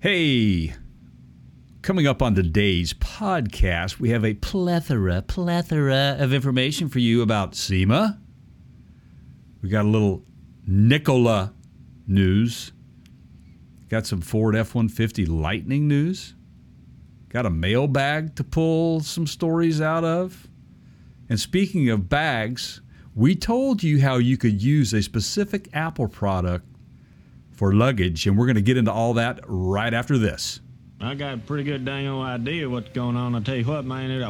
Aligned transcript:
Hey, 0.00 0.74
coming 1.82 2.06
up 2.06 2.22
on 2.22 2.36
today's 2.36 2.94
podcast, 2.94 3.98
we 3.98 4.10
have 4.10 4.24
a 4.24 4.34
plethora, 4.34 5.22
plethora 5.22 6.16
of 6.20 6.32
information 6.32 6.88
for 6.88 7.00
you 7.00 7.20
about 7.20 7.56
SEMA. 7.56 8.20
We 9.60 9.68
got 9.68 9.86
a 9.86 9.88
little 9.88 10.24
Nikola 10.64 11.52
news. 12.06 12.70
Got 13.88 14.06
some 14.06 14.20
Ford 14.20 14.54
F 14.54 14.72
150 14.72 15.26
Lightning 15.26 15.88
news. 15.88 16.36
Got 17.28 17.46
a 17.46 17.50
mailbag 17.50 18.36
to 18.36 18.44
pull 18.44 19.00
some 19.00 19.26
stories 19.26 19.80
out 19.80 20.04
of. 20.04 20.46
And 21.28 21.40
speaking 21.40 21.90
of 21.90 22.08
bags, 22.08 22.82
we 23.16 23.34
told 23.34 23.82
you 23.82 24.00
how 24.00 24.18
you 24.18 24.36
could 24.36 24.62
use 24.62 24.92
a 24.92 25.02
specific 25.02 25.68
Apple 25.72 26.06
product 26.06 26.68
for 27.58 27.74
luggage, 27.74 28.24
and 28.28 28.38
we're 28.38 28.46
going 28.46 28.54
to 28.54 28.62
get 28.62 28.76
into 28.76 28.92
all 28.92 29.14
that 29.14 29.40
right 29.48 29.92
after 29.92 30.16
this. 30.16 30.60
I 31.00 31.16
got 31.16 31.34
a 31.34 31.38
pretty 31.38 31.64
good 31.64 31.84
dang 31.84 32.06
old 32.06 32.24
idea 32.24 32.70
what's 32.70 32.90
going 32.90 33.16
on. 33.16 33.34
I 33.34 33.40
tell 33.40 33.56
you 33.56 33.64
what, 33.64 33.84
man, 33.84 34.12
it 34.12 34.22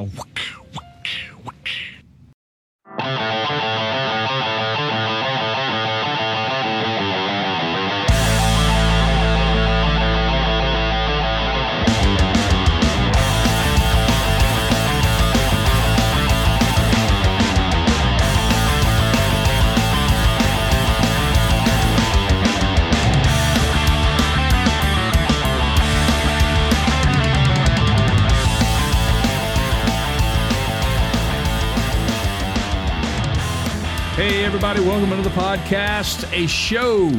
the 35.29 35.35
podcast, 35.35 36.25
a 36.33 36.47
show 36.47 37.13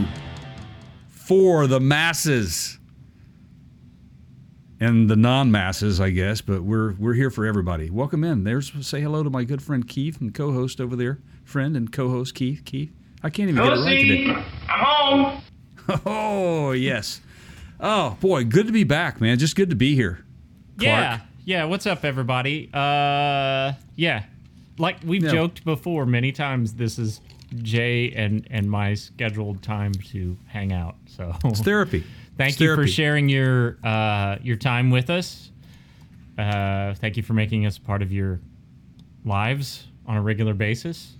for 1.09 1.67
the 1.67 1.79
masses 1.79 2.79
and 4.79 5.07
the 5.07 5.15
non-masses, 5.15 6.01
I 6.01 6.09
guess, 6.09 6.41
but 6.41 6.63
we're 6.63 6.93
we're 6.93 7.13
here 7.13 7.29
for 7.29 7.45
everybody. 7.45 7.91
Welcome 7.91 8.23
in. 8.23 8.45
There's 8.45 8.71
say 8.87 9.01
hello 9.01 9.21
to 9.21 9.29
my 9.29 9.43
good 9.43 9.61
friend 9.61 9.87
Keith 9.87 10.19
and 10.21 10.33
co-host 10.33 10.81
over 10.81 10.95
there, 10.95 11.19
friend 11.43 11.77
and 11.77 11.91
co-host 11.91 12.33
Keith. 12.33 12.63
Keith, 12.65 12.91
I 13.21 13.29
can't 13.29 13.49
even 13.49 13.63
get 13.63 13.73
it 13.73 13.81
right 13.81 14.01
today. 14.01 14.43
I'm 14.67 15.23
home. 15.23 15.41
Oh 16.05 16.71
yes. 16.71 17.21
Oh 17.79 18.17
boy, 18.21 18.43
good 18.43 18.65
to 18.65 18.73
be 18.73 18.85
back, 18.85 19.21
man. 19.21 19.37
Just 19.37 19.55
good 19.55 19.69
to 19.69 19.75
be 19.75 19.93
here. 19.93 20.25
Yeah, 20.79 21.19
yeah. 21.45 21.65
What's 21.65 21.85
up, 21.85 22.03
everybody? 22.03 22.71
Uh, 22.73 23.73
yeah. 23.95 24.23
Like 24.79 24.97
we've 25.03 25.23
Yeah. 25.23 25.31
joked 25.31 25.63
before 25.63 26.05
many 26.07 26.31
times, 26.31 26.73
this 26.73 26.97
is 26.97 27.21
Jay 27.57 28.11
and 28.11 28.47
and 28.51 28.69
my 28.69 28.93
scheduled 28.93 29.61
time 29.63 29.93
to 30.11 30.37
hang 30.47 30.71
out. 30.73 30.95
So 31.07 31.33
It's 31.45 31.61
therapy. 31.61 32.03
thank 32.37 32.51
It's 32.53 32.61
you 32.61 32.75
for 32.75 32.87
sharing 32.87 33.29
your 33.29 33.77
uh 33.83 34.37
your 34.41 34.55
time 34.57 34.89
with 34.91 35.09
us. 35.09 35.51
Uh, 36.37 36.93
thank 36.95 37.17
you 37.17 37.23
for 37.23 37.33
making 37.33 37.65
us 37.65 37.77
part 37.77 38.01
of 38.01 38.11
your 38.11 38.39
lives 39.25 39.87
on 40.05 40.15
a 40.17 40.21
regular 40.21 40.53
basis. 40.53 41.15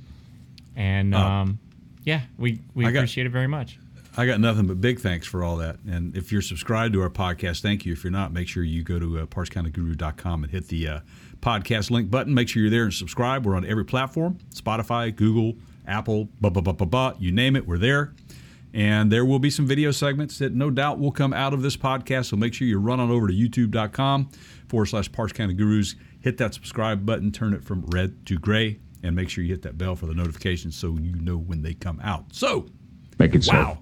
And 0.75 1.13
um, 1.13 1.59
yeah, 2.05 2.21
we 2.37 2.61
we 2.73 2.85
Uh, 2.85 2.89
I 2.89 2.91
got- 2.91 2.99
appreciate 2.99 3.25
it 3.27 3.31
very 3.31 3.47
much. 3.47 3.79
I 4.17 4.25
got 4.25 4.39
nothing 4.41 4.65
but 4.67 4.81
big 4.81 4.99
thanks 4.99 5.27
for 5.27 5.43
all 5.43 5.57
that. 5.57 5.77
And 5.87 6.17
if 6.17 6.31
you're 6.31 6.41
subscribed 6.41 6.93
to 6.93 7.01
our 7.01 7.09
podcast, 7.09 7.61
thank 7.61 7.85
you. 7.85 7.93
If 7.93 8.03
you're 8.03 8.11
not, 8.11 8.33
make 8.33 8.47
sure 8.49 8.63
you 8.63 8.83
go 8.83 8.99
to 8.99 9.19
uh, 9.19 9.25
partscounterguru.com 9.27 10.43
and 10.43 10.51
hit 10.51 10.67
the 10.67 10.87
uh, 10.87 10.99
podcast 11.41 11.89
link 11.89 12.09
button. 12.09 12.33
Make 12.33 12.49
sure 12.49 12.61
you're 12.61 12.71
there 12.71 12.83
and 12.83 12.93
subscribe. 12.93 13.45
We're 13.45 13.55
on 13.55 13.65
every 13.65 13.85
platform 13.85 14.39
Spotify, 14.53 15.15
Google, 15.15 15.55
Apple, 15.89 16.29
blah, 16.39 16.49
blah, 16.49 16.61
blah, 16.61 16.73
blah, 16.73 16.85
blah. 16.87 17.13
You 17.19 17.31
name 17.31 17.55
it, 17.55 17.67
we're 17.67 17.77
there. 17.77 18.13
And 18.73 19.11
there 19.11 19.25
will 19.25 19.39
be 19.39 19.49
some 19.49 19.65
video 19.65 19.89
segments 19.91 20.37
that 20.37 20.53
no 20.53 20.69
doubt 20.69 20.99
will 20.99 21.11
come 21.11 21.33
out 21.33 21.53
of 21.53 21.63
this 21.63 21.75
podcast. 21.75 22.25
So 22.25 22.37
make 22.37 22.53
sure 22.53 22.67
you 22.67 22.77
run 22.79 22.99
on 22.99 23.09
over 23.09 23.27
to 23.27 23.33
youtube.com 23.33 24.29
forward 24.67 24.85
slash 24.85 25.11
Parts 25.11 25.33
Counter 25.33 25.53
Gurus. 25.55 25.95
Hit 26.21 26.37
that 26.37 26.53
subscribe 26.53 27.05
button, 27.05 27.31
turn 27.31 27.53
it 27.53 27.63
from 27.63 27.83
red 27.87 28.25
to 28.27 28.37
gray, 28.37 28.79
and 29.01 29.15
make 29.15 29.29
sure 29.29 29.43
you 29.43 29.49
hit 29.51 29.63
that 29.63 29.77
bell 29.77 29.95
for 29.95 30.05
the 30.05 30.13
notifications 30.13 30.75
so 30.75 30.97
you 30.97 31.15
know 31.15 31.37
when 31.37 31.63
they 31.63 31.73
come 31.73 31.99
out. 32.03 32.25
So, 32.31 32.67
Make 33.17 33.33
it 33.35 33.43
so. 33.43 33.53
Wow. 33.53 33.79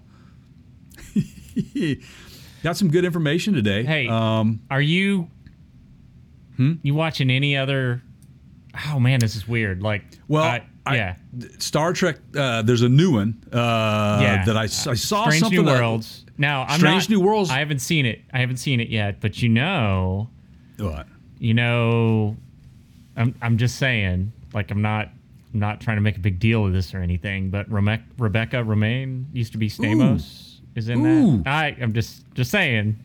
Got 2.64 2.78
some 2.78 2.90
good 2.90 3.06
information 3.06 3.54
today. 3.54 3.84
Hey, 3.84 4.08
um, 4.08 4.62
are 4.72 4.82
you 4.82 5.30
Hmm? 6.56 6.74
you 6.82 6.96
watching 6.96 7.30
any 7.30 7.56
other? 7.56 8.02
Oh 8.88 9.00
man, 9.00 9.20
this 9.20 9.36
is 9.36 9.48
weird. 9.48 9.84
Like, 9.84 10.04
well, 10.28 10.44
I- 10.44 10.66
I- 10.90 10.96
yeah, 10.96 11.16
Star 11.60 11.94
Trek. 11.94 12.18
Uh, 12.36 12.62
there's 12.62 12.82
a 12.82 12.90
new 12.90 13.14
one 13.14 13.42
uh, 13.52 14.20
yeah. 14.22 14.46
that 14.46 14.58
I 14.58 14.66
saw 14.68 14.94
Strange 14.94 15.40
something. 15.42 15.60
New 15.60 15.66
that- 15.66 15.80
Worlds. 15.82 16.24
Now, 16.40 16.66
I'm 16.68 16.80
Strange 16.80 17.10
not, 17.10 17.18
New 17.18 17.22
Worlds? 17.22 17.50
I 17.50 17.60
haven't 17.60 17.80
seen 17.80 18.06
it. 18.06 18.22
I 18.32 18.40
haven't 18.40 18.58
seen 18.58 18.80
it 18.80 18.90
yet, 18.90 19.20
but 19.22 19.42
you 19.42 19.50
know, 19.50 20.30
What? 20.78 21.08
you 21.40 21.54
know, 21.54 22.38
I'm 23.16 23.34
I'm 23.42 23.58
just 23.58 23.78
saying. 23.78 24.32
Like, 24.54 24.70
I'm 24.72 24.82
not 24.82 25.10
I'm 25.54 25.60
not 25.60 25.82
trying 25.82 25.98
to 25.98 26.02
make 26.02 26.16
a 26.16 26.20
big 26.20 26.40
deal 26.40 26.66
of 26.66 26.74
this 26.74 26.94
or 26.94 27.00
anything. 27.00 27.50
But 27.50 27.70
Reme- 27.70 28.04
Rebecca 28.20 28.58
Romijn 28.58 29.26
used 29.34 29.52
to 29.54 29.58
be 29.58 29.70
Stamos. 29.70 30.60
Is 30.76 30.90
in 30.90 31.04
Ooh. 31.06 31.38
that. 31.44 31.48
I 31.48 31.76
I'm 31.82 31.94
just 31.94 32.24
just 32.36 32.52
saying. 32.52 32.98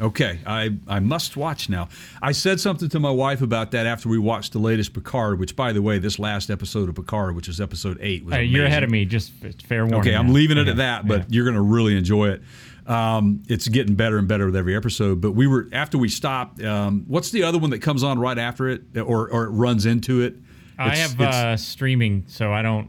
Okay, 0.00 0.38
I, 0.46 0.76
I 0.86 1.00
must 1.00 1.36
watch 1.36 1.68
now. 1.68 1.88
I 2.22 2.32
said 2.32 2.60
something 2.60 2.88
to 2.90 3.00
my 3.00 3.10
wife 3.10 3.42
about 3.42 3.72
that 3.72 3.84
after 3.86 4.08
we 4.08 4.18
watched 4.18 4.52
the 4.52 4.58
latest 4.60 4.92
Picard, 4.92 5.38
which, 5.40 5.56
by 5.56 5.72
the 5.72 5.82
way, 5.82 5.98
this 5.98 6.18
last 6.18 6.50
episode 6.50 6.88
of 6.88 6.94
Picard, 6.94 7.34
which 7.34 7.48
is 7.48 7.60
episode 7.60 7.98
eight, 8.00 8.24
was 8.24 8.34
Uh, 8.34 8.38
you're 8.38 8.64
ahead 8.66 8.84
of 8.84 8.90
me. 8.90 9.04
Just 9.04 9.32
fair 9.66 9.84
warning. 9.84 10.00
Okay, 10.00 10.14
I'm 10.14 10.28
now. 10.28 10.32
leaving 10.32 10.56
it 10.58 10.68
at 10.68 10.76
that, 10.76 11.06
but 11.08 11.18
Yeah. 11.20 11.24
you're 11.30 11.44
going 11.44 11.56
to 11.56 11.62
really 11.62 11.96
enjoy 11.96 12.28
it. 12.28 12.42
Um, 12.86 13.42
it's 13.48 13.68
getting 13.68 13.96
better 13.96 14.16
and 14.18 14.26
better 14.28 14.46
with 14.46 14.56
every 14.56 14.74
episode. 14.74 15.20
But 15.20 15.32
we 15.32 15.46
were 15.46 15.68
after 15.72 15.98
we 15.98 16.08
stopped. 16.08 16.62
Um, 16.62 17.04
what's 17.06 17.30
the 17.30 17.42
other 17.42 17.58
one 17.58 17.70
that 17.70 17.80
comes 17.80 18.02
on 18.02 18.18
right 18.18 18.38
after 18.38 18.68
it, 18.68 18.82
or 18.96 19.28
or 19.30 19.44
it 19.44 19.50
runs 19.50 19.84
into 19.84 20.22
it? 20.22 20.36
I 20.78 20.96
have 20.96 21.20
uh, 21.20 21.56
streaming, 21.56 22.24
so 22.28 22.52
I 22.52 22.62
don't. 22.62 22.88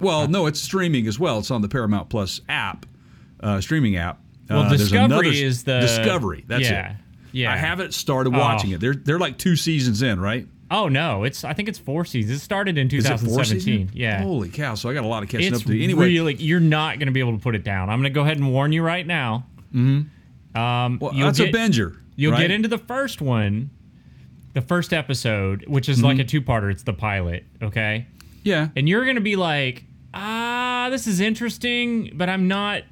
Well, 0.00 0.28
no, 0.28 0.46
it's 0.46 0.60
streaming 0.60 1.06
as 1.08 1.18
well. 1.18 1.40
It's 1.40 1.50
on 1.50 1.60
the 1.62 1.68
Paramount 1.68 2.08
Plus 2.08 2.40
app, 2.48 2.86
uh, 3.40 3.60
streaming 3.60 3.96
app. 3.96 4.20
Well, 4.48 4.60
Uh, 4.62 4.70
Discovery 4.70 5.04
another- 5.04 5.24
is 5.24 5.64
the 5.64 5.80
Discovery. 5.80 6.44
That's 6.46 6.64
yeah, 6.70 6.90
it. 6.92 6.96
Yeah, 7.32 7.52
I 7.52 7.56
haven't 7.56 7.92
started 7.94 8.34
Oh. 8.34 8.38
watching 8.38 8.70
it. 8.70 8.80
They're 8.80 8.94
they're 8.94 9.18
like 9.18 9.36
two 9.38 9.56
seasons 9.56 10.02
in, 10.02 10.18
right? 10.20 10.46
Oh 10.70 10.88
no, 10.88 11.24
it's 11.24 11.44
I 11.44 11.52
think 11.54 11.68
it's 11.68 11.78
four 11.78 12.04
seasons. 12.04 12.38
It 12.40 12.44
started 12.44 12.76
in 12.78 12.88
Is 12.88 13.04
it 13.06 13.08
four 13.08 13.18
2017. 13.44 13.90
Yeah. 13.94 14.22
Holy 14.22 14.48
cow! 14.48 14.74
So 14.74 14.88
I 14.90 14.94
got 14.94 15.04
a 15.04 15.06
lot 15.06 15.22
of 15.22 15.28
catching 15.28 15.48
it's 15.48 15.62
up 15.62 15.66
to 15.66 15.72
do. 15.72 15.82
Anyway, 15.82 16.06
really 16.06 16.34
you're 16.34 16.60
not 16.60 16.98
going 16.98 17.06
to 17.06 17.12
be 17.12 17.20
able 17.20 17.32
to 17.36 17.42
put 17.42 17.54
it 17.54 17.64
down. 17.64 17.88
I'm 17.90 18.00
going 18.00 18.10
to 18.12 18.14
go 18.14 18.22
ahead 18.22 18.36
and 18.38 18.52
warn 18.52 18.72
you 18.72 18.82
right 18.82 19.06
now. 19.06 19.46
Mm-hmm. 19.74 20.58
Um, 20.60 20.98
well, 21.00 21.12
that's 21.14 21.38
get, 21.38 21.54
a 21.54 21.56
binger. 21.56 21.96
You'll 22.16 22.32
right? 22.32 22.40
get 22.42 22.50
into 22.50 22.68
the 22.68 22.78
first 22.78 23.20
one, 23.20 23.70
the 24.54 24.60
first 24.62 24.92
episode, 24.92 25.64
which 25.68 25.88
is 25.88 25.98
Mm-hmm. 25.98 26.06
like 26.06 26.18
a 26.18 26.24
two-parter. 26.24 26.70
It's 26.70 26.82
the 26.82 26.92
pilot, 26.94 27.44
okay? 27.62 28.06
Yeah. 28.42 28.68
And 28.74 28.88
you're 28.88 29.04
going 29.04 29.16
to 29.16 29.20
be 29.22 29.36
like, 29.36 29.84
ah, 30.14 30.88
this 30.90 31.06
is 31.06 31.20
interesting, 31.20 32.10
but 32.14 32.28
I'm 32.28 32.48
not, 32.48 32.82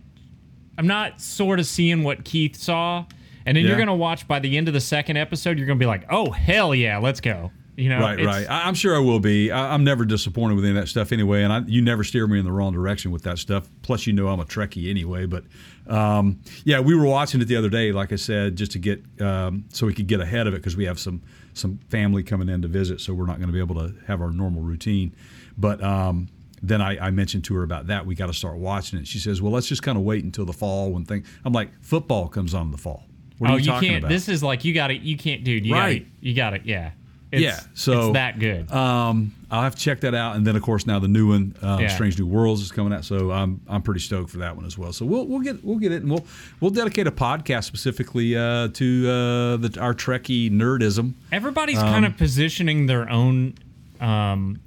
I'm 0.79 0.87
not 0.87 1.21
sort 1.21 1.59
of 1.59 1.67
seeing 1.67 2.03
what 2.03 2.25
Keith 2.25 2.57
saw. 2.57 3.05
And 3.45 3.57
then 3.57 3.63
Yeah. 3.65 3.69
you're 3.69 3.77
going 3.77 3.87
to 3.89 3.95
watch 3.95 4.27
by 4.27 4.41
the 4.41 4.57
end 4.57 4.67
of 4.69 4.75
the 4.75 4.81
second 4.81 5.17
episode, 5.17 5.57
you're 5.59 5.67
going 5.67 5.79
to 5.79 5.83
be 5.83 5.87
like, 5.87 6.05
oh 6.11 6.31
hell 6.33 6.75
yeah, 6.75 6.99
let's 6.99 7.21
go. 7.21 7.53
You 7.77 7.91
know, 7.91 8.01
Right, 8.01 8.25
right. 8.25 8.47
I, 8.49 8.67
I'm 8.67 8.75
sure 8.75 8.97
I 8.97 9.01
will 9.01 9.21
be. 9.21 9.51
I, 9.53 9.75
I'm 9.75 9.85
never 9.85 10.07
disappointed 10.07 10.55
with 10.55 10.65
any 10.65 10.75
of 10.77 10.83
that 10.83 10.89
stuff 10.89 11.13
anyway, 11.13 11.43
and 11.43 11.53
I, 11.53 11.59
you 11.67 11.83
never 11.83 12.03
steer 12.05 12.27
me 12.27 12.39
in 12.39 12.45
the 12.47 12.51
wrong 12.51 12.73
direction 12.73 13.11
with 13.11 13.23
that 13.25 13.39
stuff. 13.39 13.69
Plus, 13.83 14.07
you 14.07 14.15
know 14.15 14.29
I'm 14.29 14.41
a 14.41 14.47
Trekkie 14.47 14.89
anyway. 14.89 15.27
But 15.27 15.45
um, 15.87 16.41
yeah, 16.65 16.81
we 16.81 16.95
were 16.95 17.05
watching 17.05 17.41
it 17.43 17.45
the 17.49 17.57
other 17.57 17.69
day, 17.69 17.93
like 17.93 18.13
I 18.13 18.17
said, 18.17 18.57
just 18.57 18.73
to 18.73 18.79
get 18.79 19.05
um, 19.21 19.67
so 19.69 19.87
we 19.87 19.93
could 19.93 20.07
get 20.07 20.21
ahead 20.21 20.47
of 20.47 20.55
it 20.55 20.59
because 20.59 20.75
we 20.75 20.87
have 20.87 20.99
some 20.99 21.21
some 21.53 21.79
family 21.91 22.23
coming 22.23 22.49
in 22.49 22.63
to 22.63 22.69
visit, 22.69 23.01
so 23.03 23.13
we're 23.13 23.27
not 23.27 23.37
going 23.37 23.49
to 23.49 23.53
be 23.53 23.61
able 23.61 23.75
to 23.77 23.95
have 24.07 24.23
our 24.23 24.31
normal 24.33 24.63
routine. 24.63 25.15
But 25.59 25.83
um, 25.85 26.29
then 26.63 26.81
I, 26.81 27.07
I 27.07 27.11
mentioned 27.11 27.45
to 27.45 27.55
her 27.55 27.63
about 27.63 27.87
that. 27.89 28.07
We 28.07 28.15
got 28.15 28.27
to 28.27 28.33
start 28.35 28.57
watching 28.57 28.99
it. 28.99 29.07
She 29.07 29.19
says, 29.19 29.41
"Well, 29.43 29.53
let's 29.53 29.67
just 29.69 29.83
kind 29.83 29.97
of 29.99 30.05
wait 30.05 30.25
until 30.25 30.45
the 30.45 30.53
fall 30.53 30.93
when 30.93 31.05
things." 31.05 31.27
I'm 31.45 31.53
like, 31.53 31.71
"Football 31.83 32.29
comes 32.29 32.55
on 32.55 32.67
in 32.67 32.71
the 32.73 32.79
fall." 32.79 33.05
What 33.39 33.51
are 33.51 33.55
oh, 33.55 33.57
you 33.57 33.65
you 33.65 33.71
talking 33.71 33.89
can't. 33.91 34.05
about? 34.05 34.09
This 34.11 34.29
is 34.29 34.43
like 34.43 34.65
you 34.65 34.73
got 34.73 34.91
it. 34.91 35.03
You 35.03 35.17
can't, 35.17 35.45
dude. 35.45 35.67
You 35.67 35.75
Right. 35.75 36.01
got 36.01 36.07
it. 36.07 36.13
You 36.21 36.35
got 36.35 36.55
it. 36.55 36.63
Yeah. 36.65 36.91
It's, 37.33 37.43
Yeah, 37.43 37.61
so- 37.75 38.07
it's 38.09 38.13
that 38.15 38.39
good. 38.39 38.71
Um, 38.71 39.33
I'll 39.51 39.63
have 39.63 39.75
to 39.75 39.81
check 39.81 40.01
that 40.01 40.15
out, 40.15 40.37
and 40.37 40.47
then 40.47 40.55
of 40.57 40.63
course 40.63 40.87
now 40.87 40.99
the 41.01 41.09
new 41.09 41.29
one, 41.29 41.55
uh, 41.61 41.79
Yeah. 41.81 41.89
Strange 41.89 42.19
New 42.19 42.27
Worlds, 42.27 42.63
is 42.63 42.71
coming 42.73 42.93
out. 42.93 43.05
So 43.05 43.33
I'm 43.33 43.61
I'm 43.69 43.83
pretty 43.83 44.01
stoked 44.01 44.31
for 44.31 44.39
that 44.39 44.57
one 44.57 44.65
as 44.65 44.79
well. 44.79 44.93
So 44.93 45.05
we'll 45.05 45.27
we'll 45.27 45.41
get 45.41 45.63
we'll 45.65 45.79
get 45.79 45.93
it, 45.93 46.03
and 46.03 46.11
we'll 46.11 46.25
we'll 46.61 46.71
dedicate 46.71 47.07
a 47.09 47.13
podcast 47.13 47.65
specifically 47.65 48.37
uh, 48.37 48.69
to 48.69 49.09
uh, 49.09 49.57
the 49.57 49.77
our 49.81 49.93
Trekkie 49.93 50.51
nerdism. 50.51 51.15
Everybody's 51.33 51.79
um, 51.79 51.89
kind 51.89 52.07
of 52.07 52.17
positioning 52.17 52.87
their 52.87 53.11
own 53.11 53.55
um, 54.01 54.61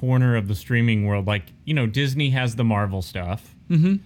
corner 0.00 0.36
of 0.36 0.48
the 0.48 0.54
streaming 0.54 1.06
world. 1.06 1.26
Like 1.26 1.44
you 1.64 1.74
know, 1.74 1.86
Disney 1.86 2.30
has 2.30 2.56
the 2.56 2.64
Marvel 2.64 3.02
stuff. 3.02 3.54
Mm-hmm. 3.70 3.96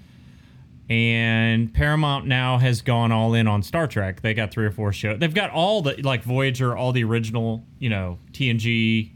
and 0.93 1.73
Paramount 1.73 2.27
now 2.27 2.59
has 2.59 2.83
gone 2.83 3.13
all 3.13 3.33
in 3.33 3.49
on 3.49 3.63
Star 3.63 3.87
Trek. 3.87 4.21
They 4.21 4.35
got 4.35 4.51
three 4.51 4.67
or 4.67 4.71
four 4.71 4.93
shows. 4.93 5.19
They've 5.19 5.33
got 5.33 5.51
all 5.51 5.81
the 5.81 5.95
like 6.03 6.23
Voyager, 6.23 6.77
all 6.77 6.93
the 6.93 7.03
original, 7.05 7.65
you 7.79 7.89
know, 7.89 8.19
TNG, 8.33 9.11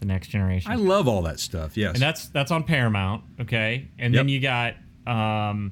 the 0.00 0.06
Next 0.06 0.28
Generation. 0.28 0.72
I 0.72 0.74
love 0.74 1.06
all 1.06 1.22
that 1.22 1.38
stuff. 1.38 1.76
Yes. 1.76 1.94
and 1.94 2.02
that's 2.02 2.26
that's 2.28 2.50
on 2.50 2.64
Paramount, 2.64 3.22
okay? 3.42 3.88
And 3.98 4.12
then 4.12 4.28
you 4.28 4.40
got 4.40 4.74
um, 5.06 5.70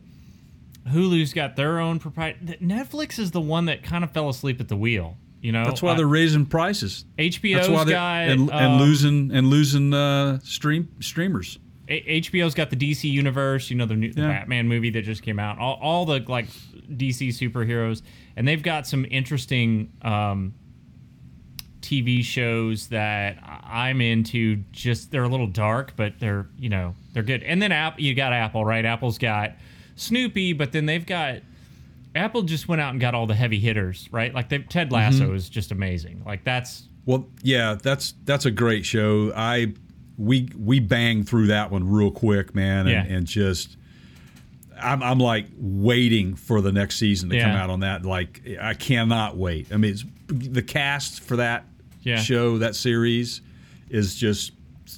Hulu's 0.88 1.32
got 1.32 1.56
their 1.56 1.80
own 1.80 1.98
proprietary. 1.98 2.58
Netflix 2.58 3.18
is 3.18 3.30
the 3.32 3.40
one 3.40 3.64
that 3.66 3.82
kind 3.82 4.04
of 4.04 4.12
fell 4.12 4.28
asleep 4.28 4.60
at 4.60 4.68
the 4.68 4.76
wheel. 4.76 5.16
You 5.42 5.50
know, 5.52 5.64
That's 5.64 5.82
why 5.82 5.92
Uh, 5.92 5.96
they're 5.96 6.06
raising 6.06 6.46
prices. 6.46 7.04
HBO's 7.18 7.56
That's 7.56 7.68
why 7.68 7.84
they're 7.84 7.94
got 7.94 8.28
and, 8.28 8.40
and 8.50 8.74
um, 8.74 8.78
losing 8.78 9.30
and 9.32 9.48
losing 9.48 9.92
uh, 9.92 10.38
stream 10.44 10.88
streamers. 11.00 11.58
HBO's 11.88 12.54
got 12.54 12.70
the 12.70 12.76
DC 12.76 13.10
universe, 13.10 13.68
you 13.68 13.76
know, 13.76 13.84
the 13.84 13.96
new 13.96 14.12
the 14.12 14.22
Batman 14.22 14.68
movie 14.68 14.88
that 14.90 15.02
just 15.02 15.22
came 15.22 15.38
out, 15.40 15.58
all, 15.58 15.78
all 15.82 16.06
the 16.06 16.20
like 16.28 16.46
DC 16.88 17.28
superheroes, 17.30 18.02
and 18.36 18.46
they've 18.46 18.62
got 18.62 18.86
some 18.86 19.04
interesting 19.10 19.92
um, 20.02 20.54
TV 21.80 22.22
shows 22.24 22.86
that 22.88 23.36
I- 23.42 23.88
I'm 23.90 24.00
into. 24.00 24.56
Just 24.70 25.10
they're 25.10 25.24
a 25.24 25.28
little 25.28 25.48
dark, 25.48 25.94
but 25.96 26.14
they're 26.20 26.46
you 26.56 26.68
know 26.68 26.94
they're 27.12 27.24
good. 27.24 27.42
And 27.42 27.60
then 27.60 27.72
Apple, 27.72 28.02
you 28.02 28.14
got 28.14 28.32
Apple, 28.32 28.64
right? 28.64 28.84
Apple's 28.84 29.18
got 29.18 29.52
Snoopy, 29.96 30.52
but 30.52 30.70
then 30.72 30.86
they've 30.86 31.04
got 31.04 31.38
Apple 32.14 32.42
just 32.42 32.68
went 32.68 32.80
out 32.80 32.90
and 32.92 33.00
got 33.00 33.14
all 33.14 33.26
the 33.26 33.34
heavy 33.34 33.58
hitters, 33.58 34.08
right? 34.12 34.34
Like 34.34 34.48
they, 34.48 34.58
Ted 34.58 34.92
Lasso 34.92 35.24
Mm-hmm. 35.26 35.34
is 35.36 35.48
just 35.48 35.72
amazing. 35.72 36.22
Like 36.26 36.44
that's 36.44 36.88
Well, 37.06 37.26
yeah, 37.42 37.76
that's 37.80 38.14
that's 38.24 38.44
a 38.46 38.50
great 38.50 38.84
show. 38.84 39.32
I 39.34 39.72
we 40.18 40.48
we 40.56 40.78
banged 40.80 41.28
through 41.28 41.46
that 41.48 41.70
one 41.70 41.88
real 41.90 42.10
quick, 42.10 42.54
man, 42.54 42.86
and, 42.86 43.08
Yeah. 43.08 43.16
and 43.16 43.26
just 43.26 43.76
I'm 44.80 45.02
I'm 45.02 45.18
like 45.18 45.46
waiting 45.56 46.34
for 46.34 46.60
the 46.60 46.72
next 46.72 46.96
season 46.98 47.30
to 47.30 47.40
come 47.40 47.50
out 47.52 47.70
on 47.70 47.80
that. 47.80 48.04
Like 48.04 48.42
I 48.60 48.74
cannot 48.74 49.36
wait. 49.36 49.72
I 49.72 49.76
mean, 49.76 49.92
it's, 49.92 50.04
the 50.28 50.62
cast 50.62 51.20
for 51.20 51.36
that 51.36 51.64
Yeah. 52.02 52.16
show, 52.16 52.58
that 52.58 52.74
series, 52.76 53.40
is 53.90 54.14
just 54.14 54.52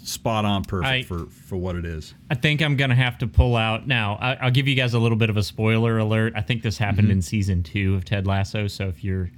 spot 0.07 0.45
on 0.45 0.63
perfect 0.65 0.89
I- 0.91 1.03
for 1.03 1.27
for 1.27 1.57
what 1.57 1.77
it 1.77 1.85
is. 1.85 2.15
I 2.31 2.35
think 2.35 2.61
I'm 2.63 2.77
gonna 2.77 2.95
have 2.95 3.19
to 3.19 3.27
pull 3.27 3.57
out 3.57 3.87
now. 3.87 4.17
I, 4.21 4.35
I'll 4.35 4.51
give 4.51 4.69
you 4.69 4.75
guys 4.75 4.95
a 4.95 4.99
little 4.99 5.17
bit 5.19 5.31
of 5.31 5.37
a 5.37 5.43
spoiler 5.43 5.99
alert. 5.99 6.33
I 6.37 6.41
think 6.43 6.63
this 6.63 6.79
happened 6.79 7.11
in 7.11 7.23
season 7.23 7.63
two 7.63 7.95
of 7.95 8.05
Ted 8.05 8.27
Lasso. 8.27 8.67
So 8.69 8.89
if 8.89 9.03
you're 9.05 9.31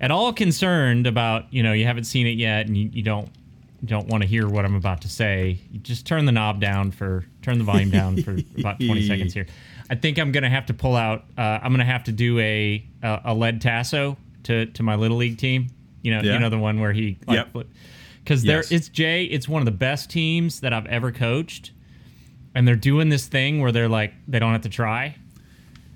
at 0.00 0.10
all 0.10 0.32
concerned 0.32 1.06
about, 1.06 1.52
you 1.52 1.62
know, 1.62 1.72
you 1.72 1.86
haven't 1.86 2.04
seen 2.04 2.26
it 2.26 2.36
yet 2.36 2.66
and 2.66 2.76
you, 2.76 2.90
you 2.92 3.02
don't 3.02 3.28
don't 3.84 4.06
want 4.08 4.22
to 4.22 4.28
hear 4.28 4.48
what 4.48 4.64
I'm 4.64 4.74
about 4.76 5.02
to 5.02 5.08
say, 5.08 5.58
just 5.82 6.06
turn 6.06 6.24
the 6.24 6.32
knob 6.32 6.58
down 6.60 6.90
for 6.90 7.24
turn 7.42 7.58
the 7.58 7.64
volume 7.64 7.90
down 7.90 8.22
for 8.22 8.32
about 8.58 8.80
20 8.80 9.06
seconds 9.06 9.34
here. 9.34 9.46
I 9.90 9.94
think 9.94 10.18
I'm 10.18 10.32
gonna 10.32 10.48
have 10.50 10.66
to 10.66 10.74
pull 10.74 10.96
out. 10.96 11.24
Uh, 11.36 11.60
I'm 11.62 11.70
gonna 11.72 11.84
have 11.84 12.04
to 12.04 12.12
do 12.12 12.38
a 12.38 12.84
a, 13.02 13.20
a 13.26 13.34
lead 13.34 13.60
tasso 13.60 14.16
to 14.44 14.66
to 14.66 14.82
my 14.82 14.94
little 14.96 15.18
league 15.18 15.38
team. 15.38 15.68
You 16.02 16.12
know, 16.14 16.20
Yeah. 16.22 16.34
you 16.34 16.38
know 16.40 16.50
the 16.50 16.58
one 16.58 16.80
where 16.80 16.92
he 16.92 17.18
like, 17.26 17.46
Yep. 17.54 17.66
Because 18.24 18.42
there 18.42 18.56
Yes. 18.58 18.72
it's 18.72 18.88
Jay. 18.88 19.24
It's 19.24 19.46
one 19.48 19.60
of 19.60 19.66
the 19.66 19.70
best 19.70 20.10
teams 20.10 20.60
that 20.60 20.72
I've 20.72 20.86
ever 20.86 21.12
coached, 21.12 21.72
and 22.54 22.66
they're 22.66 22.74
doing 22.76 23.10
this 23.10 23.26
thing 23.26 23.60
where 23.60 23.70
they're 23.70 23.88
like 23.88 24.12
they 24.26 24.38
don't 24.38 24.52
have 24.52 24.62
to 24.62 24.68
try, 24.70 25.14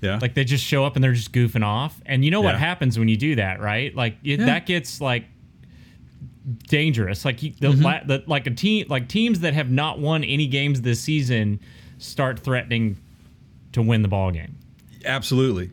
Yeah, 0.01 0.19
like 0.21 0.35
they 0.35 0.43
just 0.43 0.63
show 0.63 0.85
up 0.85 0.95
and 0.95 1.03
they're 1.03 1.13
just 1.13 1.31
goofing 1.33 1.63
off. 1.65 1.99
And 2.05 2.23
you 2.23 2.31
know 2.31 2.41
what 2.41 2.55
happens 2.57 2.97
when 2.99 3.07
you 3.09 3.17
do 3.17 3.35
that, 3.35 3.59
right? 3.59 3.93
Like 3.95 4.17
it, 4.23 4.39
Yeah. 4.39 4.45
that 4.45 4.65
gets 4.65 5.01
like 5.01 5.25
dangerous. 6.67 7.25
Like 7.25 7.39
the, 7.39 7.49
Mm-hmm. 7.51 7.81
la- 7.83 8.03
the 8.05 8.23
like 8.27 8.47
a 8.47 8.51
team 8.51 8.85
like 8.89 9.07
teams 9.07 9.41
that 9.41 9.53
have 9.53 9.69
not 9.69 9.99
won 9.99 10.23
any 10.23 10.47
games 10.47 10.81
this 10.81 10.99
season 11.01 11.59
start 11.97 12.39
threatening 12.39 12.97
to 13.73 13.81
win 13.81 14.01
the 14.01 14.07
ball 14.07 14.31
game. 14.31 14.55
absolutely. 15.05 15.69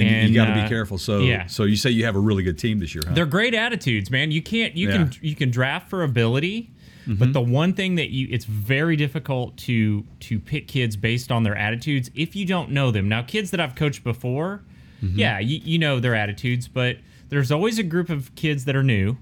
And, 0.00 0.10
you- 0.10 0.16
And, 0.16 0.28
you 0.30 0.34
got 0.34 0.46
to 0.46 0.60
uh, 0.60 0.62
be 0.62 0.68
careful. 0.68 0.98
So 0.98 1.20
yeah. 1.20 1.46
so 1.46 1.64
you 1.64 1.76
say 1.76 1.90
you 1.90 2.04
have 2.04 2.16
a 2.16 2.20
really 2.20 2.42
good 2.42 2.58
team 2.58 2.78
this 2.78 2.94
year, 2.94 3.02
huh? 3.06 3.14
They're 3.14 3.26
great 3.26 3.54
attitudes, 3.54 4.10
man. 4.10 4.30
You 4.30 4.42
can't 4.42 4.76
you 4.76 4.88
Yeah. 4.88 4.96
can 4.96 5.12
you 5.20 5.34
can 5.34 5.50
draft 5.50 5.88
for 5.90 6.02
ability, 6.02 6.70
but 7.06 7.32
the 7.32 7.40
one 7.40 7.72
thing 7.72 7.96
that 7.96 8.10
you 8.10 8.28
it's 8.30 8.44
very 8.44 8.96
difficult 8.96 9.56
to 9.58 10.04
to 10.20 10.38
pick 10.38 10.68
kids 10.68 10.96
based 10.96 11.32
on 11.32 11.42
their 11.42 11.56
attitudes 11.56 12.10
if 12.14 12.36
you 12.36 12.44
don't 12.46 12.70
know 12.70 12.90
them. 12.90 13.08
Now, 13.08 13.22
kids 13.22 13.50
that 13.50 13.60
I've 13.60 13.74
coached 13.74 14.04
before, 14.04 14.62
yeah, 15.02 15.38
you, 15.38 15.60
you 15.64 15.78
know 15.78 15.98
their 15.98 16.14
attitudes, 16.14 16.68
but 16.68 16.98
there's 17.30 17.50
always 17.50 17.78
a 17.78 17.82
group 17.82 18.10
of 18.10 18.34
kids 18.34 18.64
that 18.66 18.76
are 18.76 18.82
new 18.82 19.16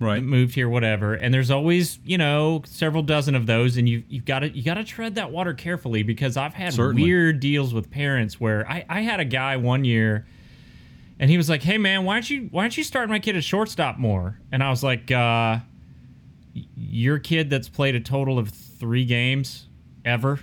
right. 0.00 0.22
moved 0.22 0.54
here, 0.54 0.68
whatever, 0.68 1.14
and 1.14 1.32
there's 1.32 1.50
always 1.50 1.98
you 2.04 2.18
know 2.18 2.62
several 2.66 3.02
dozen 3.02 3.34
of 3.34 3.46
those, 3.46 3.76
and 3.76 3.88
you 3.88 4.02
you've 4.08 4.24
got 4.24 4.40
to 4.40 4.48
you 4.50 4.62
got 4.62 4.74
to 4.74 4.84
tread 4.84 5.14
that 5.16 5.30
water 5.30 5.54
carefully 5.54 6.02
because 6.02 6.36
I've 6.36 6.54
had 6.54 6.74
Certainly. 6.74 7.02
weird 7.02 7.40
deals 7.40 7.72
with 7.74 7.90
parents 7.90 8.40
where 8.40 8.68
I 8.70 8.84
I 8.88 9.00
had 9.02 9.20
a 9.20 9.24
guy 9.24 9.56
one 9.56 9.84
year, 9.84 10.26
and 11.18 11.30
he 11.30 11.36
was 11.36 11.48
like, 11.48 11.62
"Hey 11.62 11.78
man, 11.78 12.04
why 12.04 12.14
don't 12.16 12.30
you 12.30 12.48
why 12.50 12.62
don't 12.64 12.76
you 12.76 12.84
start 12.84 13.08
my 13.08 13.18
kid 13.18 13.36
at 13.36 13.44
shortstop 13.44 13.98
more?" 13.98 14.38
And 14.52 14.62
I 14.62 14.70
was 14.70 14.82
like, 14.82 15.10
uh, 15.10 15.58
"Your 16.76 17.18
kid 17.18 17.50
that's 17.50 17.68
played 17.68 17.94
a 17.94 18.00
total 18.00 18.38
of 18.38 18.48
three 18.50 19.04
games 19.04 19.66
ever 20.04 20.40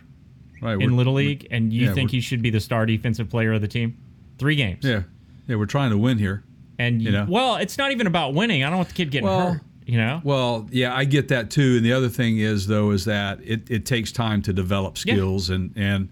Right. 0.61 0.81
in 0.81 0.95
little 0.95 1.13
league, 1.13 1.47
and 1.51 1.73
you 1.73 1.87
yeah, 1.87 1.93
think 1.93 2.11
he 2.11 2.21
should 2.21 2.41
be 2.41 2.49
the 2.49 2.59
star 2.61 2.85
defensive 2.85 3.29
player 3.29 3.51
of 3.53 3.61
the 3.61 3.67
team? 3.67 3.97
Three 4.37 4.55
games, 4.55 4.83
Yeah. 4.85 5.03
Yeah, 5.47 5.57
we're 5.57 5.65
trying 5.65 5.89
to 5.91 5.97
win 5.97 6.17
here. 6.17 6.43
And 6.79 7.01
you, 7.01 7.11
know. 7.11 7.25
well, 7.29 7.55
it's 7.57 7.77
not 7.77 7.91
even 7.91 8.07
about 8.07 8.33
winning. 8.33 8.63
I 8.63 8.69
don't 8.69 8.77
want 8.77 8.89
the 8.89 8.95
kid 8.95 9.11
getting 9.11 9.27
Well, 9.27 9.53
hurt." 9.53 9.61
You 9.85 9.97
know, 9.97 10.21
Well, 10.23 10.67
yeah, 10.71 10.95
I 10.95 11.03
get 11.03 11.27
that 11.27 11.49
too. 11.51 11.75
And 11.75 11.85
the 11.85 11.91
other 11.91 12.07
thing 12.07 12.37
is 12.37 12.67
though 12.67 12.91
is 12.91 13.03
that 13.05 13.39
it, 13.43 13.69
it 13.69 13.85
takes 13.85 14.13
time 14.13 14.41
to 14.43 14.53
develop 14.53 14.95
Yeah. 14.97 15.13
skills 15.15 15.49
and 15.49 15.71
and 15.75 16.07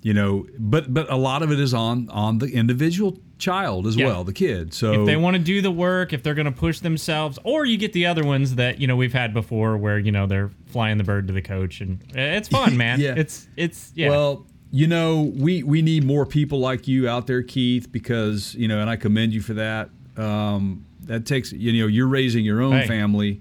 you 0.00 0.14
know, 0.14 0.46
but 0.58 0.92
but 0.92 1.10
a 1.12 1.16
lot 1.16 1.42
of 1.42 1.52
it 1.52 1.60
is 1.60 1.74
on 1.74 2.08
on 2.08 2.38
the 2.38 2.46
individual 2.46 3.18
child 3.38 3.86
as 3.86 3.96
Yeah. 3.96 4.06
well, 4.06 4.24
the 4.24 4.32
kid. 4.32 4.72
So 4.72 5.00
if 5.02 5.06
they 5.06 5.16
want 5.16 5.36
to 5.36 5.42
do 5.42 5.60
the 5.60 5.70
work, 5.70 6.12
if 6.14 6.22
they're 6.22 6.34
going 6.34 6.46
to 6.46 6.50
push 6.52 6.78
themselves, 6.80 7.38
or 7.44 7.66
you 7.66 7.76
get 7.76 7.92
the 7.92 8.06
other 8.06 8.24
ones 8.24 8.54
that 8.54 8.80
you 8.80 8.86
know 8.86 8.96
we've 8.96 9.12
had 9.12 9.34
before, 9.34 9.76
where 9.76 9.98
you 9.98 10.10
know 10.10 10.26
they're 10.26 10.50
flying 10.68 10.96
the 10.96 11.04
bird 11.04 11.26
to 11.28 11.34
the 11.34 11.42
coach, 11.42 11.82
and 11.82 11.98
eh, 12.16 12.36
it's 12.38 12.48
fun, 12.48 12.76
man. 12.78 12.98
Yeah. 12.98 13.14
It's 13.16 13.46
it's 13.56 13.92
yeah. 13.94 14.08
Well, 14.08 14.46
you 14.74 14.86
know, 14.86 15.30
we 15.36 15.62
we 15.62 15.82
need 15.82 16.02
more 16.02 16.24
people 16.26 16.58
like 16.58 16.88
you 16.88 17.08
out 17.08 17.26
there, 17.26 17.42
Keith, 17.42 17.92
because 17.92 18.54
you 18.54 18.66
know, 18.66 18.80
and 18.80 18.88
I 18.90 18.96
commend 18.96 19.32
you 19.34 19.40
for 19.42 19.54
that. 19.54 19.90
Um, 20.16 20.86
that 21.04 21.26
takes 21.26 21.52
you 21.52 21.72
know, 21.80 21.86
you're 21.86 22.08
raising 22.08 22.44
your 22.44 22.60
own 22.62 22.72
Hey. 22.72 22.86
family. 22.88 23.40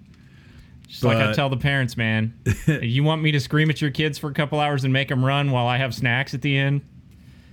Just 0.88 1.04
like 1.04 1.18
I 1.18 1.31
tell 1.33 1.48
the 1.50 1.56
parents, 1.57 1.95
man, 1.95 2.33
you 2.81 3.01
want 3.06 3.22
me 3.22 3.31
to 3.31 3.39
scream 3.39 3.69
at 3.69 3.81
your 3.81 3.92
kids 3.92 4.18
for 4.18 4.30
a 4.30 4.33
couple 4.33 4.60
hours 4.60 4.83
and 4.83 4.92
make 4.92 5.07
them 5.07 5.24
run 5.24 5.50
while 5.51 5.66
I 5.66 5.78
have 5.78 5.95
snacks 5.95 6.33
at 6.33 6.42
the 6.42 6.57
end? 6.57 6.81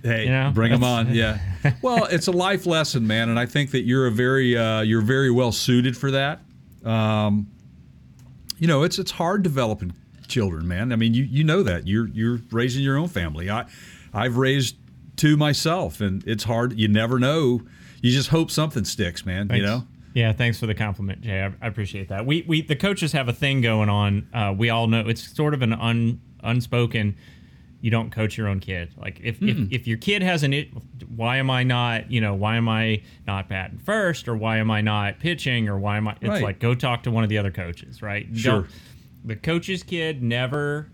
Hey, 0.03 0.25
You 0.25 0.29
know, 0.31 0.51
bring 0.53 0.71
them 0.73 0.83
on. 0.83 1.13
Yeah. 1.13 1.39
well, 1.81 2.03
it's 2.05 2.27
a 2.27 2.31
life 2.33 2.65
lesson, 2.65 3.07
man, 3.07 3.29
and 3.29 3.39
I 3.39 3.45
think 3.45 3.71
that 3.71 3.83
you're 3.83 4.07
a 4.07 4.11
very 4.11 4.57
uh, 4.57 4.81
you're 4.81 5.01
very 5.01 5.31
well 5.31 5.53
suited 5.53 5.95
for 5.95 6.11
that. 6.11 6.41
Um, 6.83 7.47
you 8.57 8.67
know, 8.67 8.83
it's 8.83 8.99
it's 8.99 9.11
hard 9.11 9.41
developing 9.43 9.93
children, 10.29 10.67
man. 10.67 10.93
I 10.93 10.95
mean, 10.95 11.13
you 11.13 11.23
you 11.23 11.43
know 11.43 11.63
that 11.63 11.87
you're 11.87 12.07
you're 12.09 12.39
raising 12.51 12.83
your 12.83 12.97
own 12.97 13.07
family. 13.09 13.49
I 13.49 13.65
I've 14.13 14.37
raised 14.37 14.75
two 15.15 15.35
myself, 15.35 15.99
and 15.99 16.23
it's 16.25 16.43
hard. 16.45 16.79
You 16.79 16.87
never 16.87 17.19
know. 17.19 17.61
You 18.01 18.11
just 18.11 18.29
hope 18.29 18.49
something 18.51 18.85
sticks, 18.85 19.25
man. 19.25 19.49
You 19.53 19.61
know. 19.63 19.83
Yeah, 20.13 20.33
thanks 20.33 20.59
for 20.59 20.65
the 20.65 20.73
compliment, 20.73 21.21
Jay. 21.21 21.43
I, 21.43 21.51
I 21.63 21.67
appreciate 21.67 22.07
that. 22.09 22.25
We 22.25 22.43
we 22.47 22.61
the 22.61 22.75
coaches 22.75 23.11
have 23.11 23.27
a 23.27 23.33
thing 23.33 23.61
going 23.61 23.89
on. 23.89 24.27
Uh, 24.33 24.53
we 24.57 24.69
all 24.69 24.87
know 24.87 25.01
it's 25.07 25.35
sort 25.35 25.53
of 25.53 25.61
an 25.61 25.73
un, 25.73 26.19
unspoken. 26.43 27.15
You 27.81 27.91
don't 27.91 28.09
coach 28.11 28.35
your 28.37 28.47
own 28.49 28.59
kid. 28.59 28.93
Like 28.97 29.21
if, 29.23 29.41
if 29.41 29.71
if 29.71 29.87
your 29.87 29.97
kid 29.97 30.21
has 30.21 30.43
an, 30.43 30.51
it, 30.51 30.67
why 31.15 31.37
am 31.37 31.49
I 31.49 31.63
not? 31.63 32.11
You 32.11 32.19
know, 32.19 32.33
why 32.33 32.57
am 32.57 32.67
I 32.67 33.03
not 33.25 33.47
batting 33.47 33.77
first, 33.77 34.27
or 34.27 34.35
why 34.35 34.57
am 34.57 34.69
I 34.69 34.81
not 34.81 35.19
pitching, 35.19 35.69
or 35.69 35.77
why 35.79 35.95
am 35.95 36.07
I? 36.09 36.13
It's 36.19 36.27
Right. 36.29 36.43
like 36.43 36.59
go 36.59 36.75
talk 36.75 37.03
to 37.03 37.11
one 37.11 37.23
of 37.23 37.29
the 37.29 37.37
other 37.37 37.51
coaches, 37.51 38.01
right? 38.01 38.27
Sure. 38.33 38.61
Don't- 38.63 38.69
the 39.25 39.35
coach's 39.35 39.83
kid 39.83 40.21
never 40.23 40.89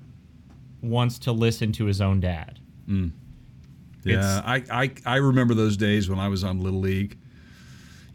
wants 0.82 1.20
to 1.20 1.32
listen 1.32 1.72
to 1.74 1.86
his 1.86 2.02
own 2.02 2.20
dad. 2.20 2.60
Mm. 2.88 3.12
Yeah, 4.04 4.42
I, 4.46 4.64
I 4.72 4.92
I 5.06 5.16
remember 5.18 5.54
those 5.56 5.78
days 5.78 6.10
when 6.10 6.20
I 6.20 6.28
was 6.28 6.44
on 6.44 6.60
little 6.60 6.80
league. 6.80 7.18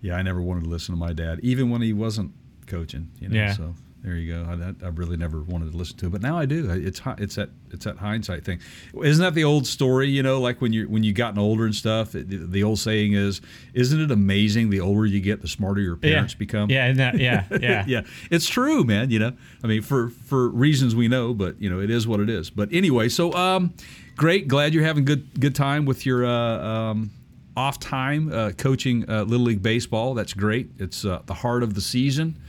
Yeah, 0.00 0.14
I 0.14 0.23
never 0.23 0.40
wanted 0.40 0.64
to 0.64 0.71
listen 0.71 0.95
to 0.95 0.99
my 0.99 1.12
dad, 1.12 1.40
even 1.43 1.69
when 1.69 1.83
he 1.83 1.93
wasn't 1.93 2.33
coaching. 2.67 3.11
You 3.21 3.29
know, 3.29 3.35
Yeah. 3.37 3.52
so 3.55 3.75
there 4.02 4.14
you 4.14 4.33
go. 4.33 4.45
I, 4.49 4.87
I 4.87 4.88
really 4.88 5.19
never 5.19 5.42
wanted 5.42 5.73
to 5.73 5.76
listen 5.76 5.97
to 5.99 6.07
it, 6.07 6.11
but 6.11 6.23
now 6.23 6.38
I 6.38 6.47
do. 6.47 6.71
It's 6.71 7.02
it's 7.19 7.35
that 7.35 7.50
it's 7.71 7.85
that 7.85 7.99
hindsight 7.99 8.45
thing. 8.45 8.61
Isn't 9.02 9.23
that 9.23 9.35
the 9.35 9.45
old 9.45 9.66
story? 9.66 10.09
You 10.09 10.23
know, 10.23 10.40
like 10.40 10.62
when 10.62 10.73
you 10.73 10.88
when 10.88 11.04
you 11.04 11.12
gotten 11.12 11.38
older 11.38 11.64
and 11.66 11.75
stuff. 11.75 12.12
The, 12.12 12.23
the 12.23 12.64
old 12.64 12.78
saying 12.78 13.12
is, 13.12 13.42
"Isn't 13.75 14.00
it 14.00 14.11
amazing? 14.11 14.71
The 14.71 14.80
older 14.80 15.04
you 15.04 15.21
get, 15.21 15.42
the 15.42 15.49
smarter 15.49 15.83
your 15.83 15.97
parents 15.97 16.33
yeah. 16.35 16.38
become." 16.38 16.71
Yeah, 16.71 16.92
that, 16.92 17.19
yeah, 17.19 17.45
yeah, 17.61 17.85
yeah, 17.87 18.02
it's 18.30 18.49
true, 18.49 18.85
man. 18.85 19.11
You 19.11 19.19
know, 19.19 19.33
I 19.62 19.66
mean, 19.66 19.83
for 19.83 20.09
for 20.09 20.49
reasons 20.49 20.95
we 20.95 21.09
know, 21.09 21.35
but 21.35 21.61
you 21.61 21.69
know, 21.69 21.80
it 21.80 21.90
is 21.90 22.07
what 22.07 22.21
it 22.21 22.30
is. 22.30 22.49
But 22.49 22.71
anyway, 22.73 23.11
so 23.11 23.35
um, 23.35 23.75
great. 24.16 24.49
Glad 24.49 24.73
you're 24.73 24.85
having 24.85 25.04
good 25.04 25.38
good 25.38 25.54
time 25.54 25.85
with 25.85 26.07
your 26.07 26.25
uh, 26.25 26.30
um, 26.33 27.11
off 27.54 27.78
time 27.78 28.33
uh, 28.33 28.52
coaching 28.52 29.09
uh, 29.11 29.25
little 29.25 29.45
league 29.45 29.62
baseball. 29.62 30.14
That's 30.14 30.33
great. 30.33 30.71
It's 30.78 31.04
uh, 31.04 31.21
the 31.26 31.35
heart 31.35 31.62
of 31.62 31.75
the 31.75 31.83
season. 31.83 32.40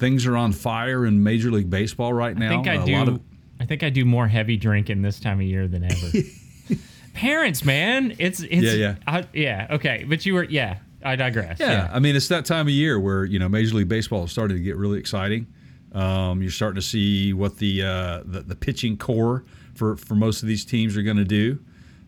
Things 0.00 0.26
are 0.26 0.36
on 0.36 0.52
fire 0.52 1.06
in 1.06 1.22
Major 1.22 1.50
League 1.52 1.70
Baseball 1.70 2.12
right 2.12 2.36
now. 2.36 2.46
I 2.46 2.62
think 2.62 2.66
I 2.66 2.74
A 2.82 2.86
do. 2.86 3.12
of- 3.12 3.20
I 3.60 3.66
think 3.66 3.82
I 3.82 3.90
do 3.90 4.04
more 4.06 4.26
heavy 4.26 4.56
drinking 4.56 5.02
this 5.02 5.20
time 5.20 5.38
of 5.38 5.46
year 5.46 5.68
than 5.68 5.84
ever. 5.84 6.10
parents, 7.14 7.64
man. 7.64 8.16
It's 8.18 8.40
it's 8.40 8.62
Yeah, 8.62 8.72
yeah. 8.72 8.94
I, 9.06 9.26
yeah. 9.34 9.66
Okay, 9.70 10.04
but 10.08 10.24
you 10.24 10.34
were 10.34 10.44
yeah. 10.44 10.78
I 11.02 11.16
digress. 11.16 11.58
Yeah, 11.60 11.88
I 11.92 11.98
mean 11.98 12.14
it's 12.16 12.28
that 12.28 12.44
time 12.44 12.66
of 12.66 12.72
year 12.72 12.98
where 13.00 13.24
you 13.24 13.38
know 13.38 13.48
Major 13.48 13.76
League 13.76 13.88
Baseball 13.88 14.24
is 14.24 14.32
starting 14.32 14.56
to 14.56 14.62
get 14.62 14.76
really 14.76 14.98
exciting. 14.98 15.46
Um, 15.92 16.40
you're 16.42 16.50
starting 16.50 16.76
to 16.76 16.86
see 16.86 17.32
what 17.32 17.56
the, 17.58 17.82
uh, 17.82 18.22
the 18.24 18.40
the 18.40 18.54
pitching 18.54 18.96
core 18.96 19.44
for 19.74 19.96
for 19.96 20.14
most 20.14 20.42
of 20.42 20.48
these 20.48 20.64
teams 20.64 20.96
are 20.96 21.02
going 21.02 21.16
to 21.16 21.24
do. 21.24 21.58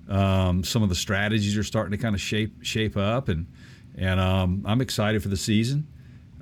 Um, 0.08 0.62
some 0.62 0.82
of 0.82 0.88
the 0.88 0.94
strategies 0.94 1.56
are 1.56 1.64
starting 1.64 1.90
to 1.92 1.96
kind 1.98 2.14
of 2.14 2.20
shape 2.20 2.62
shape 2.62 2.96
up, 2.96 3.28
and 3.28 3.46
and 3.96 4.20
um, 4.20 4.62
I'm 4.66 4.80
excited 4.80 5.22
for 5.22 5.28
the 5.28 5.36
season. 5.36 5.86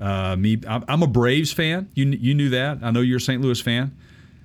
Uh, 0.00 0.34
me, 0.36 0.58
I'm, 0.66 1.02
a 1.02 1.06
Braves 1.06 1.52
fan. 1.52 1.90
You 1.94 2.06
you 2.06 2.34
knew 2.34 2.48
that. 2.50 2.78
I 2.82 2.90
know 2.90 3.00
you're 3.00 3.18
a 3.18 3.20
St. 3.20 3.42
Louis 3.42 3.60
fan, 3.60 3.94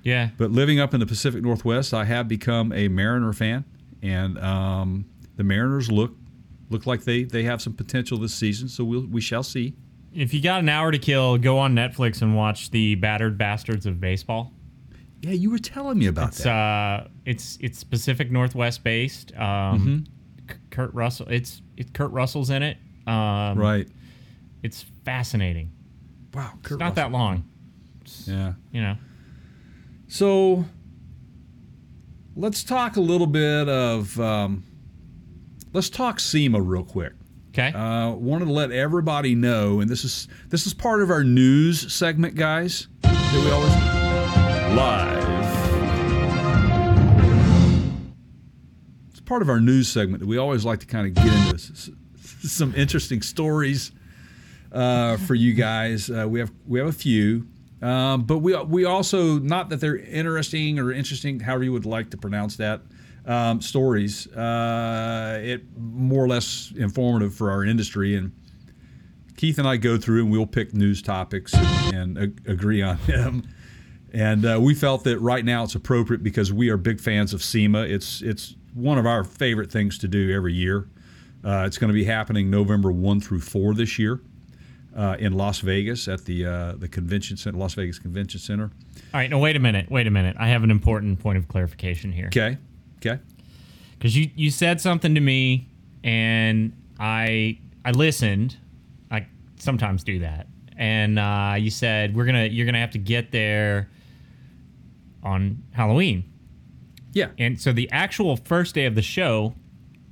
yeah. 0.02 0.28
but 0.36 0.50
living 0.50 0.78
up 0.80 0.92
in 0.92 1.00
the 1.00 1.06
Pacific 1.06 1.42
Northwest, 1.42 1.94
I 1.94 2.04
have 2.04 2.28
become 2.28 2.72
a 2.72 2.88
Mariner 2.88 3.32
fan, 3.32 3.64
and 4.02 4.38
um, 4.38 5.06
the 5.36 5.44
Mariners 5.44 5.90
look 5.90 6.12
look 6.68 6.86
like 6.86 7.04
they 7.04 7.24
they 7.24 7.44
have 7.44 7.62
some 7.62 7.72
potential 7.72 8.18
this 8.18 8.34
season. 8.34 8.68
So 8.68 8.84
we'll 8.84 9.06
we 9.06 9.20
shall 9.20 9.42
see. 9.42 9.74
If 10.14 10.32
you 10.32 10.42
got 10.42 10.60
an 10.60 10.68
hour 10.68 10.90
to 10.90 10.98
kill, 10.98 11.36
go 11.38 11.58
on 11.58 11.74
Netflix 11.74 12.22
and 12.22 12.34
watch 12.36 12.70
the 12.70 12.94
Battered 12.94 13.36
Bastards 13.36 13.86
of 13.86 14.00
Baseball. 14.00 14.52
Yeah, 15.22 15.32
you 15.32 15.50
were 15.50 15.58
telling 15.58 15.98
me 15.98 16.06
about 16.06 16.28
It's 16.28 16.44
that. 16.44 16.50
uh, 16.50 17.08
it's 17.24 17.58
it's 17.60 17.82
Pacific 17.82 18.30
Northwest 18.30 18.84
based. 18.84 19.34
Um, 19.36 20.04
K- 20.46 20.56
Kurt 20.70 20.92
Russell. 20.94 21.26
It's 21.30 21.62
it, 21.76 21.92
Kurt 21.94 22.10
Russell's 22.12 22.50
in 22.50 22.62
it. 22.62 22.76
Um, 23.06 23.58
right. 23.58 23.88
It's 24.62 24.84
fascinating. 25.04 25.70
Wow. 26.34 26.52
Kurt 26.62 26.72
It's 26.72 26.80
not 26.80 26.94
that 26.96 27.04
Russell. 27.12 27.18
long. 27.18 27.44
Yeah. 28.26 28.52
You 28.72 28.82
know. 28.82 28.96
So 30.08 30.64
let's 32.34 32.62
talk 32.64 32.96
a 32.96 33.00
little 33.00 33.26
bit 33.26 33.68
of 33.68 34.18
um, 34.20 34.64
let's 35.72 35.90
talk 35.90 36.20
SEMA 36.20 36.60
real 36.60 36.84
quick. 36.84 37.12
Okay. 37.50 37.72
Uh, 37.72 38.10
wanted 38.12 38.44
to 38.46 38.52
let 38.52 38.70
everybody 38.70 39.34
know, 39.34 39.80
and 39.80 39.88
this 39.90 40.04
is 40.04 40.28
this 40.48 40.66
is 40.66 40.74
part 40.74 41.00
of 41.02 41.10
our 41.10 41.24
news 41.24 41.92
segment, 41.92 42.34
guys. 42.34 42.86
That 43.02 43.44
we 43.44 43.50
always 43.50 44.76
live. 44.76 45.26
It's 49.10 49.20
part 49.20 49.42
of 49.42 49.48
our 49.48 49.60
news 49.60 49.88
segment 49.88 50.20
that 50.20 50.26
we 50.26 50.36
always 50.36 50.64
like 50.64 50.80
to 50.80 50.86
kind 50.86 51.06
of 51.06 51.14
get 51.14 51.26
into 51.26 51.54
s- 51.54 51.90
s- 52.18 52.52
some 52.52 52.74
interesting 52.74 53.22
stories 53.22 53.90
uh, 54.72 55.16
for 55.18 55.34
you 55.34 55.54
guys. 55.54 56.10
Uh, 56.10 56.26
we 56.28 56.38
have 56.40 56.52
we 56.66 56.78
have 56.78 56.88
a 56.88 56.92
few, 56.92 57.46
um, 57.82 58.24
but 58.24 58.38
we 58.38 58.56
we 58.64 58.84
also 58.84 59.38
not 59.38 59.68
that 59.70 59.80
they're 59.80 59.96
interesting 59.96 60.78
or 60.78 60.92
interesting, 60.92 61.40
however 61.40 61.64
you 61.64 61.72
would 61.72 61.86
like 61.86 62.10
to 62.10 62.16
pronounce 62.16 62.56
that. 62.56 62.82
Um, 63.26 63.60
stories, 63.60 64.28
uh, 64.28 65.40
it 65.42 65.64
more 65.76 66.24
or 66.24 66.28
less 66.28 66.72
informative 66.76 67.34
for 67.34 67.50
our 67.50 67.64
industry, 67.64 68.14
and 68.14 68.30
Keith 69.36 69.58
and 69.58 69.66
I 69.66 69.78
go 69.78 69.98
through 69.98 70.22
and 70.22 70.30
we'll 70.30 70.46
pick 70.46 70.74
news 70.74 71.02
topics 71.02 71.52
and, 71.52 71.94
and 71.94 72.18
ag- 72.18 72.42
agree 72.46 72.82
on 72.82 72.98
them. 73.06 73.42
And 74.12 74.46
uh, 74.46 74.58
we 74.62 74.74
felt 74.74 75.04
that 75.04 75.18
right 75.18 75.44
now 75.44 75.64
it's 75.64 75.74
appropriate 75.74 76.22
because 76.22 76.52
we 76.52 76.70
are 76.70 76.76
big 76.76 77.00
fans 77.00 77.34
of 77.34 77.42
SEMA. 77.42 77.82
It's 77.82 78.22
it's 78.22 78.54
one 78.74 78.96
of 78.96 79.06
our 79.06 79.24
favorite 79.24 79.70
things 79.70 79.98
to 79.98 80.08
do 80.08 80.32
every 80.32 80.54
year. 80.54 80.88
Uh, 81.44 81.64
it's 81.66 81.78
going 81.78 81.88
to 81.88 81.94
be 81.94 82.04
happening 82.04 82.48
November 82.48 82.92
one 82.92 83.20
through 83.20 83.40
four 83.40 83.74
this 83.74 83.98
year 83.98 84.20
uh, 84.96 85.16
in 85.18 85.34
Las 85.34 85.60
Vegas 85.60 86.08
at 86.08 86.24
the 86.24 86.46
uh, 86.46 86.72
the 86.72 86.88
convention 86.88 87.36
center, 87.36 87.58
Las 87.58 87.74
Vegas 87.74 87.98
Convention 87.98 88.40
Center. 88.40 88.70
All 89.12 89.20
right. 89.20 89.30
No, 89.30 89.38
wait 89.38 89.54
a 89.54 89.60
minute. 89.60 89.90
Wait 89.90 90.06
a 90.06 90.10
minute. 90.10 90.36
I 90.38 90.48
have 90.48 90.64
an 90.64 90.70
important 90.70 91.20
point 91.20 91.38
of 91.38 91.48
clarification 91.48 92.12
here. 92.12 92.26
Okay, 92.26 92.56
okay, 92.98 93.20
because 93.92 94.16
you 94.16 94.30
you 94.34 94.50
said 94.50 94.80
something 94.80 95.14
to 95.14 95.20
me 95.20 95.68
and 96.02 96.72
I 96.98 97.58
I 97.84 97.90
listened. 97.90 98.56
I 99.10 99.26
sometimes 99.58 100.02
do 100.04 100.20
that, 100.20 100.46
and 100.78 101.18
uh, 101.18 101.56
you 101.58 101.70
said 101.70 102.16
we're 102.16 102.24
gonna 102.24 102.46
you're 102.46 102.64
gonna 102.64 102.80
have 102.80 102.92
to 102.92 102.98
get 102.98 103.32
there 103.32 103.90
on 105.22 105.62
Halloween, 105.72 106.24
yeah. 107.12 107.30
and 107.38 107.60
so 107.60 107.72
the 107.72 107.90
actual 107.90 108.36
first 108.36 108.74
day 108.74 108.86
of 108.86 108.94
the 108.94 109.02
show. 109.02 109.54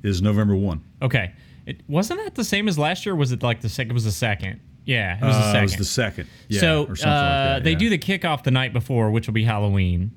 Is 0.02 0.20
November 0.20 0.54
one. 0.54 0.84
Okay, 1.00 1.32
it 1.64 1.80
wasn't 1.88 2.22
that 2.22 2.34
the 2.34 2.44
same 2.44 2.68
as 2.68 2.78
last 2.78 3.06
year. 3.06 3.16
Was 3.16 3.32
it 3.32 3.42
like 3.42 3.62
the 3.62 3.70
second? 3.70 3.92
It 3.92 3.94
was 3.94 4.04
the 4.04 4.12
second. 4.12 4.60
Yeah, 4.84 5.16
it 5.16 5.22
was 5.24 5.34
the 5.36 5.40
Uh, 5.42 5.52
second. 5.52 5.58
It 5.58 5.62
was 5.62 5.76
the 5.76 5.84
second. 5.84 6.28
Yeah, 6.48 6.60
so 6.60 6.82
or 6.84 6.96
something 6.96 7.08
uh, 7.08 7.12
like 7.14 7.24
that. 7.58 7.64
they 7.64 7.70
yeah. 7.72 7.78
do 7.78 7.88
the 7.90 7.98
kickoff 7.98 8.42
the 8.44 8.50
night 8.50 8.72
before, 8.72 9.10
which 9.10 9.26
will 9.26 9.34
be 9.34 9.44
Halloween. 9.44 10.10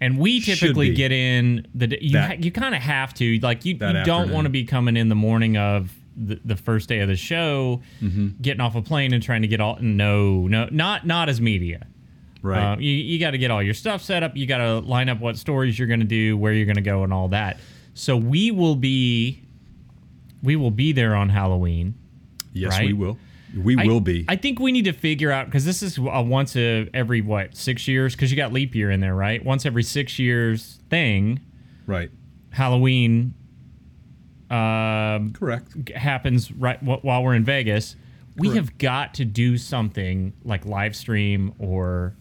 And 0.00 0.18
we 0.18 0.40
typically 0.40 0.92
get 0.92 1.10
in 1.12 1.66
the 1.74 1.96
you 2.04 2.12
That- 2.12 2.28
ha- 2.30 2.36
you 2.38 2.50
kind 2.52 2.74
of 2.74 2.82
have 2.82 3.14
to 3.14 3.38
like 3.40 3.64
you, 3.64 3.72
you 3.74 4.04
don't 4.04 4.30
want 4.30 4.44
to 4.44 4.50
be 4.50 4.64
coming 4.64 4.96
in 4.98 5.08
the 5.08 5.14
morning 5.14 5.56
of 5.56 5.90
the, 6.18 6.38
the 6.44 6.56
first 6.56 6.88
day 6.88 7.00
of 7.00 7.08
the 7.08 7.16
show, 7.16 7.80
Mm-hmm. 8.02 8.28
getting 8.42 8.60
off 8.60 8.74
a 8.74 8.82
plane 8.82 9.14
and 9.14 9.22
trying 9.22 9.40
to 9.42 9.48
get 9.48 9.60
all 9.60 9.78
no 9.80 10.46
no 10.46 10.68
not 10.70 11.06
not 11.06 11.28
as 11.30 11.40
media. 11.40 11.86
right. 12.42 12.74
Uh, 12.74 12.76
you 12.78 12.90
you 12.90 13.18
got 13.18 13.30
to 13.30 13.38
get 13.38 13.50
all 13.50 13.62
your 13.62 13.72
stuff 13.74 14.02
set 14.02 14.22
up. 14.22 14.36
You 14.36 14.46
got 14.46 14.58
to 14.58 14.80
line 14.80 15.08
up 15.08 15.18
what 15.20 15.38
stories 15.38 15.78
you're 15.78 15.88
going 15.88 16.00
to 16.00 16.06
do, 16.06 16.36
where 16.36 16.52
you're 16.52 16.66
going 16.66 16.76
to 16.76 16.82
go, 16.82 17.02
and 17.02 17.12
all 17.14 17.28
that. 17.28 17.58
So 17.94 18.16
we 18.18 18.50
will 18.50 18.76
be 18.76 19.42
we 20.42 20.56
will 20.56 20.70
be 20.70 20.92
there 20.92 21.14
on 21.16 21.30
Halloween. 21.30 21.94
yes, 22.52 22.72
right? 22.72 22.86
we 22.86 22.92
will. 22.92 23.16
We 23.56 23.76
I- 23.78 23.86
will 23.86 24.00
be. 24.00 24.24
I 24.28 24.36
think 24.36 24.58
we 24.60 24.70
need 24.72 24.84
to 24.84 24.92
figure 24.92 25.30
out 25.30 25.46
because 25.46 25.64
this 25.64 25.82
is 25.82 25.98
a 25.98 26.22
once 26.22 26.54
a 26.56 26.88
every 26.92 27.20
what 27.22 27.56
six 27.56 27.88
years 27.88 28.14
because 28.14 28.30
you 28.30 28.36
got 28.36 28.52
leap 28.52 28.74
year 28.74 28.90
in 28.90 29.00
there, 29.00 29.14
right? 29.14 29.44
Once 29.44 29.64
every 29.66 29.82
six 29.82 30.18
years 30.18 30.78
thing. 30.90 31.40
right. 31.86 32.10
Halloween 32.50 33.34
um, 34.50 35.32
Correct. 35.32 35.88
happens 35.90 36.52
right 36.52 36.78
wh- 36.78 37.04
while 37.04 37.22
we're 37.24 37.34
in 37.34 37.44
Vegas. 37.44 37.96
We 38.36 38.50
have 38.56 38.76
got 38.78 39.14
to 39.14 39.24
do 39.24 39.56
something 39.58 40.34
like 40.44 40.66
live 40.66 40.94
stream 40.94 41.54
or 41.58 42.14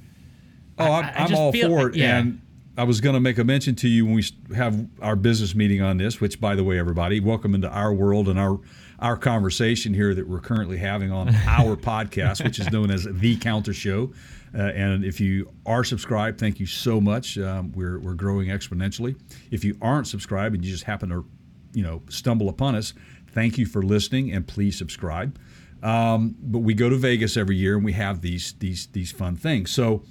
Oh, 0.77 0.92
I'm, 0.92 1.06
I- 1.06 1.13
I'm 1.25 1.36
all 1.36 1.51
feel- 1.51 1.70
for 1.70 1.89
it. 1.89 1.96
yeah. 1.96 2.20
And 2.20 2.42
I 2.77 2.84
was 2.84 3.00
going 3.00 3.13
to 3.13 3.20
make 3.22 3.38
a 3.38 3.44
mention 3.44 3.75
to 3.75 3.88
you 3.88 4.06
when 4.06 4.15
we 4.15 4.24
have 4.56 4.86
our 5.01 5.15
business 5.15 5.56
meeting 5.56 5.82
on 5.82 5.98
this. 5.98 6.20
Which, 6.20 6.42
by 6.42 6.56
the 6.56 6.63
way, 6.63 6.77
everybody, 6.80 7.20
welcome 7.22 7.54
into 7.56 7.70
our 7.70 7.94
world 7.94 8.27
and 8.27 8.38
our 8.39 8.60
our 9.05 9.15
conversation 9.15 9.93
here 9.93 10.15
that 10.15 10.27
we're 10.27 10.39
currently 10.39 10.77
having 10.77 11.12
on 11.12 11.29
our 11.47 11.75
podcast, 11.75 12.43
which 12.43 12.57
is 12.59 12.71
known 12.71 12.89
as 12.89 13.07
the 13.09 13.35
Counter 13.38 13.71
Show. 13.74 14.12
Uh, 14.57 14.62
and 14.74 15.05
if 15.05 15.19
you 15.19 15.51
are 15.65 15.83
subscribed, 15.83 16.39
thank 16.39 16.59
you 16.59 16.65
so 16.65 17.00
much. 17.00 17.38
Um, 17.38 17.71
we're 17.74 18.00
we're 18.00 18.15
growing 18.15 18.47
exponentially. 18.50 19.15
If 19.51 19.63
you 19.63 19.77
aren't 19.81 20.07
subscribed 20.07 20.55
and 20.55 20.65
you 20.65 20.71
just 20.71 20.85
happen 20.85 21.09
to, 21.09 21.25
you 21.74 21.83
know, 21.83 22.01
stumble 22.09 22.50
upon 22.50 22.74
us, 22.75 22.93
thank 23.33 23.57
you 23.59 23.65
for 23.67 23.83
listening 23.83 24.31
and 24.31 24.47
please 24.47 24.75
subscribe. 24.77 25.38
Um, 25.83 26.35
but 26.41 26.59
we 26.59 26.74
go 26.74 26.89
to 26.89 26.95
Vegas 26.95 27.38
every 27.38 27.57
year 27.57 27.75
and 27.75 27.85
we 27.85 27.93
have 27.93 28.21
these 28.21 28.53
these 28.59 28.88
these 28.88 29.12
fun 29.12 29.35
things. 29.35 29.69
So 29.71 30.03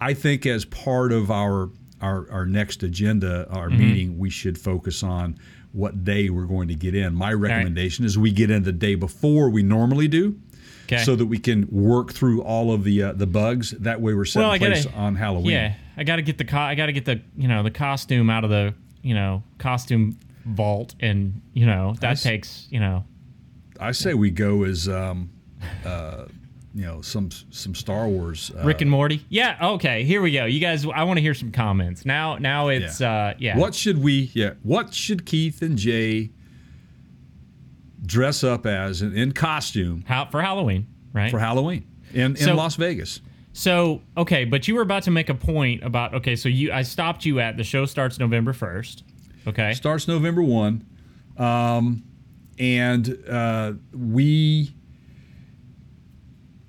I 0.00 0.14
think 0.14 0.44
as 0.46 0.64
part 0.64 1.12
of 1.12 1.30
our 1.30 1.70
our, 2.00 2.26
our 2.32 2.46
next 2.46 2.82
agenda, 2.82 3.46
our 3.50 3.68
Mm-hmm. 3.68 3.78
meeting, 3.78 4.18
we 4.18 4.30
should 4.30 4.56
focus 4.58 5.02
on 5.02 5.38
what 5.72 6.04
day 6.04 6.30
we're 6.30 6.46
going 6.46 6.68
to 6.68 6.74
get 6.74 6.94
in. 6.94 7.14
My 7.14 7.32
recommendation 7.32 8.04
is 8.04 8.18
we 8.18 8.32
get 8.32 8.50
in 8.50 8.62
the 8.64 8.72
day 8.72 8.94
before 8.94 9.50
we 9.50 9.62
normally 9.62 10.08
do, 10.08 10.38
Okay. 10.84 11.04
so 11.04 11.14
that 11.16 11.26
we 11.26 11.38
can 11.38 11.68
work 11.70 12.12
through 12.12 12.42
all 12.42 12.72
of 12.72 12.82
the 12.84 13.02
uh, 13.02 13.12
the 13.12 13.26
bugs. 13.26 13.70
That 13.72 14.00
way, 14.00 14.12
we're 14.14 14.24
set 14.24 14.40
well, 14.40 14.50
I 14.50 14.54
in 14.56 14.60
place 14.60 14.84
gotta 14.86 14.96
on 14.96 15.14
Halloween. 15.14 15.52
Yeah, 15.52 15.74
I 15.96 16.02
got 16.04 16.16
to 16.16 16.22
get 16.22 16.38
the 16.38 16.44
co- 16.44 16.58
I 16.58 16.74
got 16.74 16.86
to 16.86 16.92
get 16.92 17.04
the 17.04 17.20
you 17.36 17.46
know 17.48 17.62
the 17.62 17.70
costume 17.70 18.28
out 18.30 18.42
of 18.44 18.50
the 18.50 18.74
you 19.02 19.14
know 19.14 19.42
costume 19.58 20.18
vault, 20.44 20.94
and 21.00 21.40
you 21.52 21.66
know 21.66 21.94
that 22.00 22.08
Nice. 22.08 22.22
takes 22.22 22.66
you 22.70 22.80
know 22.80 23.04
I 23.78 23.92
say 23.92 24.14
we 24.14 24.30
go 24.30 24.64
as 24.64 24.88
um, 24.88 25.30
uh, 25.84 26.24
you 26.74 26.82
know 26.86 27.00
some 27.02 27.30
some 27.50 27.74
Star 27.74 28.06
Wars. 28.08 28.50
Uh, 28.56 28.62
Rick 28.64 28.80
and 28.80 28.90
Morty. 28.90 29.24
Yeah. 29.28 29.56
Okay. 29.74 30.04
Here 30.04 30.22
we 30.22 30.30
go. 30.32 30.44
You 30.44 30.60
guys, 30.60 30.86
I 30.86 31.02
want 31.04 31.16
to 31.18 31.20
hear 31.22 31.34
some 31.34 31.50
comments. 31.50 32.04
Now, 32.06 32.36
now 32.38 32.68
it's 32.68 33.00
Yeah. 33.00 33.12
uh 33.12 33.34
yeah. 33.38 33.58
What 33.58 33.74
should 33.74 34.02
we? 34.02 34.30
Yeah. 34.34 34.54
What 34.62 34.94
should 34.94 35.26
Keith 35.26 35.62
and 35.62 35.76
Jay 35.76 36.30
dress 38.04 38.42
up 38.44 38.66
as 38.66 39.02
in, 39.02 39.16
in 39.16 39.32
costume 39.32 40.04
How 40.06 40.24
for 40.26 40.40
Halloween, 40.40 40.86
right? 41.12 41.30
for 41.30 41.38
Halloween 41.38 41.84
in, 42.12 42.32
in 42.32 42.36
So- 42.36 42.54
Las 42.54 42.76
Vegas? 42.76 43.20
so 43.52 44.00
okay, 44.16 44.44
but 44.44 44.68
you 44.68 44.74
were 44.76 44.82
about 44.82 45.02
to 45.04 45.10
make 45.10 45.28
a 45.28 45.34
point 45.34 45.82
about 45.82 46.14
okay. 46.14 46.36
So 46.36 46.48
you, 46.48 46.72
I 46.72 46.82
stopped 46.82 47.24
you 47.24 47.40
at 47.40 47.56
the 47.56 47.64
show 47.64 47.84
starts 47.84 48.18
November 48.18 48.52
first. 48.52 49.02
Okay. 49.46 49.74
Starts 49.74 50.06
November 50.06 50.42
one, 50.42 50.84
um, 51.36 52.04
and 52.58 53.18
uh, 53.28 53.72
we 53.92 54.72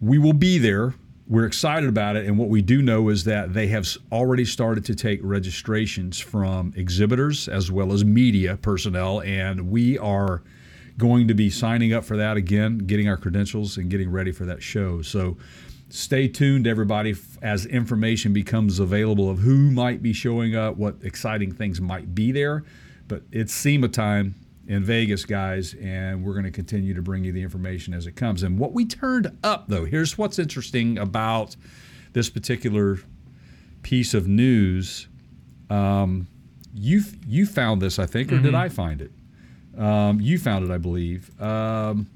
we 0.01 0.17
will 0.17 0.33
be 0.33 0.57
there. 0.57 0.95
We're 1.27 1.45
excited 1.45 1.87
about 1.87 2.17
it, 2.17 2.25
and 2.25 2.37
what 2.37 2.49
we 2.49 2.61
do 2.61 2.81
know 2.81 3.07
is 3.07 3.23
that 3.23 3.53
they 3.53 3.67
have 3.67 3.87
already 4.11 4.43
started 4.43 4.83
to 4.85 4.95
take 4.95 5.21
registrations 5.23 6.19
from 6.19 6.73
exhibitors 6.75 7.47
as 7.47 7.71
well 7.71 7.93
as 7.93 8.03
media 8.03 8.57
personnel, 8.57 9.21
and 9.21 9.69
we 9.69 9.97
are 9.99 10.41
going 10.97 11.29
to 11.29 11.33
be 11.33 11.49
signing 11.49 11.93
up 11.93 12.03
for 12.03 12.17
that 12.17 12.35
again, 12.35 12.79
getting 12.79 13.07
our 13.07 13.15
credentials, 13.15 13.77
and 13.77 13.89
getting 13.89 14.11
ready 14.11 14.31
for 14.31 14.45
that 14.45 14.61
show. 14.61 15.01
So. 15.01 15.37
Stay 15.93 16.25
tuned, 16.25 16.67
everybody, 16.67 17.13
as 17.41 17.65
information 17.65 18.31
becomes 18.31 18.79
available 18.79 19.29
of 19.29 19.39
who 19.39 19.69
might 19.69 20.01
be 20.01 20.13
showing 20.13 20.55
up, 20.55 20.77
what 20.77 20.95
exciting 21.03 21.51
things 21.51 21.81
might 21.81 22.15
be 22.15 22.31
there. 22.31 22.63
but 23.09 23.23
it's 23.33 23.53
SEMA 23.53 23.89
time 23.89 24.35
in 24.71 24.85
Vegas, 24.85 25.25
guys, 25.25 25.73
and 25.81 26.23
we're 26.23 26.31
going 26.31 26.45
to 26.45 26.51
continue 26.51 26.93
to 26.93 27.01
bring 27.01 27.25
you 27.25 27.33
the 27.33 27.41
information 27.41 27.93
as 27.93 28.07
it 28.07 28.15
comes. 28.15 28.41
And 28.41 28.57
what 28.57 28.71
we 28.71 28.85
turned 28.85 29.37
up, 29.43 29.67
though, 29.67 29.83
here's 29.83 30.17
what's 30.17 30.39
interesting 30.39 30.97
about 30.97 31.57
this 32.13 32.29
particular 32.29 32.97
piece 33.81 34.13
of 34.13 34.29
news. 34.29 35.09
Um, 35.69 36.27
you 36.73 37.01
you 37.27 37.45
found 37.45 37.81
this, 37.81 37.99
I 37.99 38.05
think, 38.05 38.31
or 38.31 38.37
did 38.37 38.55
I 38.55 38.69
find 38.69 39.01
it? 39.01 39.11
Um, 39.77 40.21
you 40.21 40.39
found 40.39 40.63
it, 40.63 40.71
I 40.71 40.77
believe. 40.77 41.29
Um, 41.41 42.09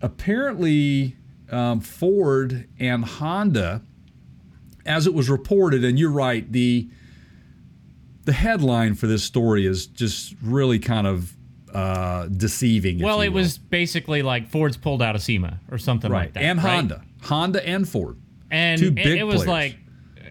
apparently, 0.00 1.16
um, 1.50 1.80
Ford 1.80 2.66
and 2.80 3.04
Honda, 3.04 3.82
as 4.86 5.06
it 5.06 5.12
was 5.12 5.28
reported, 5.28 5.84
and 5.84 5.98
you're 5.98 6.10
right, 6.10 6.50
the 6.50 6.88
the 8.24 8.32
headline 8.32 8.94
for 8.94 9.06
this 9.06 9.22
story 9.22 9.66
is 9.66 9.86
just 9.86 10.34
really 10.42 10.78
kind 10.78 11.06
of 11.06 11.34
uh, 11.74 12.26
deceiving. 12.26 13.00
Well, 13.00 13.20
it 13.20 13.28
will. 13.28 13.36
was 13.36 13.58
basically 13.58 14.22
like 14.22 14.48
Ford's 14.48 14.76
pulled 14.76 15.02
out 15.02 15.14
of 15.14 15.22
SEMA 15.22 15.60
or 15.70 15.78
something 15.78 16.10
right, 16.10 16.26
like 16.26 16.34
that. 16.34 16.42
and 16.42 16.62
right? 16.62 16.74
Honda, 16.74 17.02
Honda 17.22 17.66
and 17.68 17.88
Ford. 17.88 18.16
and 18.50 18.80
Two 18.80 18.88
it- 18.88 18.94
big 18.96 19.18
it, 19.18 19.24
was 19.24 19.44
players. 19.44 19.72
like 19.74 19.78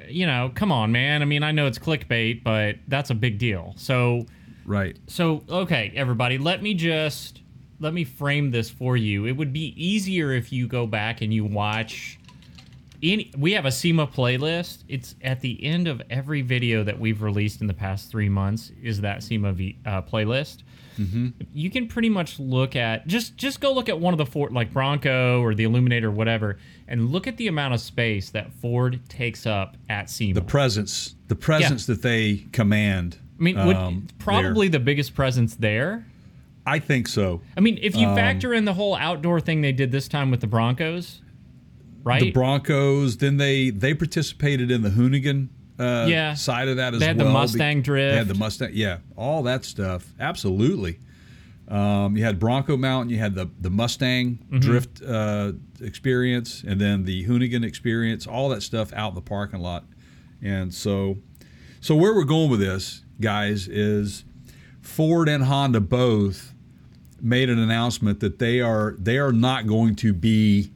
you 0.10 0.26
know 0.26 0.50
come 0.56 0.72
on 0.72 0.90
man 0.94 1.22
i 1.22 1.26
mean 1.26 1.44
i 1.44 1.52
know 1.52 1.68
it's 1.68 1.78
clickbait 1.78 2.42
but 2.42 2.78
that's 2.88 3.10
a 3.10 3.14
big 3.14 3.38
deal 3.38 3.74
so 3.76 4.26
Right. 4.66 4.96
so 5.08 5.44
okay 5.50 5.92
everybody 5.98 6.38
let 6.38 6.64
me 6.64 6.74
just 6.76 7.42
let 7.82 7.94
me 7.94 8.06
frame 8.06 8.50
this 8.52 8.70
for 8.70 8.96
you 8.96 9.26
it 9.26 9.34
would 9.34 9.52
be 9.52 9.74
easier 9.76 10.32
if 10.32 10.54
you 10.54 10.66
go 10.66 10.88
back 10.88 11.20
and 11.22 11.34
you 11.34 11.44
watch 11.44 12.17
any 13.04 13.32
we 13.38 13.54
have 13.54 13.66
a 13.66 13.72
SEMA 13.72 14.08
playlist 14.08 14.84
it's 14.88 15.16
at 15.22 15.42
the 15.42 15.64
end 15.64 15.88
of 15.88 16.02
every 16.10 16.42
video 16.42 16.84
that 16.84 17.00
we've 17.00 17.22
released 17.22 17.62
in 17.62 17.68
the 17.68 17.74
past 17.74 18.10
three 18.10 18.30
months 18.30 18.72
is 18.82 19.02
that 19.02 19.24
SEMA 19.24 19.54
v, 19.54 19.78
uh, 19.86 20.02
playlist 20.02 20.64
you 21.54 21.70
can 21.70 21.88
pretty 21.88 22.10
much 22.10 22.40
look 22.40 22.76
at 22.76 23.06
just 23.06 23.38
just 23.38 23.60
go 23.60 23.72
look 23.72 23.88
at 23.88 24.00
one 24.00 24.14
of 24.14 24.18
the 24.18 24.26
Ford 24.26 24.52
like 24.52 24.74
Bronco 24.74 25.42
or 25.42 25.54
the 25.54 25.64
Illuminator 25.64 26.08
or 26.08 26.12
whatever 26.12 26.58
and 26.88 27.12
look 27.12 27.28
at 27.28 27.38
the 27.38 27.48
amount 27.48 27.74
of 27.76 27.82
space 27.82 28.32
that 28.32 28.52
Ford 28.54 29.00
takes 29.10 29.46
up 29.46 29.78
at 29.90 30.10
SEMA. 30.10 30.34
The 30.34 30.42
presence, 30.42 31.16
the 31.28 31.36
presence 31.36 31.86
that 31.86 32.02
they 32.02 32.46
command. 32.52 33.20
I 33.40 33.44
mean, 33.44 33.66
would, 33.66 33.76
um, 33.76 34.08
probably 34.18 34.68
there. 34.68 34.80
the 34.80 34.86
biggest 34.86 35.14
presence 35.14 35.56
there. 35.56 36.06
I 36.66 36.80
think 36.80 37.08
so. 37.08 37.42
I 37.56 37.60
mean, 37.60 37.78
if 37.82 37.96
Um, 37.96 38.02
you 38.02 38.08
factor 38.08 38.54
in 38.54 38.66
the 38.66 38.74
whole 38.74 38.96
outdoor 38.96 39.40
thing 39.40 39.62
they 39.62 39.72
did 39.72 39.92
this 39.92 40.08
time 40.08 40.32
with 40.32 40.42
the 40.42 40.48
Broncos, 40.48 41.22
right? 42.08 42.22
The 42.22 42.32
Broncos. 42.32 43.18
Then 43.18 43.38
they 43.38 43.70
they 43.70 43.94
participated 43.94 44.72
in 44.72 44.82
the 44.82 44.90
Hoonigan 44.90 45.50
uh, 45.80 46.06
Yeah. 46.10 46.34
side 46.34 46.68
of 46.68 46.78
that 46.78 46.94
as 46.94 47.00
well. 47.00 47.00
They 47.02 47.06
had 47.08 47.18
the 47.18 47.24
well. 47.26 47.34
drift. 47.82 48.12
They 48.14 48.18
had 48.18 48.28
the. 48.28 48.34
Mustang. 48.36 48.70
Yeah, 48.74 48.98
all 49.16 49.44
that 49.44 49.66
stuff. 49.66 50.12
Absolutely. 50.20 51.00
Um, 51.68 52.16
you 52.16 52.24
had 52.24 52.40
Bronco 52.40 52.78
Mountain. 52.78 53.10
You 53.10 53.20
had 53.20 53.36
the 53.36 53.50
the 53.60 53.70
Mustang 53.70 54.40
Mm-hmm. 54.46 54.60
drift 54.60 55.02
uh, 55.04 55.52
experience, 55.82 56.64
and 56.66 56.80
then 56.80 57.04
the 57.04 57.26
Hoonigan 57.26 57.64
experience. 57.66 58.26
All 58.26 58.50
that 58.50 58.64
stuff 58.64 58.94
out 58.94 59.10
in 59.10 59.16
the 59.16 59.22
parking 59.22 59.60
lot. 59.60 59.84
And 60.42 60.74
so, 60.74 61.18
so 61.82 61.96
where 61.96 62.14
we're 62.14 62.24
going 62.24 62.50
with 62.50 62.60
this, 62.60 63.02
guys, 63.20 63.68
is 63.68 64.24
Ford 64.82 65.28
and 65.28 65.44
Honda 65.44 65.82
both 65.82 66.54
made 67.22 67.50
an 67.50 67.58
announcement 67.60 68.20
that 68.22 68.38
they 68.40 68.62
are 68.62 68.96
they 69.00 69.18
are 69.18 69.34
not 69.34 69.68
going 69.68 69.96
to 69.98 70.14
be 70.14 70.72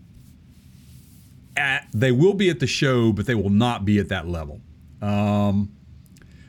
at 1.55 1.87
they 1.93 2.11
will 2.11 2.33
be 2.33 2.49
at 2.49 2.59
the 2.59 2.67
show, 2.67 3.11
but 3.11 3.25
they 3.25 3.35
will 3.35 3.49
not 3.49 3.85
be 3.85 3.99
at 3.99 4.09
that 4.09 4.27
level. 4.27 4.61
Um, 5.01 5.71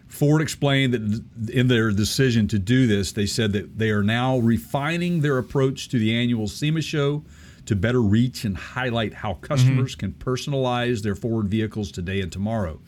Ford 0.07 0.43
explained 0.43 0.93
that 0.93 1.51
in 1.51 1.69
their 1.69 1.91
decision 1.91 2.47
to 2.49 2.59
do 2.59 2.87
this, 2.87 3.13
they 3.13 3.25
said 3.25 3.53
that 3.55 3.79
they 3.79 3.91
are 3.91 4.03
now 4.03 4.39
refining 4.39 5.23
their 5.23 5.39
approach 5.39 5.89
to 5.89 5.99
the 5.99 6.15
annual 6.15 6.47
SEMA 6.47 6.83
show 6.83 7.25
to 7.65 7.75
better 7.75 8.03
reach 8.03 8.45
and 8.45 8.57
highlight 8.57 9.15
how 9.15 9.35
customers 9.35 9.95
can 9.95 10.13
personalize 10.13 11.03
their 11.03 11.15
Ford 11.15 11.49
vehicles 11.49 11.91
today 11.91 12.21
and 12.21 12.31
tomorrow. 12.31 12.81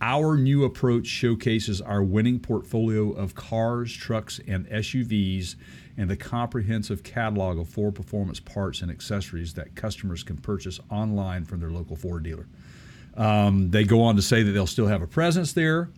Our 0.00 0.36
new 0.36 0.64
approach 0.64 1.06
showcases 1.06 1.80
our 1.80 2.02
winning 2.02 2.38
portfolio 2.38 3.12
of 3.12 3.34
cars, 3.34 3.92
trucks, 3.92 4.38
and 4.46 4.66
SUVs 4.68 5.56
and 5.98 6.08
the 6.08 6.16
comprehensive 6.16 7.02
catalog 7.02 7.58
of 7.58 7.68
Ford 7.68 7.94
performance 7.94 8.38
parts 8.38 8.80
and 8.80 8.90
accessories 8.90 9.52
that 9.54 9.74
customers 9.74 10.22
can 10.22 10.36
purchase 10.38 10.78
online 10.90 11.44
from 11.44 11.58
their 11.58 11.70
local 11.70 11.96
Ford 11.96 12.22
dealer. 12.22 12.46
Um, 13.16 13.70
they 13.70 13.82
go 13.82 14.00
on 14.02 14.14
to 14.14 14.22
say 14.22 14.44
that 14.44 14.52
they'll 14.52 14.68
still 14.68 14.86
have 14.86 15.02
a 15.02 15.08
presence 15.08 15.52
there, 15.52 15.90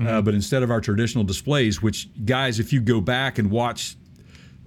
uh, 0.00 0.22
but 0.22 0.32
instead 0.32 0.62
of 0.62 0.70
our 0.70 0.80
traditional 0.80 1.24
displays, 1.24 1.82
which, 1.82 2.08
guys, 2.24 2.60
if 2.60 2.72
you 2.72 2.80
go 2.80 3.00
back 3.00 3.38
and 3.38 3.50
watch 3.50 3.96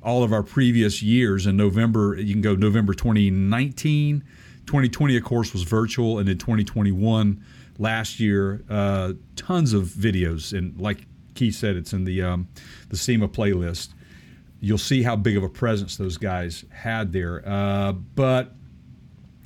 all 0.04 0.24
of 0.24 0.34
our 0.34 0.44
previous 0.44 1.02
years 1.02 1.48
in 1.48 1.56
November, 1.56 2.16
you 2.20 2.34
can 2.34 2.42
go 2.42 2.54
November 2.54 2.94
2019, 2.94 4.24
2020, 4.66 5.16
of 5.16 5.24
course, 5.24 5.54
was 5.54 5.64
virtual, 5.64 6.20
and 6.20 6.28
in 6.28 6.38
2021, 6.38 7.42
last 7.78 8.20
year, 8.20 8.62
uh, 8.70 9.14
tons 9.38 9.72
of 9.72 9.86
videos, 9.86 10.58
and 10.58 10.78
like 10.82 11.06
Keith 11.34 11.56
said, 11.56 11.78
it's 11.78 11.94
in 11.94 12.04
the 12.04 12.22
um, 12.22 12.50
the 12.90 12.98
SEMA 12.98 13.30
playlist. 13.30 13.94
You'll 14.62 14.78
see 14.78 15.04
how 15.04 15.16
big 15.16 15.36
of 15.36 15.44
a 15.44 15.50
presence 15.50 15.98
those 15.98 16.18
guys 16.18 16.64
had 16.72 17.12
there, 17.12 17.44
uh, 17.46 17.92
but 17.92 18.54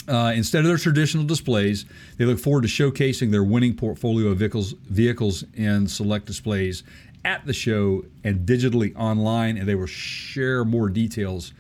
uh, 0.07 0.33
instead 0.35 0.59
of 0.59 0.65
their 0.65 0.77
traditional 0.77 1.23
displays, 1.23 1.85
they 2.17 2.25
look 2.25 2.37
forward 2.37 2.61
to 2.61 2.67
showcasing 2.67 3.31
their 3.31 3.43
winning 3.43 3.75
portfolio 3.75 4.27
of 4.27 4.37
vehicles, 4.37 4.73
vehicles 4.73 5.43
in 5.55 5.87
select 5.87 6.25
displays 6.25 6.83
at 7.23 7.45
the 7.45 7.53
show 7.53 8.05
and 8.23 8.47
digitally 8.47 8.95
online, 8.95 9.57
and 9.57 9.67
they 9.67 9.73
will 9.73 9.87
share 9.87 10.63
more 10.63 10.89
details 10.89 11.53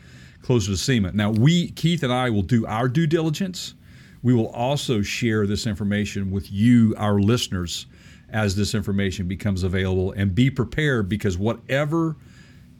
closer 0.43 0.71
to 0.71 0.77
SEMA. 0.77 1.11
Now, 1.13 1.31
we, 1.31 1.71
Keith 1.71 2.03
and 2.03 2.13
I, 2.13 2.29
will 2.29 2.43
do 2.43 2.67
our 2.67 2.87
due 2.87 3.07
diligence. 3.07 3.73
We 4.21 4.33
will 4.33 4.49
also 4.49 5.01
share 5.01 5.47
this 5.47 5.65
information 5.65 6.29
with 6.29 6.51
you, 6.51 6.93
our 6.97 7.19
listeners, 7.19 7.87
as 8.29 8.55
this 8.55 8.75
information 8.75 9.27
becomes 9.27 9.63
available, 9.63 10.11
and 10.11 10.35
be 10.35 10.51
prepared 10.51 11.09
because 11.09 11.37
whatever 11.37 12.15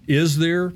is 0.08 0.38
there, 0.38 0.74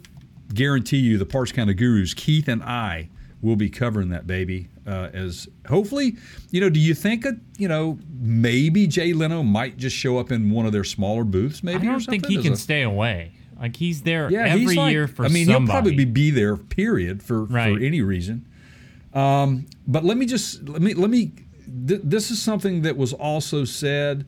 guarantee 0.54 0.98
you, 0.98 1.18
the 1.18 1.26
Parts 1.26 1.52
Counter 1.52 1.74
Gurus, 1.74 2.14
Keith 2.14 2.48
and 2.48 2.64
I, 2.64 3.10
will 3.42 3.56
be 3.56 3.70
covering 3.70 4.10
that 4.10 4.28
baby. 4.28 4.68
Uh, 4.86 5.10
as 5.14 5.48
hopefully, 5.68 6.18
you 6.52 6.60
know, 6.60 6.70
do 6.70 6.80
you 6.80 6.94
think, 6.94 7.26
uh, 7.26 7.32
you 7.58 7.68
know, 7.68 7.98
maybe 8.20 8.88
Jay 8.88 9.14
Leno 9.14 9.44
might 9.44 9.78
just 9.78 9.96
show 9.96 10.18
up 10.18 10.32
in 10.32 10.50
one 10.50 10.66
of 10.66 10.72
their 10.72 10.84
smaller 10.84 11.24
booths? 11.24 11.64
Maybe 11.64 11.88
I 11.88 11.92
don't 11.92 12.02
think 12.02 12.26
he 12.26 12.38
as 12.38 12.44
can 12.44 12.54
a- 12.54 12.58
stay 12.58 12.82
away. 12.82 13.34
Like 13.60 13.76
he's 13.76 14.02
there 14.04 14.32
yeah, 14.32 14.46
every 14.46 14.62
he's 14.62 14.76
like, 14.78 14.92
year 14.94 15.08
for 15.08 15.26
I 15.26 15.28
mean, 15.28 15.46
somebody. 15.48 15.66
he'll 15.66 15.68
probably 15.74 15.96
be, 15.96 16.06
be 16.06 16.32
there. 16.32 16.56
Period 16.56 17.22
for 17.22 17.44
Right. 17.44 17.78
for 17.78 17.84
any 17.84 18.02
reason. 18.02 18.48
Um, 19.14 19.66
but 19.86 20.06
let 20.06 20.18
me 20.18 20.26
just 20.26 20.68
let 20.68 20.82
me 20.82 20.94
let 20.94 21.10
me. 21.10 21.34
Th- 21.88 22.00
this 22.04 22.32
is 22.32 22.42
something 22.42 22.84
that 22.84 22.96
was 22.96 23.12
also 23.14 23.66
said. 23.66 24.26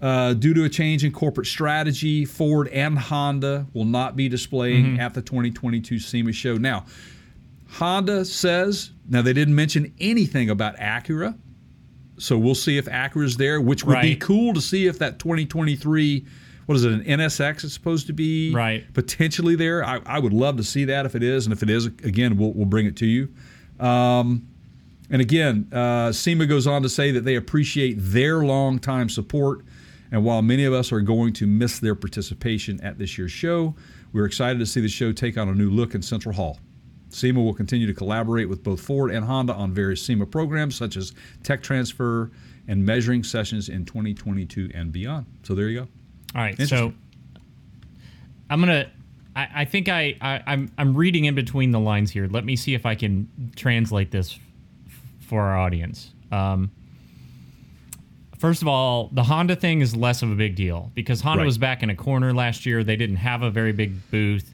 Uh, 0.00 0.34
due 0.34 0.52
to 0.52 0.64
a 0.64 0.68
change 0.68 1.04
in 1.04 1.10
corporate 1.12 1.46
strategy, 1.46 2.24
Ford 2.26 2.68
and 2.68 2.98
Honda 2.98 3.66
will 3.72 3.86
not 3.86 4.14
be 4.14 4.28
displaying 4.28 4.84
Mm-hmm. 4.84 5.00
at 5.00 5.14
the 5.14 5.22
2022 5.22 5.98
SEMA 5.98 6.32
show. 6.32 6.56
Now, 6.58 6.84
Honda 7.70 8.24
says 8.24 8.90
now 9.08 9.22
they 9.22 9.32
didn't 9.32 9.54
mention 9.54 9.94
anything 9.98 10.50
about 10.50 10.76
Acura, 10.76 11.36
so 12.18 12.36
we'll 12.38 12.54
see 12.54 12.76
if 12.78 12.86
Acura's 12.86 13.36
there, 13.36 13.60
which 13.60 13.84
would 13.84 14.00
be 14.02 14.16
cool 14.16 14.52
to 14.54 14.60
see 14.60 14.86
if 14.86 14.98
that 14.98 15.18
2023, 15.18 16.26
what 16.66 16.74
is 16.76 16.84
it, 16.84 16.92
an 16.92 17.04
NSX 17.04 17.64
is 17.64 17.72
supposed 17.72 18.06
to 18.06 18.12
be 18.12 18.52
Right. 18.52 18.84
potentially 18.94 19.56
there. 19.56 19.84
I, 19.84 20.00
I 20.06 20.18
would 20.18 20.32
love 20.32 20.56
to 20.58 20.62
see 20.64 20.84
that 20.86 21.06
if 21.06 21.14
it 21.14 21.22
is, 21.22 21.46
and 21.46 21.52
if 21.52 21.62
it 21.62 21.70
is, 21.70 21.86
again, 21.86 22.36
we'll, 22.36 22.52
we'll 22.52 22.66
bring 22.66 22.86
it 22.86 22.96
to 22.96 23.06
you. 23.06 23.28
Um, 23.80 24.46
and 25.10 25.22
again, 25.22 25.68
uh, 25.72 26.12
SEMA 26.12 26.46
goes 26.46 26.66
on 26.66 26.82
to 26.82 26.88
say 26.88 27.10
that 27.12 27.24
they 27.24 27.36
appreciate 27.36 27.94
their 27.98 28.44
long-time 28.44 29.08
support, 29.08 29.64
and 30.16 30.24
while 30.24 30.40
many 30.40 30.64
of 30.64 30.72
us 30.72 30.92
are 30.92 31.02
going 31.02 31.34
to 31.34 31.46
miss 31.46 31.78
their 31.78 31.94
participation 31.94 32.80
at 32.80 32.96
this 32.96 33.18
year's 33.18 33.32
show, 33.32 33.74
we're 34.14 34.24
excited 34.24 34.58
to 34.60 34.64
see 34.64 34.80
the 34.80 34.88
show 34.88 35.12
take 35.12 35.36
on 35.36 35.50
a 35.50 35.54
new 35.54 35.68
look 35.68 35.94
in 35.94 36.00
Central 36.00 36.34
Hall. 36.34 36.58
SEMA 37.10 37.42
will 37.42 37.52
continue 37.52 37.86
to 37.86 37.92
collaborate 37.92 38.48
with 38.48 38.62
both 38.62 38.80
Ford 38.80 39.10
and 39.10 39.26
Honda 39.26 39.52
on 39.52 39.74
various 39.74 40.00
SEMA 40.00 40.24
programs 40.24 40.74
such 40.74 40.96
as 40.96 41.12
tech 41.42 41.62
transfer 41.62 42.30
and 42.66 42.82
measuring 42.82 43.24
sessions 43.24 43.68
in 43.68 43.84
2022 43.84 44.70
and 44.72 44.90
beyond. 44.90 45.26
So 45.42 45.54
there 45.54 45.68
you 45.68 45.80
go. 45.80 45.88
All 46.34 46.40
right, 46.40 46.58
so 46.62 46.94
I'm 48.48 48.60
gonna. 48.60 48.90
I, 49.36 49.48
I 49.54 49.64
think 49.66 49.90
I, 49.90 50.16
I 50.22 50.42
I'm 50.46 50.72
I'm 50.78 50.96
reading 50.96 51.26
in 51.26 51.34
between 51.34 51.72
the 51.72 51.80
lines 51.80 52.10
here. 52.10 52.26
Let 52.26 52.46
me 52.46 52.56
see 52.56 52.72
if 52.72 52.86
I 52.86 52.94
can 52.94 53.28
translate 53.54 54.12
this 54.12 54.38
f- 54.86 54.98
for 55.20 55.42
our 55.42 55.58
audience. 55.58 56.14
Um, 56.32 56.70
first 58.38 58.62
of 58.62 58.68
all, 58.68 59.08
the 59.12 59.22
Honda 59.24 59.56
thing 59.56 59.80
is 59.80 59.94
less 59.96 60.22
of 60.22 60.30
a 60.30 60.34
big 60.34 60.54
deal 60.56 60.90
because 60.94 61.20
Honda 61.20 61.40
Right. 61.42 61.46
was 61.46 61.58
back 61.58 61.82
in 61.82 61.90
a 61.90 61.94
corner 61.96 62.32
last 62.34 62.66
year. 62.66 62.82
They 62.84 62.96
didn't 62.96 63.16
have 63.16 63.42
a 63.42 63.50
very 63.50 63.72
big 63.72 64.10
booth. 64.10 64.52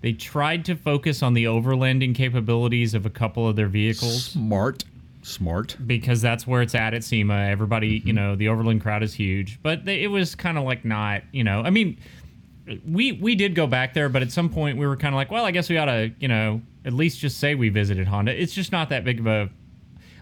They 0.00 0.12
tried 0.12 0.64
to 0.66 0.74
focus 0.74 1.22
on 1.22 1.34
the 1.34 1.44
overlanding 1.44 2.14
capabilities 2.14 2.94
of 2.94 3.06
a 3.06 3.10
couple 3.10 3.46
of 3.48 3.54
their 3.56 3.68
vehicles 3.68 4.24
Smart. 4.24 4.84
Smart. 5.22 5.76
because 5.86 6.20
that's 6.20 6.46
where 6.46 6.62
it's 6.62 6.74
at 6.74 6.94
at 6.94 7.04
SEMA. 7.04 7.34
Everybody, 7.48 7.98
Mm-hmm. 8.00 8.08
you 8.08 8.12
know, 8.14 8.34
the 8.34 8.48
Overland 8.48 8.80
crowd 8.82 9.02
is 9.04 9.14
huge, 9.14 9.60
but 9.62 9.84
they, 9.84 10.02
it 10.02 10.08
was 10.08 10.34
kind 10.34 10.58
of 10.58 10.64
like 10.64 10.84
not, 10.84 11.22
you 11.32 11.44
know, 11.44 11.62
I 11.62 11.70
mean, 11.70 11.96
we 12.88 13.12
we 13.12 13.34
did 13.34 13.54
go 13.54 13.66
back 13.66 13.92
there, 13.94 14.08
but 14.08 14.22
at 14.22 14.30
some 14.32 14.48
point 14.48 14.78
we 14.78 14.86
were 14.86 14.96
kind 14.96 15.14
of 15.14 15.16
like, 15.16 15.30
well, 15.30 15.44
I 15.44 15.50
guess 15.50 15.68
we 15.68 15.78
ought 15.78 15.86
to, 15.86 16.12
you 16.20 16.28
know, 16.28 16.60
at 16.84 16.92
least 16.92 17.18
just 17.20 17.38
say 17.38 17.54
we 17.54 17.68
visited 17.68 18.06
Honda. 18.08 18.40
It's 18.40 18.52
just 18.54 18.70
not 18.72 18.88
that 18.90 19.04
big 19.04 19.20
of 19.20 19.26
a. 19.26 19.48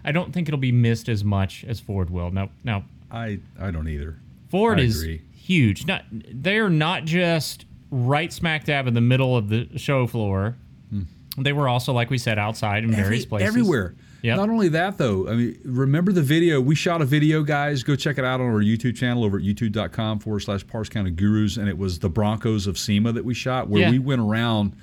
I 0.03 0.11
don't 0.11 0.33
think 0.33 0.47
it'll 0.47 0.59
be 0.59 0.71
missed 0.71 1.07
as 1.09 1.23
much 1.23 1.63
as 1.67 1.79
Ford 1.79 2.09
will. 2.09 2.31
No, 2.31 2.49
now 2.63 2.83
I 3.11 3.39
I 3.59 3.71
don't 3.71 3.87
either. 3.87 4.17
Ford 4.49 4.79
I 4.79 4.83
is 4.83 5.01
agree. 5.01 5.21
huge. 5.33 5.85
Not 5.85 6.05
they're 6.11 6.69
not 6.69 7.05
just 7.05 7.65
right 7.89 8.31
smack 8.31 8.65
dab 8.65 8.87
in 8.87 8.93
the 8.93 9.01
middle 9.01 9.35
of 9.35 9.49
the 9.49 9.67
show 9.77 10.07
floor. 10.07 10.55
Hmm. 10.89 11.01
They 11.37 11.53
were 11.53 11.67
also, 11.67 11.93
like 11.93 12.09
we 12.09 12.17
said, 12.17 12.37
outside 12.39 12.83
in 12.83 12.91
various 12.91 13.25
places. 13.25 13.47
Everywhere. 13.49 13.95
Yep. 14.23 14.37
Not 14.37 14.49
only 14.49 14.69
that, 14.69 14.99
though. 14.99 15.27
I 15.27 15.33
mean, 15.33 15.59
remember 15.65 16.11
the 16.11 16.21
video? 16.21 16.61
We 16.61 16.75
shot 16.75 17.01
a 17.01 17.05
video, 17.05 17.41
guys. 17.41 17.81
Go 17.81 17.95
check 17.95 18.19
it 18.19 18.23
out 18.23 18.39
on 18.39 18.45
our 18.47 18.61
YouTube 18.61 18.95
channel 18.95 19.23
over 19.23 19.37
at 19.37 19.43
youtube.com 19.43 20.19
forward 20.19 20.41
slash 20.41 20.65
Parts 20.67 20.89
Counter 20.89 21.09
Gurus. 21.09 21.57
And 21.57 21.67
it 21.67 21.75
was 21.75 21.97
the 21.97 22.09
Broncos 22.09 22.67
of 22.67 22.77
SEMA 22.77 23.13
that 23.13 23.25
we 23.25 23.33
shot, 23.33 23.67
where 23.67 23.81
Yeah. 23.81 23.89
we 23.89 23.97
went 23.97 24.21
around 24.21 24.75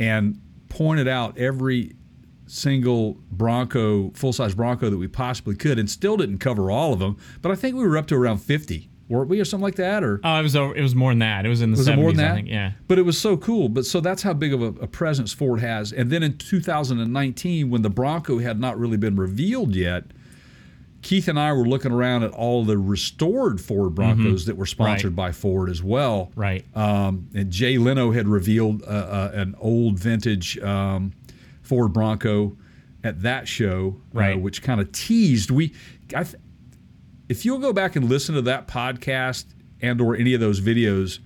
and 0.00 0.40
pointed 0.68 1.06
out 1.06 1.38
every 1.38 1.94
single 2.46 3.18
Bronco, 3.30 4.10
full 4.10 4.32
size 4.32 4.54
Bronco 4.54 4.90
that 4.90 4.96
we 4.98 5.08
possibly 5.08 5.54
could, 5.56 5.78
and 5.78 5.90
still 5.90 6.16
didn't 6.16 6.38
cover 6.38 6.70
all 6.70 6.92
of 6.92 6.98
them. 6.98 7.16
But 7.42 7.52
I 7.52 7.54
think 7.54 7.76
we 7.76 7.86
were 7.86 7.96
up 7.98 8.06
to 8.08 8.14
around 8.14 8.38
50, 8.38 8.88
weren't 9.08 9.28
we, 9.28 9.40
or 9.40 9.44
something 9.44 9.62
like 9.64 9.76
that? 9.76 10.02
Or 10.04 10.20
Oh, 10.24 10.38
it 10.38 10.42
was 10.42 10.56
over, 10.56 10.74
it 10.76 10.82
was 10.82 10.94
more 10.94 11.10
than 11.10 11.18
that. 11.20 11.44
It 11.46 11.48
was 11.48 11.60
in 11.62 11.72
the 11.72 11.76
was 11.78 11.88
70s, 11.88 11.92
it 11.92 11.96
more 11.96 12.10
than 12.12 12.16
that? 12.18 12.32
I 12.32 12.34
think. 12.36 12.48
Yeah. 12.48 12.72
But 12.88 12.98
it 12.98 13.02
was 13.02 13.18
so 13.20 13.36
cool. 13.36 13.68
But 13.68 13.84
so 13.86 14.00
that's 14.00 14.22
how 14.22 14.32
big 14.32 14.52
of 14.54 14.62
a, 14.62 14.66
a 14.82 14.86
presence 14.86 15.32
Ford 15.32 15.60
has. 15.60 15.92
And 15.92 16.10
then 16.10 16.22
in 16.22 16.38
2019, 16.38 17.70
when 17.70 17.82
the 17.82 17.90
Bronco 17.90 18.38
had 18.38 18.60
not 18.60 18.78
really 18.78 18.96
been 18.96 19.16
revealed 19.16 19.74
yet, 19.74 20.04
Keith 21.02 21.28
and 21.28 21.38
I 21.38 21.52
were 21.52 21.68
looking 21.68 21.92
around 21.92 22.24
at 22.24 22.32
all 22.32 22.64
the 22.64 22.78
restored 22.78 23.60
Ford 23.60 23.94
Broncos 23.94 24.46
that 24.46 24.56
were 24.56 24.66
sponsored 24.66 25.12
Mm-hmm. 25.12 25.20
Right. 25.20 25.28
by 25.28 25.32
Ford 25.32 25.70
as 25.70 25.80
well. 25.80 26.32
Right. 26.34 26.64
Um, 26.74 27.28
and 27.32 27.48
Jay 27.52 27.78
Leno 27.78 28.10
had 28.10 28.26
revealed 28.26 28.82
uh, 28.82 28.86
uh, 28.86 29.30
an 29.34 29.54
old 29.60 30.00
vintage 30.00 30.58
um, 30.58 31.12
Ford 31.66 31.92
Bronco 31.92 32.56
at 33.04 33.22
that 33.22 33.46
show, 33.48 34.00
uh, 34.14 34.18
Right. 34.18 34.40
which 34.40 34.62
kind 34.62 34.80
of 34.80 34.90
teased. 34.92 35.50
We, 35.50 35.74
I, 36.14 36.24
th- 36.24 36.36
if 37.28 37.44
you'll 37.44 37.58
go 37.58 37.72
back 37.72 37.96
and 37.96 38.08
listen 38.08 38.34
to 38.36 38.42
that 38.42 38.66
podcast 38.68 39.46
and 39.82 40.00
or 40.00 40.16
any 40.16 40.32
of 40.34 40.40
those 40.40 40.60
videos, 40.60 41.18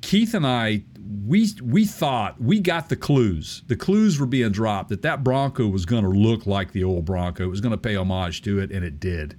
Keith 0.00 0.34
and 0.34 0.46
I, 0.46 0.82
we 1.26 1.48
we 1.62 1.84
thought 1.84 2.40
we 2.40 2.58
got 2.60 2.88
the 2.88 2.96
clues. 2.96 3.62
The 3.68 3.76
clues 3.76 4.18
were 4.18 4.26
being 4.26 4.50
dropped 4.50 4.88
that 4.90 5.02
that 5.02 5.22
Bronco 5.22 5.68
was 5.68 5.84
going 5.86 6.02
to 6.04 6.10
look 6.10 6.46
like 6.46 6.72
the 6.72 6.84
old 6.84 7.04
Bronco. 7.04 7.44
It 7.44 7.48
was 7.48 7.60
going 7.60 7.72
to 7.72 7.78
pay 7.78 7.94
homage 7.96 8.42
to 8.42 8.58
it, 8.58 8.70
and 8.72 8.84
it 8.84 8.98
did. 8.98 9.36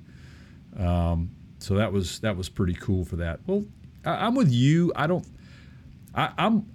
Um, 0.78 1.32
so 1.60 1.76
that 1.76 1.92
was 1.92 2.20
that 2.20 2.38
was 2.38 2.48
pretty 2.50 2.74
cool 2.74 3.04
for 3.06 3.18
that. 3.18 3.40
Well, 3.46 3.66
I, 4.06 4.26
I'm 4.28 4.36
with 4.36 4.52
you. 4.52 4.92
I 4.96 5.08
don't. 5.08 5.26
I, 6.16 6.32
I'm. 6.38 6.66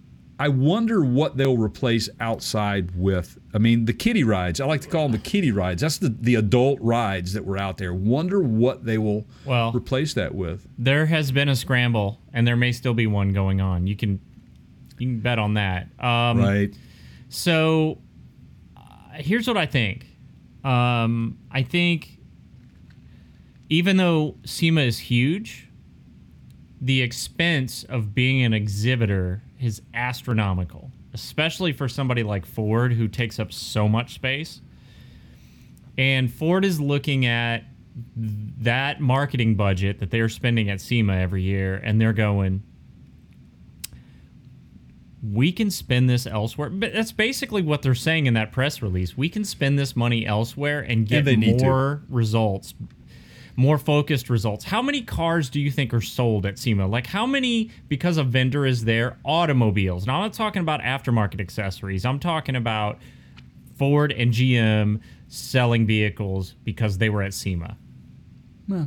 I 0.41 0.49
wonder 0.49 1.05
what 1.05 1.37
they'll 1.37 1.57
replace 1.59 2.09
outside 2.21 2.93
with. 2.95 3.37
I 3.53 3.59
mean, 3.59 3.87
the 3.87 3.93
kiddie 3.93 4.23
rides. 4.23 4.61
I 4.61 4.67
like 4.67 4.83
to 4.83 4.89
call 4.89 5.03
them 5.09 5.13
the 5.13 5.19
kiddie 5.19 5.51
rides. 5.51 5.83
That's 5.83 5.99
the 5.99 6.11
the 6.11 6.37
adult 6.37 6.79
rides 6.81 7.33
that 7.33 7.45
were 7.45 7.59
out 7.59 7.77
there. 7.79 7.93
Wonder 7.93 8.41
what 8.41 8.85
they 8.85 8.99
will 8.99 9.27
Well- 9.45 9.73
replace 9.73 10.15
that 10.15 10.35
with. 10.35 10.67
There 10.79 11.07
has 11.07 11.33
been 11.33 11.49
a 11.49 11.57
scramble, 11.57 12.21
and 12.33 12.47
there 12.47 12.57
may 12.57 12.71
still 12.73 12.95
be 12.95 13.07
one 13.09 13.33
going 13.33 13.61
on. 13.61 13.87
You 13.89 13.97
can 13.97 14.21
you 14.99 15.07
can 15.09 15.21
bet 15.21 15.39
on 15.41 15.55
that. 15.55 15.89
Um, 15.99 16.39
Right. 16.39 16.73
So 17.29 17.99
uh, 18.77 18.81
here's 19.17 19.47
what 19.49 19.57
I 19.57 19.67
think. 19.67 20.07
Um, 20.65 21.39
I 21.51 21.63
think 21.63 22.19
even 23.69 23.97
though 23.97 24.37
SEMA 24.45 24.81
is 24.83 24.99
huge, 24.99 25.69
the 26.81 27.03
expense 27.03 27.85
of 27.85 28.15
being 28.15 28.43
an 28.43 28.53
exhibitor 28.55 29.43
is 29.61 29.83
astronomical, 29.95 30.91
especially 31.13 31.73
for 31.73 31.89
somebody 31.89 32.23
like 32.23 32.47
Ford 32.47 32.93
who 32.93 33.09
takes 33.09 33.39
up 33.39 33.53
so 33.53 33.89
much 33.89 34.15
space. 34.15 34.61
And 35.97 36.33
Ford 36.33 36.65
is 36.65 36.81
looking 36.81 37.27
at 37.27 37.65
that 38.17 39.01
marketing 39.01 39.57
budget 39.57 39.99
that 39.99 40.11
they're 40.11 40.29
spending 40.29 40.71
at 40.71 40.81
SEMA 40.81 41.17
every 41.17 41.43
year, 41.43 41.75
and 41.83 42.01
they're 42.01 42.13
going, 42.13 42.63
we 45.21 45.51
can 45.51 45.69
spend 45.71 46.09
this 46.09 46.25
elsewhere. 46.25 46.71
But 46.71 46.93
that's 46.93 47.11
basically 47.11 47.63
what 47.63 47.83
they're 47.83 47.97
saying 47.97 48.27
in 48.27 48.35
that 48.35 48.53
press 48.53 48.81
release. 48.81 49.17
We 49.17 49.29
can 49.29 49.45
spend 49.45 49.77
this 49.77 49.97
money 49.97 50.25
elsewhere 50.25 50.79
and 50.81 51.09
get 51.09 51.27
more 51.37 52.03
results, 52.09 52.75
more 53.59 53.77
focused 53.77 54.31
results. 54.31 54.65
How 54.65 54.81
many 54.81 55.03
cars 55.03 55.51
do 55.51 55.61
you 55.61 55.73
think 55.73 55.93
are 55.93 56.01
sold 56.01 56.47
at 56.47 56.61
SEMA? 56.61 56.87
Like 56.87 57.09
how 57.09 57.27
many, 57.27 57.71
because 57.89 58.17
a 58.17 58.23
vendor 58.23 58.65
is 58.65 58.85
there, 58.85 59.19
automobiles? 59.25 60.07
Now 60.07 60.15
I'm 60.19 60.23
not 60.23 60.33
talking 60.33 60.63
about 60.63 60.81
aftermarket 60.81 61.41
accessories. 61.41 62.05
I'm 62.05 62.21
talking 62.21 62.55
about 62.55 62.99
Ford 63.77 64.13
and 64.13 64.33
GM 64.33 65.01
selling 65.27 65.87
vehicles 65.87 66.55
because 66.63 66.99
they 66.99 67.09
were 67.11 67.21
at 67.23 67.35
SEMA. 67.35 67.77
No, 68.69 68.87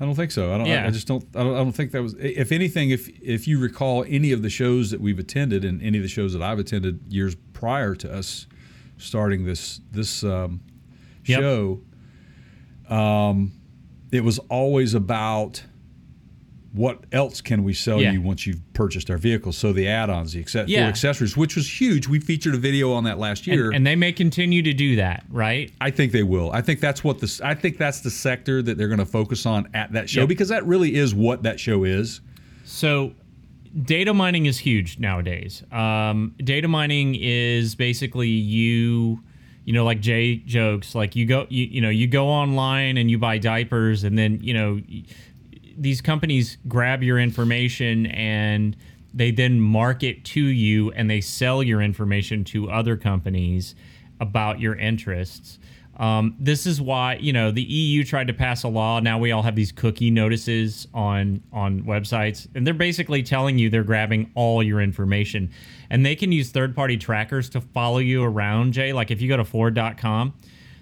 I 0.00 0.04
don't 0.06 0.14
think 0.14 0.30
so. 0.30 0.54
I 0.54 0.58
don't. 0.58 0.66
I- 0.66 0.70
Yeah. 0.70 0.86
I, 0.86 0.90
just 0.90 1.06
don't. 1.06 1.24
I 1.34 1.42
don't. 1.42 1.54
I 1.54 1.58
don't 1.58 1.72
think 1.72 1.90
that 1.92 2.02
was. 2.02 2.14
If 2.18 2.50
anything, 2.50 2.88
if 2.88 3.08
if 3.20 3.46
you 3.46 3.58
recall 3.60 4.06
any 4.08 4.32
of 4.32 4.40
the 4.40 4.48
shows 4.50 4.90
that 4.90 5.02
we've 5.02 5.18
attended 5.18 5.66
and 5.66 5.82
any 5.82 5.98
of 5.98 6.02
the 6.02 6.08
shows 6.08 6.32
that 6.32 6.40
I've 6.40 6.58
attended 6.58 7.00
years 7.12 7.34
prior 7.52 7.94
to 7.96 8.10
us 8.10 8.46
starting 8.96 9.44
this 9.44 9.80
this 9.92 10.24
um, 10.24 10.60
Yep. 11.26 11.40
show, 11.40 11.80
um, 12.88 13.52
it 14.12 14.22
was 14.24 14.38
always 14.50 14.94
about 14.94 15.62
what 16.72 17.04
else 17.12 17.40
can 17.40 17.64
we 17.64 17.72
sell 17.72 18.00
Yeah. 18.00 18.12
you 18.12 18.20
once 18.20 18.46
you've 18.46 18.60
purchased 18.74 19.10
our 19.10 19.16
vehicle. 19.16 19.52
So 19.52 19.72
the 19.72 19.88
add-ons, 19.88 20.32
the 20.34 20.44
acce- 20.44 20.66
Yeah. 20.68 20.86
Accessories, 20.86 21.34
which 21.36 21.56
was 21.56 21.80
huge. 21.80 22.06
We 22.06 22.20
featured 22.20 22.54
a 22.54 22.58
video 22.58 22.92
on 22.92 23.04
that 23.04 23.18
last 23.18 23.46
year. 23.46 23.66
And, 23.68 23.76
and 23.76 23.86
they 23.86 23.96
may 23.96 24.12
continue 24.12 24.62
to 24.62 24.74
do 24.74 24.96
that, 24.96 25.24
right? 25.30 25.72
I 25.80 25.90
think 25.90 26.12
they 26.12 26.22
will. 26.22 26.52
I 26.52 26.60
think 26.60 26.80
that's 26.80 27.02
what 27.02 27.20
this. 27.20 27.40
I 27.40 27.54
think 27.54 27.78
that's 27.78 28.00
the 28.00 28.10
sector 28.10 28.60
that 28.62 28.76
they're 28.76 28.88
going 28.88 28.98
to 28.98 29.06
focus 29.06 29.46
on 29.46 29.68
at 29.72 29.92
that 29.92 30.10
show 30.10 30.20
Yep. 30.20 30.28
because 30.28 30.48
that 30.50 30.66
really 30.66 30.94
is 30.94 31.14
what 31.14 31.42
that 31.44 31.58
show 31.58 31.84
is. 31.84 32.20
So, 32.64 33.12
data 33.82 34.12
mining 34.12 34.44
is 34.46 34.58
huge 34.58 34.98
nowadays. 34.98 35.62
Um, 35.72 36.34
data 36.44 36.68
mining 36.68 37.16
is 37.18 37.74
basically 37.74 38.28
you, 38.28 39.22
you 39.68 39.74
know, 39.74 39.84
like 39.84 40.00
Jay 40.00 40.36
jokes, 40.36 40.94
like 40.94 41.14
you 41.14 41.26
go, 41.26 41.46
you, 41.50 41.66
you 41.66 41.82
know, 41.82 41.90
you 41.90 42.06
go 42.06 42.26
online 42.26 42.96
and 42.96 43.10
you 43.10 43.18
buy 43.18 43.36
diapers, 43.36 44.02
and 44.02 44.16
then 44.16 44.38
you 44.42 44.54
know, 44.54 44.80
these 45.76 46.00
companies 46.00 46.56
grab 46.66 47.02
your 47.02 47.18
information 47.18 48.06
and 48.06 48.74
they 49.12 49.30
then 49.30 49.60
market 49.60 50.24
to 50.24 50.40
you 50.40 50.90
and 50.92 51.10
they 51.10 51.20
sell 51.20 51.62
your 51.62 51.82
information 51.82 52.44
to 52.44 52.70
other 52.70 52.96
companies 52.96 53.74
about 54.20 54.58
your 54.58 54.74
interests. 54.74 55.58
Um, 55.98 56.34
this 56.40 56.64
is 56.64 56.80
why 56.80 57.16
you 57.16 57.34
know 57.34 57.50
the 57.50 57.62
EU 57.62 58.04
tried 58.04 58.28
to 58.28 58.32
pass 58.32 58.62
a 58.62 58.68
law. 58.68 59.00
Now 59.00 59.18
we 59.18 59.32
all 59.32 59.42
have 59.42 59.54
these 59.54 59.72
cookie 59.72 60.10
notices 60.10 60.88
on 60.94 61.42
on 61.52 61.82
websites, 61.82 62.48
and 62.54 62.66
they're 62.66 62.72
basically 62.72 63.22
telling 63.22 63.58
you 63.58 63.68
they're 63.68 63.84
grabbing 63.84 64.30
all 64.34 64.62
your 64.62 64.80
information, 64.80 65.50
and 65.90 66.04
they 66.04 66.14
can 66.16 66.32
use 66.32 66.50
third 66.50 66.74
party 66.74 66.96
trackers 66.96 67.48
to 67.50 67.60
follow 67.60 67.98
you 67.98 68.22
around. 68.22 68.72
Jay, 68.72 68.92
like 68.92 69.10
if 69.10 69.20
you 69.20 69.28
go 69.28 69.36
to 69.36 69.44
Ford.com, 69.44 70.34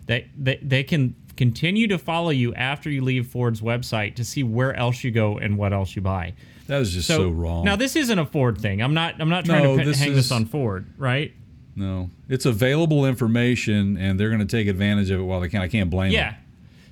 they 0.06 0.28
they, 0.36 0.56
they 0.62 0.82
can 0.84 1.14
continue 1.36 1.86
to 1.88 1.98
follow 1.98 2.30
you 2.30 2.54
after 2.54 2.88
you 2.88 3.02
leave 3.02 3.26
Ford's 3.26 3.60
website 3.60 4.14
to 4.16 4.24
see 4.24 4.42
where 4.42 4.74
else 4.74 5.04
you 5.04 5.10
go 5.10 5.36
and 5.38 5.58
what 5.58 5.72
else 5.72 5.94
you 5.94 6.00
buy. 6.02 6.32
That 6.66 6.78
was 6.78 6.92
just 6.92 7.06
so, 7.06 7.28
wrong. 7.28 7.64
Now 7.64 7.76
this 7.76 7.94
isn't 7.94 8.18
a 8.18 8.26
Ford 8.26 8.58
thing. 8.58 8.80
I'm 8.82 8.94
not 8.94 9.20
I'm 9.20 9.28
not 9.28 9.44
trying 9.44 9.62
No, 9.62 9.76
to 9.78 9.84
this 9.84 9.98
hang 9.98 10.10
is- 10.10 10.16
this 10.16 10.32
on 10.32 10.46
Ford, 10.46 10.86
right? 10.98 11.32
no, 11.78 12.08
it's 12.26 12.46
available 12.46 13.04
information, 13.04 13.98
and 13.98 14.18
they're 14.18 14.30
going 14.30 14.40
to 14.40 14.46
take 14.46 14.66
advantage 14.66 15.10
of 15.10 15.20
it 15.20 15.24
while 15.24 15.40
they 15.40 15.48
can. 15.50 15.60
I 15.60 15.68
can't 15.68 15.90
blame 15.90 16.10
Yeah. 16.10 16.30
them. 16.30 16.40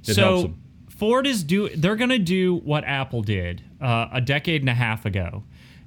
It 0.06 0.16
helps 0.16 0.16
so 0.16 0.42
them. 0.42 0.60
Ford 0.90 1.26
is 1.26 1.42
do 1.42 1.70
they're 1.70 1.96
going 1.96 2.10
to 2.10 2.18
do 2.18 2.56
what 2.56 2.84
Apple 2.84 3.22
did 3.22 3.62
uh, 3.80 4.08
a 4.12 4.20
decade 4.20 4.60
and 4.62 4.68
a 4.68 4.74
half 4.74 5.06
ago. 5.06 5.42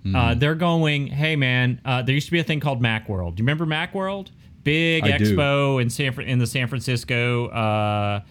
Uh, 0.05 0.09
Mm-hmm. 0.09 0.39
they're 0.39 0.55
going, 0.55 1.07
hey 1.07 1.35
man, 1.35 1.81
uh, 1.83 2.01
there 2.01 2.15
used 2.15 2.27
to 2.27 2.31
be 2.31 2.39
a 2.39 2.43
thing 2.43 2.59
called 2.59 2.81
MacWorld. 2.81 3.35
Do 3.35 3.41
you 3.41 3.47
remember 3.47 3.65
MacWorld? 3.65 4.29
Big 4.63 5.03
I 5.03 5.17
do. 5.17 5.35
expo 5.35 5.81
in 5.81 5.89
San 5.89 6.19
in 6.21 6.39
the 6.39 6.47
San 6.47 6.67
Francisco 6.67 7.47
uh, 7.47 8.21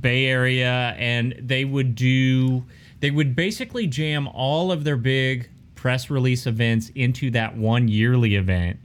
Bay 0.00 0.26
Area, 0.26 0.94
and 0.98 1.34
they 1.40 1.64
would 1.64 1.94
do 1.94 2.64
they 3.00 3.10
would 3.10 3.36
basically 3.36 3.86
jam 3.86 4.26
all 4.28 4.72
of 4.72 4.82
their 4.84 4.96
big 4.96 5.48
press 5.76 6.10
release 6.10 6.46
events 6.46 6.90
into 6.96 7.30
that 7.32 7.56
one 7.56 7.86
yearly 7.88 8.34
event. 8.34 8.78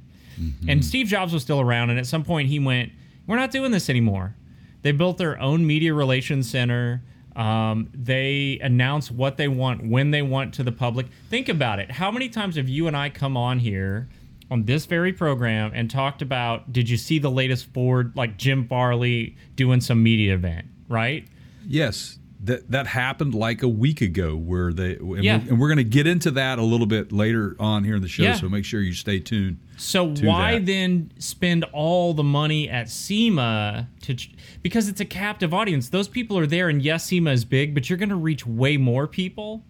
And 0.67 0.83
Steve 0.83 1.07
Jobs 1.07 1.31
was 1.31 1.41
still 1.43 1.59
around, 1.61 1.89
and 1.91 1.97
at 1.99 2.05
some 2.07 2.23
point 2.23 2.49
he 2.49 2.57
went, 2.59 2.91
"We're 3.27 3.35
not 3.37 3.51
doing 3.51 3.71
this 3.71 3.89
anymore." 3.89 4.35
They 4.81 4.91
built 4.91 5.17
their 5.17 5.39
own 5.39 5.65
media 5.65 5.93
relations 5.93 6.49
center. 6.49 7.01
Um, 7.35 7.89
they 7.93 8.59
announce 8.61 9.09
what 9.09 9.37
they 9.37 9.47
want 9.47 9.85
when 9.85 10.11
they 10.11 10.21
want 10.21 10.53
to 10.55 10.63
the 10.63 10.71
public. 10.71 11.07
Think 11.29 11.49
about 11.49 11.79
it. 11.79 11.91
How 11.91 12.11
many 12.11 12.29
times 12.29 12.57
have 12.57 12.69
you 12.69 12.87
and 12.87 12.95
I 12.95 13.09
come 13.09 13.35
on 13.35 13.59
here 13.59 14.07
on 14.51 14.65
this 14.65 14.85
very 14.85 15.11
program 15.11 15.71
and 15.73 15.89
talked 15.89 16.21
about? 16.21 16.71
Did 16.71 16.89
you 16.89 16.97
see 16.97 17.19
the 17.19 17.31
latest 17.31 17.65
Ford, 17.73 18.13
like 18.15 18.37
Jim 18.37 18.67
Farley 18.67 19.35
doing 19.55 19.81
some 19.81 20.03
media 20.03 20.35
event, 20.35 20.67
right? 20.87 21.27
Yes, 21.65 22.19
that 22.45 22.69
that 22.71 22.87
happened 22.87 23.33
like 23.33 23.63
a 23.63 23.67
week 23.67 24.01
ago, 24.01 24.35
where 24.35 24.73
they 24.73 24.95
and 24.97 25.23
Yeah. 25.23 25.37
we're, 25.37 25.49
and 25.49 25.59
we're 25.59 25.67
going 25.69 25.77
to 25.77 25.83
get 25.83 26.05
into 26.07 26.29
that 26.31 26.59
a 26.59 26.63
little 26.63 26.85
bit 26.85 27.11
later 27.11 27.55
on 27.59 27.83
here 27.83 27.95
in 27.95 28.01
the 28.01 28.07
show. 28.07 28.23
Yeah. 28.23 28.35
So 28.35 28.49
make 28.49 28.65
sure 28.65 28.81
you 28.81 28.93
stay 28.93 29.19
tuned. 29.19 29.59
So 29.77 30.13
why 30.15 30.55
that. 30.55 30.65
then 30.65 31.11
spend 31.19 31.63
all 31.71 32.13
the 32.13 32.23
money 32.23 32.69
at 32.69 32.89
SEMA 32.89 33.89
to 34.01 34.15
because 34.61 34.87
it's 34.89 34.99
a 34.99 35.05
captive 35.05 35.53
audience. 35.53 35.89
Those 35.89 36.07
people 36.07 36.37
are 36.37 36.45
there, 36.47 36.69
and 36.69 36.81
yes, 36.81 37.05
SEMA 37.05 37.31
is 37.31 37.45
big, 37.45 37.73
but 37.73 37.89
you're 37.89 37.97
going 37.97 38.09
to 38.09 38.15
reach 38.15 38.45
way 38.45 38.77
more 38.77 39.07
people 39.07 39.63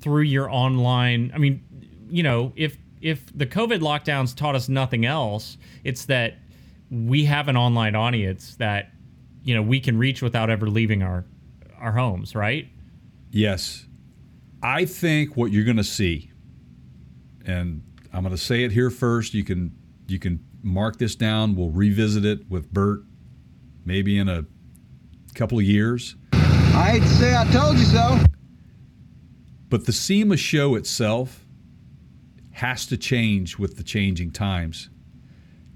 through 0.00 0.22
your 0.22 0.50
online. 0.50 1.30
I 1.34 1.38
mean, 1.38 1.62
you 2.10 2.22
know, 2.22 2.52
if 2.56 2.76
if 3.00 3.26
the 3.36 3.46
COVID 3.46 3.80
lockdowns 3.80 4.36
taught 4.36 4.54
us 4.54 4.68
nothing 4.68 5.04
else, 5.06 5.56
it's 5.82 6.04
that 6.06 6.38
we 6.90 7.24
have 7.24 7.48
an 7.48 7.56
online 7.56 7.94
audience 7.94 8.54
that 8.56 8.90
you 9.42 9.54
know 9.54 9.62
we 9.62 9.80
can 9.80 9.96
reach 9.98 10.20
without 10.22 10.50
ever 10.50 10.68
leaving 10.68 11.02
our 11.02 11.24
our 11.82 11.92
homes, 11.92 12.34
right? 12.34 12.68
Yes. 13.30 13.86
I 14.62 14.84
think 14.84 15.36
what 15.36 15.50
you're 15.50 15.64
going 15.64 15.76
to 15.76 15.84
see, 15.84 16.30
and 17.44 17.82
I'm 18.12 18.22
going 18.22 18.34
to 18.34 18.40
say 18.40 18.62
it 18.62 18.70
here 18.70 18.88
first. 18.88 19.34
You 19.34 19.42
can 19.42 19.74
you 20.06 20.18
can 20.18 20.44
mark 20.62 20.98
this 20.98 21.16
down. 21.16 21.56
We'll 21.56 21.70
revisit 21.70 22.24
it 22.24 22.48
with 22.48 22.72
Bert, 22.72 23.02
maybe 23.84 24.18
in 24.18 24.28
a 24.28 24.44
couple 25.34 25.58
of 25.58 25.64
years. 25.64 26.14
I 26.32 26.92
hate 26.92 27.02
to 27.02 27.08
say 27.08 27.36
I 27.36 27.44
told 27.50 27.76
you 27.76 27.84
so. 27.84 28.18
But 29.68 29.86
the 29.86 29.92
SEMA 29.92 30.36
show 30.36 30.76
itself 30.76 31.44
has 32.52 32.86
to 32.86 32.96
change 32.96 33.58
with 33.58 33.76
the 33.76 33.82
changing 33.82 34.30
times. 34.30 34.90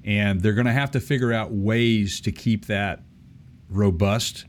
And 0.04 0.40
they're 0.40 0.52
going 0.52 0.66
to 0.66 0.72
have 0.72 0.92
to 0.92 1.00
figure 1.00 1.32
out 1.32 1.50
ways 1.50 2.20
to 2.20 2.30
keep 2.30 2.66
that 2.66 3.02
robust 3.68 4.44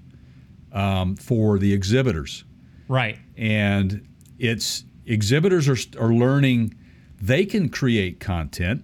um, 0.71 1.15
for 1.15 1.58
the 1.60 1.73
exhibitors. 1.73 2.43
Right. 2.88 3.17
And 3.36 4.08
it's 4.39 4.84
exhibitors 5.06 5.67
are, 5.67 5.77
are 5.99 6.13
learning 6.13 6.73
they 7.21 7.45
can 7.45 7.69
create 7.69 8.19
content, 8.19 8.84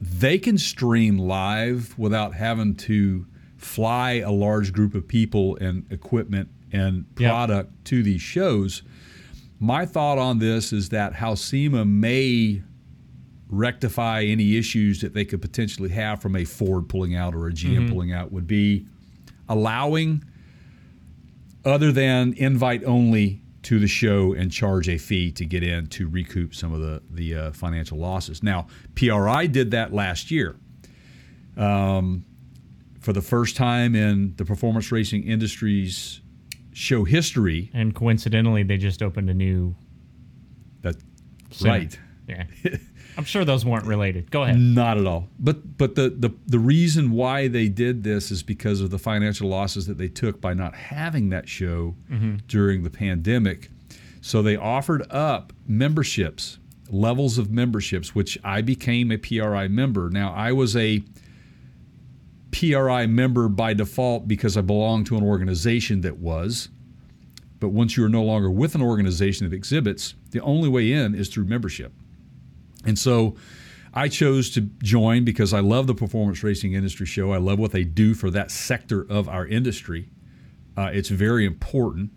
they 0.00 0.38
can 0.38 0.58
stream 0.58 1.18
live 1.18 1.98
without 1.98 2.34
having 2.34 2.74
to 2.76 3.26
fly 3.56 4.12
a 4.14 4.30
large 4.30 4.72
group 4.72 4.94
of 4.94 5.08
people 5.08 5.56
and 5.56 5.90
equipment 5.90 6.48
and 6.72 7.06
Yep. 7.18 7.30
product 7.30 7.84
to 7.86 8.02
these 8.02 8.20
shows. 8.20 8.82
My 9.58 9.86
thought 9.86 10.18
on 10.18 10.38
this 10.38 10.72
is 10.72 10.90
that 10.90 11.14
how 11.14 11.34
SEMA 11.34 11.84
may 11.84 12.62
rectify 13.48 14.22
any 14.24 14.56
issues 14.56 15.00
that 15.00 15.14
they 15.14 15.24
could 15.24 15.40
potentially 15.40 15.88
have 15.90 16.20
from 16.20 16.34
a 16.36 16.44
Ford 16.44 16.88
pulling 16.88 17.14
out 17.14 17.34
or 17.34 17.46
a 17.46 17.52
GM 17.52 17.88
pulling 17.88 18.12
out 18.12 18.32
would 18.32 18.46
be 18.46 18.86
allowing 19.48 20.24
other 21.64 21.92
than 21.92 22.32
invite 22.34 22.84
only 22.84 23.40
to 23.62 23.78
the 23.78 23.88
show 23.88 24.34
and 24.34 24.52
charge 24.52 24.88
a 24.88 24.98
fee 24.98 25.32
to 25.32 25.44
get 25.44 25.62
in 25.62 25.86
to 25.86 26.08
recoup 26.08 26.54
some 26.54 26.72
of 26.72 26.80
the 26.80 27.02
the 27.10 27.34
uh, 27.34 27.52
financial 27.52 27.98
losses. 27.98 28.42
Now, 28.42 28.66
PRI 28.94 29.46
did 29.46 29.70
that 29.70 29.92
last 29.92 30.30
year. 30.30 30.56
Um, 31.56 32.26
for 33.00 33.12
the 33.12 33.22
first 33.22 33.54
time 33.54 33.94
in 33.94 34.34
the 34.36 34.44
performance 34.46 34.90
racing 34.90 35.24
industry's 35.24 36.22
show 36.72 37.04
history, 37.04 37.70
And 37.72 37.94
coincidentally, 37.94 38.62
they 38.62 38.78
just 38.78 39.02
opened 39.02 39.30
a 39.30 39.34
new 39.34 39.76
that 40.80 40.96
right. 41.62 41.98
Yeah. 42.26 42.44
I'm 43.16 43.24
sure 43.24 43.44
those 43.44 43.64
weren't 43.64 43.86
related. 43.86 44.30
Go 44.30 44.42
ahead. 44.42 44.58
Not 44.58 44.98
at 44.98 45.06
all. 45.06 45.28
But 45.38 45.78
but 45.78 45.94
the, 45.94 46.10
the 46.10 46.30
the 46.46 46.58
reason 46.58 47.10
why 47.12 47.48
they 47.48 47.68
did 47.68 48.02
this 48.04 48.30
is 48.30 48.42
because 48.42 48.80
of 48.80 48.90
the 48.90 48.98
financial 48.98 49.48
losses 49.48 49.86
that 49.86 49.98
they 49.98 50.08
took 50.08 50.40
by 50.40 50.54
not 50.54 50.74
having 50.74 51.30
that 51.30 51.48
show 51.48 51.94
mm-hmm. 52.10 52.36
during 52.48 52.82
the 52.82 52.90
pandemic. 52.90 53.70
So 54.20 54.42
they 54.42 54.56
offered 54.56 55.06
up 55.10 55.52
memberships, 55.66 56.58
levels 56.88 57.38
of 57.38 57.50
memberships, 57.50 58.14
which 58.14 58.38
I 58.42 58.62
became 58.62 59.12
a 59.12 59.18
PRI 59.18 59.68
member. 59.68 60.10
Now 60.10 60.32
I 60.32 60.52
was 60.52 60.74
a 60.76 61.04
PRI 62.52 63.06
member 63.06 63.48
by 63.48 63.74
default 63.74 64.26
because 64.28 64.56
I 64.56 64.60
belonged 64.60 65.06
to 65.06 65.16
an 65.16 65.24
organization 65.24 66.00
that 66.02 66.18
was. 66.18 66.68
But 67.60 67.68
once 67.70 67.96
you 67.96 68.04
are 68.04 68.08
no 68.08 68.22
longer 68.22 68.50
with 68.50 68.74
an 68.74 68.82
organization 68.82 69.48
that 69.48 69.56
exhibits, 69.56 70.14
the 70.30 70.40
only 70.40 70.68
way 70.68 70.92
in 70.92 71.14
is 71.14 71.28
through 71.28 71.44
membership. 71.44 71.92
And 72.84 72.98
so 72.98 73.36
I 73.92 74.08
chose 74.08 74.50
to 74.50 74.60
join 74.60 75.24
because 75.24 75.54
I 75.54 75.60
love 75.60 75.86
the 75.86 75.94
performance 75.94 76.42
racing 76.42 76.72
industry 76.72 77.06
show. 77.06 77.32
I 77.32 77.38
love 77.38 77.58
what 77.58 77.70
they 77.70 77.84
do 77.84 78.14
for 78.14 78.30
that 78.30 78.50
sector 78.50 79.06
of 79.08 79.28
our 79.28 79.46
industry. 79.46 80.10
Uh, 80.76 80.90
it's 80.92 81.08
very 81.08 81.46
important. 81.46 82.10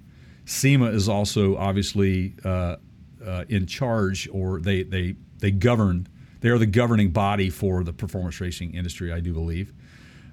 SEMA 0.45 0.87
is 0.87 1.07
also 1.07 1.55
obviously 1.57 2.33
uh, 2.43 2.77
uh, 3.25 3.45
in 3.49 3.67
charge, 3.67 4.27
or 4.31 4.59
they, 4.59 4.81
they, 4.83 5.15
they 5.39 5.51
govern, 5.51 6.07
they 6.41 6.49
are 6.49 6.57
the 6.57 6.65
governing 6.65 7.11
body 7.11 7.49
for 7.49 7.83
the 7.83 7.93
performance 7.93 8.41
racing 8.41 8.73
industry, 8.73 9.11
I 9.11 9.19
do 9.19 9.33
believe. 9.33 9.73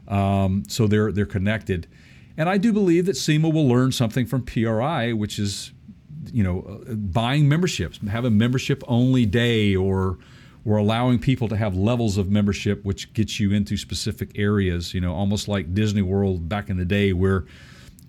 Um, 0.09 0.63
so 0.69 0.87
they're, 0.87 1.13
they're 1.13 1.27
connected. 1.27 1.89
And 2.37 2.49
I 2.49 2.57
do 2.59 2.73
believe 2.73 3.07
that 3.07 3.17
SEMA 3.17 3.49
will 3.49 3.69
learn 3.69 3.93
something 3.93 4.25
from 4.25 4.43
PRI, 4.43 5.13
which 5.13 5.39
is 5.39 5.73
you 6.33 6.43
know, 6.43 6.83
buying 6.95 7.49
memberships, 7.49 7.99
have 8.09 8.25
a 8.25 8.31
membership 8.31 8.83
only 8.87 9.27
day, 9.27 9.75
or 9.75 10.19
or 10.65 10.79
allowing 10.79 11.19
people 11.19 11.47
to 11.49 11.57
have 11.57 11.77
levels 11.77 12.17
of 12.17 12.31
membership, 12.31 12.85
which 12.85 13.13
gets 13.13 13.39
you 13.39 13.53
into 13.53 13.77
specific 13.77 14.31
areas. 14.39 14.95
You 14.95 15.01
know, 15.01 15.15
almost 15.15 15.49
like 15.49 15.75
Disney 15.75 16.03
World 16.03 16.49
back 16.49 16.71
in 16.71 16.77
the 16.77 16.85
day, 16.85 17.13
where 17.13 17.45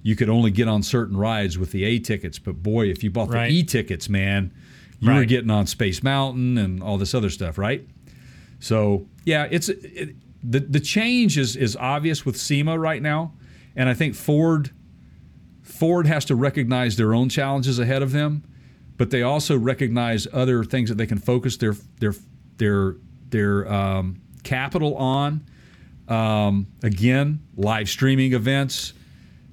you 0.04 0.16
could 0.16 0.30
only 0.30 0.52
get 0.52 0.68
on 0.68 0.84
certain 0.84 1.18
rides 1.18 1.58
with 1.58 1.72
the 1.72 1.84
A 1.84 2.00
tickets. 2.00 2.38
But 2.40 2.62
boy, 2.62 2.88
if 2.90 3.04
you 3.04 3.10
bought 3.10 3.30
the 3.30 3.38
Right. 3.38 3.52
E 3.52 3.64
tickets, 3.64 4.08
man, 4.08 4.54
you 5.00 5.12
were 5.12 5.26
getting 5.26 5.50
on 5.50 5.68
Space 5.68 6.04
Mountain 6.04 6.58
and 6.58 6.82
all 6.82 6.98
this 6.98 7.14
other 7.14 7.30
stuff, 7.30 7.58
right? 7.58 7.88
So 8.60 9.08
yeah, 9.26 9.48
it's 9.50 9.70
it, 9.70 10.16
the 10.44 10.60
the 10.60 10.80
change 10.80 11.38
is 11.38 11.56
is 11.56 11.76
obvious 11.76 12.26
with 12.26 12.38
SEMA 12.38 12.78
right 12.78 13.02
now, 13.02 13.34
and 13.76 13.90
I 13.90 13.94
think 13.94 14.16
Ford 14.16 14.72
Ford 15.66 16.06
has 16.08 16.24
to 16.26 16.36
recognize 16.36 16.96
their 16.96 17.14
own 17.14 17.28
challenges 17.28 17.80
ahead 17.80 18.02
of 18.02 18.12
them, 18.12 18.44
but 18.98 19.10
they 19.10 19.24
also 19.24 19.58
recognize 19.58 20.28
other 20.32 20.64
things 20.64 20.90
that 20.90 20.96
they 20.96 21.08
can 21.08 21.18
focus 21.18 21.58
their 21.58 21.76
their 22.00 22.14
their 22.58 22.96
their 23.30 23.72
um, 23.72 24.22
capital 24.44 24.96
on. 24.96 25.46
Um, 26.08 26.68
again, 26.84 27.42
live 27.58 27.90
streaming 27.90 28.34
events. 28.34 28.94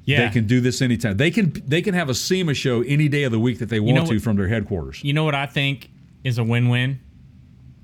Yeah. 0.04 0.26
They 0.26 0.32
can 0.32 0.46
do 0.46 0.60
this 0.60 0.82
anytime. 0.82 1.16
They 1.16 1.30
can 1.30 1.52
they 1.66 1.80
can 1.80 1.94
have 1.94 2.08
a 2.10 2.14
SEMA 2.14 2.52
show 2.54 2.82
any 2.82 3.08
day 3.08 3.22
of 3.22 3.32
the 3.32 3.40
week 3.40 3.58
that 3.60 3.70
they 3.70 3.80
want 3.80 3.96
know 3.96 4.06
to 4.06 4.14
what- 4.14 4.22
from 4.22 4.36
their 4.36 4.48
headquarters. 4.48 5.02
You 5.02 5.14
know 5.14 5.24
what 5.24 5.34
I 5.34 5.46
think 5.46 5.90
is 6.24 6.38
a 6.38 6.44
win-win. 6.44 7.00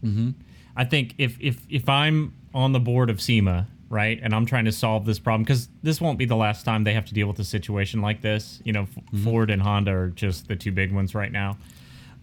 Mm-hmm. 0.05 0.31
I 0.77 0.85
think 0.85 1.15
if 1.19 1.39
if 1.41 1.61
if 1.71 1.89
I'm 1.89 2.35
on 2.53 2.73
the 2.73 2.81
board 2.81 3.09
of 3.09 3.21
SEMA, 3.21 3.67
right, 3.89 4.19
and 4.23 4.35
I'm 4.35 4.47
trying 4.47 4.67
to 4.67 4.73
solve 4.73 5.07
this 5.07 5.19
problem 5.19 5.45
because 5.45 5.69
this 5.83 6.01
won't 6.01 6.19
be 6.19 6.25
the 6.25 6.37
last 6.37 6.65
time 6.65 6.85
they 6.85 6.95
have 6.95 7.07
to 7.07 7.15
deal 7.15 7.27
with 7.27 7.39
a 7.39 7.45
situation 7.45 8.01
like 8.01 8.21
this. 8.21 8.61
You 8.65 8.73
know, 8.73 8.83
F- 8.83 9.23
Ford 9.25 9.51
and 9.51 9.63
Honda 9.63 9.93
are 9.93 10.09
just 10.09 10.49
the 10.49 10.57
two 10.57 10.73
big 10.73 10.93
ones 10.93 11.15
right 11.15 11.33
now. 11.33 11.57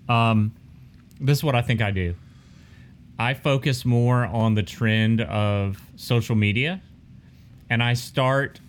Um, 0.07 0.53
this 1.19 1.39
is 1.39 1.43
what 1.43 1.55
I 1.55 1.61
think 1.61 1.81
I 1.81 1.91
do. 1.91 2.15
I 3.17 3.33
focus 3.33 3.85
more 3.85 4.25
on 4.25 4.55
the 4.55 4.63
trend 4.63 5.21
of 5.21 5.81
social 5.95 6.35
media, 6.35 6.81
and 7.69 7.81
I 7.81 7.93
start 7.93 8.59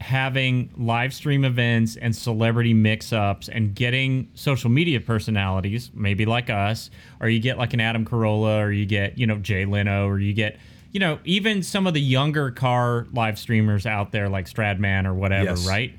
having 0.00 0.68
live 0.76 1.14
stream 1.14 1.46
events 1.46 1.96
and 1.96 2.14
celebrity 2.14 2.74
mix 2.74 3.10
ups 3.10 3.48
and 3.48 3.74
getting 3.74 4.28
social 4.34 4.68
media 4.68 5.00
personalities, 5.00 5.90
maybe 5.94 6.26
like 6.26 6.50
us, 6.50 6.90
or 7.20 7.28
you 7.30 7.40
get 7.40 7.56
like 7.56 7.72
an 7.72 7.80
Adam 7.80 8.04
Carolla, 8.04 8.62
or 8.62 8.70
you 8.70 8.84
get, 8.84 9.16
you 9.16 9.26
know, 9.26 9.38
Jay 9.38 9.64
Leno, 9.64 10.06
or 10.06 10.18
you 10.18 10.34
get, 10.34 10.58
you 10.94 11.00
know, 11.00 11.18
even 11.24 11.62
some 11.62 11.88
of 11.88 11.92
the 11.92 12.00
younger 12.00 12.52
car 12.52 13.06
live 13.12 13.36
streamers 13.36 13.84
out 13.84 14.12
there 14.12 14.28
like 14.28 14.46
Stradman 14.46 15.06
or 15.06 15.12
whatever, 15.12 15.50
Yes. 15.50 15.66
right? 15.66 15.92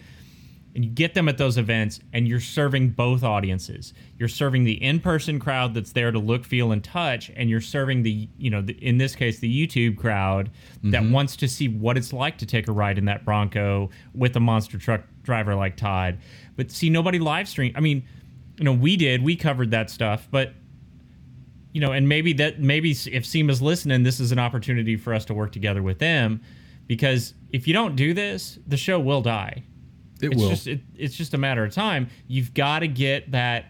And 0.73 0.85
you 0.85 0.89
get 0.89 1.13
them 1.13 1.27
at 1.27 1.37
those 1.37 1.57
events 1.57 1.99
and 2.13 2.27
you're 2.27 2.39
serving 2.39 2.91
both 2.91 3.21
audiences. 3.21 3.93
You're 4.17 4.29
serving 4.29 4.63
the 4.63 4.81
in-person 4.81 5.39
crowd 5.39 5.73
that's 5.73 5.91
there 5.91 6.11
to 6.11 6.19
look, 6.19 6.45
feel, 6.45 6.71
and 6.71 6.81
touch, 6.81 7.29
and 7.35 7.49
you're 7.49 7.61
serving 7.61 8.03
the, 8.03 8.29
you 8.37 8.49
know, 8.49 8.61
the, 8.61 8.73
in 8.85 8.97
this 8.97 9.15
case, 9.15 9.39
the 9.39 9.67
YouTube 9.67 9.97
crowd 9.97 10.49
that 10.83 11.03
mm-hmm. 11.03 11.11
wants 11.11 11.35
to 11.37 11.47
see 11.49 11.67
what 11.67 11.97
it's 11.97 12.13
like 12.13 12.37
to 12.37 12.45
take 12.45 12.69
a 12.69 12.71
ride 12.71 12.97
in 12.97 13.05
that 13.05 13.25
Bronco 13.25 13.89
with 14.13 14.35
a 14.37 14.39
monster 14.39 14.77
truck 14.77 15.01
driver 15.23 15.55
like 15.55 15.75
Todd. 15.75 16.19
But 16.55 16.71
see, 16.71 16.89
nobody 16.89 17.19
live 17.19 17.49
stream. 17.49 17.73
I 17.75 17.81
mean, 17.81 18.05
you 18.57 18.63
know, 18.63 18.73
we 18.73 18.95
did, 18.95 19.23
we 19.23 19.35
covered 19.35 19.71
that 19.71 19.89
stuff, 19.89 20.27
but 20.31 20.53
you 21.75 21.81
know, 21.81 21.91
and 21.91 22.07
maybe 22.07 22.31
that 22.31 22.61
maybe 22.61 22.91
if 23.11 23.25
SEMA's 23.25 23.61
listening, 23.61 24.03
this 24.03 24.21
is 24.21 24.31
an 24.31 24.39
opportunity 24.39 24.95
for 24.95 25.13
us 25.13 25.25
to 25.25 25.33
work 25.33 25.51
together 25.51 25.83
with 25.83 25.99
them, 25.99 26.39
because 26.87 27.33
if 27.51 27.67
you 27.67 27.73
don't 27.73 27.97
do 27.97 28.13
this, 28.13 28.57
the 28.65 28.77
show 28.77 28.97
will 28.97 29.21
die 29.21 29.61
It 30.21 30.27
it's 30.31 30.35
will. 30.41 30.49
just 30.51 30.67
it, 30.67 30.79
it's 30.95 31.15
just 31.17 31.33
a 31.33 31.37
matter 31.37 31.65
of 31.65 31.73
time. 31.73 32.07
You've 32.27 32.53
got 32.53 32.79
to 32.79 32.87
get 32.87 33.31
that. 33.31 33.65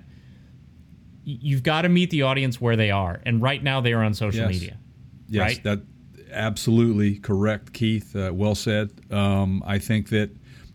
You've 1.23 1.63
got 1.63 1.81
to 1.81 1.89
meet 1.89 2.11
the 2.11 2.21
audience 2.21 2.61
where 2.61 2.75
they 2.75 2.91
are, 2.91 3.19
and 3.25 3.41
right 3.41 3.63
now 3.63 3.81
they 3.81 3.93
are 3.93 4.03
on 4.03 4.13
social 4.13 4.41
Yes. 4.41 4.49
media. 4.53 4.77
Yes, 5.27 5.41
right? 5.41 5.63
that 5.63 5.79
absolutely 6.31 7.17
correct, 7.17 7.73
Keith. 7.73 8.15
Uh, 8.15 8.29
well 8.31 8.53
said. 8.53 8.91
Um, 9.09 9.63
I 9.65 9.79
think 9.79 10.09
that 10.09 10.29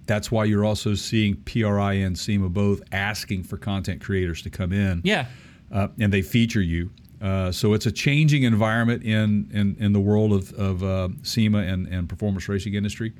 that's 0.06 0.32
why 0.32 0.46
you're 0.46 0.64
also 0.64 0.94
seeing 0.94 1.36
PRI 1.36 1.92
and 1.92 2.18
SEMA 2.18 2.48
both 2.48 2.82
asking 2.90 3.44
for 3.44 3.56
content 3.56 4.00
creators 4.00 4.42
to 4.42 4.50
come 4.50 4.72
in. 4.72 5.02
Yeah. 5.04 5.26
Uh, 5.70 5.86
and 6.00 6.12
they 6.12 6.22
feature 6.22 6.60
you. 6.62 6.90
Uh, 7.20 7.52
so 7.52 7.74
it's 7.74 7.86
a 7.86 7.92
changing 7.92 8.44
environment 8.44 9.02
in, 9.02 9.50
in, 9.52 9.76
in 9.78 9.92
the 9.92 10.00
world 10.00 10.32
of, 10.32 10.52
of 10.54 10.82
uh, 10.82 11.08
SEMA 11.22 11.58
and, 11.58 11.86
and 11.88 12.08
performance 12.08 12.48
racing 12.48 12.74
industry, 12.74 13.12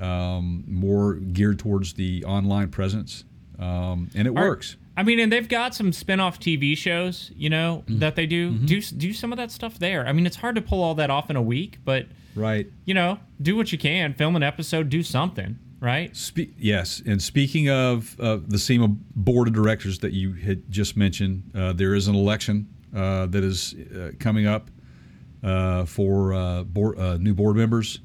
um, 0.00 0.64
more 0.66 1.14
geared 1.14 1.58
towards 1.58 1.94
the 1.94 2.24
online 2.24 2.68
presence. 2.68 3.24
Um, 3.58 4.10
and 4.14 4.26
it 4.26 4.30
Are- 4.36 4.48
works. 4.48 4.76
I 4.96 5.04
mean, 5.04 5.20
and 5.20 5.30
they've 5.32 5.48
got 5.48 5.76
some 5.76 5.92
spin-off 5.92 6.40
TV 6.40 6.76
shows, 6.76 7.30
you 7.36 7.48
know, 7.48 7.84
Mm-hmm. 7.86 8.00
that 8.00 8.16
they 8.16 8.26
do. 8.26 8.50
Do 8.50 8.80
do 8.80 9.12
some 9.12 9.32
of 9.32 9.36
that 9.38 9.52
stuff 9.52 9.78
there. 9.78 10.04
I 10.04 10.12
mean, 10.12 10.26
it's 10.26 10.34
hard 10.34 10.56
to 10.56 10.60
pull 10.60 10.82
all 10.82 10.96
that 10.96 11.08
off 11.08 11.30
in 11.30 11.36
a 11.36 11.42
week, 11.42 11.78
but 11.84 12.06
Right. 12.34 12.66
you 12.84 12.94
know, 12.94 13.20
do 13.40 13.54
what 13.54 13.70
you 13.70 13.78
can. 13.78 14.12
Film 14.14 14.34
an 14.34 14.42
episode, 14.42 14.88
do 14.88 15.04
something, 15.04 15.56
right? 15.78 16.16
Spe- 16.16 16.50
yes, 16.58 17.00
and 17.06 17.22
speaking 17.22 17.70
of 17.70 18.18
uh, 18.18 18.38
the 18.44 18.58
SEMA 18.58 18.88
board 19.14 19.46
of 19.46 19.54
directors 19.54 20.00
that 20.00 20.14
you 20.14 20.32
had 20.32 20.68
just 20.68 20.96
mentioned, 20.96 21.52
uh, 21.54 21.72
there 21.72 21.94
is 21.94 22.08
an 22.08 22.16
election 22.16 22.66
uh, 22.94 23.26
that 23.26 23.44
is 23.44 23.74
uh, 23.74 24.12
coming 24.18 24.46
up 24.46 24.70
uh, 25.42 25.84
for 25.84 26.32
uh, 26.32 26.64
board, 26.64 26.98
uh, 26.98 27.16
new 27.18 27.34
board 27.34 27.56
members. 27.56 28.00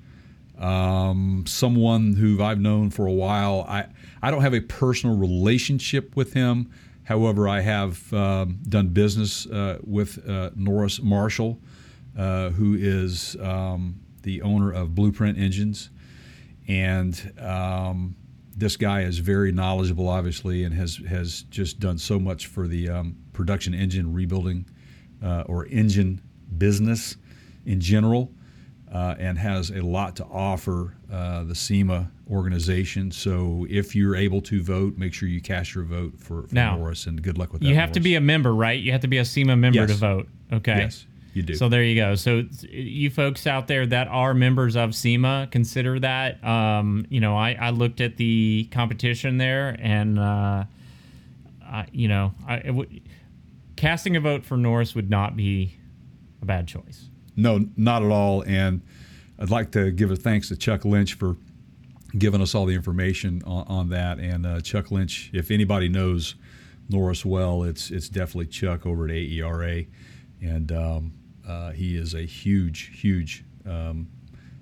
Um, 0.58 1.46
someone 1.48 2.14
who 2.14 2.42
I've 2.44 2.60
known 2.60 2.90
for 2.90 3.08
a 3.08 3.12
while. 3.12 3.66
I 3.68 3.88
I 4.22 4.32
don't 4.32 4.42
have 4.42 4.54
a 4.54 4.62
personal 4.62 5.18
relationship 5.18 6.16
with 6.16 6.34
him. 6.34 6.72
However, 7.04 7.50
I 7.50 7.60
have 7.60 8.14
um, 8.14 8.60
done 8.70 8.90
business 8.90 9.46
with 9.84 10.26
Norris 10.56 11.02
Marshall, 11.02 11.60
who 12.16 12.78
is 12.80 13.36
um, 13.42 14.00
the 14.22 14.42
owner 14.42 14.72
of 14.72 14.96
Blueprint 14.96 15.38
Engines 15.38 15.90
and 16.68 17.34
um, 17.40 18.16
this 18.56 18.78
guy 18.78 19.02
is 19.02 19.20
very 19.20 19.52
knowledgeable, 19.52 20.08
obviously, 20.08 20.64
and 20.64 20.74
has 20.74 20.98
has 21.08 21.44
just 21.44 21.80
done 21.80 21.98
so 21.98 22.20
much 22.20 22.48
for 22.48 22.68
the 22.68 22.90
um, 22.90 23.18
production 23.34 23.74
engine 23.74 24.14
rebuilding 24.14 24.66
uh, 25.24 25.44
or 25.48 25.66
engine 25.68 26.22
business 26.58 27.18
in 27.66 27.80
general, 27.80 28.32
uh, 28.94 29.16
and 29.18 29.38
has 29.38 29.70
a 29.72 29.82
lot 29.82 30.16
to 30.18 30.26
offer 30.26 30.96
uh, 31.12 31.44
the 31.44 31.56
SEMA 31.56 32.12
organization. 32.30 33.12
So, 33.12 33.66
if 33.70 33.96
you're 33.96 34.16
able 34.16 34.42
to 34.42 34.62
vote, 34.62 34.98
make 34.98 35.14
sure 35.14 35.28
you 35.30 35.42
cast 35.42 35.74
your 35.76 35.84
vote 35.84 36.14
for, 36.20 36.44
for 36.48 36.54
Now, 36.54 36.78
Norris, 36.78 37.06
and 37.08 37.22
good 37.22 37.38
luck 37.38 37.52
with 37.54 37.62
that. 37.62 37.68
You 37.68 37.76
have 37.76 37.92
to 37.94 38.00
be 38.00 38.16
a 38.16 38.22
member, 38.22 38.54
right? 38.54 38.80
You 38.80 38.92
have 38.92 39.02
to 39.02 39.08
be 39.08 39.18
a 39.18 39.26
SEMA 39.26 39.56
member 39.56 39.80
Yes. 39.80 39.90
to 39.90 39.96
vote. 39.96 40.28
Okay. 40.52 40.78
yes, 40.78 41.06
you 41.34 41.42
do. 41.42 41.56
So 41.56 41.70
there 41.70 41.84
you 41.84 41.96
go. 41.96 42.14
So 42.16 42.44
you 42.70 43.10
folks 43.10 43.48
out 43.48 43.68
there 43.68 43.86
that 43.88 44.08
are 44.10 44.34
members 44.36 44.76
of 44.76 44.94
SEMA, 44.94 45.48
consider 45.52 46.00
that. 46.02 46.44
Um, 46.44 47.06
you 47.10 47.20
know, 47.20 47.36
I, 47.36 47.54
I 47.60 47.70
looked 47.72 48.02
at 48.02 48.18
the 48.18 48.68
competition 48.72 49.38
there, 49.38 49.76
and 49.80 50.20
uh, 50.20 50.66
I, 51.64 51.86
you 51.92 52.08
know, 52.08 52.34
I 52.48 52.70
would, 52.70 53.02
casting 53.76 54.16
a 54.16 54.20
vote 54.20 54.46
for 54.46 54.58
Norris 54.58 54.96
would 54.96 55.10
not 55.10 55.36
be 55.36 55.78
a 56.42 56.46
bad 56.46 56.68
choice. 56.68 57.10
No, 57.36 57.66
not 57.76 58.04
at 58.04 58.12
all. 58.12 58.44
And 58.44 58.82
I'd 59.40 59.50
like 59.50 59.72
to 59.72 59.92
give 59.92 60.12
a 60.12 60.16
thanks 60.16 60.50
to 60.50 60.56
Chuck 60.56 60.86
Lynch 60.86 61.16
for 61.16 61.38
giving 62.18 62.42
us 62.42 62.54
all 62.54 62.66
the 62.66 62.76
information 62.76 63.42
on, 63.46 63.66
on 63.68 63.90
that. 63.90 64.20
And 64.20 64.46
uh, 64.46 64.62
Chuck 64.62 64.92
Lynch, 64.92 65.32
if 65.34 65.52
anybody 65.52 65.90
knows 65.90 66.36
Norris 66.90 67.26
well, 67.26 67.64
it's 67.64 67.92
it's 67.92 68.10
definitely 68.10 68.48
Chuck 68.48 68.86
over 68.86 69.06
at 69.06 69.12
AERA, 69.12 69.88
and 70.42 70.72
um, 70.72 71.14
uh, 71.48 71.72
he 71.72 71.96
is 71.96 72.14
a 72.14 72.24
huge, 72.24 73.00
huge 73.00 73.44
um, 73.66 74.08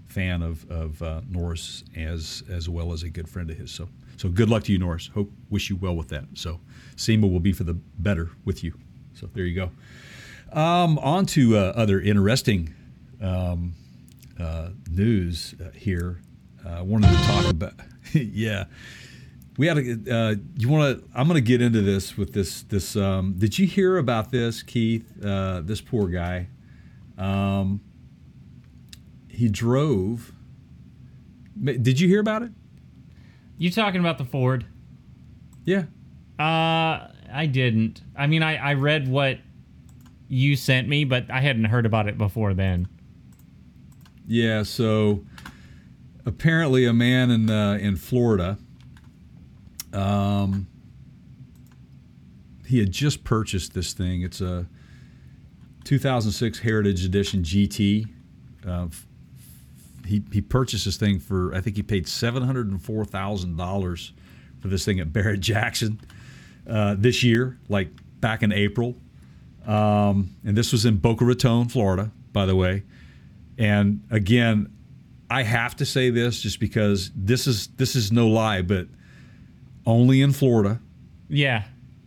fan 0.06 0.42
of 0.42 0.70
of 0.70 1.02
uh, 1.02 1.22
Norris 1.28 1.84
as 1.96 2.44
as 2.50 2.70
well 2.70 2.94
as 2.94 3.04
a 3.04 3.10
good 3.10 3.28
friend 3.28 3.50
of 3.50 3.58
his. 3.58 3.72
So 3.72 3.90
so 4.18 4.30
good 4.30 4.50
luck 4.50 4.64
to 4.66 4.72
you, 4.72 4.78
Norris. 4.78 5.10
Hope 5.14 5.32
wish 5.50 5.70
you 5.70 5.76
well 5.76 5.96
with 5.96 6.10
that. 6.10 6.26
So 6.36 6.60
SEMA 6.96 7.28
will 7.28 7.40
be 7.40 7.54
for 7.54 7.64
the 7.64 7.74
better 7.74 8.30
with 8.46 8.64
you. 8.64 8.74
So 9.22 9.30
there 9.36 9.46
you 9.46 9.54
go. 9.54 10.60
Um, 10.60 10.98
on 10.98 11.28
to 11.28 11.56
uh, 11.56 11.74
other 11.76 12.02
interesting 12.02 12.74
um, 13.22 13.76
uh, 14.40 14.70
news 14.90 15.54
uh, 15.64 15.70
here. 15.78 16.22
I 16.66 16.80
uh, 16.80 16.84
wanted 16.84 17.12
to 17.12 17.24
talk 17.24 17.46
about, 17.46 17.74
yeah, 18.14 18.64
we 19.58 19.68
had 19.68 19.76
to. 19.76 20.12
Uh, 20.12 20.36
you 20.58 20.70
want 20.70 20.98
to? 20.98 21.08
I'm 21.14 21.28
going 21.28 21.36
to 21.36 21.48
get 21.48 21.62
into 21.62 21.82
this 21.82 22.18
with 22.18 22.34
this. 22.34 22.64
This. 22.64 22.96
Um, 22.96 23.36
did 23.38 23.60
you 23.60 23.68
hear 23.68 23.98
about 23.98 24.32
this, 24.32 24.64
Keith? 24.64 25.24
Uh, 25.24 25.62
this 25.62 25.82
poor 25.82 26.08
guy. 26.08 26.48
Um, 27.16 27.80
he 29.28 29.50
drove. 29.50 30.32
Did 31.64 32.00
you 32.00 32.08
hear 32.08 32.22
about 32.22 32.42
it? 32.42 32.52
You 33.60 33.70
talking 33.70 34.00
about 34.00 34.18
the 34.18 34.26
Ford? 34.26 34.66
Yeah. 35.64 35.84
Uh, 36.40 37.10
I 37.34 37.46
didn't. 37.46 38.02
I 38.16 38.28
mean, 38.28 38.44
I, 38.44 38.56
I 38.58 38.74
read 38.74 39.08
what 39.08 39.40
you 40.28 40.56
sent 40.56 40.88
me, 40.88 41.04
but 41.04 41.30
I 41.30 41.42
hadn't 41.42 41.66
heard 41.66 41.86
about 41.86 42.08
it 42.08 42.18
before 42.18 42.54
then. 42.54 42.88
Yeah, 44.28 44.64
so 44.64 45.26
apparently 46.26 46.86
a 46.86 46.94
man 46.94 47.32
in 47.32 47.50
uh, 47.50 47.78
in 47.82 47.98
Florida, 47.98 48.58
um, 49.94 50.68
he 52.66 52.80
had 52.80 52.92
just 52.92 53.24
purchased 53.24 53.74
this 53.74 53.94
thing. 53.94 54.22
It's 54.22 54.40
a 54.40 54.68
2006 55.84 56.60
Heritage 56.60 57.04
Edition 57.04 57.44
GT. 57.44 58.08
Uh, 58.66 58.88
he 60.06 60.24
he 60.32 60.42
purchased 60.42 60.86
this 60.86 60.98
thing 60.98 61.20
for 61.20 61.54
I 61.54 61.62
think 61.62 61.76
he 61.76 61.84
paid 61.84 62.08
seven 62.08 62.44
hundred 62.44 62.70
and 62.70 62.82
four 62.82 63.06
thousand 63.06 63.58
dollars 63.58 64.14
for 64.60 64.68
this 64.68 64.86
thing 64.86 65.00
at 65.00 65.12
Barrett 65.12 65.40
Jackson 65.40 66.00
uh, 66.68 66.96
this 66.98 67.24
year, 67.24 67.60
like 67.70 67.90
back 68.20 68.44
in 68.44 68.52
April. 68.52 68.96
Um, 69.66 70.36
and 70.44 70.58
this 70.58 70.72
was 70.72 70.86
in 70.86 70.98
Boca 70.98 71.24
Raton, 71.26 71.70
Florida, 71.70 72.12
by 72.34 72.46
the 72.46 72.56
way. 72.56 72.84
And 73.58 74.02
again, 74.10 74.72
I 75.30 75.44
have 75.44 75.76
to 75.78 75.86
say 75.86 76.10
this 76.10 76.42
just 76.42 76.60
because 76.60 77.12
this 77.16 77.48
is 77.48 77.68
this 77.78 77.96
is 77.96 78.12
no 78.12 78.28
lie, 78.28 78.62
but 78.64 78.88
only 79.86 80.22
in 80.22 80.32
Florida, 80.34 80.80
Yeah. 81.30 81.64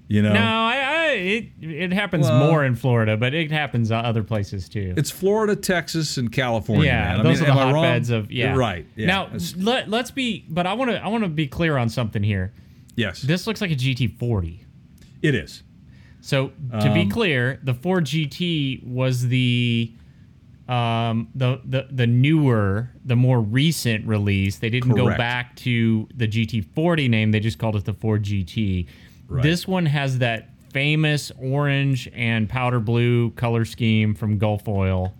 you 0.08 0.20
know. 0.22 0.32
No, 0.32 0.40
I, 0.40 0.76
I 0.76 1.04
it 1.12 1.48
it 1.60 1.92
happens 1.92 2.26
Well- 2.28 2.48
more 2.50 2.64
in 2.64 2.74
Florida, 2.74 3.16
but 3.16 3.34
it 3.34 3.50
happens 3.52 3.90
other 3.92 4.22
places 4.24 4.68
too. 4.68 4.94
It's 4.96 5.10
Florida, 5.10 5.54
Texas, 5.56 6.16
and 6.16 6.30
California. 6.32 6.86
yeah, 6.86 7.04
man. 7.16 7.20
I 7.20 7.22
those 7.22 7.40
mean, 7.40 7.50
are 7.50 7.54
the 7.54 7.60
am 7.60 7.68
I 7.68 7.72
wrong? 7.72 7.84
hotbeds 7.84 8.10
of 8.10 8.32
yeah. 8.32 8.56
Right. 8.56 8.86
Yeah. 8.96 9.06
Now 9.06 9.30
let, 9.56 9.88
let's 9.88 10.10
be, 10.10 10.44
but 10.48 10.66
I 10.66 10.72
want 10.74 10.90
to 10.90 11.02
I 11.02 11.08
want 11.08 11.22
to 11.24 11.30
be 11.30 11.46
clear 11.46 11.76
on 11.76 11.88
something 11.88 12.22
here. 12.22 12.52
Yes, 12.96 13.22
This 13.22 13.46
looks 13.46 13.60
like 13.60 13.70
a 13.70 13.76
GT40. 13.76 14.60
it 15.22 15.34
is. 15.34 15.62
So 16.20 16.48
to 16.80 16.92
be 16.94 17.02
Um, 17.02 17.10
clear, 17.10 17.60
the 17.62 17.74
Ford 17.74 18.04
GT 18.06 18.82
was 18.86 19.28
the 19.28 19.92
um, 20.66 21.28
the, 21.34 21.60
the 21.66 21.88
the 21.90 22.06
newer, 22.06 22.88
the 23.04 23.16
more 23.16 23.38
recent 23.42 24.06
release. 24.06 24.56
They 24.56 24.70
didn't 24.70 24.94
go 24.94 25.08
back 25.18 25.54
to 25.56 26.08
the 26.14 26.26
GT40 26.26 27.10
name. 27.10 27.32
They 27.32 27.40
just 27.40 27.58
called 27.58 27.76
it 27.76 27.84
the 27.84 27.92
Ford 27.92 28.22
GT. 28.22 28.86
Right. 29.28 29.42
This 29.42 29.68
one 29.68 29.84
has 29.84 30.18
that 30.20 30.48
famous 30.72 31.30
orange 31.38 32.08
and 32.14 32.48
powder 32.48 32.80
blue 32.80 33.30
color 33.32 33.66
scheme 33.66 34.14
from 34.14 34.38
Gulf 34.38 34.66
Oil. 34.66 35.14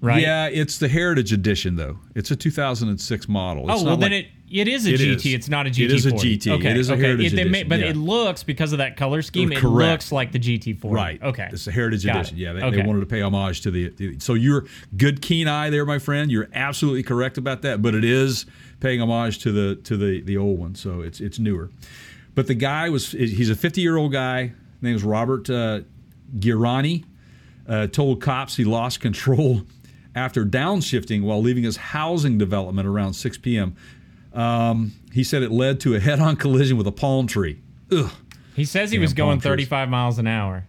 Right? 0.00 0.22
Yeah, 0.22 0.48
it's 0.48 0.78
the 0.78 0.88
Heritage 0.88 1.32
Edition 1.32 1.76
though. 1.76 1.98
It's 2.16 2.32
a 2.32 2.36
2006 2.36 3.28
model. 3.28 3.70
It's 3.70 3.80
Oh 3.80 3.84
well, 3.84 3.96
not 3.96 4.00
then 4.00 4.12
it 4.12 4.26
it 4.50 4.68
is 4.68 4.86
a 4.86 4.94
It 4.94 5.00
GT. 5.00 5.14
is. 5.26 5.34
It's 5.34 5.48
not 5.48 5.66
a 5.66 5.70
GT. 5.70 5.84
It 5.84 5.92
is 5.92 6.06
a 6.06 6.12
GT. 6.12 6.50
Okay, 6.52 6.70
It 6.70 6.76
is 6.76 6.90
a 6.90 6.94
okay. 6.94 7.02
Heritage 7.02 7.32
It- 7.32 7.36
they 7.36 7.44
may- 7.44 7.50
Edition, 7.60 7.68
but 7.68 7.80
yeah. 7.80 7.86
it 7.86 7.96
looks 7.96 8.42
because 8.42 8.72
of 8.72 8.78
that 8.78 8.96
color 8.96 9.22
scheme. 9.22 9.52
It 9.52 9.62
looks 9.62 10.10
like 10.12 10.32
the 10.32 10.38
GT40. 10.38 10.92
Right. 10.92 11.22
Okay. 11.22 11.48
It's 11.52 11.66
a 11.66 11.72
Heritage 11.72 12.04
Got 12.04 12.16
Edition. 12.16 12.36
it. 12.38 12.40
Yeah, 12.40 12.52
they, 12.54 12.62
Okay. 12.62 12.76
they 12.76 12.82
wanted 12.86 13.00
to 13.00 13.06
pay 13.06 13.20
homage 13.20 13.60
to 13.62 13.70
the, 13.70 13.88
the. 13.96 14.18
So 14.20 14.34
you're 14.34 14.64
good, 14.96 15.20
keen 15.22 15.48
eye 15.48 15.70
there, 15.70 15.84
my 15.86 15.98
friend. 15.98 16.30
You're 16.30 16.48
absolutely 16.54 17.02
correct 17.02 17.38
about 17.38 17.62
that. 17.62 17.82
But 17.82 17.94
it 17.94 18.04
is 18.04 18.46
paying 18.80 19.00
homage 19.00 19.38
to 19.40 19.52
the 19.52 19.76
to 19.84 19.96
the 19.96 20.20
the 20.22 20.36
old 20.36 20.58
one. 20.58 20.74
So 20.74 21.00
it's 21.00 21.20
it's 21.20 21.38
newer. 21.38 21.70
But 22.34 22.46
the 22.46 22.54
guy 22.54 22.88
was 22.90 23.10
he's 23.12 23.50
a 23.50 23.56
50 23.56 23.80
year 23.80 23.96
old 23.96 24.12
guy. 24.12 24.42
His 24.42 24.82
name 24.82 24.94
is 24.96 25.02
Robert 25.04 25.50
uh, 25.50 25.80
Girani. 26.36 27.04
Uh, 27.68 27.86
told 27.86 28.22
cops 28.22 28.56
he 28.56 28.64
lost 28.64 29.00
control 29.08 29.62
after 30.14 30.44
downshifting 30.44 31.22
while 31.22 31.40
leaving 31.42 31.64
his 31.64 31.76
housing 31.76 32.38
development 32.38 32.88
around 32.88 33.12
6 33.12 33.38
p.m. 33.38 33.76
Um, 34.32 34.92
he 35.12 35.24
said 35.24 35.42
it 35.42 35.50
led 35.50 35.80
to 35.80 35.94
a 35.94 36.00
head-on 36.00 36.36
collision 36.36 36.76
with 36.76 36.86
a 36.86 36.92
palm 36.92 37.26
tree. 37.26 37.60
Ugh. 37.90 38.10
He 38.54 38.64
says 38.64 38.90
he 38.90 38.96
Damn 38.96 39.02
was 39.02 39.14
going 39.14 39.40
palm 39.40 39.40
trees. 39.40 39.68
35 39.68 39.88
miles 39.88 40.18
an 40.18 40.26
hour. 40.26 40.64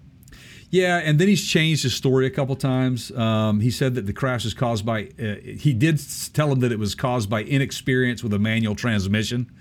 Yeah, 0.72 0.98
and 0.98 1.18
then 1.18 1.28
he's 1.28 1.46
changed 1.46 1.82
his 1.84 1.96
story 1.96 2.28
a 2.28 2.30
couple 2.30 2.56
times. 2.56 3.12
Um, 3.12 3.60
he 3.60 3.72
said 3.72 3.96
that 3.96 4.06
the 4.06 4.14
crash 4.14 4.44
was 4.44 4.54
caused 4.54 4.86
by. 4.86 5.10
Uh, 5.20 5.36
he 5.44 5.74
did 5.74 6.00
tell 6.34 6.52
him 6.52 6.60
that 6.60 6.72
it 6.72 6.78
was 6.78 6.94
caused 6.94 7.30
by 7.30 7.44
inexperience 7.44 8.24
with 8.24 8.34
a 8.34 8.40
manual 8.40 8.76
transmission. 8.76 9.52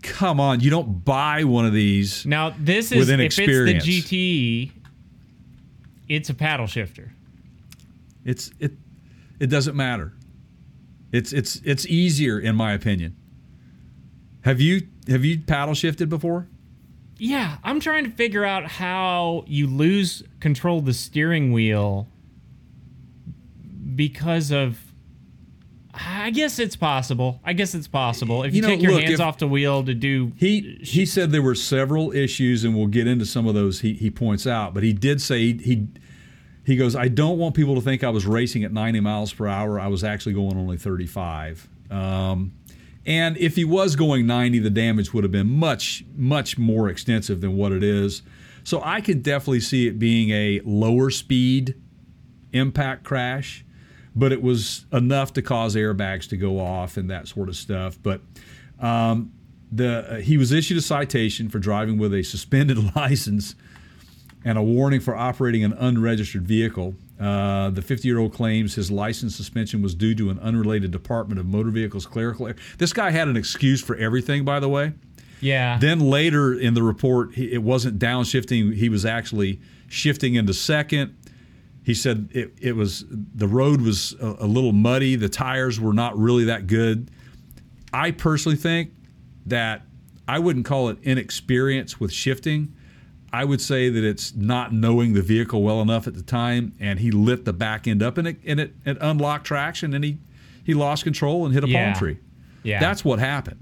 Come 0.00 0.40
on, 0.40 0.60
you 0.60 0.70
don't 0.70 1.04
buy 1.04 1.44
one 1.44 1.66
of 1.66 1.74
these. 1.74 2.24
Now 2.24 2.54
this 2.58 2.92
is 2.92 2.98
With 2.98 3.10
if 3.10 3.20
it's 3.20 3.36
the 3.36 3.74
GTE, 3.74 4.70
it's 6.08 6.30
a 6.30 6.34
paddle 6.34 6.66
shifter. 6.66 7.12
It's 8.24 8.50
it. 8.58 8.72
It 9.38 9.48
doesn't 9.48 9.76
matter. 9.76 10.14
It's 11.12 11.32
it's 11.32 11.60
it's 11.64 11.86
easier 11.86 12.38
in 12.38 12.56
my 12.56 12.72
opinion. 12.72 13.16
Have 14.42 14.60
you 14.60 14.86
have 15.08 15.24
you 15.24 15.40
paddle 15.40 15.74
shifted 15.74 16.08
before? 16.08 16.46
Yeah, 17.18 17.58
I'm 17.64 17.80
trying 17.80 18.04
to 18.04 18.10
figure 18.10 18.44
out 18.44 18.66
how 18.66 19.44
you 19.46 19.66
lose 19.66 20.22
control 20.40 20.78
of 20.78 20.84
the 20.84 20.94
steering 20.94 21.52
wheel 21.52 22.08
because 23.94 24.50
of. 24.50 24.78
I 26.00 26.30
guess 26.30 26.60
it's 26.60 26.76
possible. 26.76 27.40
I 27.44 27.54
guess 27.54 27.74
it's 27.74 27.88
possible. 27.88 28.44
If 28.44 28.54
you, 28.54 28.56
You 28.56 28.62
know, 28.62 28.68
take 28.68 28.82
your 28.82 28.92
look, 28.92 29.02
hands 29.02 29.18
off 29.18 29.38
the 29.38 29.48
wheel 29.48 29.82
to 29.84 29.94
do. 29.94 30.30
He 30.36 30.78
he 30.80 31.04
said 31.04 31.32
there 31.32 31.42
were 31.42 31.56
several 31.56 32.12
issues, 32.12 32.62
and 32.62 32.76
we'll 32.76 32.86
get 32.86 33.08
into 33.08 33.26
some 33.26 33.48
of 33.48 33.54
those. 33.54 33.80
He 33.80 33.94
he 33.94 34.08
points 34.10 34.46
out, 34.46 34.74
but 34.74 34.84
he 34.84 34.92
did 34.92 35.20
say 35.20 35.38
he 35.40 35.52
he, 35.54 35.88
he 36.64 36.76
goes. 36.76 36.94
I 36.94 37.08
don't 37.08 37.36
want 37.38 37.56
people 37.56 37.74
to 37.74 37.80
think 37.80 38.04
I 38.04 38.10
was 38.10 38.26
racing 38.26 38.62
at 38.62 38.72
90 38.72 39.00
miles 39.00 39.32
per 39.32 39.48
hour. 39.48 39.80
I 39.80 39.88
was 39.88 40.04
actually 40.04 40.34
going 40.34 40.56
only 40.56 40.76
35. 40.76 41.68
Um, 41.90 42.52
and 43.08 43.38
if 43.38 43.56
he 43.56 43.64
was 43.64 43.96
going 43.96 44.26
90, 44.26 44.58
the 44.58 44.68
damage 44.68 45.14
would 45.14 45.24
have 45.24 45.32
been 45.32 45.48
much 45.48 46.04
much 46.14 46.58
more 46.58 46.90
extensive 46.90 47.40
than 47.40 47.56
what 47.56 47.72
it 47.72 47.82
is. 47.82 48.20
So 48.64 48.82
I 48.84 49.00
could 49.00 49.22
definitely 49.22 49.60
see 49.60 49.88
it 49.88 49.98
being 49.98 50.28
a 50.28 50.60
lower 50.62 51.08
speed 51.08 51.74
impact 52.52 53.04
crash, 53.04 53.64
but 54.14 54.30
it 54.30 54.42
was 54.42 54.84
enough 54.92 55.32
to 55.32 55.42
cause 55.42 55.74
airbags 55.74 56.28
to 56.28 56.36
go 56.36 56.60
off 56.60 56.98
and 56.98 57.08
that 57.08 57.28
sort 57.28 57.48
of 57.48 57.56
stuff. 57.56 57.98
But 58.02 58.20
um, 58.78 59.32
the 59.72 60.16
uh, 60.16 60.16
he 60.16 60.36
was 60.36 60.52
issued 60.52 60.76
a 60.76 60.82
citation 60.82 61.48
for 61.48 61.58
driving 61.58 61.96
with 61.96 62.12
a 62.12 62.22
suspended 62.22 62.94
license 62.94 63.54
and 64.44 64.58
a 64.58 64.62
warning 64.62 65.00
for 65.00 65.16
operating 65.16 65.64
an 65.64 65.72
unregistered 65.72 66.46
vehicle. 66.46 66.94
Uh, 67.20 67.70
the 67.70 67.82
50 67.82 68.06
year 68.06 68.18
old 68.18 68.32
claims 68.32 68.76
his 68.76 68.90
license 68.90 69.34
suspension 69.34 69.82
was 69.82 69.94
due 69.94 70.14
to 70.14 70.30
an 70.30 70.38
unrelated 70.38 70.92
Department 70.92 71.40
of 71.40 71.46
Motor 71.46 71.70
Vehicles 71.70 72.06
clerical 72.06 72.46
error. 72.46 72.56
This 72.78 72.92
guy 72.92 73.10
had 73.10 73.26
an 73.26 73.36
excuse 73.36 73.82
for 73.82 73.96
everything, 73.96 74.44
by 74.44 74.60
the 74.60 74.68
way. 74.68 74.92
Yeah. 75.40 75.78
Then 75.78 76.00
later 76.00 76.54
in 76.54 76.74
the 76.74 76.82
report, 76.82 77.34
he, 77.34 77.52
it 77.52 77.62
wasn't 77.62 77.98
downshifting. 77.98 78.74
He 78.74 78.88
was 78.88 79.04
actually 79.04 79.60
shifting 79.88 80.34
into 80.34 80.54
second. 80.54 81.16
He 81.82 81.94
said 81.94 82.28
it, 82.32 82.52
it 82.60 82.76
was 82.76 83.04
the 83.08 83.48
road 83.48 83.80
was 83.80 84.14
a, 84.20 84.36
a 84.40 84.46
little 84.46 84.72
muddy. 84.72 85.16
The 85.16 85.28
tires 85.28 85.80
were 85.80 85.94
not 85.94 86.16
really 86.16 86.44
that 86.44 86.66
good. 86.66 87.10
I 87.92 88.10
personally 88.10 88.56
think 88.56 88.92
that 89.46 89.82
I 90.26 90.38
wouldn't 90.38 90.66
call 90.66 90.90
it 90.90 90.98
inexperience 91.02 91.98
with 91.98 92.12
shifting. 92.12 92.74
I 93.32 93.44
would 93.44 93.60
say 93.60 93.90
that 93.90 94.04
it's 94.04 94.34
not 94.34 94.72
knowing 94.72 95.12
the 95.12 95.22
vehicle 95.22 95.62
well 95.62 95.82
enough 95.82 96.06
at 96.06 96.14
the 96.14 96.22
time, 96.22 96.72
and 96.80 96.98
he 96.98 97.10
lit 97.10 97.44
the 97.44 97.52
back 97.52 97.86
end 97.86 98.02
up, 98.02 98.16
and 98.18 98.28
it 98.28 98.36
and 98.46 98.58
it, 98.60 98.74
it 98.86 98.96
unlocked 99.00 99.44
traction, 99.46 99.92
and 99.94 100.02
he 100.04 100.18
he 100.64 100.74
lost 100.74 101.04
control 101.04 101.44
and 101.44 101.54
hit 101.54 101.64
a 101.64 101.68
Yeah. 101.68 101.92
palm 101.92 101.98
tree. 101.98 102.18
Yeah. 102.62 102.80
That's 102.80 103.04
what 103.04 103.18
happened. 103.18 103.60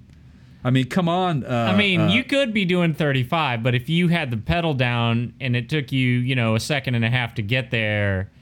I 0.65 0.71
mean, 0.71 0.87
come 0.87 1.09
on. 1.09 1.45
Uh, 1.45 1.71
I 1.73 1.77
mean, 1.77 2.01
uh, 2.01 2.09
you 2.09 2.25
could 2.25 2.53
be 2.53 2.65
doing 2.65 2.93
35, 2.95 3.63
but 3.63 3.75
if 3.77 3.89
you 3.89 4.09
had 4.09 4.33
the 4.33 4.37
pedal 4.37 4.75
down 4.75 5.33
and 5.41 5.55
it 5.55 5.69
took 5.69 5.93
you, 5.93 6.09
you 6.19 6.35
know, 6.35 6.57
a 6.57 6.61
second 6.61 6.97
and 6.97 7.05
a 7.05 7.11
half 7.11 7.35
to 7.35 7.43
get 7.43 7.71
there, 7.71 8.33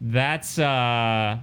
that's 0.00 0.58
uh 0.58 1.38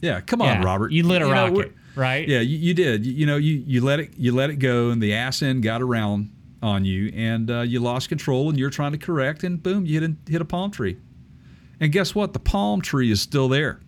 Yeah, 0.00 0.20
come 0.20 0.42
on, 0.42 0.48
yeah, 0.60 0.64
Robert. 0.64 0.92
You 0.92 1.02
lit 1.04 1.22
a 1.22 1.26
know, 1.26 1.30
rocket, 1.32 1.54
we're- 1.54 1.70
right? 1.94 2.26
Yeah, 2.28 2.40
you, 2.40 2.56
you 2.58 2.74
did. 2.74 3.04
You, 3.06 3.12
you 3.12 3.26
know, 3.26 3.36
you, 3.36 3.62
you 3.66 3.82
let 3.82 4.00
it 4.00 4.10
you 4.18 4.34
let 4.34 4.50
it 4.50 4.56
go, 4.56 4.90
and 4.90 5.02
the 5.02 5.14
ass 5.14 5.42
end 5.42 5.62
got 5.62 5.80
around 5.82 6.30
on 6.62 6.84
you, 6.84 7.10
and 7.14 7.50
uh, 7.50 7.60
you 7.60 7.80
lost 7.80 8.08
control, 8.08 8.48
and 8.50 8.58
you're 8.58 8.70
trying 8.70 8.92
to 8.92 8.98
correct, 8.98 9.44
and 9.44 9.62
boom, 9.62 9.86
you 9.86 10.00
hit 10.00 10.10
a, 10.10 10.30
hit 10.30 10.40
a 10.40 10.44
palm 10.44 10.70
tree. 10.70 10.96
And 11.80 11.90
guess 11.92 12.14
what? 12.14 12.32
The 12.34 12.38
palm 12.38 12.82
tree 12.82 13.10
is 13.10 13.20
still 13.22 13.48
there, 13.48 13.80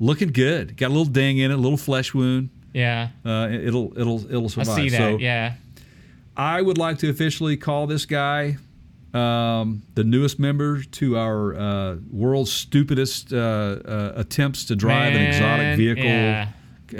looking 0.00 0.32
good. 0.32 0.76
Got 0.76 0.88
a 0.88 0.88
little 0.88 1.04
ding 1.04 1.38
in 1.38 1.50
it, 1.50 1.54
a 1.54 1.56
little 1.56 1.78
flesh 1.78 2.12
wound. 2.14 2.50
Yeah. 2.72 3.10
Uh, 3.24 3.48
it- 3.50 3.68
it'll 3.68 3.92
it'll 3.98 4.24
it'll 4.28 4.44
I 4.46 4.48
survive. 4.48 4.74
see 4.74 4.88
that. 4.90 4.98
So 4.98 5.18
yeah. 5.18 5.54
I 6.36 6.60
would 6.60 6.78
like 6.78 6.98
to 6.98 7.08
officially 7.10 7.56
call 7.56 7.86
this 7.86 8.04
guy 8.06 8.56
um, 9.12 9.82
the 9.94 10.02
newest 10.02 10.40
member 10.40 10.82
to 10.82 11.16
our 11.16 11.54
uh, 11.54 11.96
world's 12.10 12.52
stupidest 12.52 13.32
uh, 13.32 13.36
uh, 13.36 14.12
attempts 14.16 14.64
to 14.64 14.74
drive 14.74 15.14
an 15.14 15.22
exotic 15.22 15.76
vehicle. 15.76 16.04
yeah. 16.04 16.48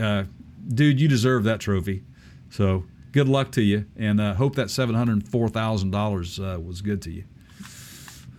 Uh, 0.01 0.24
dude, 0.72 1.01
you 1.01 1.09
deserve 1.09 1.42
that 1.45 1.59
trophy. 1.59 2.05
So 2.51 2.84
good 3.15 3.29
luck 3.29 3.53
to 3.53 3.62
you, 3.62 3.87
and 3.97 4.21
uh, 4.21 4.35
hope 4.35 4.57
that 4.57 4.69
seven 4.71 4.95
hundred 4.95 5.27
four 5.27 5.49
thousand 5.49 5.91
dollars 5.93 6.39
uh, 6.39 6.59
was 6.62 6.83
good 6.83 7.01
to 7.03 7.11
you. 7.11 7.25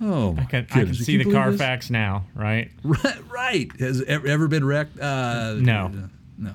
Oh, 0.01 0.35
I 0.37 0.43
can, 0.43 0.67
I 0.71 0.83
can 0.83 0.93
see 0.93 1.15
the 1.17 1.23
believe 1.23 1.33
this? 1.51 1.57
Carfax 1.57 1.89
now, 1.89 2.25
right? 2.35 2.69
Right, 2.83 3.31
right. 3.31 3.79
Has 3.79 4.01
it 4.01 4.07
ever 4.25 4.47
been 4.49 4.65
wrecked? 4.65 4.99
Uh, 4.99 5.55
No. 5.57 5.87
no. 6.37 6.53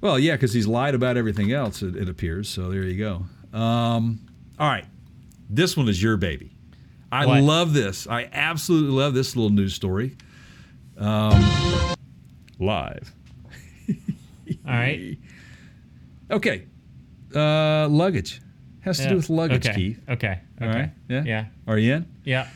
Well, 0.00 0.18
yeah, 0.18 0.34
because 0.34 0.52
he's 0.52 0.66
lied 0.66 0.94
about 0.94 1.16
everything 1.16 1.52
else. 1.52 1.80
It, 1.80 1.96
it 1.96 2.08
appears. 2.10 2.48
So 2.48 2.68
there 2.70 2.82
you 2.82 2.98
go. 2.98 3.58
Um, 3.58 4.18
all 4.58 4.68
right, 4.68 4.84
this 5.48 5.76
one 5.78 5.88
is 5.88 6.02
your 6.02 6.16
baby. 6.18 6.50
I 7.12 7.24
What? 7.24 7.42
love 7.42 7.72
this. 7.72 8.06
I 8.08 8.28
absolutely 8.32 8.90
love 8.90 9.14
this 9.14 9.36
little 9.36 9.50
news 9.50 9.72
story. 9.74 10.16
Um, 10.98 11.94
live. 12.58 13.12
All 14.66 14.72
right. 14.72 15.16
Okay. 16.30 16.64
Uh, 17.34 17.88
luggage 17.88 18.40
has 18.80 18.98
to 18.98 19.04
Yeah. 19.04 19.08
do 19.10 19.16
with 19.16 19.30
luggage, 19.30 19.66
okay. 19.66 19.74
Keith. 19.74 20.00
Okay. 20.08 20.40
Okay. 20.56 20.66
All 20.66 20.68
right. 20.68 20.90
Yeah. 21.08 21.22
Yeah. 21.24 21.44
Are 21.66 21.78
you 21.78 21.94
in? 21.94 22.06
Yeah. 22.24 22.48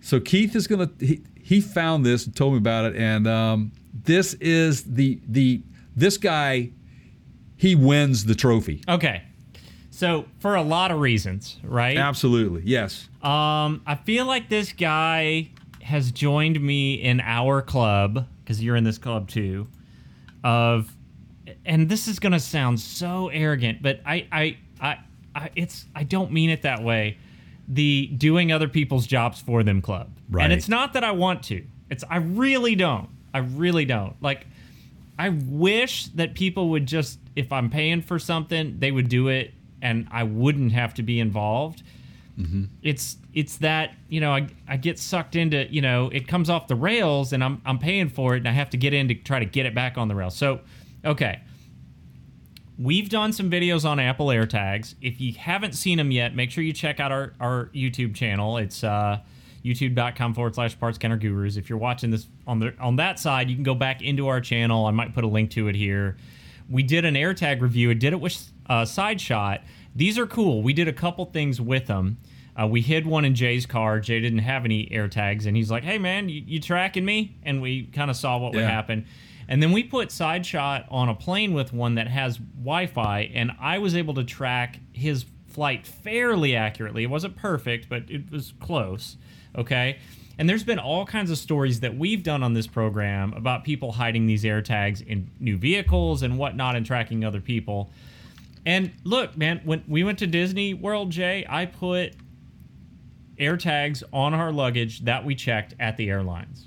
So 0.00 0.20
Keith 0.20 0.54
is 0.54 0.66
gonna 0.66 0.90
he, 1.00 1.22
he 1.42 1.60
found 1.60 2.04
this 2.06 2.26
and 2.26 2.34
told 2.34 2.52
me 2.54 2.58
about 2.58 2.84
it, 2.86 2.96
and 2.96 3.26
um, 3.26 3.72
this 4.04 4.34
is 4.34 4.82
the 4.84 5.20
the 5.28 5.62
this 5.96 6.16
guy 6.18 6.70
he 7.56 7.74
wins 7.74 8.24
the 8.24 8.34
trophy. 8.34 8.82
Okay. 8.88 9.22
So 9.90 10.24
for 10.40 10.56
a 10.56 10.62
lot 10.62 10.90
of 10.90 10.98
reasons, 11.00 11.58
right? 11.62 11.96
Absolutely, 11.96 12.62
yes. 12.64 13.08
Um, 13.22 13.80
I 13.86 13.94
feel 14.04 14.26
like 14.26 14.48
this 14.48 14.72
guy 14.72 15.50
has 15.82 16.10
joined 16.10 16.60
me 16.60 16.94
in 16.94 17.20
our 17.20 17.62
club 17.62 18.26
because 18.42 18.62
you're 18.62 18.74
in 18.76 18.82
this 18.84 18.98
club 18.98 19.28
too. 19.28 19.68
Of, 20.42 20.94
and 21.64 21.88
this 21.88 22.08
is 22.08 22.18
gonna 22.18 22.40
sound 22.40 22.80
so 22.80 23.28
arrogant, 23.28 23.82
but 23.82 24.00
I, 24.06 24.26
I, 24.32 24.58
I, 24.80 24.98
I 25.34 25.50
it's 25.56 25.86
I 25.94 26.04
don't 26.04 26.32
mean 26.32 26.50
it 26.50 26.62
that 26.62 26.82
way. 26.82 27.18
The 27.66 28.06
doing 28.06 28.52
other 28.52 28.68
people's 28.68 29.06
jobs 29.06 29.40
for 29.40 29.62
them 29.62 29.80
club, 29.80 30.10
Right. 30.30 30.44
And 30.44 30.52
it's 30.52 30.68
not 30.68 30.92
that 30.94 31.04
I 31.04 31.12
want 31.12 31.42
to. 31.44 31.64
It's 31.90 32.04
I 32.08 32.16
really 32.16 32.74
don't. 32.74 33.08
I 33.32 33.38
really 33.38 33.84
don't 33.84 34.20
like. 34.22 34.46
I 35.18 35.28
wish 35.28 36.06
that 36.08 36.34
people 36.34 36.70
would 36.70 36.86
just, 36.86 37.20
if 37.36 37.52
I'm 37.52 37.70
paying 37.70 38.02
for 38.02 38.18
something, 38.18 38.80
they 38.80 38.90
would 38.90 39.08
do 39.08 39.28
it, 39.28 39.54
and 39.80 40.08
I 40.10 40.24
wouldn't 40.24 40.72
have 40.72 40.94
to 40.94 41.04
be 41.04 41.20
involved 41.20 41.84
mm-hmm. 42.38 42.64
it's 42.82 43.16
it's 43.32 43.58
that 43.58 43.94
you 44.08 44.20
know 44.20 44.32
I, 44.32 44.48
I 44.68 44.76
get 44.76 44.98
sucked 44.98 45.36
into 45.36 45.66
you 45.72 45.80
know 45.80 46.08
it 46.12 46.28
comes 46.28 46.50
off 46.50 46.68
the 46.68 46.74
rails 46.74 47.32
and 47.32 47.42
I'm 47.42 47.60
I'm 47.64 47.78
paying 47.78 48.08
for 48.08 48.34
it 48.34 48.38
and 48.38 48.48
I 48.48 48.52
have 48.52 48.70
to 48.70 48.76
get 48.76 48.92
in 48.92 49.08
to 49.08 49.14
try 49.14 49.38
to 49.38 49.44
get 49.44 49.66
it 49.66 49.74
back 49.74 49.98
on 49.98 50.08
the 50.08 50.14
rails. 50.14 50.36
So 50.36 50.60
okay. 51.04 51.40
We've 52.76 53.08
done 53.08 53.32
some 53.32 53.50
videos 53.50 53.88
on 53.88 54.00
Apple 54.00 54.26
AirTags. 54.26 54.96
If 55.00 55.20
you 55.20 55.32
haven't 55.34 55.74
seen 55.74 55.96
them 55.96 56.10
yet, 56.10 56.34
make 56.34 56.50
sure 56.50 56.64
you 56.64 56.72
check 56.72 56.98
out 56.98 57.12
our, 57.12 57.32
our 57.38 57.66
YouTube 57.66 58.16
channel. 58.16 58.56
It's 58.56 58.82
uh, 58.82 59.20
youtube.com 59.64 60.34
forward 60.34 60.54
slash 60.56 60.78
parts 60.78 60.98
counter 60.98 61.16
gurus. 61.16 61.56
If 61.56 61.70
you're 61.70 61.78
watching 61.78 62.10
this 62.10 62.26
on 62.46 62.58
the 62.58 62.74
on 62.80 62.96
that 62.96 63.18
side, 63.18 63.48
you 63.48 63.54
can 63.54 63.62
go 63.64 63.74
back 63.74 64.02
into 64.02 64.26
our 64.28 64.40
channel. 64.40 64.86
I 64.86 64.90
might 64.90 65.14
put 65.14 65.24
a 65.24 65.28
link 65.28 65.50
to 65.52 65.68
it 65.68 65.76
here. 65.76 66.16
We 66.68 66.82
did 66.82 67.04
an 67.04 67.14
AirTag 67.14 67.60
review. 67.60 67.90
I 67.90 67.94
did 67.94 68.12
it 68.12 68.20
with 68.20 68.50
uh, 68.68 68.84
Side 68.84 69.20
Shot. 69.20 69.62
These 69.94 70.18
are 70.18 70.26
cool. 70.26 70.62
We 70.62 70.72
did 70.72 70.88
a 70.88 70.92
couple 70.92 71.24
things 71.26 71.60
with 71.60 71.86
them. 71.86 72.18
Uh, 72.60 72.66
we 72.66 72.80
hid 72.80 73.06
one 73.06 73.24
in 73.24 73.34
Jay's 73.34 73.66
car. 73.66 74.00
Jay 74.00 74.20
didn't 74.20 74.38
have 74.40 74.64
any 74.64 74.86
AirTags, 74.86 75.46
and 75.46 75.56
he's 75.56 75.70
like, 75.70 75.82
"Hey, 75.82 75.98
man, 75.98 76.28
you, 76.28 76.42
you 76.46 76.60
tracking 76.60 77.04
me?" 77.04 77.36
And 77.42 77.60
we 77.62 77.84
kind 77.86 78.10
of 78.10 78.16
saw 78.16 78.38
what 78.38 78.54
would 78.54 78.64
happen. 78.64 79.06
And 79.48 79.62
then 79.62 79.72
we 79.72 79.82
put 79.82 80.08
Sideshot 80.08 80.86
on 80.90 81.08
a 81.08 81.14
plane 81.14 81.54
with 81.54 81.72
one 81.72 81.96
that 81.96 82.08
has 82.08 82.38
Wi-Fi, 82.38 83.30
and 83.34 83.52
I 83.60 83.78
was 83.78 83.94
able 83.94 84.14
to 84.14 84.24
track 84.24 84.80
his 84.92 85.26
flight 85.46 85.86
fairly 85.86 86.56
accurately. 86.56 87.04
It 87.04 87.10
wasn't 87.10 87.36
perfect, 87.36 87.88
but 87.88 88.10
it 88.10 88.30
was 88.30 88.54
close. 88.60 89.16
Okay. 89.56 89.98
And 90.36 90.48
there's 90.48 90.64
been 90.64 90.80
all 90.80 91.06
kinds 91.06 91.30
of 91.30 91.38
stories 91.38 91.80
that 91.80 91.96
we've 91.96 92.24
done 92.24 92.42
on 92.42 92.54
this 92.54 92.66
program 92.66 93.32
about 93.34 93.62
people 93.62 93.92
hiding 93.92 94.26
these 94.26 94.42
AirTags 94.42 95.06
in 95.06 95.30
new 95.38 95.56
vehicles 95.56 96.22
and 96.22 96.36
whatnot 96.38 96.74
and 96.74 96.84
tracking 96.84 97.24
other 97.24 97.40
people. 97.40 97.90
And 98.66 98.90
look, 99.04 99.36
man, 99.36 99.60
when 99.64 99.84
we 99.86 100.02
went 100.02 100.18
to 100.20 100.26
Disney 100.26 100.74
World, 100.74 101.10
Jay, 101.10 101.46
I 101.48 101.66
put 101.66 102.14
AirTags 103.38 104.02
on 104.12 104.34
our 104.34 104.50
luggage 104.50 105.04
that 105.04 105.24
we 105.24 105.36
checked 105.36 105.74
at 105.78 105.96
the 105.96 106.10
airlines. 106.10 106.66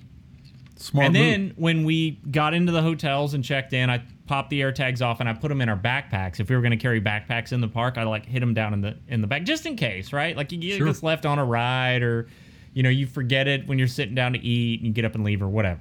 Smart 0.77 1.07
and 1.07 1.13
move. 1.13 1.23
then 1.23 1.53
when 1.55 1.83
we 1.85 2.11
got 2.31 2.53
into 2.53 2.71
the 2.71 2.81
hotels 2.81 3.33
and 3.33 3.43
checked 3.43 3.73
in, 3.73 3.89
I 3.89 4.03
popped 4.27 4.49
the 4.49 4.61
AirTags 4.61 5.01
off 5.01 5.19
and 5.19 5.27
I 5.27 5.33
put 5.33 5.49
them 5.49 5.61
in 5.61 5.69
our 5.69 5.77
backpacks. 5.77 6.39
If 6.39 6.49
we 6.49 6.55
were 6.55 6.61
going 6.61 6.71
to 6.71 6.77
carry 6.77 7.01
backpacks 7.01 7.51
in 7.51 7.61
the 7.61 7.67
park, 7.67 7.97
I 7.97 8.03
like 8.03 8.25
hit 8.25 8.39
them 8.41 8.53
down 8.53 8.73
in 8.73 8.81
the 8.81 8.97
in 9.07 9.21
the 9.21 9.27
back 9.27 9.43
just 9.43 9.65
in 9.65 9.75
case, 9.75 10.13
right? 10.13 10.35
Like 10.37 10.51
you 10.51 10.57
get 10.59 10.77
Sure. 10.77 10.87
gets 10.87 11.01
left 11.03 11.25
on 11.25 11.39
a 11.39 11.45
ride 11.45 12.03
or 12.03 12.27
you 12.73 12.83
know 12.83 12.89
you 12.89 13.07
forget 13.07 13.47
it 13.47 13.67
when 13.67 13.79
you're 13.79 13.87
sitting 13.87 14.15
down 14.15 14.33
to 14.33 14.39
eat 14.39 14.79
and 14.79 14.87
you 14.87 14.93
get 14.93 15.05
up 15.05 15.15
and 15.15 15.23
leave 15.23 15.41
or 15.41 15.47
whatever. 15.49 15.79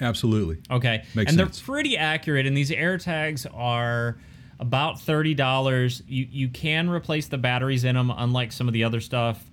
Absolutely. 0.00 0.58
Okay. 0.70 1.04
Makes 1.14 1.30
and 1.32 1.38
sense. 1.38 1.60
they're 1.60 1.64
pretty 1.64 1.96
accurate, 1.96 2.46
and 2.46 2.56
these 2.56 2.70
AirTags 2.70 3.46
are 3.54 4.18
about 4.58 5.00
thirty 5.00 5.34
dollars. 5.34 6.02
You 6.08 6.26
you 6.30 6.48
can 6.48 6.88
replace 6.90 7.28
the 7.28 7.38
batteries 7.38 7.84
in 7.84 7.94
them, 7.94 8.10
unlike 8.16 8.50
some 8.52 8.66
of 8.68 8.72
the 8.74 8.82
other 8.84 9.00
stuff. 9.00 9.44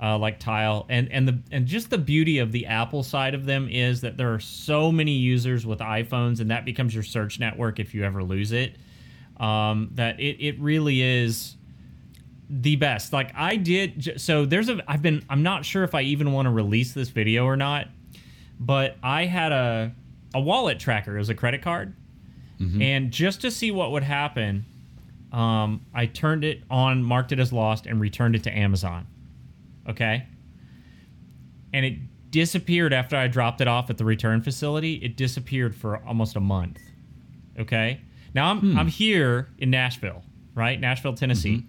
Uh, 0.00 0.16
like 0.16 0.38
tile. 0.38 0.86
And 0.88 1.10
and 1.10 1.26
the 1.26 1.38
and 1.50 1.66
just 1.66 1.90
the 1.90 1.98
beauty 1.98 2.38
of 2.38 2.52
the 2.52 2.66
apple 2.66 3.02
side 3.02 3.34
of 3.34 3.46
them 3.46 3.68
is 3.68 4.02
that 4.02 4.16
there 4.16 4.32
are 4.32 4.38
so 4.38 4.92
many 4.92 5.12
users 5.12 5.66
with 5.66 5.80
iphones 5.80 6.38
and 6.40 6.50
that 6.52 6.64
becomes 6.64 6.94
your 6.94 7.02
search 7.02 7.40
network 7.40 7.80
if 7.80 7.94
you 7.94 8.04
ever 8.04 8.22
lose 8.22 8.52
it. 8.52 8.76
Um, 9.38 9.90
that 9.94 10.20
it, 10.20 10.40
it 10.40 10.58
really 10.60 11.02
is 11.02 11.56
the 12.48 12.76
best. 12.76 13.12
Like 13.12 13.32
i 13.34 13.56
did 13.56 14.20
so 14.20 14.46
there's 14.46 14.68
a 14.68 14.80
i've 14.86 15.02
been 15.02 15.24
i'm 15.28 15.42
not 15.42 15.64
sure 15.64 15.82
if 15.84 15.94
i 15.94 16.00
even 16.02 16.32
want 16.32 16.46
to 16.46 16.50
release 16.50 16.92
this 16.92 17.08
video 17.10 17.44
or 17.44 17.56
not 17.56 17.88
but 18.58 18.96
i 19.02 19.24
had 19.26 19.52
a 19.52 19.92
a 20.34 20.40
wallet 20.40 20.78
tracker 20.78 21.18
as 21.18 21.28
a 21.28 21.34
credit 21.34 21.62
card. 21.62 21.94
And 22.82 23.10
just 23.12 23.40
to 23.42 23.50
see 23.50 23.70
what 23.70 23.92
would 23.92 24.02
happen 24.02 24.64
um, 25.32 25.84
i 25.94 26.06
turned 26.06 26.42
it 26.44 26.62
on 26.70 27.02
marked 27.02 27.32
it 27.32 27.38
as 27.38 27.52
lost 27.52 27.86
and 27.86 28.00
returned 28.00 28.34
it 28.34 28.44
to 28.44 28.50
amazon 28.50 29.06
okay 29.88 30.26
and 31.72 31.84
it 31.84 32.30
disappeared 32.30 32.92
after 32.92 33.16
i 33.16 33.26
dropped 33.26 33.60
it 33.60 33.68
off 33.68 33.90
at 33.90 33.98
the 33.98 34.04
return 34.04 34.42
facility 34.42 34.94
it 34.96 35.16
disappeared 35.16 35.74
for 35.74 36.04
almost 36.04 36.36
a 36.36 36.40
month 36.40 36.80
okay 37.58 38.00
now 38.34 38.50
i'm, 38.50 38.78
I'm 38.78 38.88
here 38.88 39.48
in 39.58 39.70
nashville 39.70 40.22
right 40.54 40.78
nashville 40.78 41.14
tennessee 41.14 41.64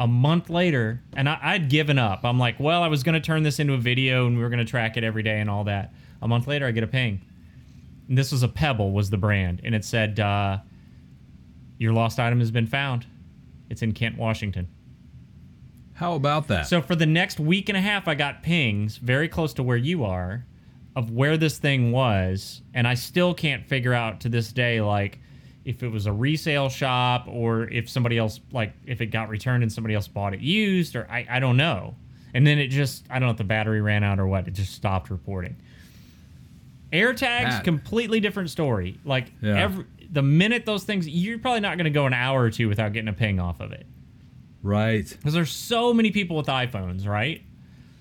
a 0.00 0.06
month 0.06 0.48
later, 0.48 1.02
and 1.14 1.28
I, 1.28 1.38
I'd 1.42 1.68
given 1.68 1.98
up. 1.98 2.24
I'm 2.24 2.38
like, 2.38 2.60
well, 2.60 2.82
I 2.82 2.88
was 2.88 3.02
going 3.02 3.14
to 3.14 3.20
turn 3.20 3.42
this 3.42 3.58
into 3.58 3.74
a 3.74 3.78
video 3.78 4.26
and 4.26 4.36
we 4.36 4.42
were 4.42 4.48
going 4.48 4.64
to 4.64 4.70
track 4.70 4.96
it 4.96 5.02
every 5.02 5.22
day 5.22 5.40
and 5.40 5.50
all 5.50 5.64
that. 5.64 5.92
A 6.22 6.28
month 6.28 6.46
later, 6.46 6.66
I 6.66 6.70
get 6.70 6.84
a 6.84 6.88
ping. 6.88 7.20
And 8.08 8.16
this 8.16 8.30
was 8.32 8.42
a 8.42 8.48
Pebble, 8.48 8.92
was 8.92 9.10
the 9.10 9.16
brand, 9.16 9.60
and 9.64 9.74
it 9.74 9.84
said, 9.84 10.18
uh, 10.18 10.58
"Your 11.78 11.92
lost 11.92 12.18
item 12.18 12.38
has 12.38 12.50
been 12.50 12.66
found. 12.66 13.06
It's 13.68 13.82
in 13.82 13.92
Kent, 13.92 14.16
Washington." 14.16 14.68
How 15.98 16.14
about 16.14 16.46
that? 16.48 16.68
So 16.68 16.80
for 16.80 16.94
the 16.94 17.06
next 17.06 17.40
week 17.40 17.68
and 17.68 17.76
a 17.76 17.80
half, 17.80 18.06
I 18.06 18.14
got 18.14 18.42
pings 18.44 18.96
very 18.98 19.26
close 19.28 19.52
to 19.54 19.64
where 19.64 19.76
you 19.76 20.04
are 20.04 20.44
of 20.94 21.10
where 21.10 21.36
this 21.36 21.58
thing 21.58 21.90
was, 21.90 22.62
and 22.72 22.86
I 22.86 22.94
still 22.94 23.34
can't 23.34 23.66
figure 23.66 23.92
out 23.92 24.20
to 24.20 24.28
this 24.28 24.52
day 24.52 24.80
like 24.80 25.18
if 25.64 25.82
it 25.82 25.88
was 25.88 26.06
a 26.06 26.12
resale 26.12 26.68
shop 26.68 27.26
or 27.28 27.64
if 27.70 27.90
somebody 27.90 28.16
else 28.16 28.38
like 28.52 28.72
if 28.86 29.00
it 29.00 29.06
got 29.06 29.28
returned 29.28 29.62
and 29.64 29.72
somebody 29.72 29.94
else 29.94 30.06
bought 30.08 30.34
it 30.34 30.40
used 30.40 30.94
or 30.94 31.06
I, 31.10 31.26
I 31.28 31.40
don't 31.40 31.56
know. 31.56 31.96
And 32.32 32.46
then 32.46 32.58
it 32.58 32.68
just 32.68 33.04
I 33.10 33.18
don't 33.18 33.26
know 33.26 33.32
if 33.32 33.36
the 33.38 33.44
battery 33.44 33.80
ran 33.80 34.04
out 34.04 34.20
or 34.20 34.26
what. 34.28 34.46
It 34.46 34.54
just 34.54 34.72
stopped 34.74 35.10
reporting. 35.10 35.56
AirTags, 36.92 37.18
That- 37.50 37.64
completely 37.64 38.20
different 38.20 38.50
story. 38.50 38.98
Like 39.04 39.32
Yeah. 39.42 39.58
every 39.58 39.84
the 40.10 40.22
minute 40.22 40.64
those 40.64 40.84
things, 40.84 41.06
you're 41.08 41.38
probably 41.40 41.60
not 41.60 41.76
going 41.76 41.84
to 41.84 41.90
go 41.90 42.06
an 42.06 42.14
hour 42.14 42.40
or 42.42 42.50
two 42.50 42.68
without 42.68 42.92
getting 42.92 43.08
a 43.08 43.12
ping 43.12 43.38
off 43.40 43.60
of 43.60 43.72
it 43.72 43.84
right. 44.62 45.08
because 45.08 45.34
there's 45.34 45.50
so 45.50 45.92
many 45.94 46.10
people 46.10 46.36
with 46.36 46.46
iPhones, 46.46 47.06
right? 47.06 47.42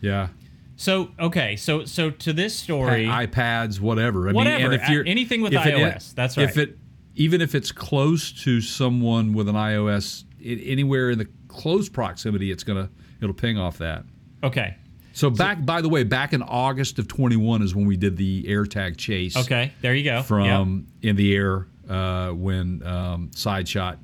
Yeah. 0.02 0.28
So 0.76 1.10
okay, 1.20 1.56
so 1.56 1.86
so 1.86 2.12
to 2.12 2.34
this 2.34 2.56
story, 2.56 3.06
Pa- 3.08 3.22
iPads, 3.26 3.80
whatever. 3.80 4.30
I 4.30 4.34
Whatever, 4.34 4.58
mean, 4.58 4.74
and 4.74 4.74
if 4.82 4.90
you're 4.90 5.06
anything 5.08 5.42
with 5.42 5.54
if 5.54 5.66
it- 5.66 5.74
iOS, 5.74 6.14
that's 6.14 6.38
If 6.38 6.56
right. 6.56 6.68
it 6.70 6.78
even 7.16 7.42
if 7.42 7.56
it's 7.56 7.72
close 7.72 8.32
to 8.44 8.62
someone 8.62 9.34
with 9.34 9.50
an 9.50 9.56
iOS, 9.56 10.24
i 10.40 10.50
anywhere 10.50 11.10
in 11.10 11.18
the 11.18 11.28
close 11.48 11.90
proximity, 11.90 12.52
it's 12.52 12.64
gonna 12.64 12.90
it'll 13.22 13.34
ping 13.34 13.58
off 13.58 13.80
that. 13.80 14.04
okay, 14.44 14.76
So 15.14 15.32
back, 15.32 15.66
by 15.66 15.82
the 15.82 15.90
way, 15.90 16.04
back 16.04 16.32
in 16.34 16.44
August 16.44 17.00
of 17.00 17.08
21 17.08 17.64
is 17.64 17.74
when 17.74 17.88
we 17.88 17.98
did 17.98 18.16
the 18.18 18.44
AirTag 18.44 18.98
chase. 18.98 19.36
okay, 19.36 19.72
there 19.82 19.96
you 19.96 20.04
go. 20.04 20.22
From 20.22 20.86
in 21.02 21.16
the 21.16 21.36
air 21.36 21.66
uh, 21.90 22.30
when 22.34 22.84
um, 22.86 23.30
Sideshot 23.34 23.98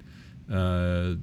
uh, 0.52 1.14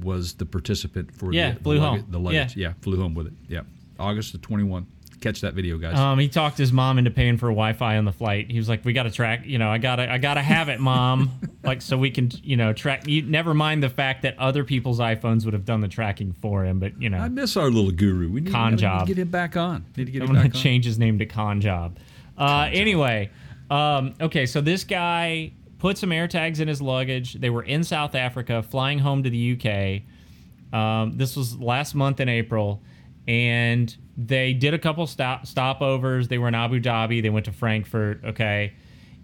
was 0.00 0.34
the 0.34 0.46
participant 0.46 1.14
for 1.14 1.32
Yeah, 1.32 1.52
the, 1.52 1.60
flew 1.60 1.74
the 1.74 1.80
home. 1.80 1.90
luggage, 1.96 2.10
the 2.10 2.18
luggage. 2.20 2.56
Yeah. 2.56 2.72
flew 2.82 3.00
home 3.00 3.14
with 3.14 3.26
it. 3.28 3.32
Yeah, 3.48 3.60
August 3.98 4.34
of 4.34 4.42
21. 4.42 4.86
Catch 5.20 5.40
that 5.40 5.54
video, 5.54 5.78
guys. 5.78 5.96
Um, 5.98 6.18
he 6.18 6.28
talked 6.28 6.58
his 6.58 6.70
mom 6.70 6.98
into 6.98 7.10
paying 7.10 7.38
for 7.38 7.46
Wi-Fi 7.46 7.96
on 7.96 8.04
the 8.04 8.12
flight. 8.12 8.50
He 8.50 8.58
was 8.58 8.68
like, 8.68 8.84
"We 8.84 8.92
got 8.92 9.04
to 9.04 9.10
track. 9.10 9.46
You 9.46 9.56
know, 9.58 9.70
I 9.70 9.78
gotta, 9.78 10.10
I 10.12 10.18
gotta 10.18 10.42
have 10.42 10.68
it, 10.68 10.80
mom. 10.80 11.30
like, 11.64 11.80
so 11.80 11.96
we 11.96 12.10
can, 12.10 12.30
you 12.42 12.58
know, 12.58 12.74
track. 12.74 13.06
You 13.06 13.22
never 13.22 13.54
mind 13.54 13.82
the 13.82 13.88
fact 13.88 14.22
that 14.22 14.38
other 14.38 14.64
people's 14.64 14.98
iPhones 14.98 15.46
would 15.46 15.54
have 15.54 15.64
done 15.64 15.80
the 15.80 15.88
tracking 15.88 16.34
for 16.42 16.64
him, 16.66 16.78
but 16.78 17.00
you 17.00 17.08
know, 17.08 17.16
I 17.18 17.28
miss 17.30 17.56
our 17.56 17.70
little 17.70 17.92
guru. 17.92 18.28
We 18.30 18.42
need, 18.42 18.52
Con 18.52 18.72
gotta 18.72 18.76
job. 18.82 19.06
get 19.06 19.18
him 19.18 19.28
back 19.28 19.56
on. 19.56 19.86
Need 19.96 20.06
to 20.06 20.12
get 20.12 20.22
I'm 20.22 20.28
him 20.28 20.34
gonna 20.34 20.46
on. 20.46 20.52
change 20.52 20.84
his 20.84 20.98
name 20.98 21.18
to 21.20 21.24
Con 21.26 21.60
Job. 21.62 21.96
Uh, 22.36 22.68
anyway, 22.70 23.30
um, 23.70 24.14
okay, 24.20 24.44
so 24.44 24.60
this 24.60 24.84
guy 24.84 25.52
put 25.78 25.98
some 25.98 26.12
air 26.12 26.28
tags 26.28 26.60
in 26.60 26.68
his 26.68 26.80
luggage. 26.80 27.34
They 27.34 27.50
were 27.50 27.62
in 27.62 27.84
South 27.84 28.14
Africa, 28.14 28.62
flying 28.62 28.98
home 28.98 29.22
to 29.22 29.30
the 29.30 29.52
UK. 29.52 30.76
Um, 30.78 31.16
this 31.16 31.36
was 31.36 31.56
last 31.58 31.94
month 31.94 32.20
in 32.20 32.28
April, 32.28 32.82
and 33.28 33.94
they 34.16 34.52
did 34.52 34.74
a 34.74 34.78
couple 34.78 35.06
stop 35.06 35.44
stopovers. 35.44 36.28
They 36.28 36.38
were 36.38 36.48
in 36.48 36.54
Abu 36.54 36.80
Dhabi. 36.80 37.22
They 37.22 37.30
went 37.30 37.46
to 37.46 37.52
Frankfurt. 37.52 38.24
Okay, 38.24 38.74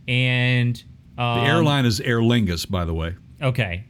and 0.06 0.82
um, 1.18 1.40
The 1.40 1.46
airline 1.50 1.86
is 1.86 2.00
Aer 2.00 2.20
Lingus, 2.20 2.68
by 2.68 2.84
the 2.84 2.94
way. 2.94 3.14
Okay. 3.42 3.84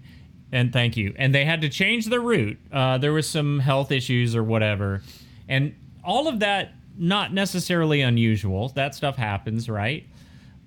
And 0.52 0.72
thank 0.72 0.96
you. 0.96 1.14
And 1.16 1.34
they 1.34 1.44
had 1.44 1.60
to 1.60 1.68
change 1.68 2.06
the 2.06 2.18
route. 2.18 2.58
Uh, 2.72 2.98
there 2.98 3.12
was 3.12 3.28
some 3.28 3.60
health 3.60 3.92
issues 3.92 4.34
or 4.34 4.42
whatever. 4.42 5.02
And 5.48 5.74
all 6.02 6.26
of 6.26 6.40
that, 6.40 6.72
not 6.96 7.32
necessarily 7.32 8.00
unusual. 8.00 8.70
That 8.70 8.94
stuff 8.94 9.16
happens, 9.16 9.68
right? 9.68 10.06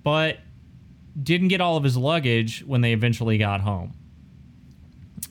But 0.02 0.38
didn't 1.20 1.48
get 1.48 1.60
all 1.60 1.76
of 1.76 1.84
his 1.84 1.96
luggage 1.96 2.64
when 2.66 2.80
they 2.80 2.92
eventually 2.92 3.38
got 3.38 3.60
home. 3.60 3.94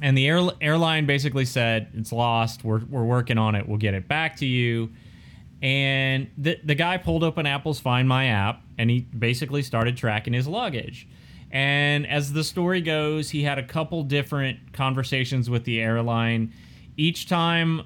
And 0.02 0.18
the 0.18 0.28
air, 0.28 0.42
airline 0.60 1.06
basically 1.06 1.46
said, 1.46 1.92
it's 1.94 2.12
lost. 2.12 2.64
We're, 2.64 2.84
we're 2.86 3.04
working 3.04 3.38
on 3.38 3.56
it. 3.56 3.68
We'll 3.68 3.78
get 3.78 3.94
it 3.94 4.08
back 4.08 4.38
to 4.38 4.46
you. 4.46 4.92
And 5.62 6.30
the, 6.38 6.60
the 6.64 6.76
guy 6.76 6.98
pulled 6.98 7.24
open 7.24 7.46
Apple's 7.46 7.80
Find 7.80 8.08
My 8.08 8.26
app 8.28 8.62
and 8.78 8.90
he 8.90 9.02
basically 9.02 9.62
started 9.62 9.96
tracking 9.96 10.34
his 10.34 10.48
luggage. 10.48 11.08
And 11.52 12.08
as 12.08 12.34
the 12.34 12.44
story 12.44 12.82
goes, 12.82 13.30
he 13.30 13.44
had 13.44 13.60
a 13.60 13.64
couple 13.64 14.04
different 14.04 14.74
conversations 14.74 15.50
with 15.50 15.64
the 15.66 15.80
airline. 15.80 16.52
Each 16.98 17.30
time, 17.30 17.82
uh, 17.82 17.84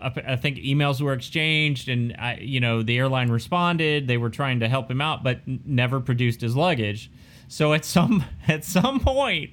I 0.00 0.38
think 0.40 0.56
emails 0.58 1.00
were 1.00 1.12
exchanged, 1.12 1.88
and 1.88 2.14
I, 2.18 2.36
you 2.36 2.60
know 2.60 2.82
the 2.82 2.98
airline 2.98 3.30
responded. 3.30 4.08
They 4.08 4.16
were 4.16 4.30
trying 4.30 4.60
to 4.60 4.68
help 4.68 4.90
him 4.90 5.00
out, 5.00 5.22
but 5.22 5.40
never 5.46 6.00
produced 6.00 6.40
his 6.40 6.56
luggage. 6.56 7.10
So 7.48 7.72
at 7.72 7.84
some 7.84 8.24
at 8.48 8.64
some 8.64 9.00
point, 9.00 9.50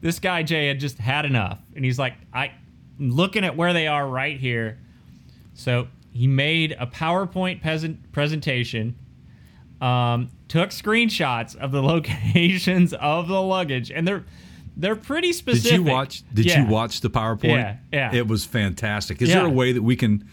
this 0.00 0.18
guy 0.18 0.42
Jay 0.42 0.68
had 0.68 0.80
just 0.80 0.98
had 0.98 1.24
enough, 1.24 1.58
and 1.74 1.84
he's 1.84 1.98
like, 1.98 2.14
"I, 2.32 2.52
looking 2.98 3.44
at 3.44 3.56
where 3.56 3.72
they 3.72 3.86
are 3.86 4.06
right 4.06 4.38
here." 4.38 4.78
So 5.54 5.88
he 6.12 6.26
made 6.26 6.76
a 6.78 6.86
PowerPoint 6.86 7.60
present 7.62 8.10
presentation, 8.12 8.96
um, 9.80 10.30
took 10.48 10.70
screenshots 10.70 11.56
of 11.56 11.72
the 11.72 11.82
locations 11.94 12.92
of 12.94 13.28
the 13.28 13.40
luggage, 13.40 13.90
and 13.90 14.06
they're 14.06 14.24
they're 14.76 14.96
pretty 14.96 15.32
specific. 15.32 15.70
Did 15.78 15.86
you 15.86 15.92
watch? 15.92 16.22
Did 16.32 16.46
Yeah. 16.46 16.62
you 16.64 16.68
watch 16.70 17.00
the 17.00 17.10
PowerPoint? 17.10 17.44
Yeah, 17.56 17.76
yeah. 17.92 18.14
It 18.14 18.26
was 18.28 18.44
fantastic. 18.44 19.20
Is 19.20 19.28
Yeah. 19.28 19.36
there 19.36 19.46
a 19.46 19.50
way 19.50 19.72
that 19.72 19.82
we 19.82 19.96
can 19.96 20.24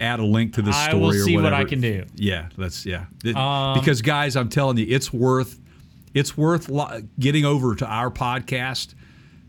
add 0.00 0.18
a 0.20 0.24
link 0.24 0.54
to 0.54 0.62
this 0.62 0.74
I 0.74 0.88
story 0.88 1.00
will 1.00 1.10
or 1.10 1.18
see 1.24 1.36
what? 1.36 1.52
I 1.52 1.64
can 1.64 1.80
do. 1.80 2.04
Yeah, 2.16 2.48
that's 2.58 2.84
yeah. 2.84 3.04
It- 3.24 3.36
Um, 3.36 3.78
because 3.78 4.02
guys, 4.02 4.36
I'm 4.36 4.48
telling 4.48 4.76
you, 4.78 4.86
it's 4.88 5.12
worth 5.12 5.58
it's 6.14 6.36
worth 6.36 6.68
lo- 6.68 7.02
getting 7.18 7.44
over 7.44 7.74
to 7.74 7.86
our 7.86 8.10
podcast 8.10 8.94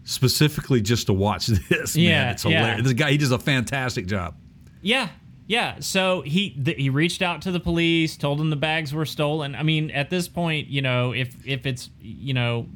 specifically 0.04 0.82
just 0.82 1.08
to 1.08 1.14
watch 1.14 1.48
this. 1.70 1.96
Yeah, 1.96 2.10
man. 2.24 2.34
it's 2.34 2.46
yeah. 2.46 2.82
This 2.82 2.94
guy, 2.94 3.12
he 3.12 3.18
does 3.18 3.32
a 3.32 3.40
fantastic 3.40 4.06
job. 4.06 4.36
Yeah, 4.82 5.10
yeah. 5.48 5.80
So 5.80 6.22
he 6.22 6.50
he 6.78 6.90
reached 6.90 7.22
out 7.22 7.42
to 7.44 7.52
the 7.52 7.60
police, 7.60 8.18
told 8.18 8.40
them 8.40 8.50
the 8.50 8.56
bags 8.56 8.94
were 8.94 9.06
stolen. 9.06 9.56
I 9.56 9.64
mean, 9.64 9.92
at 9.92 10.10
this 10.10 10.28
point, 10.28 10.68
you 10.68 10.82
know, 10.82 11.14
if 11.14 11.36
if 11.48 11.66
it's 11.66 11.90
you 12.02 12.34
know 12.34 12.68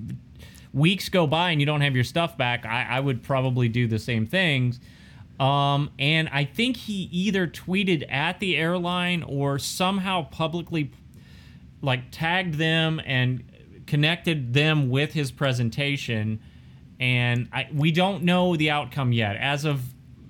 weeks 0.73 1.09
go 1.09 1.27
by 1.27 1.51
and 1.51 1.59
you 1.59 1.65
don't 1.65 1.81
have 1.81 1.95
your 1.95 2.03
stuff 2.03 2.38
back, 2.38 2.65
I, 2.65 2.83
I 2.89 2.99
would 2.99 3.23
probably 3.23 3.67
do 3.67 3.88
the 3.88 3.99
same 3.99 4.25
things. 4.25 4.79
Um, 5.39 5.91
and 5.99 6.29
I 6.29 6.45
think 6.45 6.77
he 6.77 7.03
either 7.11 7.45
tweeted 7.47 8.11
at 8.11 8.39
the 8.39 8.57
airline 8.57 9.23
or 9.23 9.59
somehow 9.59 10.23
publicly 10.23 10.91
like 11.81 12.05
tagged 12.11 12.55
them 12.55 12.99
and 13.05 13.43
connected 13.88 14.53
them 14.53 14.89
with 14.89 15.13
his 15.13 15.31
presentation 15.31 16.39
and 16.99 17.47
I, 17.53 17.67
we 17.73 17.91
don't 17.91 18.23
know 18.23 18.55
the 18.55 18.69
outcome 18.71 19.11
yet 19.13 19.35
as 19.38 19.65
of 19.65 19.81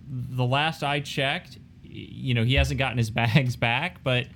the 0.10 0.46
last 0.46 0.84
i 0.84 1.00
checked 1.00 1.58
you 1.84 2.34
know 2.34 2.44
he 2.44 2.54
hasn't 2.56 2.78
gotten 2.78 2.98
his 2.98 3.10
bags 3.22 3.56
back 3.56 4.04
but 4.04 4.28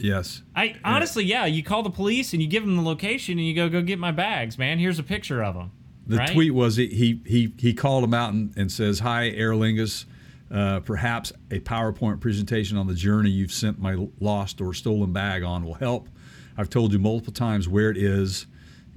Yes. 0.00 0.42
i 0.54 0.76
honestly 0.84 1.24
yeah 1.24 1.44
you 1.44 1.64
call 1.64 1.82
the 1.82 1.90
police 1.90 2.32
and 2.32 2.40
you 2.40 2.48
give 2.48 2.64
them 2.64 2.76
the 2.76 2.82
location 2.82 3.36
and 3.38 3.46
you 3.46 3.54
go 3.54 3.68
go 3.68 3.82
get 3.82 3.98
my 3.98 4.12
bags 4.12 4.56
man 4.56 4.78
here's 4.78 4.98
a 5.00 5.02
picture 5.02 5.42
of 5.42 5.54
them 5.56 5.72
The 6.06 6.18
right? 6.18 6.32
tweet 6.32 6.54
was 6.54 6.76
he 6.76 6.86
he 6.86 7.20
he, 7.26 7.52
he 7.58 7.74
called 7.74 8.04
him 8.04 8.14
out 8.14 8.32
and, 8.32 8.56
and 8.56 8.70
says, 8.72 9.00
"Hi, 9.00 9.24
Aer 9.30 9.52
Lingus. 9.52 10.04
Uh, 10.50 10.80
perhaps 10.80 11.30
a 11.50 11.58
PowerPoint 11.60 12.20
presentation 12.20 12.78
on 12.78 12.86
the 12.86 12.94
journey 12.94 13.28
you've 13.28 13.52
sent 13.52 13.78
my 13.78 14.08
lost 14.18 14.62
or 14.62 14.72
stolen 14.72 15.12
bag 15.12 15.42
on 15.42 15.62
will 15.66 15.74
help. 15.74 16.08
I've 16.56 16.70
told 16.70 16.94
you 16.94 16.98
multiple 16.98 17.34
times 17.34 17.68
where 17.68 17.90
it 17.90 17.98
is, 17.98 18.46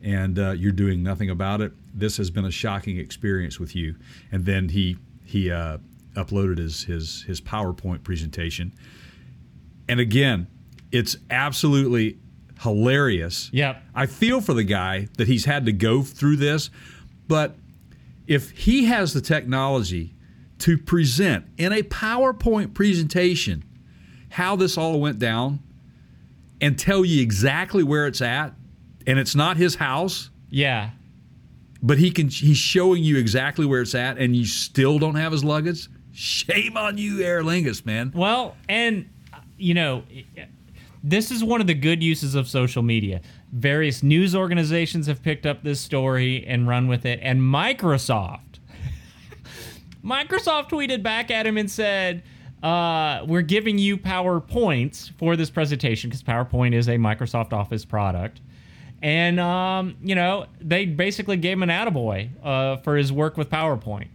and 0.03 0.39
uh, 0.39 0.51
you're 0.51 0.71
doing 0.71 1.03
nothing 1.03 1.29
about 1.29 1.61
it. 1.61 1.73
This 1.93 2.17
has 2.17 2.29
been 2.29 2.45
a 2.45 2.51
shocking 2.51 2.97
experience 2.97 3.59
with 3.59 3.75
you. 3.75 3.95
And 4.31 4.45
then 4.45 4.69
he 4.69 4.97
he 5.23 5.51
uh, 5.51 5.77
uploaded 6.15 6.57
his 6.57 6.83
his 6.83 7.23
his 7.23 7.41
PowerPoint 7.41 8.03
presentation, 8.03 8.73
and 9.87 9.99
again, 9.99 10.47
it's 10.91 11.17
absolutely 11.29 12.17
hilarious. 12.61 13.49
Yep. 13.53 13.81
I 13.95 14.05
feel 14.05 14.41
for 14.41 14.53
the 14.53 14.63
guy 14.63 15.07
that 15.17 15.27
he's 15.27 15.45
had 15.45 15.65
to 15.65 15.71
go 15.71 16.03
through 16.03 16.37
this, 16.37 16.69
but 17.27 17.55
if 18.27 18.51
he 18.51 18.85
has 18.85 19.13
the 19.13 19.21
technology 19.21 20.13
to 20.59 20.77
present 20.77 21.45
in 21.57 21.73
a 21.73 21.81
PowerPoint 21.81 22.73
presentation 22.73 23.63
how 24.29 24.55
this 24.55 24.77
all 24.77 24.99
went 24.99 25.17
down 25.17 25.59
and 26.61 26.77
tell 26.77 27.03
you 27.03 27.21
exactly 27.21 27.83
where 27.83 28.05
it's 28.05 28.21
at, 28.21 28.53
and 29.07 29.17
it's 29.19 29.35
not 29.35 29.57
his 29.57 29.75
house, 29.75 30.29
Yeah. 30.49 30.91
but 31.81 31.97
he 31.97 32.11
can 32.11 32.27
he's 32.29 32.57
showing 32.57 33.03
you 33.03 33.17
exactly 33.17 33.65
where 33.65 33.81
it's 33.81 33.95
at, 33.95 34.17
and 34.17 34.35
you 34.35 34.45
still 34.45 34.99
don't 34.99 35.15
have 35.15 35.31
his 35.31 35.43
luggage. 35.43 35.87
Shame 36.13 36.75
on 36.77 36.97
you, 36.97 37.21
Aer 37.21 37.41
Lingus, 37.41 37.85
man. 37.85 38.11
Well, 38.13 38.55
and 38.67 39.09
you 39.57 39.73
know, 39.73 40.03
this 41.03 41.31
is 41.31 41.43
one 41.43 41.61
of 41.61 41.67
the 41.67 41.73
good 41.73 42.03
uses 42.03 42.35
of 42.35 42.47
social 42.47 42.81
media. 42.83 43.21
Various 43.53 44.01
news 44.03 44.35
organizations 44.35 45.07
have 45.07 45.21
picked 45.23 45.45
up 45.45 45.63
this 45.63 45.79
story 45.79 46.45
and 46.47 46.67
run 46.67 46.87
with 46.87 47.05
it, 47.05 47.19
and 47.21 47.39
Microsoft, 47.41 48.59
Microsoft 50.03 50.69
tweeted 50.69 51.03
back 51.03 51.29
at 51.31 51.45
him 51.45 51.57
and 51.57 51.69
said, 51.69 52.23
uh, 52.63 53.23
"We're 53.27 53.41
giving 53.41 53.77
you 53.77 53.97
PowerPoints 53.97 55.11
for 55.17 55.35
this 55.35 55.49
presentation 55.49 56.09
because 56.09 56.23
PowerPoint 56.23 56.73
is 56.73 56.87
a 56.87 56.95
Microsoft 56.97 57.53
Office 57.53 57.85
product." 57.85 58.41
And 59.01 59.39
um, 59.39 59.97
you 60.03 60.15
know, 60.15 60.45
they 60.59 60.85
basically 60.85 61.37
gave 61.37 61.53
him 61.53 61.63
an 61.63 61.69
attaboy 61.69 62.29
uh, 62.43 62.77
for 62.77 62.95
his 62.95 63.11
work 63.11 63.37
with 63.37 63.49
PowerPoint. 63.49 64.09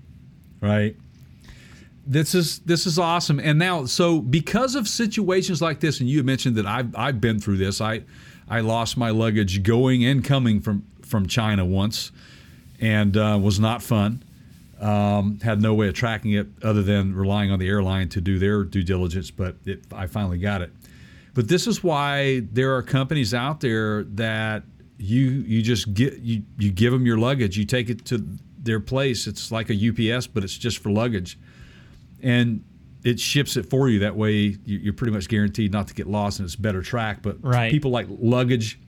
Right. 0.61 0.97
This 2.07 2.35
is 2.35 2.61
this 2.61 2.87
is 2.87 2.99
awesome. 2.99 3.41
And 3.41 3.59
now, 3.59 3.85
so 3.87 4.21
because 4.21 4.77
of 4.77 4.87
situations 4.87 5.61
like 5.61 5.81
this, 5.81 5.99
and 5.99 6.09
you 6.09 6.23
mentioned 6.23 6.57
that 6.57 6.67
I've 6.67 6.95
I've 6.97 7.21
been 7.21 7.41
through 7.41 7.57
this. 7.57 7.81
I 7.81 8.03
I 8.49 8.61
lost 8.61 8.97
my 8.97 9.11
luggage 9.11 9.63
going 9.65 10.05
and 10.05 10.25
coming 10.25 10.61
from 10.61 10.85
from 11.03 11.27
China 11.27 11.65
once, 11.65 12.13
and 12.81 13.17
uh, 13.17 13.39
was 13.43 13.59
not 13.59 13.83
fun. 13.83 14.23
Um, 14.81 15.41
had 15.41 15.63
no 15.63 15.73
way 15.75 15.89
of 15.89 15.95
tracking 15.95 16.33
it 16.33 16.47
other 16.63 16.83
than 16.83 17.15
relying 17.15 17.51
on 17.51 17.59
the 17.59 17.69
airline 17.69 18.09
to 18.11 18.21
do 18.21 18.39
their 18.39 18.63
due 18.63 18.83
diligence. 18.83 19.33
But 19.33 19.57
it, 19.65 19.83
I 19.93 20.07
finally 20.07 20.39
got 20.39 20.63
it. 20.63 20.71
But 21.35 21.49
this 21.49 21.67
is 21.67 21.83
why 21.83 22.41
there 22.53 22.77
are 22.77 22.83
companies 22.83 23.35
out 23.35 23.61
there 23.61 24.05
that 24.05 24.63
you 24.99 25.45
you 25.47 25.63
just 25.63 25.93
get 25.95 26.19
you 26.21 26.43
you 26.59 26.71
give 26.71 26.93
them 26.93 27.05
your 27.07 27.19
luggage, 27.19 27.57
you 27.59 27.65
take 27.65 27.91
it 27.91 28.05
to 28.07 28.27
their 28.63 28.81
place. 28.81 29.27
It's 29.27 29.53
like 29.53 29.71
a 29.71 29.75
UPS, 29.75 30.27
but 30.27 30.43
it's 30.45 30.57
just 30.57 30.79
for 30.79 30.91
luggage, 30.91 31.39
and 32.23 32.65
it 33.05 33.21
ships 33.21 33.57
it 33.57 33.67
for 33.71 33.89
you. 33.89 34.01
That 34.01 34.17
way, 34.17 34.57
you- 34.65 34.79
you're 34.79 34.93
pretty 34.93 35.13
much 35.13 35.29
guaranteed 35.29 35.71
not 35.73 35.87
to 35.89 35.95
get 35.95 36.09
lost, 36.09 36.41
and 36.41 36.47
it's 36.47 36.57
better 36.57 36.83
track. 36.83 37.23
But 37.23 37.39
Right. 37.45 37.71
people 37.71 37.91
like 37.93 38.09
luggage, 38.11 38.79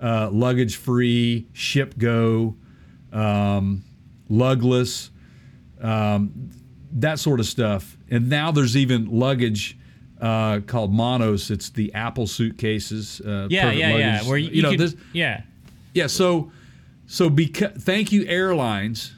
uh, 0.00 0.30
luggage 0.32 0.74
free, 0.76 1.46
ship 1.52 1.96
go, 1.98 2.56
um, 3.12 3.82
lugless, 4.30 5.10
um, 5.80 6.32
that 6.92 7.18
sort 7.20 7.38
of 7.40 7.46
stuff. 7.46 7.96
And 8.10 8.28
now 8.28 8.50
there's 8.50 8.76
even 8.76 9.06
luggage 9.10 9.76
uh, 10.20 10.58
called 10.66 10.92
Monos. 10.92 11.48
It's 11.48 11.70
the 11.70 11.94
Apple 11.94 12.26
suitcases. 12.26 13.20
Uh, 13.20 13.46
Yeah, 13.48 13.70
yeah, 13.70 13.96
yeah. 13.96 14.12
luggage. 14.14 14.28
Where 14.28 14.38
you, 14.38 14.50
you 14.50 14.62
know 14.62 14.70
could- 14.70 14.80
this. 14.80 14.96
yeah. 15.12 15.42
Yeah, 15.98 16.06
so 16.06 16.50
so 17.06 17.28
because 17.30 17.82
thank 17.82 18.12
you 18.12 18.24
airlines 18.26 19.12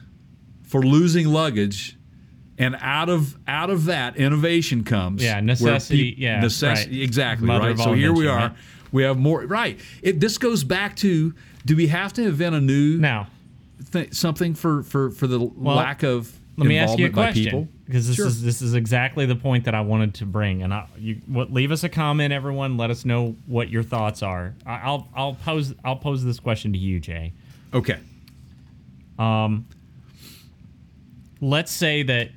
for 0.63 0.81
losing 0.81 1.27
luggage, 1.27 1.97
and 2.57 2.75
out 2.79 3.09
of 3.09 3.37
out 3.47 3.69
of 3.69 3.85
that 3.85 4.17
innovation 4.17 4.83
comes 4.83 5.23
Yeah, 5.23 5.39
necessity, 5.41 6.11
peop- 6.11 6.19
yeah, 6.19 6.39
necessity 6.41 6.97
right. 6.97 7.03
exactly 7.03 7.47
Mother 7.47 7.69
right. 7.69 7.77
So 7.77 7.93
here 7.93 8.13
we 8.13 8.27
are. 8.27 8.35
right? 8.37 8.51
We 8.91 9.03
have 9.03 9.17
more 9.17 9.41
right. 9.45 9.79
It, 10.01 10.19
this 10.19 10.37
goes 10.37 10.63
back 10.65 10.95
to 10.97 11.33
do 11.65 11.75
we 11.75 11.87
have 11.87 12.11
to 12.13 12.23
invent 12.23 12.55
a 12.55 12.61
new 12.61 12.97
Now, 12.97 13.27
th- 13.91 14.13
something 14.13 14.53
for 14.53 14.83
for 14.83 15.11
for 15.11 15.27
the 15.27 15.39
lack 15.39 16.03
of 16.03 16.31
let 16.61 16.67
me 16.67 16.77
ask 16.77 16.97
you 16.97 17.07
a 17.07 17.09
question 17.09 17.69
because 17.85 18.07
this 18.07 18.15
Sure. 18.15 18.27
is 18.27 18.41
this 18.41 18.61
is 18.61 18.73
exactly 18.73 19.25
the 19.25 19.35
point 19.35 19.65
that 19.65 19.75
I 19.75 19.81
wanted 19.81 20.13
to 20.15 20.25
bring. 20.25 20.63
And 20.63 20.73
I, 20.73 20.87
you 20.97 21.21
what, 21.27 21.51
leave 21.51 21.71
us 21.71 21.83
a 21.83 21.89
comment, 21.89 22.31
everyone. 22.31 22.77
Let 22.77 22.89
us 22.89 23.03
know 23.05 23.35
what 23.47 23.69
your 23.69 23.83
thoughts 23.83 24.23
are. 24.23 24.53
I, 24.65 24.75
I'll 24.83 25.07
I'll 25.15 25.33
pose 25.33 25.73
I'll 25.83 25.95
pose 25.97 26.23
this 26.23 26.39
question 26.39 26.71
to 26.73 26.79
you, 26.79 26.99
Jay. 26.99 27.33
Okay. 27.73 27.99
Um. 29.19 29.65
Let's 31.43 31.71
say 31.71 32.03
that 32.03 32.29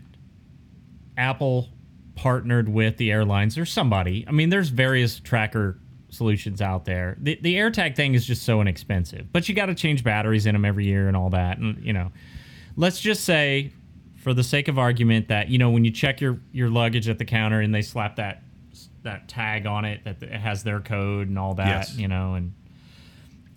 Apple 1.19 1.69
partnered 2.15 2.69
with 2.69 2.97
the 2.97 3.13
airlines 3.13 3.59
or 3.59 3.67
somebody. 3.67 4.25
I 4.27 4.33
mean, 4.33 4.49
there's 4.49 4.71
various 4.71 5.21
tracker 5.21 5.79
solutions 6.09 6.63
out 6.63 6.85
there. 6.87 7.17
The, 7.21 7.39
the 7.43 7.57
AirTag 7.57 7.97
thing 7.97 8.15
is 8.15 8.25
just 8.25 8.45
so 8.45 8.61
inexpensive, 8.61 9.33
but 9.33 9.49
you 9.49 9.55
got 9.55 9.67
to 9.67 9.75
change 9.75 10.05
batteries 10.05 10.47
in 10.47 10.55
them 10.55 10.65
every 10.65 10.87
year 10.87 11.09
and 11.09 11.17
all 11.17 11.29
that. 11.31 11.59
And 11.59 11.85
you 11.85 11.93
know, 11.93 12.13
let's 12.77 12.99
just 13.01 13.25
say, 13.25 13.73
for 14.25 14.33
the 14.35 14.43
sake 14.43 14.69
of 14.69 14.79
argument, 14.79 15.29
that 15.29 15.49
you 15.51 15.59
know 15.59 15.69
when 15.71 15.85
you 15.85 15.91
check 15.91 16.21
your 16.21 16.41
your 16.51 16.71
luggage 16.71 17.09
at 17.11 17.19
the 17.19 17.25
counter 17.27 17.61
and 17.61 17.75
they 17.75 17.83
slap 17.83 18.17
that 18.17 18.43
that 19.03 19.29
tag 19.29 19.67
on 19.67 19.85
it 19.85 20.03
that 20.05 20.23
it 20.23 20.31
has 20.33 20.65
their 20.65 20.81
code 20.81 21.29
and 21.29 21.39
all 21.39 21.55
that, 21.55 21.67
Yes. 21.89 21.99
you 21.99 22.09
know, 22.09 22.35
and 22.35 22.55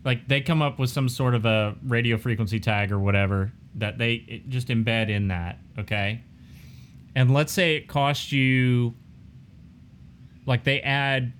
like 0.03 0.27
they 0.27 0.41
come 0.41 0.61
up 0.61 0.77
with 0.77 0.89
some 0.89 1.07
sort 1.07 1.33
of 1.33 1.45
a 1.45 1.75
radio 1.83 2.17
frequency 2.17 2.59
tag 2.59 2.91
or 2.91 2.99
whatever 2.99 3.53
that 3.75 3.97
they 3.97 4.43
just 4.49 4.67
embed 4.67 5.09
in 5.09 5.29
that, 5.29 5.57
okay? 5.79 6.21
And 7.15 7.33
let's 7.33 7.53
say 7.53 7.77
it 7.77 7.87
costs 7.87 8.31
you 8.33 8.93
like 10.45 10.65
they 10.65 10.81
add 10.81 11.31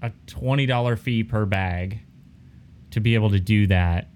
a 0.00 0.10
$20 0.26 0.98
fee 0.98 1.24
per 1.24 1.44
bag 1.44 2.00
to 2.90 3.00
be 3.00 3.14
able 3.14 3.30
to 3.30 3.40
do 3.40 3.66
that. 3.66 4.08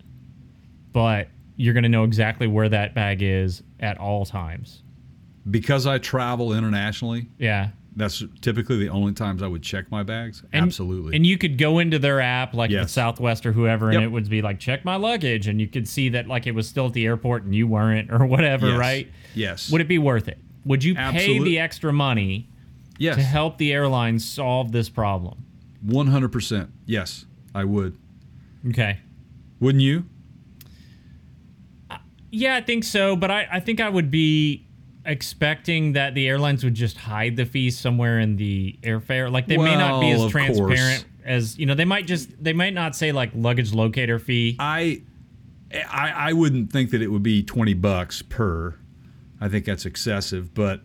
But 0.92 1.28
you're 1.58 1.74
going 1.74 1.82
to 1.82 1.88
know 1.90 2.04
exactly 2.04 2.46
where 2.46 2.68
that 2.70 2.94
bag 2.94 3.20
is 3.22 3.62
at 3.80 3.98
all 3.98 4.24
times. 4.24 4.82
Because 5.50 5.86
I 5.86 5.98
travel 5.98 6.54
internationally, 6.54 7.26
Yeah. 7.38 7.70
that's 7.96 8.22
typically 8.40 8.78
the 8.78 8.88
only 8.90 9.12
times 9.12 9.42
I 9.42 9.48
would 9.48 9.62
check 9.62 9.90
my 9.90 10.02
bags. 10.04 10.44
And, 10.52 10.64
Absolutely. 10.64 11.16
And 11.16 11.26
you 11.26 11.36
could 11.36 11.58
go 11.58 11.80
into 11.80 11.98
their 11.98 12.20
app, 12.20 12.54
like 12.54 12.70
the 12.70 12.76
Yes. 12.76 12.92
Southwest 12.92 13.44
or 13.44 13.50
whoever, 13.52 13.86
and 13.88 13.94
Yep. 13.94 14.02
it 14.04 14.08
would 14.12 14.30
be 14.30 14.40
like, 14.40 14.60
check 14.60 14.84
my 14.84 14.94
luggage. 14.96 15.48
And 15.48 15.60
you 15.60 15.66
could 15.66 15.88
see 15.88 16.08
that, 16.10 16.28
like, 16.28 16.46
it 16.46 16.52
was 16.54 16.68
still 16.68 16.86
at 16.86 16.92
the 16.92 17.04
airport 17.06 17.42
and 17.44 17.54
you 17.54 17.66
weren't, 17.66 18.10
or 18.12 18.24
whatever, 18.24 18.68
Yes. 18.68 18.78
right? 18.78 19.08
Yes. 19.34 19.70
Would 19.72 19.80
it 19.80 19.88
be 19.88 19.98
worth 19.98 20.28
it? 20.28 20.38
Would 20.64 20.84
you 20.84 20.94
pay 20.94 21.38
the 21.42 21.58
extra 21.58 21.92
money 21.92 22.46
yes. 22.98 23.16
to 23.16 23.22
help 23.22 23.58
the 23.58 23.72
airlines 23.72 24.24
solve 24.24 24.70
this 24.70 24.88
problem? 24.88 25.44
One 25.82 26.08
hundred 26.08 26.30
percent. 26.30 26.70
Yes, 26.86 27.24
I 27.54 27.64
would. 27.64 27.96
Okay. 28.68 28.98
Wouldn't 29.60 29.82
you? 29.82 30.04
Yeah, 32.30 32.56
I 32.56 32.60
think 32.60 32.84
so, 32.84 33.16
but 33.16 33.30
I, 33.30 33.46
I 33.52 33.60
think 33.60 33.80
I 33.80 33.88
would 33.88 34.10
be 34.10 34.66
expecting 35.04 35.94
that 35.94 36.14
the 36.14 36.28
airlines 36.28 36.62
would 36.64 36.74
just 36.74 36.96
hide 36.98 37.36
the 37.36 37.46
fees 37.46 37.78
somewhere 37.78 38.18
in 38.20 38.36
the 38.36 38.78
airfare. 38.82 39.30
Like 39.32 39.46
they 39.46 39.56
may 39.56 39.74
not 39.76 40.00
be 40.00 40.10
as 40.10 40.30
transparent 40.30 40.68
course. 40.68 41.04
as 41.24 41.58
you 41.58 41.64
know. 41.66 41.74
They 41.74 41.86
might 41.86 42.06
just 42.06 42.30
they 42.42 42.52
might 42.52 42.74
not 42.74 42.94
say 42.94 43.12
like 43.12 43.30
luggage 43.34 43.72
locator 43.72 44.18
fee. 44.18 44.56
I, 44.58 45.02
I, 45.90 46.12
I 46.30 46.32
wouldn't 46.34 46.70
think 46.72 46.90
that 46.90 47.00
it 47.00 47.08
would 47.08 47.22
be 47.22 47.42
twenty 47.42 47.74
bucks 47.74 48.20
per. 48.22 48.74
I 49.40 49.48
think 49.48 49.64
that's 49.64 49.86
excessive, 49.86 50.52
but 50.52 50.82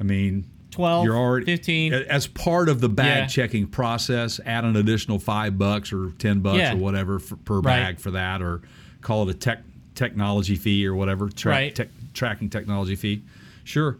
I 0.00 0.02
mean, 0.04 0.46
12, 0.70 1.04
you're 1.04 1.16
already 1.16 1.44
15. 1.46 1.92
as 1.92 2.26
part 2.26 2.68
of 2.68 2.80
the 2.80 2.88
bag 2.88 3.06
Yeah. 3.06 3.26
checking 3.26 3.66
process. 3.66 4.40
Add 4.44 4.64
an 4.64 4.74
additional 4.74 5.18
five 5.20 5.56
bucks 5.58 5.92
or 5.92 6.10
ten 6.18 6.40
bucks 6.40 6.58
Yeah. 6.58 6.72
or 6.74 6.78
whatever 6.78 7.18
for, 7.20 7.36
per 7.36 7.56
Right. 7.56 7.62
bag 7.64 8.00
for 8.00 8.10
that, 8.12 8.42
or 8.42 8.62
call 9.02 9.28
it 9.28 9.36
a 9.36 9.38
tech 9.38 9.62
technology 9.94 10.56
fee 10.56 10.86
or 10.86 10.94
whatever. 10.94 11.28
Tra- 11.28 11.52
Right. 11.52 11.74
tech- 11.74 11.88
tracking 12.12 12.50
technology 12.50 12.96
fee. 12.96 13.22
Sure. 13.64 13.96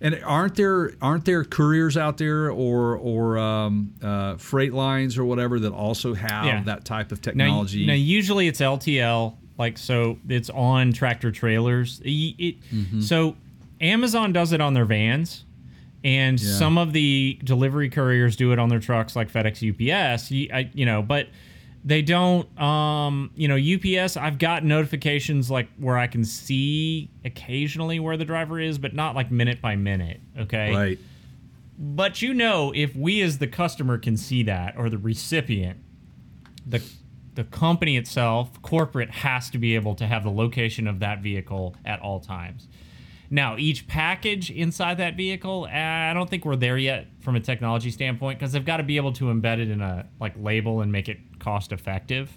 And 0.00 0.20
aren't 0.24 0.54
there 0.54 0.92
aren't 1.02 1.24
there 1.24 1.42
couriers 1.42 1.96
out 1.96 2.18
there 2.18 2.50
or 2.50 2.96
or 2.96 3.36
um, 3.38 3.92
uh, 4.02 4.36
freight 4.36 4.72
lines 4.72 5.18
or 5.18 5.24
whatever 5.24 5.58
that 5.58 5.72
also 5.72 6.14
have 6.14 6.44
Yeah. 6.46 6.62
that 6.64 6.84
type 6.84 7.10
of 7.10 7.18
Now, 7.18 7.32
technology? 7.32 7.84
now, 7.86 7.94
usually 7.94 8.46
it's 8.46 8.60
LTL, 8.60 9.36
like 9.58 9.76
so 9.76 10.18
it's 10.28 10.50
on 10.50 10.92
tractor 10.92 11.32
trailers. 11.32 12.00
Y- 12.04 12.34
It, 12.38 12.54
Mm-hmm. 12.72 13.00
So 13.00 13.34
Amazon 13.80 14.32
does 14.32 14.52
it 14.52 14.60
on 14.60 14.74
their 14.74 14.84
vans, 14.84 15.44
and 16.04 16.40
Yeah. 16.40 16.52
some 16.52 16.78
of 16.78 16.92
the 16.92 17.38
delivery 17.42 17.88
couriers 17.90 18.36
do 18.36 18.52
it 18.52 18.60
on 18.60 18.68
their 18.68 18.78
trucks, 18.80 19.16
like 19.16 19.32
FedEx, 19.32 19.62
UPS. 19.62 20.30
You, 20.30 20.48
I, 20.54 20.70
you 20.74 20.86
know, 20.86 21.02
but 21.02 21.26
they 21.84 22.02
don't. 22.02 22.60
Um, 22.60 23.30
you 23.34 23.48
know, 23.48 23.56
UPS. 23.56 24.16
I've 24.16 24.38
got 24.38 24.64
notifications 24.64 25.50
like 25.50 25.68
where 25.78 25.96
I 25.96 26.06
can 26.06 26.24
see 26.24 27.10
occasionally 27.24 28.00
where 28.00 28.16
the 28.16 28.24
driver 28.24 28.60
is, 28.60 28.78
but 28.78 28.94
not 28.94 29.14
like 29.14 29.30
minute 29.30 29.60
by 29.60 29.76
minute. 29.76 30.20
Okay, 30.38 30.74
right. 30.74 30.98
but 31.78 32.20
you 32.20 32.34
know, 32.34 32.72
if 32.74 32.94
we 32.96 33.22
as 33.22 33.38
the 33.38 33.46
customer 33.46 33.98
can 33.98 34.16
see 34.16 34.42
that 34.44 34.76
or 34.76 34.90
the 34.90 34.98
recipient, 34.98 35.78
the 36.66 36.82
the 37.34 37.44
company 37.44 37.96
itself, 37.96 38.60
corporate, 38.62 39.10
has 39.10 39.48
to 39.50 39.58
be 39.58 39.76
able 39.76 39.94
to 39.94 40.06
have 40.06 40.24
the 40.24 40.30
location 40.30 40.88
of 40.88 40.98
that 40.98 41.22
vehicle 41.22 41.76
at 41.84 42.00
all 42.00 42.18
times. 42.18 42.66
Now, 43.30 43.56
each 43.58 43.86
package 43.86 44.50
inside 44.50 44.96
that 44.98 45.14
vehicle, 45.16 45.64
uh, 45.70 45.76
I 45.76 46.14
don't 46.14 46.30
think 46.30 46.44
we're 46.46 46.56
there 46.56 46.78
yet 46.78 47.08
from 47.20 47.36
a 47.36 47.40
technology 47.40 47.90
standpoint 47.90 48.38
because 48.38 48.52
they've 48.52 48.64
got 48.64 48.78
to 48.78 48.82
be 48.82 48.96
able 48.96 49.12
to 49.14 49.26
embed 49.26 49.58
it 49.58 49.68
in 49.70 49.82
a 49.82 50.06
like 50.18 50.32
label 50.38 50.80
and 50.80 50.90
make 50.90 51.08
it 51.10 51.18
cost 51.38 51.72
effective. 51.72 52.30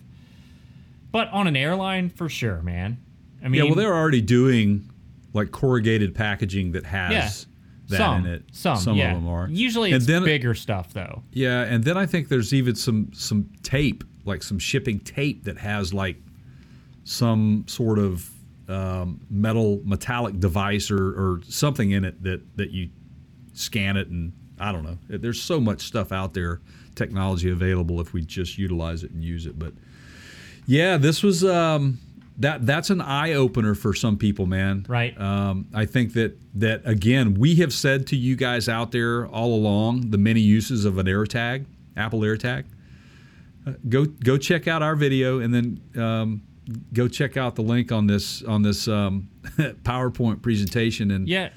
But 1.11 1.29
on 1.29 1.47
an 1.47 1.55
airline, 1.55 2.09
for 2.09 2.27
sure, 2.29 2.61
man. 2.61 2.97
I 3.43 3.47
mean, 3.47 3.59
yeah, 3.59 3.63
well, 3.69 3.75
they're 3.75 3.95
already 3.95 4.21
doing 4.21 4.89
like 5.33 5.51
corrugated 5.51 6.13
packaging 6.13 6.73
that 6.73 6.85
has 6.85 7.11
Yeah. 7.13 7.29
that 7.89 7.97
some, 7.97 8.25
in 8.25 8.31
it. 8.33 8.43
Some, 8.51 8.97
yeah. 8.97 9.11
of 9.15 9.21
them 9.21 9.27
are. 9.29 9.47
Usually, 9.49 9.91
And 9.91 9.97
it's 9.97 10.05
then- 10.07 10.25
bigger 10.25 10.53
stuff 10.53 10.93
though. 10.93 11.23
Yeah, 11.31 11.61
and 11.63 11.83
then 11.85 11.95
I 11.97 12.05
think 12.05 12.27
there's 12.27 12.53
even 12.53 12.75
some 12.75 13.11
some 13.13 13.49
tape, 13.63 14.03
like 14.25 14.43
some 14.43 14.59
shipping 14.59 14.99
tape 14.99 15.45
that 15.45 15.57
has 15.59 15.93
like 15.93 16.17
some 17.05 17.63
sort 17.67 17.97
of 17.97 18.29
um, 18.71 19.21
metal 19.29 19.81
metallic 19.83 20.39
device 20.39 20.89
or, 20.89 21.09
or 21.09 21.41
something 21.47 21.91
in 21.91 22.05
it 22.05 22.21
that 22.23 22.57
that 22.57 22.71
you 22.71 22.89
scan 23.53 23.97
it 23.97 24.07
and 24.07 24.33
I 24.59 24.71
don't 24.71 24.83
know. 24.83 24.97
There's 25.09 25.41
so 25.41 25.59
much 25.59 25.81
stuff 25.81 26.11
out 26.11 26.35
there, 26.35 26.61
technology 26.93 27.49
available 27.49 27.99
if 27.99 28.13
we 28.13 28.21
just 28.21 28.59
utilize 28.59 29.03
it 29.03 29.09
and 29.11 29.23
use 29.23 29.47
it. 29.47 29.57
But 29.57 29.73
yeah, 30.67 30.97
this 30.97 31.23
was 31.23 31.43
um, 31.43 31.99
that 32.37 32.65
that's 32.65 32.91
an 32.91 33.01
eye 33.01 33.33
opener 33.33 33.73
for 33.73 33.93
some 33.95 34.17
people, 34.17 34.45
man. 34.45 34.85
Right. 34.87 35.19
Um, 35.19 35.67
I 35.73 35.85
think 35.85 36.13
that 36.13 36.37
that 36.55 36.81
again, 36.85 37.33
we 37.33 37.55
have 37.55 37.73
said 37.73 38.05
to 38.07 38.15
you 38.15 38.35
guys 38.35 38.69
out 38.69 38.91
there 38.91 39.25
all 39.27 39.55
along 39.55 40.11
the 40.11 40.17
many 40.19 40.41
uses 40.41 40.85
of 40.85 40.99
an 40.99 41.07
AirTag, 41.07 41.65
Apple 41.97 42.19
AirTag. 42.21 42.65
Uh, 43.65 43.73
go 43.89 44.05
go 44.05 44.37
check 44.37 44.67
out 44.67 44.83
our 44.83 44.95
video 44.95 45.39
and 45.39 45.53
then 45.53 46.03
um, 46.03 46.43
go 46.93 47.07
check 47.07 47.37
out 47.37 47.55
the 47.55 47.61
link 47.61 47.91
on 47.91 48.07
this 48.07 48.43
on 48.43 48.61
this 48.61 48.87
um, 48.87 49.29
PowerPoint 49.83 50.41
presentation 50.41 51.11
and 51.11 51.27
Yeah, 51.27 51.49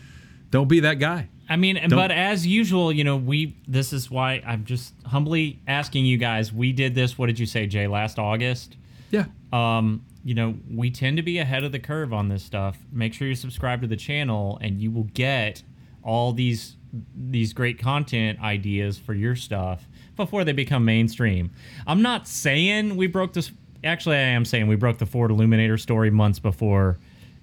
don't 0.51 0.69
be 0.69 0.81
that 0.81 0.99
guy. 0.99 1.29
I 1.49 1.57
mean, 1.57 1.77
Don't- 1.77 1.91
but 1.91 2.11
as 2.11 2.47
usual, 2.47 2.91
you 2.93 3.05
know, 3.05 3.17
we 3.17 3.57
this 3.69 3.93
is 3.93 4.11
why 4.11 4.43
I'm 4.47 4.65
just 4.65 4.95
humbly 5.07 5.61
asking 5.67 6.07
you 6.07 6.17
guys. 6.17 6.53
We 6.53 6.73
did 6.73 6.95
this. 6.95 7.19
What 7.19 7.27
did 7.27 7.39
you 7.39 7.47
say, 7.47 7.67
Jay? 7.67 7.87
Last 7.87 8.19
August. 8.19 8.77
Yeah. 9.11 9.27
Um, 9.53 10.05
you 10.25 10.35
know, 10.35 10.55
we 10.71 10.91
tend 10.91 11.19
to 11.19 11.23
be 11.23 11.39
ahead 11.39 11.65
of 11.65 11.73
the 11.73 11.79
curve 11.79 12.13
on 12.15 12.29
this 12.29 12.43
stuff. 12.43 12.79
Make 12.91 13.13
sure 13.13 13.29
you 13.29 13.35
subscribe 13.35 13.83
to 13.83 13.87
the 13.87 13.97
channel, 13.97 14.59
and 14.63 14.81
you 14.81 14.91
will 14.91 15.09
get 15.15 15.63
all 16.03 16.33
these 16.33 16.77
these 17.15 17.53
great 17.53 17.79
content 17.79 18.41
ideas 18.41 18.97
for 18.99 19.15
your 19.15 19.35
stuff 19.37 19.89
before 20.17 20.45
they 20.45 20.53
become 20.53 20.85
mainstream. 20.85 21.51
I'm 21.87 22.03
not 22.03 22.27
saying 22.29 22.97
we 22.97 23.07
broke 23.07 23.33
this. 23.35 23.51
Actually, 23.85 24.17
I 24.17 24.21
am 24.21 24.47
saying 24.47 24.67
we 24.67 24.77
broke 24.77 24.97
the 24.97 25.07
Ford 25.07 25.31
Eluminator 25.31 25.79
story 25.79 26.11
months 26.11 26.39
before 26.39 26.99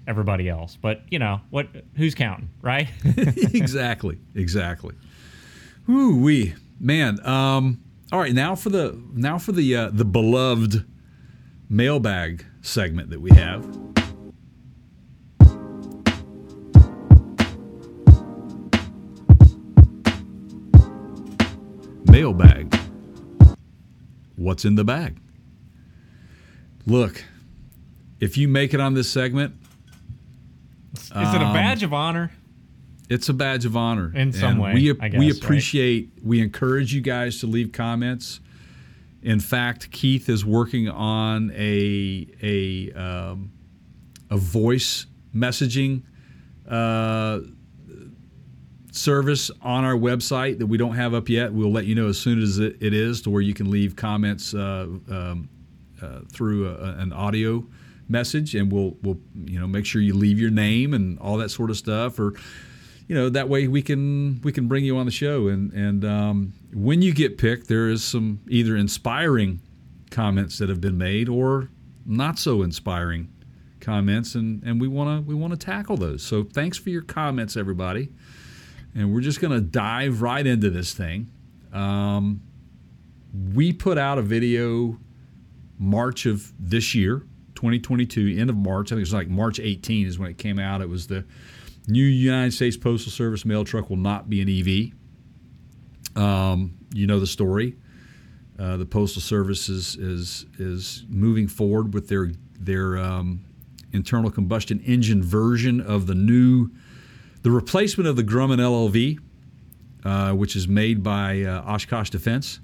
everybody 0.08 0.50
else. 0.50 0.76
But 0.82 1.02
you 1.10 1.20
know 1.20 1.40
what? 1.52 1.68
Who's 1.96 2.16
counting, 2.16 2.50
right? 2.62 2.90
exactly, 3.06 4.18
exactly. 4.34 4.96
Ooh 5.88 6.18
wee, 6.18 6.56
man. 6.80 7.24
Um, 7.26 7.80
all 8.12 8.20
right, 8.20 8.34
now 8.34 8.56
for 8.56 8.70
the 8.70 9.00
now 9.14 9.38
for 9.38 9.52
the 9.52 9.76
uh, 9.76 9.90
the 9.94 10.04
beloved 10.06 10.84
mailbag 11.70 12.46
segment 12.62 13.12
that 13.12 13.22
we 13.22 13.30
have. 13.32 13.64
Mailbag. 22.10 22.76
What's 24.36 24.66
in 24.66 24.76
the 24.76 24.84
bag? 24.84 25.22
Look, 26.86 27.24
if 28.20 28.38
you 28.38 28.48
make 28.48 28.74
it 28.74 28.80
on 28.80 28.94
this 28.94 29.10
segment, 29.10 29.56
Is 30.96 31.10
it 31.12 31.16
a 31.42 31.54
badge 31.54 31.84
of 31.84 31.94
honor? 31.94 32.32
it's 33.10 33.28
a 33.28 33.34
badge 33.34 33.66
of 33.66 33.76
honor 33.76 34.10
In 34.16 34.32
some 34.32 34.52
And 34.54 34.62
way, 34.62 34.74
We 34.74 34.92
I 34.92 34.94
we 34.94 35.10
guess, 35.10 35.20
right? 35.36 35.44
appreciate. 35.44 36.12
We 36.24 36.40
encourage 36.42 36.94
you 36.94 37.02
guys 37.02 37.40
to 37.42 37.48
leave 37.48 37.72
comments. 37.74 38.40
In 39.22 39.40
fact, 39.40 39.92
Keith 39.92 40.30
is 40.30 40.46
working 40.46 40.88
on 40.90 41.52
a 41.56 42.28
a 42.42 42.92
um, 42.94 43.52
a 44.30 44.38
voice 44.38 45.06
messaging 45.36 46.04
uh, 46.68 47.40
service 48.92 49.52
on 49.62 49.84
our 49.84 49.96
website 49.96 50.58
that 50.60 50.66
we 50.68 50.78
don't 50.78 50.96
have 50.96 51.14
up 51.14 51.30
yet. 51.30 51.54
We'll 51.54 51.72
let 51.72 51.86
you 51.86 51.96
know 51.96 52.08
as 52.08 52.18
soon 52.18 52.42
as 52.42 52.58
it, 52.60 52.78
it 52.82 52.94
is, 52.94 53.22
to 53.24 53.30
where 53.30 53.42
you 53.42 53.54
can 53.54 53.70
leave 53.70 53.96
comments 53.96 54.54
uh, 54.54 54.88
um, 55.10 55.50
uh, 56.02 56.22
through 56.32 56.68
a, 56.68 56.96
an 56.98 57.14
audio 57.14 57.66
message, 58.08 58.56
and 58.56 58.72
we'll 58.72 58.98
we'll 59.02 59.20
you 59.46 59.60
know 59.60 59.68
make 59.68 59.86
sure 59.86 60.02
you 60.02 60.14
leave 60.14 60.40
your 60.40 60.52
name 60.52 60.94
and 60.94 61.18
all 61.20 61.38
that 61.38 61.50
sort 61.50 61.70
of 61.70 61.78
stuff, 61.78 62.20
or 62.20 62.34
you 63.08 63.16
know 63.16 63.30
that 63.30 63.50
way 63.50 63.68
we 63.68 63.82
can 63.82 64.42
we 64.42 64.52
can 64.52 64.68
bring 64.68 64.86
you 64.86 64.98
on 64.98 65.06
the 65.06 65.12
show. 65.12 65.48
And 65.48 65.72
and 65.74 66.06
um, 66.06 66.54
when 66.74 67.02
you 67.02 67.14
get 67.14 67.38
picked, 67.38 67.68
there 67.68 67.90
is 67.90 68.04
some 68.04 68.42
either 68.50 68.76
inspiring 68.76 69.62
comments 70.12 70.58
that 70.58 70.70
have 70.70 70.82
been 70.82 70.98
made 70.98 71.30
or 71.30 71.70
not 72.06 72.38
so 72.38 72.62
inspiring 72.62 73.30
comments, 73.80 74.36
and 74.36 74.62
and 74.64 74.80
we 74.80 74.88
want 74.88 75.24
to 75.26 75.28
we 75.28 75.34
want 75.34 75.52
to 75.52 75.58
tackle 75.58 75.98
those. 75.98 76.22
So 76.22 76.44
thanks 76.44 76.78
for 76.78 76.90
your 76.90 77.02
comments, 77.02 77.58
everybody. 77.58 78.10
And 78.94 79.14
we're 79.14 79.22
just 79.22 79.40
to 79.40 79.62
dive 79.62 80.22
right 80.22 80.46
into 80.46 80.70
this 80.70 80.94
thing. 80.94 81.30
Um, 81.72 82.42
we 83.54 83.72
put 83.72 83.98
out 83.98 84.18
a 84.18 84.22
video 84.22 84.98
March 85.82 86.28
of 86.28 86.54
this 86.60 86.94
year, 86.94 87.26
2022, 87.56 88.40
end 88.40 88.52
of 88.52 88.56
March. 88.56 88.88
I 88.88 88.90
think 88.92 89.00
it 89.00 89.02
was 89.02 89.14
like 89.14 89.28
March 89.28 89.60
18 89.60 90.06
is 90.06 90.20
when 90.20 90.30
it 90.30 90.38
came 90.38 90.60
out. 90.60 90.80
It 90.80 90.88
was 90.88 91.08
the 91.08 91.26
new 91.88 92.04
United 92.04 92.54
States 92.54 92.78
Postal 92.78 93.12
Service 93.12 93.46
mail 93.46 93.66
truck 93.66 93.90
will 93.90 93.98
not 93.98 94.30
be 94.30 94.42
an 94.42 94.94
EV. 96.16 96.22
Um, 96.22 96.78
you 96.94 97.08
know 97.08 97.20
the 97.20 97.26
story. 97.26 97.76
Uh, 98.60 98.78
the 98.78 98.86
Postal 98.86 99.24
Service 99.24 99.70
is, 99.70 99.96
is 99.96 100.46
is 100.60 101.04
moving 101.10 101.48
forward 101.48 101.96
with 101.96 102.10
their 102.10 102.32
their 102.60 102.98
um, 103.00 103.44
internal 103.92 104.30
combustion 104.30 104.80
engine 104.82 105.24
version 105.24 105.82
of 105.82 106.06
the 106.06 106.14
new 106.14 106.70
the 107.42 107.50
replacement 107.50 108.08
of 108.08 108.16
the 108.16 108.24
Grumman 108.24 108.60
LLV, 108.60 109.20
uh, 110.06 110.36
which 110.36 110.56
is 110.56 110.68
made 110.68 111.02
by 111.02 111.42
uh, 111.42 111.64
Oshkosh 111.64 112.12
Defense, 112.12 112.60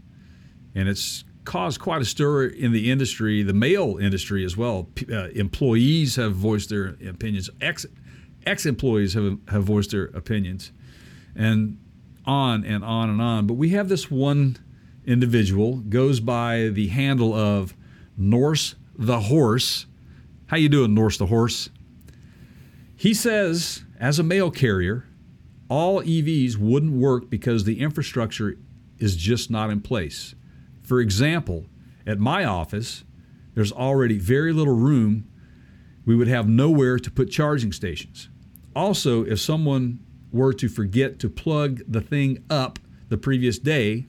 and 0.75 0.87
it's 0.87 1.23
caused 1.47 1.79
quite 1.79 2.01
a 2.01 2.05
stir 2.05 2.45
in 2.45 2.73
the 2.73 2.91
industry, 2.91 3.41
the 3.41 3.53
mail 3.53 3.97
industry 3.97 4.43
as 4.43 4.57
well. 4.57 4.89
P- 4.95 5.11
uh, 5.11 5.29
employees 5.29 6.17
have 6.17 6.35
voiced 6.35 6.67
their 6.67 6.97
opinions. 7.07 7.49
Ex 7.61 7.85
ex 8.45 8.65
employees 8.65 9.13
have 9.13 9.39
have 9.47 9.63
voiced 9.63 9.91
their 9.91 10.05
opinions, 10.07 10.73
and 11.35 11.79
on 12.25 12.65
and 12.65 12.83
on 12.83 13.09
and 13.09 13.21
on. 13.21 13.47
But 13.47 13.53
we 13.53 13.69
have 13.69 13.87
this 13.87 14.11
one 14.11 14.57
individual 15.05 15.77
goes 15.77 16.19
by 16.19 16.67
the 16.67 16.89
handle 16.89 17.33
of 17.33 17.73
Norse 18.17 18.75
the 18.97 19.21
Horse. 19.21 19.85
How 20.47 20.57
you 20.57 20.67
doing, 20.67 20.93
Norse 20.93 21.17
the 21.17 21.27
Horse? 21.27 21.69
He 22.97 23.13
says, 23.13 23.83
as 23.99 24.19
a 24.19 24.23
mail 24.23 24.51
carrier, 24.51 25.05
all 25.69 26.01
EVs 26.01 26.57
wouldn't 26.57 26.93
work 26.93 27.29
because 27.29 27.63
the 27.63 27.79
infrastructure 27.79 28.57
is 28.99 29.15
just 29.15 29.49
not 29.49 29.69
in 29.69 29.79
place. 29.79 30.35
For 30.87 31.01
example, 31.01 31.65
at 32.05 32.17
my 32.17 32.45
office, 32.45 33.03
there's 33.55 33.73
already 33.73 34.17
very 34.17 34.53
little 34.53 34.75
room. 34.75 35.27
We 36.05 36.15
would 36.15 36.29
have 36.29 36.47
nowhere 36.47 36.97
to 36.97 37.11
put 37.11 37.29
charging 37.29 37.73
stations. 37.73 38.29
Also, 38.73 39.25
if 39.25 39.41
someone 39.41 39.99
were 40.31 40.53
to 40.53 40.69
forget 40.69 41.19
to 41.19 41.29
plug 41.29 41.81
the 41.85 41.99
thing 41.99 42.41
up 42.49 42.79
the 43.09 43.17
previous 43.17 43.59
day, 43.59 44.05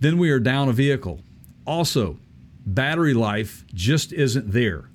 then 0.00 0.18
we 0.18 0.30
are 0.30 0.40
down 0.40 0.68
a 0.68 0.72
vehicle. 0.72 1.20
Also, 1.64 2.18
battery 2.66 3.14
life 3.14 3.64
just 3.72 4.12
isn't 4.12 4.50
there. 4.50 4.90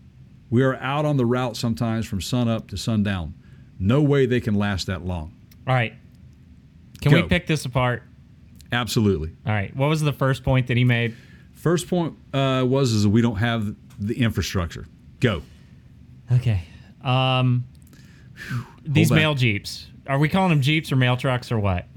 We 0.50 0.64
are 0.64 0.76
out 0.76 1.06
on 1.06 1.16
the 1.16 1.26
route 1.26 1.56
sometimes 1.56 2.06
from 2.06 2.20
sunup 2.20 2.68
to 2.72 2.78
sundown. 2.78 3.36
No 3.80 4.02
way 4.02 4.26
they 4.26 4.42
can 4.42 4.56
last 4.56 4.88
that 4.88 5.06
long. 5.06 5.34
All 5.66 5.74
right. 5.74 5.94
Can 7.00 7.14
we 7.14 7.24
pick 7.24 7.48
this 7.48 7.64
apart? 7.64 8.04
Absolutely. 8.74 9.30
All 9.46 9.54
right. 9.54 9.76
What 9.76 9.88
was 9.88 10.02
the 10.02 10.12
first 10.12 10.44
point 10.44 10.68
that 10.68 10.78
he 10.78 10.84
made? 10.84 11.16
First 11.54 11.88
point 11.88 12.16
uh, 12.34 12.66
was 12.68 12.92
is 12.92 13.08
we 13.08 13.22
don't 13.22 13.38
have 13.38 13.76
the 14.00 14.20
infrastructure. 14.20 14.86
Go. 15.20 15.44
Okay. 16.32 16.64
Um, 17.04 17.66
these 18.84 19.12
mail 19.12 19.36
jeeps. 19.36 19.88
Are 20.08 20.18
we 20.18 20.28
calling 20.28 20.50
them 20.50 20.62
jeeps 20.62 20.92
or 20.92 20.96
mail 20.96 21.16
trucks 21.16 21.52
or 21.52 21.60
what? 21.60 21.88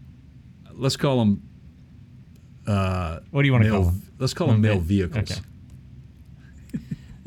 Let's 0.73 0.97
call 0.97 1.19
them 1.19 1.43
What 2.67 3.43
do 3.43 3.47
you 3.47 3.53
want 3.53 3.65
to 3.65 3.71
call 3.71 3.85
them? 3.85 4.03
Let's 4.19 4.35
call 4.35 4.49
them 4.49 4.61
mail 4.61 4.79
vehicles. 4.79 5.33
Okay. 5.33 5.41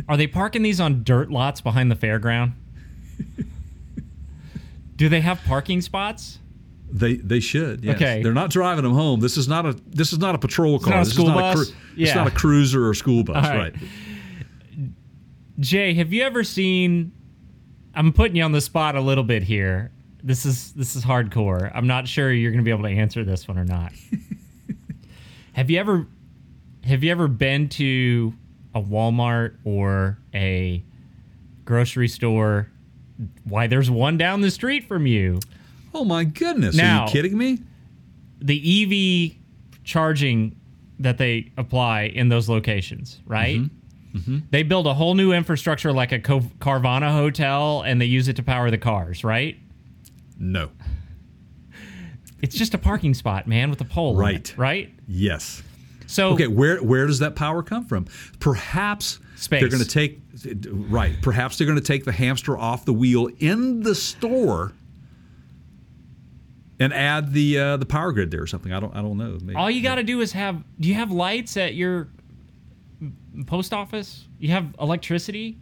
Are 0.08 0.18
they 0.18 0.28
parking 0.28 0.64
these 0.64 0.80
on 0.80 1.04
dirt 1.04 1.30
lots 1.30 1.62
behind 1.62 1.92
the 1.92 1.96
fairground? 1.96 2.54
do 4.96 5.08
they 5.10 5.22
have 5.22 5.40
parking 5.44 5.82
spots? 5.82 6.40
They 6.92 7.16
they 7.16 7.40
should. 7.40 7.84
Yes. 7.84 7.96
Okay. 7.96 8.24
They're 8.24 8.34
not 8.34 8.50
driving 8.50 8.84
them 8.84 8.94
home. 8.94 9.20
This 9.20 9.38
is 9.38 9.48
not 9.48 9.66
a 9.66 9.74
this 9.88 10.12
is 10.12 10.20
not 10.20 10.36
a 10.36 10.38
patrol 10.38 10.80
car. 10.80 10.96
not 10.96 11.02
a 11.02 11.06
this 11.06 11.18
is 11.18 11.24
not 11.24 11.36
bus? 11.36 11.70
a 11.70 11.72
cru- 11.72 11.76
It's 11.98 12.16
not 12.16 12.28
a 12.28 12.32
cruiser 12.32 12.88
or 12.88 12.94
school 12.94 13.24
bus. 13.24 13.46
Right. 13.46 13.58
right. 13.58 13.76
Jay, 15.60 15.94
have 15.94 16.14
you 16.14 16.24
ever 16.24 16.44
seen? 16.44 17.12
I'm 17.94 18.14
putting 18.14 18.36
you 18.38 18.44
on 18.44 18.54
the 18.54 18.62
spot 18.62 18.96
a 18.96 19.02
little 19.02 19.24
bit 19.24 19.44
here. 19.44 19.92
This 20.24 20.46
is 20.46 20.74
this 20.74 20.96
is 20.96 21.04
hardcore. 21.04 21.72
I'm 21.74 21.88
not 21.88 22.08
sure 22.08 22.32
you're 22.32 22.52
going 22.52 22.64
to 22.64 22.66
be 22.66 22.72
able 22.72 22.84
to 22.84 22.96
answer 22.96 23.24
this 23.24 23.48
one 23.48 23.58
or 23.58 23.66
not. 23.66 23.92
have 25.54 25.70
you 25.70 25.80
ever 25.80 26.08
have 26.86 27.04
you 27.04 27.12
ever 27.12 27.28
been 27.28 27.70
to 27.70 28.34
a 28.74 28.82
Walmart 28.82 29.58
or 29.64 30.18
a 30.34 30.84
grocery 31.66 32.08
store? 32.08 32.70
Why 33.44 33.68
there's 33.68 33.92
one 33.92 34.18
down 34.18 34.42
the 34.42 34.52
street 34.52 34.86
from 34.88 35.06
you. 35.06 35.40
Oh 35.94 36.06
my 36.06 36.24
goodness! 36.24 36.76
Now- 36.76 37.02
Are 37.04 37.08
you 37.08 37.12
kidding 37.12 37.38
me? 37.38 37.60
The 38.42 39.34
EV 39.34 39.84
charging 39.84 40.56
that 41.00 41.18
they 41.18 41.52
apply 41.58 42.04
in 42.04 42.30
those 42.30 42.48
locations, 42.50 43.20
right? 43.26 43.58
Mm-hmm. 43.60 44.18
Mm-hmm. 44.18 44.38
They 44.52 44.64
build 44.64 44.88
a 44.88 44.94
whole 44.94 45.14
new 45.14 45.32
infrastructure 45.34 45.92
like 45.94 46.12
a 46.12 46.20
Carvana 46.20 47.12
hotel 47.12 47.82
and 47.84 48.02
they 48.02 48.06
use 48.06 48.28
it 48.28 48.36
to 48.38 48.44
power 48.44 48.72
the 48.72 48.78
cars, 48.78 49.24
right? 49.24 49.58
No. 50.38 50.72
It's 52.42 52.56
just 52.56 52.74
a 52.74 52.78
parking 52.78 53.14
spot, 53.14 53.48
man, 53.48 53.70
with 53.70 53.82
a 53.82 53.86
pole. 53.86 54.18
on 54.18 54.24
it, 54.24 54.24
Right. 54.24 54.58
right? 54.58 54.94
Yes. 55.08 55.62
So 56.08 56.30
Okay, 56.34 56.48
where 56.48 56.78
where 56.82 57.06
does 57.06 57.20
that 57.20 57.36
power 57.36 57.62
come 57.62 57.86
from? 57.86 58.06
Perhaps 58.40 59.20
Space. 59.36 59.60
they're 59.60 59.70
going 59.70 59.84
to 59.84 59.88
take 59.88 60.20
right. 60.90 61.16
Perhaps 61.22 61.58
they're 61.58 61.68
going 61.68 61.78
to 61.80 61.84
take 61.86 62.06
the 62.06 62.12
hamster 62.12 62.58
off 62.58 62.86
the 62.86 62.94
wheel 62.94 63.30
in 63.40 63.82
the 63.82 63.94
store 63.94 64.74
and 66.80 66.94
add 66.94 67.34
the 67.34 67.60
uh, 67.60 67.78
the 67.78 67.86
power 67.86 68.12
grid 68.12 68.32
there 68.32 68.42
or 68.42 68.48
something. 68.48 68.72
I 68.72 68.80
don't 68.80 68.96
I 68.96 69.02
don't 69.02 69.18
know. 69.18 69.38
Maybe- 69.42 69.56
all 69.56 69.70
you 69.70 69.84
got 69.84 69.96
to 69.96 70.04
do 70.04 70.22
is 70.22 70.32
have 70.32 70.64
do 70.80 70.88
you 70.88 70.96
have 70.96 71.12
lights 71.12 71.58
at 71.58 71.76
your 71.76 72.08
post 73.46 73.74
office? 73.74 74.28
You 74.40 74.50
have 74.50 74.76
electricity? 74.80 75.58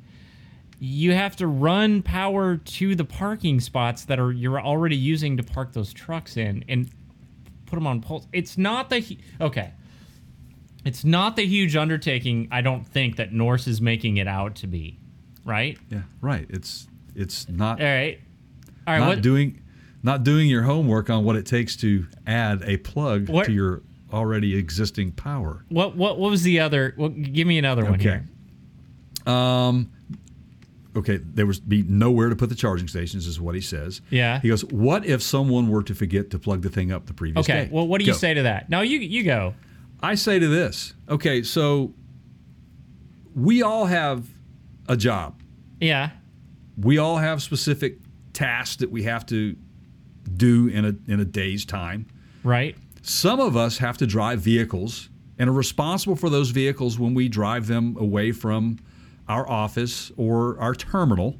You 0.80 1.14
have 1.14 1.36
to 1.38 1.48
run 1.48 2.04
power 2.04 2.58
to 2.58 2.94
the 2.94 3.06
parking 3.06 3.60
spots 3.60 4.06
that 4.06 4.20
are 4.20 4.32
you're 4.32 4.62
already 4.62 4.96
using 4.96 5.38
to 5.38 5.44
park 5.44 5.74
those 5.74 5.92
trucks 5.92 6.38
in 6.38 6.64
and 6.70 6.90
put 7.66 7.76
them 7.76 7.88
on 7.88 8.02
poles. 8.02 8.28
It's 8.32 8.58
not 8.58 8.90
the 8.90 9.18
okay. 9.42 9.74
It's 10.86 11.04
not 11.04 11.36
the 11.36 11.46
huge 11.46 11.76
undertaking 11.76 12.48
I 12.52 12.62
don't 12.62 12.88
think 12.88 13.18
that 13.18 13.34
Norse 13.34 13.68
is 13.68 13.82
making 13.82 14.18
it 14.18 14.28
out 14.28 14.56
to 14.58 14.68
be, 14.68 15.00
right? 15.44 15.78
yeah, 15.90 16.04
right. 16.22 16.46
It's 16.50 16.88
it's 17.16 17.50
not 17.50 17.82
All 17.82 17.88
right. 17.88 18.22
All 18.86 18.94
right, 18.94 19.00
not 19.00 19.08
what 19.08 19.22
doing 19.22 19.60
not 20.08 20.24
doing 20.24 20.50
your 20.50 20.64
homework 20.64 21.10
on 21.12 21.24
what 21.24 21.36
it 21.36 21.46
takes 21.46 21.76
to 21.78 22.08
add 22.26 22.64
a 22.66 22.78
plug 22.78 23.30
What- 23.30 23.46
to 23.46 23.52
your 23.52 23.84
already 24.12 24.56
existing 24.56 25.12
power. 25.12 25.64
what 25.70 25.96
what 25.98 26.18
what 26.18 26.32
was 26.32 26.42
the 26.44 26.60
other 26.62 26.96
well, 26.98 27.10
give 27.10 27.46
me 27.46 27.58
another 27.60 27.84
one 27.84 27.96
Okay. 27.96 28.22
here. 29.26 29.34
Um, 29.34 29.92
okay, 30.96 31.18
there 31.18 31.46
was 31.46 31.60
be 31.60 31.84
nowhere 31.84 32.30
to 32.30 32.36
put 32.38 32.48
the 32.48 32.56
charging 32.56 32.88
stations, 32.88 33.28
is 33.28 33.40
what 33.42 33.54
he 33.54 33.60
says. 33.62 34.00
Yeah. 34.10 34.40
He 34.40 34.48
goes, 34.48 34.64
"What 34.66 35.06
if 35.06 35.22
someone 35.22 35.68
were 35.68 35.84
to 35.84 35.94
forget 35.94 36.30
to 36.30 36.40
plug 36.40 36.62
the 36.62 36.70
thing 36.70 36.92
up 36.92 37.06
the 37.08 37.14
previous 37.14 37.46
Okay. 37.46 37.54
day?" 37.54 37.62
Okay. 37.64 37.70
Well, 37.74 37.86
what 37.88 38.00
do 38.00 38.06
you 38.06 38.14
Go. 38.14 38.18
say 38.18 38.34
to 38.34 38.44
that? 38.44 38.70
No, 38.70 38.80
you 38.82 39.00
you 39.00 39.24
go. 39.24 39.54
I 40.02 40.16
say 40.16 40.40
to 40.40 40.48
this. 40.48 40.94
Okay, 41.10 41.44
so 41.44 41.94
we 43.36 43.62
all 43.62 43.86
have 43.88 44.26
a 44.88 44.96
job. 44.96 45.42
Yeah. 45.82 46.12
We 46.78 46.98
all 46.98 47.18
have 47.18 47.42
specific 47.42 48.00
tasks 48.34 48.78
that 48.78 48.90
we 48.92 49.04
have 49.04 49.26
to 49.26 49.56
do 50.28 50.68
in 50.68 50.86
a 50.86 50.96
in 51.12 51.20
a 51.20 51.26
day's 51.26 51.66
time. 51.66 52.08
Right. 52.44 52.76
Some 53.02 53.40
of 53.40 53.56
us 53.56 53.78
have 53.78 53.98
to 53.98 54.08
drive 54.08 54.42
vehicles 54.42 55.10
and 55.40 55.50
are 55.50 55.54
responsible 55.54 56.16
for 56.16 56.30
those 56.30 56.50
vehicles 56.50 57.00
when 57.00 57.14
we 57.14 57.30
drive 57.30 57.68
them 57.68 57.96
away 57.98 58.32
from 58.32 58.80
our 59.28 59.48
office 59.50 60.12
or 60.18 60.60
our 60.60 60.74
terminal. 60.74 61.38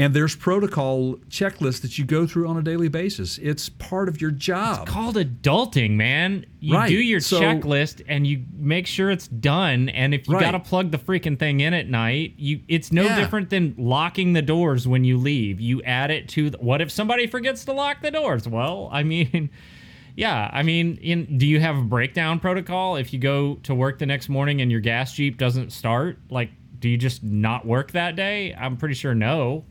And 0.00 0.14
there's 0.14 0.34
protocol 0.34 1.16
checklists 1.28 1.82
that 1.82 1.98
you 1.98 2.06
go 2.06 2.26
through 2.26 2.48
on 2.48 2.56
a 2.56 2.62
daily 2.62 2.88
basis. 2.88 3.36
It's 3.36 3.68
part 3.68 4.08
of 4.08 4.18
your 4.18 4.30
job. 4.30 4.84
It's 4.84 4.90
called 4.90 5.16
adulting, 5.16 5.90
man. 5.90 6.46
You 6.58 6.74
Right. 6.74 6.88
do 6.88 6.96
your 6.98 7.20
So- 7.20 7.38
checklist 7.42 8.00
and 8.08 8.26
you 8.26 8.44
make 8.58 8.86
sure 8.86 9.10
it's 9.10 9.28
done. 9.28 9.90
And 9.90 10.14
if 10.14 10.26
you 10.26 10.32
Right. 10.34 10.40
got 10.40 10.52
to 10.52 10.58
plug 10.58 10.90
the 10.90 10.96
freaking 10.96 11.38
thing 11.38 11.60
in 11.60 11.74
at 11.74 11.90
night, 11.90 12.32
you 12.38 12.60
it's 12.66 12.90
no 12.90 13.02
Yeah. 13.04 13.16
different 13.16 13.50
than 13.50 13.74
locking 13.76 14.32
the 14.32 14.40
doors 14.40 14.88
when 14.88 15.04
you 15.04 15.18
leave. 15.18 15.60
You 15.60 15.82
add 15.82 16.10
it 16.10 16.28
to 16.28 16.48
the, 16.48 16.56
what 16.56 16.80
if 16.80 16.90
somebody 16.90 17.26
forgets 17.26 17.66
to 17.66 17.72
lock 17.74 18.00
the 18.00 18.10
doors? 18.10 18.48
Well, 18.48 18.88
I 18.90 19.02
mean, 19.02 19.50
yeah, 20.16 20.48
I 20.50 20.62
mean, 20.62 20.96
in, 21.02 21.36
do 21.36 21.46
you 21.46 21.60
have 21.60 21.76
a 21.76 21.82
breakdown 21.82 22.40
protocol 22.40 22.96
if 22.96 23.12
you 23.12 23.18
go 23.18 23.56
to 23.64 23.74
work 23.74 23.98
the 23.98 24.06
next 24.06 24.30
morning 24.30 24.62
and 24.62 24.70
your 24.70 24.80
gas 24.80 25.14
jeep 25.14 25.36
doesn't 25.36 25.72
start? 25.72 26.18
Like, 26.30 26.52
do 26.78 26.88
you 26.88 26.96
just 26.96 27.22
not 27.22 27.66
work 27.66 27.90
that 27.92 28.16
day? 28.16 28.54
I'm 28.58 28.78
pretty 28.78 28.94
sure 28.94 29.14
no. 29.14 29.66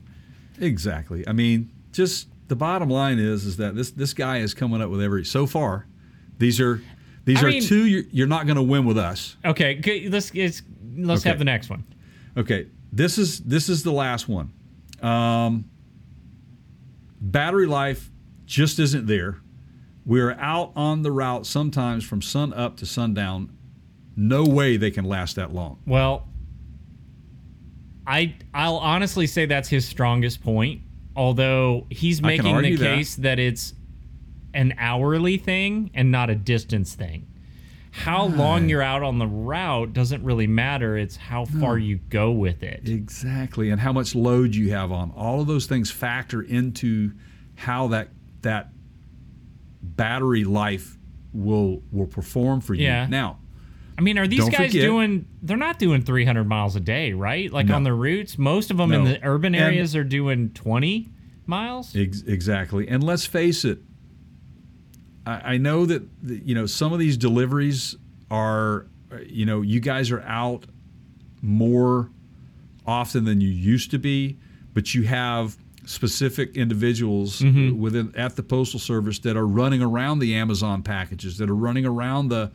Exactly. 0.59 1.27
I 1.27 1.31
mean, 1.33 1.71
just 1.91 2.27
the 2.47 2.55
bottom 2.55 2.89
line 2.89 3.19
is 3.19 3.45
is 3.45 3.57
that 3.57 3.75
this 3.75 3.91
this 3.91 4.13
guy 4.13 4.37
is 4.37 4.53
coming 4.53 4.81
up 4.81 4.89
with 4.89 5.01
every 5.01 5.25
so 5.25 5.45
far. 5.45 5.85
These 6.37 6.59
are 6.59 6.81
these 7.25 7.43
I 7.43 7.47
are 7.47 7.49
mean- 7.51 7.63
two 7.63 7.85
you're, 7.85 8.03
you're 8.11 8.27
not 8.27 8.45
going 8.45 8.55
to 8.55 8.61
win 8.63 8.85
with 8.85 8.97
us. 8.97 9.35
Okay, 9.45 9.79
let's 10.09 10.33
let's, 10.33 10.61
let's 10.97 11.21
Okay. 11.21 11.29
have 11.29 11.39
the 11.39 11.45
next 11.45 11.69
one. 11.69 11.83
Okay, 12.37 12.67
this 12.91 13.17
is 13.17 13.39
this 13.41 13.69
is 13.69 13.83
the 13.83 13.91
last 13.91 14.27
one. 14.27 14.51
Um, 15.01 15.65
battery 17.21 17.67
life 17.67 18.09
just 18.45 18.79
isn't 18.79 19.05
there. 19.07 19.37
We're 20.05 20.31
out 20.39 20.71
on 20.75 21.03
the 21.03 21.11
route 21.11 21.45
sometimes 21.45 22.03
from 22.03 22.21
sun 22.21 22.53
up 22.53 22.77
to 22.77 22.85
sundown. 22.85 23.51
No 24.15 24.43
way 24.43 24.75
they 24.77 24.91
can 24.91 25.05
last 25.05 25.35
that 25.35 25.53
long. 25.53 25.79
Well, 25.85 26.27
I 28.09 28.35
I'll 28.53 28.77
honestly 28.77 29.27
say 29.27 29.45
that's 29.45 29.69
his 29.69 29.87
strongest 29.87 30.43
point. 30.43 30.81
Although 31.15 31.85
he's 31.89 32.21
making 32.21 32.45
the 32.45 32.51
argue 32.51 32.77
that. 32.77 32.95
case 32.95 33.15
that. 33.17 33.39
it's 33.39 33.73
an 34.53 34.73
hourly 34.79 35.37
thing 35.37 35.91
and 35.93 36.11
not 36.11 36.29
a 36.29 36.35
distance 36.35 36.95
thing. 36.95 37.27
How 37.91 38.25
long 38.25 38.69
you're 38.69 38.81
out 38.81 39.03
on 39.03 39.19
the 39.19 39.27
route 39.27 39.93
doesn't 39.93 40.23
really 40.23 40.47
matter. 40.47 40.97
It's 40.97 41.15
how 41.15 41.45
far 41.45 41.77
you 41.77 41.97
go 41.97 42.31
with 42.31 42.63
it. 42.63 42.87
Exactly, 42.87 43.69
and 43.71 43.81
how 43.81 43.91
much 43.91 44.15
load 44.15 44.55
you 44.55 44.71
have 44.71 44.91
on. 44.91 45.11
All 45.11 45.41
of 45.41 45.47
those 45.47 45.65
things 45.65 45.91
factor 45.91 46.41
into 46.41 47.11
how 47.55 47.87
that 47.89 48.09
that 48.41 48.69
battery 49.81 50.43
life 50.43 50.97
will 51.33 51.81
will 51.91 52.07
perform 52.07 52.61
for 52.61 52.73
you. 52.73 52.85
Yeah. 52.85 53.07
Now, 53.07 53.39
I 53.99 54.01
mean, 54.01 54.17
are 54.17 54.27
these 54.27 54.39
Don't 54.39 54.51
guys 54.51 54.71
forget- 54.71 54.81
doing? 54.85 55.25
They're 55.41 55.57
not 55.57 55.77
doing 55.77 56.03
300 56.03 56.45
miles 56.45 56.73
a 56.77 56.79
day, 56.79 57.11
right? 57.11 57.51
Like 57.51 57.65
No. 57.65 57.75
on 57.75 57.83
the 57.83 57.91
routes, 57.91 58.37
most 58.37 58.71
of 58.71 58.77
them 58.77 58.93
in 58.93 59.03
the 59.03 59.19
urban 59.27 59.53
And- 59.53 59.61
areas 59.61 59.93
are 59.93 60.05
doing 60.05 60.51
20 60.51 61.09
miles. 61.45 61.93
Ex- 61.93 62.21
exactly. 62.21 62.87
And 62.87 63.03
let's 63.03 63.25
face 63.25 63.65
it, 63.65 63.79
I, 65.25 65.55
I 65.55 65.57
know 65.57 65.85
that 65.85 66.03
you 66.23 66.55
know 66.55 66.65
some 66.65 66.93
of 66.93 66.99
these 66.99 67.17
deliveries 67.17 67.97
are, 68.31 68.87
you 69.27 69.45
know, 69.45 69.61
you 69.61 69.81
guys 69.81 70.11
are 70.11 70.21
out 70.21 70.65
more 71.41 72.09
often 72.85 73.25
than 73.25 73.41
you 73.41 73.49
used 73.49 73.91
to 73.91 73.99
be, 73.99 74.37
but 74.73 74.95
you 74.95 75.03
have 75.03 75.57
specific 75.85 76.55
individuals 76.55 77.41
mm-hmm. 77.41 77.77
within 77.77 78.13
at 78.15 78.37
the 78.37 78.43
postal 78.43 78.79
service 78.79 79.19
that 79.19 79.35
are 79.35 79.47
running 79.47 79.81
around 79.81 80.19
the 80.19 80.35
Amazon 80.35 80.83
packages, 80.83 81.37
that 81.37 81.49
are 81.49 81.55
running 81.55 81.85
around 81.85 82.29
the, 82.29 82.49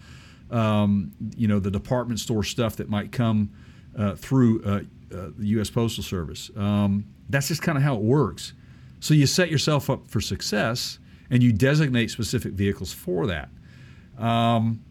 um, 0.51 1.13
you 1.37 1.49
know, 1.49 1.59
the 1.59 1.71
department 1.71 2.21
store 2.21 2.45
stuff 2.45 2.77
that 2.77 2.89
might 2.89 3.13
come 3.13 3.51
uh, 3.97 4.15
through 4.15 4.63
uh, 4.65 4.69
uh, 5.15 5.31
the 5.37 5.47
U.S. 5.49 5.71
Postal 5.71 6.03
Service. 6.03 6.51
Um, 6.57 7.07
that's 7.29 7.49
just 7.49 7.63
kind 7.63 7.79
of 7.79 7.85
how 7.85 7.95
it 7.97 8.03
works. 8.03 8.53
So 9.01 9.15
you 9.15 9.27
set 9.27 9.51
yourself 9.51 9.91
up 9.91 10.09
for 10.09 10.21
success, 10.21 10.99
and 11.31 11.43
you 11.43 11.53
designate 11.53 12.11
specific 12.11 12.53
vehicles 12.53 12.93
for 12.93 13.27
that. 13.27 13.49
Um, 14.19 14.83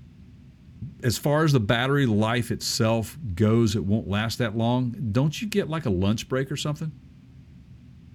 as 1.04 1.18
far 1.18 1.44
as 1.44 1.52
the 1.52 1.60
battery 1.60 2.06
life 2.06 2.52
itself 2.52 3.18
goes, 3.36 3.76
it 3.76 3.84
won't 3.84 4.08
last 4.08 4.38
that 4.40 4.58
long. 4.58 4.96
Don't 5.12 5.42
you 5.42 5.48
get 5.48 5.70
like 5.70 5.86
a 5.86 5.90
lunch 5.90 6.28
break 6.30 6.52
or 6.52 6.58
something? 6.58 6.92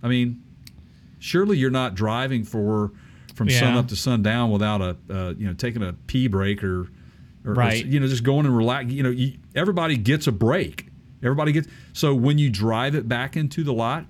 I 0.03 0.09
mean, 0.09 0.43
surely 1.19 1.59
you're 1.59 1.71
not 1.71 1.95
driving 1.95 2.45
for 2.45 2.93
from 3.35 3.49
sun 3.51 3.77
up 3.77 3.89
to 3.89 3.97
sundown 3.97 4.51
without 4.51 4.81
a 4.81 4.97
uh, 5.11 5.35
you 5.37 5.47
know 5.47 5.55
taking 5.55 5.83
a 5.83 5.93
pee 5.93 6.27
break 6.27 6.63
or, 6.65 6.89
or 7.49 7.53
or, 7.53 7.55
Right. 7.55 7.85
you 7.85 7.99
know 8.01 8.07
just 8.07 8.23
going 8.25 8.47
and 8.47 8.57
relax. 8.57 8.91
You 8.93 9.03
know, 9.03 9.11
you, 9.11 9.35
everybody 9.55 9.97
gets 9.97 10.27
a 10.27 10.33
break. 10.33 10.87
Everybody 11.23 11.53
gets 11.53 11.67
so 11.93 12.15
when 12.15 12.39
you 12.39 12.51
drive 12.51 12.95
it 12.95 13.09
back 13.09 13.37
into 13.37 13.65
the 13.65 13.73
lot. 13.73 14.05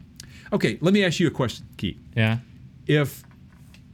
Okay, 0.52 0.78
let 0.80 0.92
me 0.94 1.04
ask 1.04 1.20
you 1.20 1.26
a 1.26 1.30
question, 1.30 1.66
Keith 1.76 1.98
Yeah. 2.16 2.38
if 2.86 3.22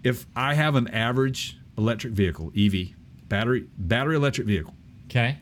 if 0.02 0.26
I 0.36 0.54
have 0.54 0.74
an 0.74 0.88
average 0.88 1.56
electric 1.78 2.12
vehicle, 2.14 2.52
EV, 2.56 2.94
battery 3.28 3.66
battery 3.78 4.16
electric 4.16 4.46
vehicle, 4.46 4.74
Okay. 5.06 5.38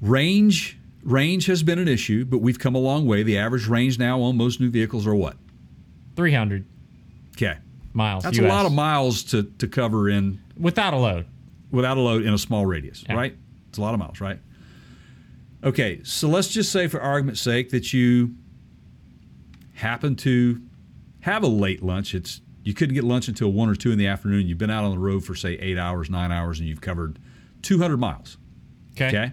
range 0.00 0.76
range 1.04 1.46
has 1.46 1.62
been 1.62 1.78
an 1.78 1.88
issue, 1.88 2.24
but 2.24 2.38
we've 2.38 2.58
come 2.58 2.74
a 2.74 2.78
long 2.78 3.06
way. 3.06 3.22
The 3.22 3.38
average 3.38 3.66
range 3.66 3.98
now 3.98 4.20
on 4.20 4.36
most 4.36 4.60
new 4.60 4.68
vehicles 4.70 5.06
are 5.06 5.14
what? 5.14 5.36
300 6.16 6.64
Okay. 7.36 7.54
miles. 7.94 8.24
That's 8.24 8.36
US, 8.38 8.44
a 8.44 8.48
lot 8.48 8.66
of 8.66 8.72
miles 8.72 9.22
to, 9.24 9.44
to 9.58 9.68
cover 9.68 10.08
in 10.10 10.40
without 10.58 10.92
a 10.92 10.98
load. 10.98 11.26
Without 11.70 11.96
a 11.96 12.00
load 12.00 12.22
in 12.24 12.32
a 12.32 12.38
small 12.38 12.66
radius, 12.66 13.04
Yeah. 13.08 13.14
right? 13.14 13.36
It's 13.68 13.78
a 13.78 13.80
lot 13.80 13.94
of 13.94 14.00
miles, 14.00 14.20
right? 14.20 14.38
Okay, 15.62 16.00
so 16.04 16.28
let's 16.28 16.48
just 16.48 16.70
say, 16.72 16.86
for 16.86 17.00
argument's 17.00 17.40
sake, 17.40 17.70
that 17.70 17.92
you 17.92 18.34
happen 19.74 20.14
to 20.16 20.60
have 21.20 21.42
a 21.42 21.48
late 21.48 21.82
lunch. 21.82 22.14
It's 22.14 22.40
you 22.64 22.74
couldn't 22.74 22.94
get 22.94 23.04
lunch 23.04 23.28
until 23.28 23.50
one 23.52 23.68
or 23.68 23.74
two 23.74 23.90
in 23.90 23.98
the 23.98 24.06
afternoon. 24.06 24.46
You've 24.46 24.58
been 24.58 24.70
out 24.70 24.84
on 24.84 24.90
the 24.92 24.98
road 24.98 25.24
for 25.24 25.34
say 25.34 25.54
eight 25.54 25.78
hours, 25.78 26.10
nine 26.10 26.30
hours, 26.30 26.58
and 26.60 26.68
you've 26.68 26.80
covered 26.80 27.18
200 27.62 27.96
miles. 27.96 28.36
Okay. 28.92 29.08
Okay. 29.08 29.32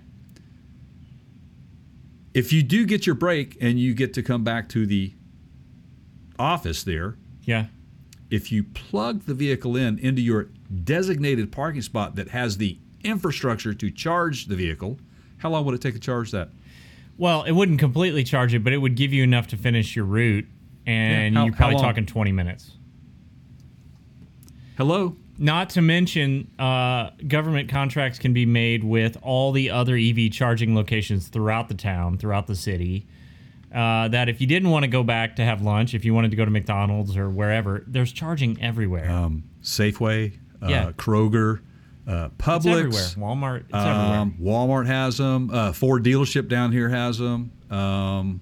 If 2.33 2.51
you 2.51 2.63
do 2.63 2.86
get 2.86 3.05
your 3.05 3.15
break 3.15 3.57
and 3.61 3.79
you 3.79 3.93
get 3.93 4.13
to 4.15 4.23
come 4.23 4.43
back 4.43 4.67
to 4.69 4.86
the 4.86 5.13
office 6.38 6.83
there, 6.83 7.15
Yeah. 7.45 7.67
If 8.36 8.51
you 8.51 8.63
plug 8.63 9.21
the 9.23 9.33
vehicle 9.33 9.75
in 9.77 9.97
into 9.99 10.21
your 10.21 10.49
designated 10.83 11.51
parking 11.51 11.81
spot 11.81 12.15
that 12.17 12.29
has 12.29 12.57
the 12.57 12.77
infrastructure 13.03 13.73
to 13.73 13.89
charge 13.89 14.45
the 14.47 14.55
vehicle, 14.55 14.99
how 15.38 15.49
long 15.49 15.65
would 15.65 15.73
it 15.73 15.81
take 15.81 15.93
to 15.93 15.99
charge 15.99 16.31
that? 16.31 16.49
Well, 17.17 17.43
it 17.43 17.53
wouldn't 17.53 17.79
completely 17.79 18.23
charge 18.25 18.53
it, 18.53 18.63
but 18.63 18.73
it 18.73 18.77
would 18.77 18.95
give 18.95 19.13
you 19.13 19.23
enough 19.23 19.47
to 19.47 19.57
finish 19.57 19.95
your 19.95 20.05
route, 20.05 20.45
and 20.86 21.33
Yeah, 21.33 21.39
how- 21.39 21.45
you're 21.45 21.55
probably 21.55 21.77
talking 21.77 22.05
20 22.05 22.31
minutes. 22.33 22.71
Hello? 24.77 25.15
Not 25.38 25.69
to 25.71 25.81
mention, 25.81 26.49
uh, 26.59 27.11
government 27.27 27.69
contracts 27.69 28.19
can 28.19 28.33
be 28.33 28.45
made 28.45 28.83
with 28.83 29.17
all 29.21 29.51
the 29.51 29.69
other 29.69 29.95
EV 29.97 30.29
charging 30.29 30.75
locations 30.75 31.27
throughout 31.27 31.67
the 31.67 31.73
town, 31.73 32.17
throughout 32.17 32.47
the 32.47 32.55
city. 32.55 33.05
Uh, 33.76 34.07
that 34.07 34.30
if 34.30 34.39
you 34.39 34.47
didn't 34.47 34.69
want 34.69 34.84
to 34.84 34.88
go 34.88 35.03
back 35.03 35.36
to 35.36 35.43
have 35.43 35.61
lunch, 35.61 35.93
if 35.93 36.05
you 36.05 36.13
wanted 36.13 36.32
to 36.32 36.38
go 36.38 36.45
to 36.45 36.51
McDonald's 36.51 37.17
or 37.17 37.30
wherever, 37.30 37.84
there's 37.88 38.11
charging 38.13 38.61
everywhere. 38.61 39.09
Um, 39.11 39.43
Safeway, 39.61 40.38
uh, 40.63 40.67
Yeah. 40.67 40.91
Kroger, 40.93 41.59
uh, 42.07 42.30
it's 42.32 42.36
Publix, 42.38 42.65
everywhere. 42.71 43.03
Walmart, 43.17 43.59
it's 43.65 43.73
everywhere. 43.73 44.19
um, 44.19 44.36
Walmart 44.41 44.86
has 44.88 45.17
them. 45.17 45.49
Uh, 45.51 45.73
Ford 45.73 46.05
dealership 46.05 46.47
down 46.47 46.71
here 46.71 46.88
has 46.89 47.17
them. 47.17 47.51
Um, 47.69 48.39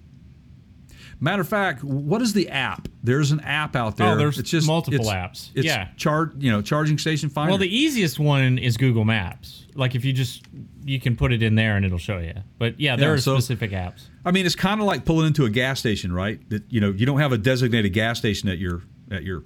matter 1.23 1.41
of 1.41 1.47
fact, 1.47 1.83
what 1.83 2.21
is 2.21 2.33
the 2.33 2.49
app? 2.49 2.87
There's 3.01 3.31
an 3.31 3.39
app 3.41 3.75
out 3.75 3.93
oh, 3.93 3.95
there. 3.97 4.13
Oh, 4.13 4.15
there's 4.17 4.37
it's 4.37 4.49
just, 4.49 4.67
multiple 4.67 5.07
it's- 5.09 5.15
apps. 5.15 5.49
It's 5.55 5.65
Yeah. 5.65 5.87
char- 5.95 6.33
you 6.37 6.51
know, 6.51 6.61
charging 6.61 6.97
station 6.97 7.29
finder. 7.29 7.51
Well, 7.51 7.57
the 7.57 7.75
easiest 7.75 8.19
one 8.19 8.57
is 8.57 8.77
Google 8.77 9.05
Maps. 9.05 9.65
Like 9.75 9.95
if 9.95 10.05
you 10.05 10.13
just 10.13 10.43
you 10.85 10.99
can 10.99 11.15
put 11.15 11.31
it 11.31 11.41
in 11.41 11.55
there 11.55 11.77
and 11.77 11.85
it'll 11.85 11.97
show 11.97 12.17
you. 12.17 12.33
But 12.59 12.79
yeah, 12.79 12.97
there 12.97 13.09
Yeah, 13.09 13.13
are 13.15 13.17
so- 13.17 13.35
specific 13.35 13.71
apps. 13.71 14.03
I 14.25 14.31
mean, 14.31 14.45
it's 14.45 14.55
kind 14.55 14.79
of 14.81 14.85
like 14.85 15.05
pulling 15.05 15.27
into 15.27 15.45
a 15.45 15.49
gas 15.49 15.79
station, 15.79 16.11
right? 16.11 16.39
That 16.49 16.63
you 16.69 16.81
know, 16.81 16.91
you 16.91 17.05
don't 17.05 17.19
have 17.19 17.31
a 17.31 17.37
designated 17.37 17.93
gas 17.93 18.19
station 18.19 18.49
at 18.49 18.57
your 18.57 18.81
at 19.11 19.23
your 19.23 19.43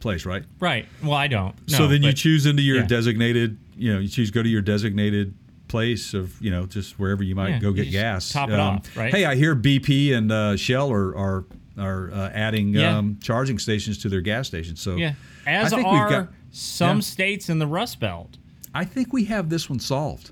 place, 0.00 0.26
right? 0.26 0.44
Right. 0.60 0.86
Well, 1.02 1.14
I 1.14 1.28
don't. 1.28 1.54
No, 1.70 1.76
so 1.78 1.86
then 1.88 2.02
you 2.02 2.12
choose 2.12 2.44
into 2.44 2.62
your 2.62 2.76
yeah. 2.78 2.86
designated, 2.86 3.58
you 3.74 3.92
know, 3.92 3.98
you 4.00 4.08
choose 4.08 4.30
go 4.30 4.42
to 4.42 4.48
your 4.48 4.60
designated 4.60 5.34
place 5.68 6.14
of, 6.14 6.40
you 6.40 6.50
know, 6.50 6.66
just 6.66 6.98
wherever 6.98 7.22
you 7.22 7.34
might 7.34 7.48
Yeah, 7.50 7.58
go 7.58 7.72
get 7.72 7.90
gas. 7.90 8.30
top 8.32 8.50
it 8.50 8.58
off, 8.58 8.96
right? 8.96 9.12
Hey, 9.12 9.24
I 9.24 9.34
hear 9.34 9.54
BP 9.56 10.12
and 10.14 10.30
uh, 10.30 10.56
Shell 10.56 10.90
are 10.92 11.16
are 11.16 11.44
are 11.76 12.10
uh, 12.12 12.30
adding 12.32 12.68
Yeah. 12.74 12.98
um, 12.98 13.18
charging 13.20 13.58
stations 13.58 13.98
to 13.98 14.08
their 14.08 14.20
gas 14.20 14.46
stations. 14.46 14.80
So 14.80 14.96
Yeah. 14.96 15.14
As 15.46 15.72
I 15.72 15.76
think 15.76 15.88
are 15.88 16.08
got, 16.08 16.28
some 16.52 16.98
yeah. 16.98 17.02
states 17.02 17.48
in 17.48 17.58
the 17.58 17.66
Rust 17.66 17.98
Belt. 17.98 18.38
I 18.74 18.84
think 18.84 19.12
we 19.12 19.24
have 19.24 19.48
this 19.50 19.68
one 19.68 19.80
solved. 19.80 20.30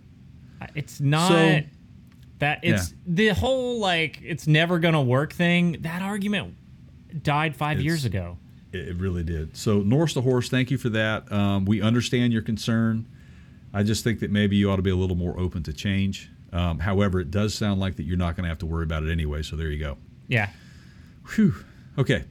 It's 0.74 1.00
not 1.00 1.28
So- 1.30 1.60
that 2.38 2.60
it's 2.62 2.94
the 3.06 3.28
whole 3.28 3.78
like 3.80 4.20
it's 4.22 4.46
never 4.46 4.78
gonna 4.78 5.02
work 5.02 5.32
thing. 5.32 5.78
That 5.82 6.02
argument 6.02 6.54
died 7.22 7.56
five 7.56 7.78
It's- 7.78 7.84
years 7.84 8.04
ago. 8.04 8.38
It 8.72 8.88
it 8.88 8.96
really 8.96 9.22
did. 9.24 9.56
So 9.56 9.80
Norse 9.80 10.14
the 10.14 10.22
horse, 10.22 10.48
thank 10.48 10.70
you 10.70 10.78
for 10.78 10.88
that. 10.90 11.30
Um, 11.32 11.64
we 11.64 11.80
understand 11.82 12.32
your 12.32 12.42
concern. 12.42 13.06
I 13.74 13.82
just 13.82 14.04
think 14.04 14.20
that 14.20 14.30
maybe 14.30 14.56
you 14.56 14.70
ought 14.70 14.76
to 14.76 14.82
be 14.82 14.90
a 14.90 14.96
little 14.96 15.16
more 15.16 15.38
open 15.38 15.62
to 15.64 15.72
change. 15.72 16.30
Um, 16.52 16.78
however, 16.78 17.20
it 17.20 17.30
does 17.30 17.54
sound 17.54 17.80
like 17.80 17.96
that 17.96 18.02
you're 18.02 18.18
not 18.18 18.36
going 18.36 18.44
to 18.44 18.48
have 18.48 18.58
to 18.58 18.66
worry 18.66 18.84
about 18.84 19.02
it 19.02 19.10
anyway. 19.10 19.42
So 19.42 19.56
there 19.56 19.70
you 19.70 19.78
go. 19.78 19.96
Yeah. 20.28 20.50
Whew. 21.34 21.54
Okay, 21.98 22.24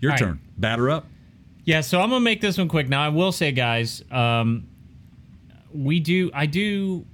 your 0.00 0.12
All 0.12 0.14
right. 0.14 0.18
turn. 0.18 0.40
Batter 0.56 0.90
up. 0.90 1.06
Yeah, 1.64 1.80
so 1.80 2.00
I'm 2.00 2.10
gonna 2.10 2.20
make 2.20 2.40
this 2.40 2.56
one 2.56 2.68
quick. 2.68 2.88
Now 2.88 3.02
I 3.02 3.08
will 3.08 3.32
say, 3.32 3.52
guys, 3.52 4.02
um, 4.10 4.68
we 5.72 6.00
do. 6.00 6.30
I 6.32 6.46
do. 6.46 7.04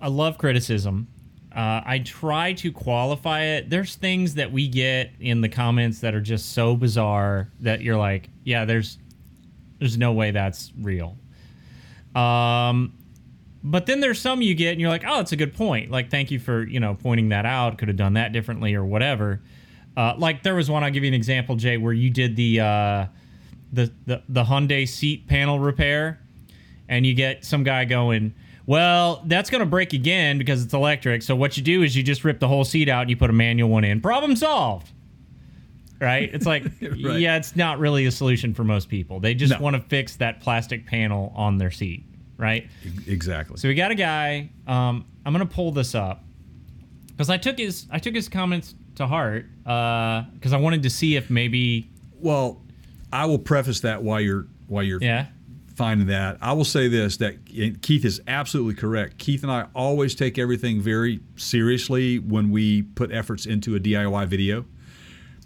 I 0.00 0.08
love 0.08 0.38
criticism. 0.38 1.08
Uh, 1.54 1.82
I 1.84 1.98
try 2.04 2.52
to 2.54 2.72
qualify 2.72 3.42
it. 3.42 3.70
There's 3.70 3.96
things 3.96 4.34
that 4.36 4.50
we 4.52 4.68
get 4.68 5.12
in 5.20 5.40
the 5.40 5.48
comments 5.48 6.00
that 6.00 6.14
are 6.14 6.20
just 6.20 6.52
so 6.52 6.76
bizarre 6.76 7.50
that 7.60 7.80
you're 7.82 7.96
like, 7.96 8.30
yeah, 8.44 8.64
there's, 8.64 8.98
there's 9.78 9.98
no 9.98 10.12
way 10.12 10.30
that's 10.30 10.72
real. 10.80 11.18
Um, 12.14 12.94
but 13.62 13.86
then 13.86 14.00
there's 14.00 14.20
some 14.20 14.42
you 14.42 14.54
get 14.54 14.72
and 14.72 14.80
you're 14.80 14.90
like, 14.90 15.04
oh, 15.06 15.20
it's 15.20 15.32
a 15.32 15.36
good 15.36 15.54
point. 15.54 15.90
Like, 15.90 16.10
thank 16.10 16.30
you 16.30 16.38
for 16.38 16.66
you 16.66 16.80
know 16.80 16.94
pointing 16.94 17.28
that 17.30 17.46
out. 17.46 17.78
Could 17.78 17.88
have 17.88 17.96
done 17.96 18.14
that 18.14 18.32
differently 18.32 18.74
or 18.74 18.84
whatever. 18.84 19.40
Uh, 19.96 20.14
like 20.16 20.42
there 20.42 20.54
was 20.54 20.70
one. 20.70 20.84
I'll 20.84 20.90
give 20.90 21.04
you 21.04 21.08
an 21.08 21.14
example, 21.14 21.56
Jay, 21.56 21.76
where 21.76 21.92
you 21.92 22.10
did 22.10 22.36
the 22.36 22.60
uh, 22.60 23.06
the 23.72 23.92
the 24.06 24.22
the 24.28 24.44
Hyundai 24.44 24.88
seat 24.88 25.26
panel 25.26 25.58
repair, 25.58 26.20
and 26.88 27.04
you 27.04 27.14
get 27.14 27.44
some 27.44 27.62
guy 27.62 27.84
going. 27.84 28.34
Well, 28.66 29.22
that's 29.26 29.50
going 29.50 29.60
to 29.60 29.66
break 29.66 29.94
again 29.94 30.38
because 30.38 30.62
it's 30.62 30.72
electric. 30.72 31.22
So 31.22 31.34
what 31.34 31.56
you 31.56 31.62
do 31.62 31.82
is 31.82 31.96
you 31.96 32.04
just 32.04 32.22
rip 32.22 32.38
the 32.38 32.46
whole 32.46 32.64
seat 32.64 32.88
out 32.88 33.00
and 33.00 33.10
you 33.10 33.16
put 33.16 33.28
a 33.28 33.32
manual 33.32 33.68
one 33.68 33.82
in. 33.82 34.00
Problem 34.00 34.36
solved. 34.36 34.92
Right? 36.00 36.30
It's 36.32 36.46
like, 36.46 36.64
yeah, 36.80 37.36
it's 37.36 37.54
not 37.56 37.78
really 37.78 38.06
a 38.06 38.10
solution 38.10 38.54
for 38.54 38.64
most 38.64 38.88
people. 38.88 39.20
They 39.20 39.34
just 39.34 39.52
No. 39.52 39.60
want 39.60 39.76
to 39.76 39.82
fix 39.82 40.16
that 40.16 40.40
plastic 40.40 40.86
panel 40.86 41.32
on 41.36 41.58
their 41.58 41.70
seat. 41.70 42.04
Right? 42.38 42.68
Exactly. 43.06 43.58
So 43.58 43.68
we 43.68 43.74
got 43.74 43.90
a 43.90 43.94
guy. 43.94 44.48
Um, 44.66 45.04
I'm 45.26 45.32
gonna 45.32 45.44
pull 45.44 45.72
this 45.72 45.94
up 45.94 46.24
because 47.08 47.28
I 47.28 47.36
took 47.36 47.58
his 47.58 47.86
I 47.90 47.98
took 47.98 48.14
his 48.14 48.28
comments 48.30 48.74
to 48.94 49.06
heart 49.06 49.44
because 49.64 50.52
I 50.52 50.56
wanted 50.56 50.82
to 50.84 50.90
see 50.90 51.16
if 51.16 51.28
maybe 51.28 51.90
well, 52.18 52.62
I 53.12 53.26
will 53.26 53.38
preface 53.38 53.80
that 53.80 54.02
while 54.02 54.20
you're 54.22 54.46
while 54.68 54.82
you're 54.82 55.02
yeah 55.02 55.26
finding 55.74 56.06
that. 56.08 56.38
I 56.40 56.52
will 56.54 56.64
say 56.64 56.88
this 56.88 57.18
that 57.18 57.44
Keith 57.82 58.04
is 58.06 58.20
absolutely 58.26 58.74
correct. 58.74 59.18
Keith 59.18 59.42
and 59.42 59.52
I 59.52 59.66
always 59.74 60.14
take 60.14 60.38
everything 60.38 60.80
very 60.80 61.20
seriously 61.36 62.18
when 62.18 62.50
we 62.50 62.82
put 62.82 63.12
efforts 63.12 63.44
into 63.46 63.76
a 63.76 63.80
DIY 63.80 64.26
video. 64.28 64.64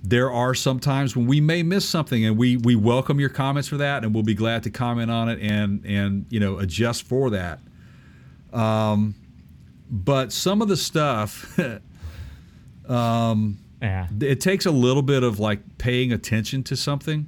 There 0.07 0.30
are 0.30 0.55
some 0.55 0.80
times 0.80 1.16
when 1.16 1.26
we 1.26 1.40
may 1.40 1.62
miss 1.62 1.88
something 1.88 2.26
and 2.26 2.36
we 2.36 2.59
we 2.59 2.76
welcome 2.76 3.18
your 3.18 3.30
comments 3.30 3.68
for 3.68 3.78
that 3.78 4.05
and 4.05 4.12
we'll 4.12 4.22
be 4.22 4.34
glad 4.34 4.62
to 4.64 4.70
comment 4.70 5.11
on 5.11 5.30
it 5.30 5.40
and 5.40 5.82
and 5.86 6.26
you 6.28 6.38
know 6.40 6.59
adjust 6.59 7.05
for 7.05 7.30
that. 7.30 7.59
Um 8.52 9.14
but 9.90 10.30
some 10.32 10.61
of 10.61 10.68
the 10.68 10.76
stuff 10.76 11.59
yeah 13.80 14.07
it 14.20 14.40
takes 14.40 14.66
a 14.66 14.70
little 14.70 15.02
bit 15.02 15.22
of 15.22 15.38
like 15.40 15.78
paying 15.78 16.12
attention 16.12 16.62
to 16.64 16.76
something 16.76 17.26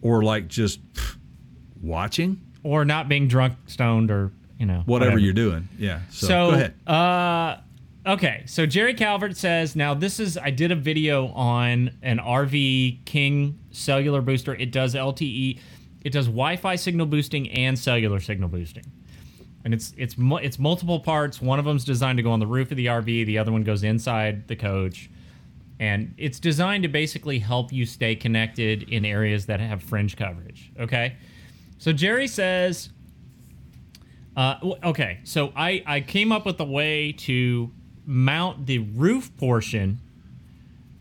or 0.00 0.22
like 0.22 0.46
just 0.48 0.80
watching 1.80 2.40
or 2.62 2.84
not 2.84 3.08
being 3.08 3.26
drunk 3.28 3.54
stoned 3.66 4.10
or 4.10 4.30
you 4.58 4.66
know 4.66 4.82
whatever, 4.86 5.18
you're 5.18 5.32
doing. 5.32 5.68
Yeah. 5.76 6.02
So, 6.10 6.26
So, 6.28 6.50
go 6.50 6.54
ahead. 6.54 6.74
uh, 6.86 7.56
okay. 8.06 8.42
So 8.46 8.66
Jerry 8.66 8.94
Calvert 8.94 9.36
says, 9.36 9.76
now 9.76 9.94
this 9.94 10.20
is, 10.20 10.36
I 10.38 10.50
did 10.50 10.70
a 10.70 10.76
video 10.76 11.28
on 11.28 11.90
an 12.02 12.18
RV 12.18 13.04
King 13.04 13.58
cellular 13.70 14.20
booster. 14.20 14.54
It 14.54 14.72
does 14.72 14.94
LTE, 14.94 15.58
it 16.02 16.10
does 16.12 16.26
Wi-Fi 16.26 16.76
signal 16.76 17.06
boosting 17.06 17.50
and 17.50 17.78
cellular 17.78 18.20
signal 18.20 18.48
boosting. 18.48 18.84
And 19.64 19.72
it's 19.72 19.94
it's 19.96 20.16
it's 20.18 20.58
multiple 20.58 20.98
parts. 20.98 21.40
One 21.40 21.60
of 21.60 21.64
them's 21.64 21.84
designed 21.84 22.16
to 22.16 22.24
go 22.24 22.32
on 22.32 22.40
the 22.40 22.48
roof 22.48 22.72
of 22.72 22.76
the 22.76 22.86
RV. 22.86 23.26
The 23.26 23.38
other 23.38 23.52
one 23.52 23.62
goes 23.62 23.84
inside 23.84 24.48
the 24.48 24.56
coach, 24.56 25.08
and 25.78 26.12
it's 26.18 26.40
designed 26.40 26.82
to 26.82 26.88
basically 26.88 27.38
help 27.38 27.72
you 27.72 27.86
stay 27.86 28.16
connected 28.16 28.82
in 28.90 29.04
areas 29.04 29.46
that 29.46 29.60
have 29.60 29.80
fringe 29.80 30.16
coverage. 30.16 30.72
Okay, 30.80 31.14
so 31.78 31.92
Jerry 31.92 32.26
says 32.26 32.90
uh, 34.36 34.56
okay, 34.82 35.20
so 35.24 35.52
I, 35.54 35.82
I 35.86 36.00
came 36.00 36.32
up 36.32 36.46
with 36.46 36.58
a 36.60 36.64
way 36.64 37.12
to 37.12 37.70
mount 38.06 38.66
the 38.66 38.78
roof 38.78 39.34
portion 39.36 40.00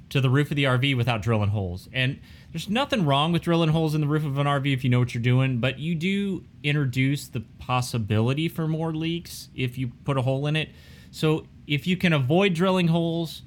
to 0.09 0.19
the 0.19 0.29
roof 0.29 0.51
of 0.51 0.57
the 0.57 0.65
RV 0.65 0.95
without 0.97 1.21
drilling 1.21 1.49
holes. 1.49 1.87
And 1.93 2.19
there's 2.51 2.69
nothing 2.69 3.05
wrong 3.05 3.31
with 3.31 3.41
drilling 3.43 3.69
holes 3.69 3.95
in 3.95 4.01
the 4.01 4.07
roof 4.07 4.25
of 4.25 4.37
an 4.37 4.45
RV 4.45 4.73
if 4.73 4.83
you 4.83 4.89
know 4.89 4.99
what 4.99 5.13
you're 5.13 5.23
doing, 5.23 5.59
but 5.59 5.79
you 5.79 5.95
do 5.95 6.43
introduce 6.63 7.27
the 7.27 7.39
possibility 7.59 8.49
for 8.49 8.67
more 8.67 8.93
leaks 8.93 9.47
if 9.55 9.77
you 9.77 9.91
put 10.03 10.17
a 10.17 10.21
hole 10.21 10.47
in 10.47 10.55
it. 10.57 10.69
So 11.11 11.47
if 11.65 11.87
you 11.87 11.95
can 11.95 12.11
avoid 12.11 12.53
drilling 12.53 12.89
holes, 12.89 13.43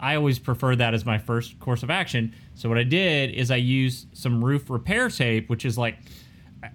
I 0.00 0.14
always 0.14 0.38
prefer 0.38 0.76
that 0.76 0.94
as 0.94 1.04
my 1.04 1.18
first 1.18 1.58
course 1.60 1.82
of 1.82 1.90
action. 1.90 2.34
So 2.54 2.68
what 2.68 2.78
I 2.78 2.84
did 2.84 3.30
is 3.32 3.50
I 3.50 3.56
used 3.56 4.06
some 4.16 4.42
roof 4.42 4.70
repair 4.70 5.10
tape, 5.10 5.50
which 5.50 5.64
is 5.64 5.76
like 5.76 5.98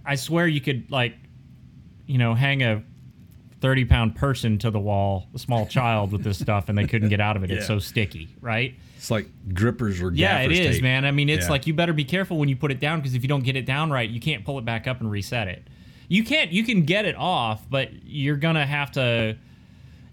I- 0.05 0.15
swear 0.15 0.47
you 0.47 0.61
could 0.61 0.91
like 0.91 1.15
you 2.05 2.17
know 2.17 2.33
hang 2.35 2.61
a 2.61 2.83
30 3.63 3.85
pound 3.85 4.13
person 4.13 4.57
to 4.57 4.69
the 4.69 4.79
wall, 4.79 5.29
a 5.33 5.39
small 5.39 5.65
child 5.65 6.11
with 6.11 6.21
this 6.21 6.37
stuff, 6.37 6.67
and 6.67 6.77
they 6.77 6.85
couldn't 6.85 7.07
get 7.07 7.21
out 7.21 7.37
of 7.37 7.45
it. 7.45 7.49
It's 7.49 7.65
so 7.65 7.79
sticky, 7.79 8.27
right? 8.41 8.75
It's 8.97 9.09
like 9.09 9.25
grippers 9.53 10.01
or 10.01 10.11
Yeah, 10.13 10.41
it 10.41 10.51
is, 10.51 10.75
tape. 10.75 10.83
man. 10.83 11.05
I 11.05 11.11
mean, 11.11 11.29
it's 11.29 11.45
Yeah. 11.45 11.51
like 11.51 11.65
you 11.65 11.73
better 11.73 11.93
be 11.93 12.03
careful 12.03 12.37
when 12.37 12.49
you 12.49 12.57
put 12.57 12.71
it 12.71 12.81
down 12.81 12.99
because 12.99 13.15
if 13.15 13.21
you 13.23 13.29
don't 13.29 13.45
get 13.45 13.55
it 13.55 13.65
down 13.65 13.89
right, 13.89 14.09
you 14.09 14.19
can't 14.19 14.43
pull 14.43 14.59
it 14.59 14.65
back 14.65 14.85
up 14.85 14.99
and 14.99 15.09
reset 15.09 15.47
it. 15.47 15.65
You 16.09 16.25
can't. 16.25 16.51
You 16.51 16.65
can 16.65 16.81
get 16.83 17.05
it 17.05 17.15
off, 17.15 17.65
but 17.69 17.89
you're 18.05 18.35
gonna 18.35 18.65
have 18.65 18.91
to 18.91 19.37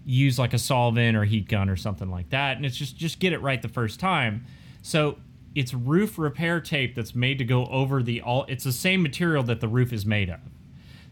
use 0.05 0.39
like 0.39 0.53
a 0.53 0.57
solvent 0.57 1.17
or 1.17 1.25
heat 1.25 1.49
gun 1.49 1.67
or 1.67 1.75
something 1.75 2.09
like 2.09 2.29
that, 2.29 2.55
and 2.55 2.65
it's 2.65 2.77
just 2.77 2.95
just 2.97 3.19
get 3.19 3.33
it 3.33 3.41
right 3.41 3.61
the 3.61 3.67
first 3.67 3.99
time. 3.99 4.45
So 4.81 5.17
it's 5.55 5.73
roof 5.73 6.17
repair 6.17 6.61
tape 6.61 6.95
that's 6.95 7.13
made 7.13 7.37
to 7.39 7.43
go 7.43 7.65
over 7.65 8.01
the 8.01 8.21
all. 8.21 8.45
It's 8.47 8.63
the 8.63 8.71
same 8.71 9.03
material 9.03 9.43
that 9.43 9.59
the 9.59 9.67
roof 9.67 9.91
is 9.91 10.05
made 10.05 10.29
of. 10.29 10.39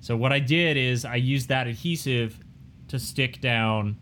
So 0.02 0.16
what 0.16 0.32
I 0.32 0.40
did 0.40 0.78
is 0.78 1.06
I 1.06 1.16
used 1.16 1.50
that 1.50 1.68
adhesive 1.68 2.40
to 2.88 3.00
stick 3.00 3.42
down 3.42 3.98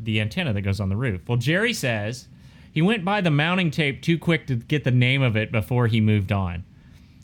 the 0.00 0.20
antenna 0.20 0.52
that 0.52 0.62
goes 0.62 0.80
on 0.80 0.88
the 0.88 0.96
roof. 0.96 1.20
Well, 1.28 1.36
Jerry 1.38 1.72
says 1.72 2.28
he 2.72 2.82
went 2.82 3.04
by 3.04 3.20
the 3.20 3.30
mounting 3.30 3.70
tape 3.70 4.02
too 4.02 4.18
quick 4.18 4.46
to 4.46 4.56
get 4.56 4.84
the 4.84 4.90
name 4.90 5.22
of 5.22 5.36
it 5.36 5.52
before 5.52 5.86
he 5.86 6.00
moved 6.00 6.32
on. 6.32 6.64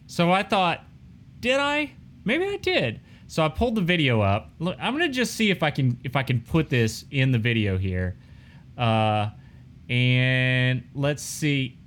So 0.06 0.30
I 0.30 0.42
thought, 0.42 0.84
did 1.40 1.58
I? 1.58 1.92
Maybe 2.24 2.44
I 2.44 2.56
did. 2.56 3.00
So 3.28 3.44
I 3.44 3.48
pulled 3.48 3.74
the 3.74 3.80
video 3.80 4.20
up. 4.20 4.50
Look, 4.58 4.76
I'm 4.80 4.92
gonna 4.92 5.08
just 5.08 5.34
see 5.34 5.50
if 5.50 5.62
I 5.62 5.70
can 5.70 5.98
if 6.04 6.16
I 6.16 6.22
can 6.22 6.40
put 6.40 6.68
this 6.68 7.04
in 7.10 7.32
the 7.32 7.38
video 7.38 7.76
here. 7.76 8.16
Uh, 8.76 9.30
and 9.88 10.84
let's 10.94 11.22
see. 11.22 11.78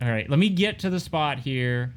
All 0.00 0.08
right, 0.08 0.28
let 0.30 0.38
me 0.38 0.48
get 0.48 0.78
to 0.80 0.90
the 0.90 1.00
spot 1.00 1.38
here. 1.38 1.94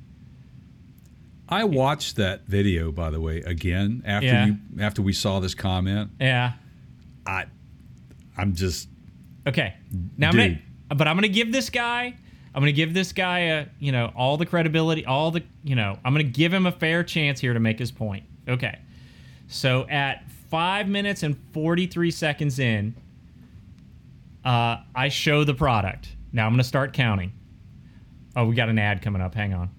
I 1.49 1.65
watched 1.65 2.15
that 2.15 2.45
video, 2.47 2.91
by 2.91 3.09
the 3.09 3.19
way, 3.19 3.37
again 3.41 4.01
after 4.05 4.27
Yeah. 4.27 4.45
you 4.47 4.57
after 4.79 5.01
we 5.01 5.13
saw 5.13 5.39
this 5.39 5.53
comment. 5.55 6.11
Yeah. 6.19 6.53
I, 7.25 7.45
I'm 8.37 8.53
just 8.55 8.89
Okay. 9.45 9.73
Now 10.17 10.29
I'm 10.29 10.35
gonna, 10.37 10.59
but 10.95 11.07
I'm 11.07 11.15
gonna 11.17 11.27
give 11.27 11.51
this 11.51 11.69
guy, 11.69 12.15
I'm 12.55 12.61
gonna 12.61 12.71
give 12.71 12.93
this 12.93 13.11
guy 13.11 13.39
a, 13.39 13.65
you 13.79 13.91
know, 13.91 14.11
all 14.15 14.37
the 14.37 14.45
credibility, 14.45 15.05
all 15.05 15.31
the, 15.31 15.43
you 15.63 15.75
know, 15.75 15.97
I'm 16.05 16.13
gonna 16.13 16.23
give 16.23 16.53
him 16.53 16.65
a 16.65 16.71
fair 16.71 17.03
chance 17.03 17.39
here 17.41 17.53
to 17.53 17.59
make 17.59 17.77
his 17.77 17.91
point. 17.91 18.23
Okay. 18.47 18.79
So 19.47 19.85
at 19.89 20.29
five 20.49 20.87
minutes 20.87 21.23
and 21.23 21.37
43 21.51 22.09
seconds 22.11 22.57
in, 22.59 22.95
uh, 24.45 24.77
I 24.95 25.09
show 25.09 25.43
the 25.43 25.53
product. 25.53 26.09
Now 26.31 26.45
I'm 26.45 26.53
gonna 26.53 26.63
start 26.63 26.93
counting. 26.93 27.33
Oh, 28.35 28.45
we 28.45 28.55
got 28.55 28.69
an 28.69 28.79
ad 28.79 29.01
coming 29.01 29.21
up. 29.21 29.35
Hang 29.35 29.53
on. 29.53 29.69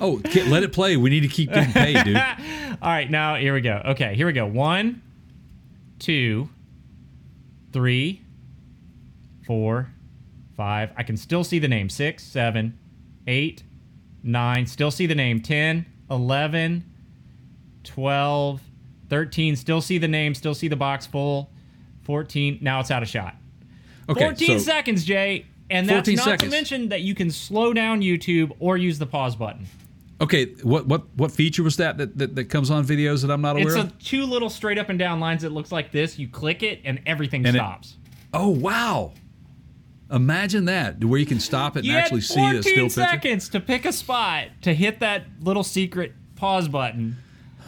Oh, 0.00 0.20
let 0.48 0.62
it 0.62 0.72
play. 0.72 0.96
We 0.96 1.10
need 1.10 1.20
to 1.20 1.28
keep 1.28 1.52
getting 1.52 1.72
paid, 1.72 2.04
dude. 2.04 2.16
All 2.82 2.88
right, 2.90 3.10
now 3.10 3.36
here 3.36 3.54
we 3.54 3.60
go. 3.60 3.82
Okay, 3.86 4.14
here 4.14 4.26
we 4.26 4.32
go. 4.32 4.46
One, 4.46 5.02
two, 5.98 6.48
three, 7.72 8.22
four, 9.46 9.90
five. 10.56 10.90
I 10.96 11.02
can 11.02 11.16
still 11.16 11.44
see 11.44 11.58
the 11.58 11.68
name. 11.68 11.88
Six, 11.88 12.24
seven, 12.24 12.78
eight, 13.26 13.62
nine. 14.22 14.66
Still 14.66 14.90
see 14.90 15.06
the 15.06 15.14
name. 15.14 15.40
10, 15.40 15.86
11, 16.10 16.84
12, 17.84 18.60
13. 19.08 19.56
Still 19.56 19.80
see 19.80 19.98
the 19.98 20.08
name. 20.08 20.34
Still 20.34 20.54
see 20.54 20.68
the 20.68 20.76
box 20.76 21.06
full. 21.06 21.50
14. 22.02 22.58
Now 22.60 22.80
it's 22.80 22.90
out 22.90 23.02
of 23.02 23.08
shot. 23.08 23.34
Okay, 24.08 24.24
14 24.24 24.58
so 24.58 24.64
seconds, 24.64 25.04
Jay. 25.04 25.46
And 25.70 25.88
that's 25.88 26.08
not 26.08 26.24
seconds. 26.24 26.42
to 26.42 26.56
mention 26.56 26.88
that 26.88 27.02
you 27.02 27.14
can 27.14 27.30
slow 27.30 27.74
down 27.74 28.00
YouTube 28.00 28.52
or 28.58 28.76
use 28.76 28.98
the 28.98 29.06
pause 29.06 29.36
button. 29.36 29.66
Okay, 30.20 30.46
what 30.62 30.86
what 30.86 31.04
what 31.16 31.30
feature 31.32 31.62
was 31.62 31.76
that 31.76 31.98
that, 31.98 32.18
that, 32.18 32.34
that 32.36 32.44
comes 32.46 32.70
on 32.70 32.84
videos 32.86 33.22
that 33.22 33.30
I'm 33.30 33.40
not 33.40 33.56
aware 33.56 33.68
It's 33.68 33.76
a 33.76 33.80
of? 33.80 33.98
two 33.98 34.24
little 34.24 34.50
straight 34.50 34.78
up 34.78 34.88
and 34.88 34.98
down 34.98 35.20
lines 35.20 35.42
that 35.42 35.52
looks 35.52 35.70
like 35.72 35.92
this. 35.92 36.18
You 36.18 36.28
click 36.28 36.62
it 36.62 36.80
and 36.84 37.00
everything 37.06 37.46
And 37.46 37.56
it- 37.56 37.58
stops. 37.58 37.96
oh 38.34 38.48
wow! 38.48 39.12
Imagine 40.10 40.64
that, 40.66 41.04
where 41.04 41.20
you 41.20 41.26
can 41.26 41.38
stop 41.40 41.76
it 41.76 41.80
and 41.80 41.86
you 41.88 41.92
actually 41.96 42.20
had 42.20 42.24
see 42.24 42.40
a 42.40 42.44
14 42.44 42.62
still 42.62 42.74
picture. 42.86 42.88
seconds 43.00 43.48
to 43.50 43.60
pick 43.60 43.84
a 43.84 43.92
spot 43.92 44.46
to 44.62 44.72
hit 44.74 45.00
that 45.00 45.24
little 45.40 45.62
secret 45.62 46.12
pause 46.36 46.66
button. 46.68 47.16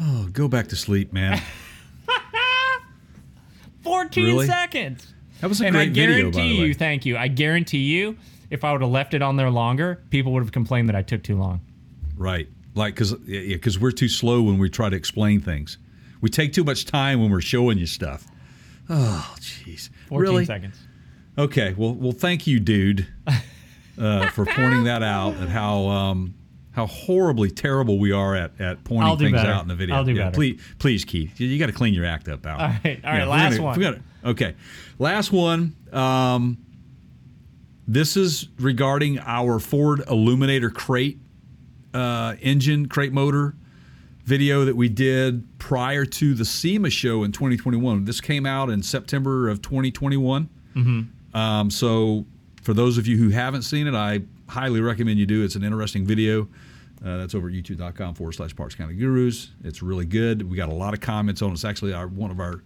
Oh, 0.01 0.29
go 0.33 0.49
back 0.49 0.69
to 0.69 0.77
sleep, 0.77 1.13
man. 1.13 1.43
14 3.83 4.25
Really? 4.25 4.47
seconds. 4.47 5.15
That 5.41 5.49
was 5.49 5.61
a 5.61 5.67
and 5.67 5.77
I 5.77 5.87
great 5.87 5.95
video, 5.95 6.31
guarantee 6.31 6.39
by 6.39 6.43
the 6.49 6.55
you, 6.55 6.63
way. 6.63 6.73
thank 6.75 7.07
you. 7.07 7.17
I 7.17 7.29
guarantee 7.29 7.79
you, 7.79 8.17
if 8.51 8.63
I 8.65 8.73
would 8.73 8.83
have 8.83 8.91
left 8.91 9.15
it 9.15 9.23
on 9.23 9.37
there 9.37 9.51
longer, 9.51 10.03
people 10.11 10.33
would 10.33 10.43
have 10.43 10.53
complained 10.53 10.89
that 10.89 10.97
I 10.97 11.03
took 11.03 11.23
too 11.23 11.37
long. 11.37 11.61
Right. 12.21 12.49
Like, 12.75 12.95
because 12.95 13.15
yeah, 13.27 13.55
because 13.55 13.79
we're 13.79 13.91
too 13.93 14.09
slow 14.09 14.43
when 14.43 14.59
we 14.59 14.69
try 14.69 14.91
to 14.91 14.97
explain 14.97 15.41
things. 15.41 15.79
We 16.21 16.29
take 16.29 16.53
too 16.53 16.65
much 16.65 16.85
time 16.85 17.21
when 17.23 17.31
we're 17.31 17.41
showing 17.41 17.79
you 17.79 17.87
stuff. 17.87 18.27
Oh, 18.91 19.35
jeez. 19.41 19.89
14 20.09 20.21
Really? 20.21 20.45
seconds. 20.45 20.77
Okay. 21.39 21.75
Well, 21.77 21.95
well, 21.95 22.13
thank 22.13 22.47
you, 22.47 22.61
dude, 22.61 23.07
uh, 23.99 24.27
for 24.33 24.45
pointing 24.45 24.85
that 24.85 25.03
out 25.03 25.35
and 25.37 25.49
how 25.49 25.87
um, 25.89 26.35
how 26.73 26.87
horribly 26.87 27.51
terrible 27.51 27.99
we 27.99 28.13
are 28.13 28.37
at, 28.37 28.53
at 28.61 28.85
pointing 28.85 29.17
things 29.17 29.33
better. 29.33 29.51
out 29.51 29.63
in 29.63 29.69
the 29.69 29.75
video. 29.75 29.97
I'll 29.97 30.05
do 30.05 30.13
yeah, 30.13 30.25
better. 30.25 30.35
Please, 30.35 30.61
please, 30.79 31.05
Keith, 31.07 31.41
you, 31.41 31.47
you 31.49 31.59
got 31.59 31.67
to 31.67 31.73
clean 31.73 31.95
your 31.95 32.05
act 32.05 32.29
up, 32.29 32.45
Al. 32.45 32.53
All 32.61 32.67
right, 32.67 32.79
all 32.85 33.11
right, 33.13 33.19
Yeah, 33.21 33.25
last 33.27 33.53
gonna- 33.57 33.63
one. 33.63 33.81
gotta- 33.81 34.03
okay, 34.27 34.55
last 34.99 35.33
one. 35.33 35.75
Um, 35.91 36.59
this 37.89 38.17
is 38.17 38.47
regarding 38.59 39.19
our 39.21 39.59
Ford 39.59 40.01
Eluminator 40.07 40.73
crate 40.73 41.19
uh, 41.95 42.37
engine 42.41 42.89
crate 42.89 43.13
motor 43.13 43.55
video 44.25 44.65
that 44.65 44.77
we 44.77 44.89
did 44.89 45.59
prior 45.59 46.05
to 46.05 46.35
the 46.35 46.45
SEMA 46.45 46.89
show 46.91 47.25
in 47.25 47.33
2021. 47.33 48.05
This 48.05 48.21
came 48.21 48.47
out 48.47 48.71
in 48.71 48.83
September 48.83 49.49
of 49.49 49.61
2021. 49.63 50.49
Mm-hmm. 50.77 51.37
Um, 51.37 51.71
so, 51.71 52.27
for 52.63 52.75
those 52.75 52.99
of 52.99 53.07
you 53.07 53.17
who 53.17 53.31
haven't 53.31 53.63
seen 53.63 53.87
it, 53.87 53.95
I 53.95 54.21
highly 54.49 54.81
recommend 54.81 55.19
you 55.19 55.27
do. 55.27 55.43
It's 55.43 55.57
an 55.57 55.65
interesting 55.65 56.05
video. 56.05 56.43
Uh, 57.05 57.17
that's 57.17 57.35
over 57.35 57.49
at 57.49 57.55
youtube.com 57.55 58.15
forward 58.15 58.33
slash 58.33 58.55
Parts 58.55 58.75
Counter 58.75 58.93
Gurus. 58.93 59.51
It's 59.65 59.83
really 59.83 60.05
good. 60.05 60.49
We 60.49 60.57
got 60.57 60.69
a 60.69 60.75
lot 60.75 60.93
of 60.93 61.01
comments 61.01 61.41
on 61.41 61.51
it. 61.51 61.55
It's 61.55 61.65
actually 61.65 61.95
our, 61.95 62.07
one 62.07 62.31
of 62.31 62.41
our 62.41 62.63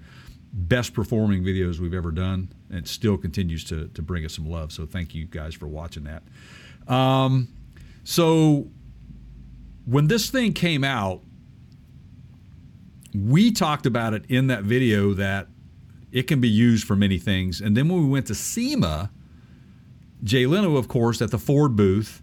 best 0.53 0.93
performing 0.93 1.45
videos 1.45 1.79
we've 1.79 1.95
ever 1.95 2.11
done. 2.11 2.49
And 2.69 2.79
it 2.81 2.89
still 2.89 3.17
continues 3.17 3.65
to, 3.65 3.89
to 3.89 4.03
bring 4.03 4.25
us 4.25 4.35
some 4.35 4.51
love. 4.51 4.73
So, 4.73 4.87
thank 4.87 5.15
you 5.15 5.27
guys 5.27 5.55
for 5.55 5.67
watching 5.67 6.05
that. 6.05 6.93
Um, 6.93 7.49
so, 8.03 8.67
when 9.85 10.09
this 10.09 10.31
thing 10.31 10.53
came 10.53 10.85
out, 10.85 11.23
we 13.15 13.53
talked 13.53 13.87
about 13.87 14.15
it 14.15 14.25
in 14.29 14.49
that 14.49 14.65
video 14.65 15.13
that 15.15 15.49
it 16.11 16.25
can 16.25 16.41
be 16.41 16.49
used 16.49 16.87
for 16.87 16.97
many 16.97 17.19
things. 17.19 17.61
And 17.61 17.77
then 17.77 17.89
when 17.89 18.03
we 18.03 18.09
went 18.09 18.27
to 18.27 18.35
SEMA, 18.35 19.11
Jay 20.23 20.47
Leno, 20.47 20.77
of 20.77 20.89
course, 20.89 21.21
at 21.21 21.31
the 21.31 21.39
Ford 21.39 21.77
booth, 21.77 22.23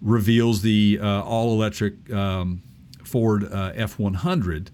reveals 0.00 0.62
the 0.62 0.98
uh, 1.00 1.22
all 1.22 1.52
electric 1.52 2.12
um, 2.12 2.62
Ford 3.04 3.50
uh, 3.52 3.72
F 3.74 3.98
100. 3.98 4.70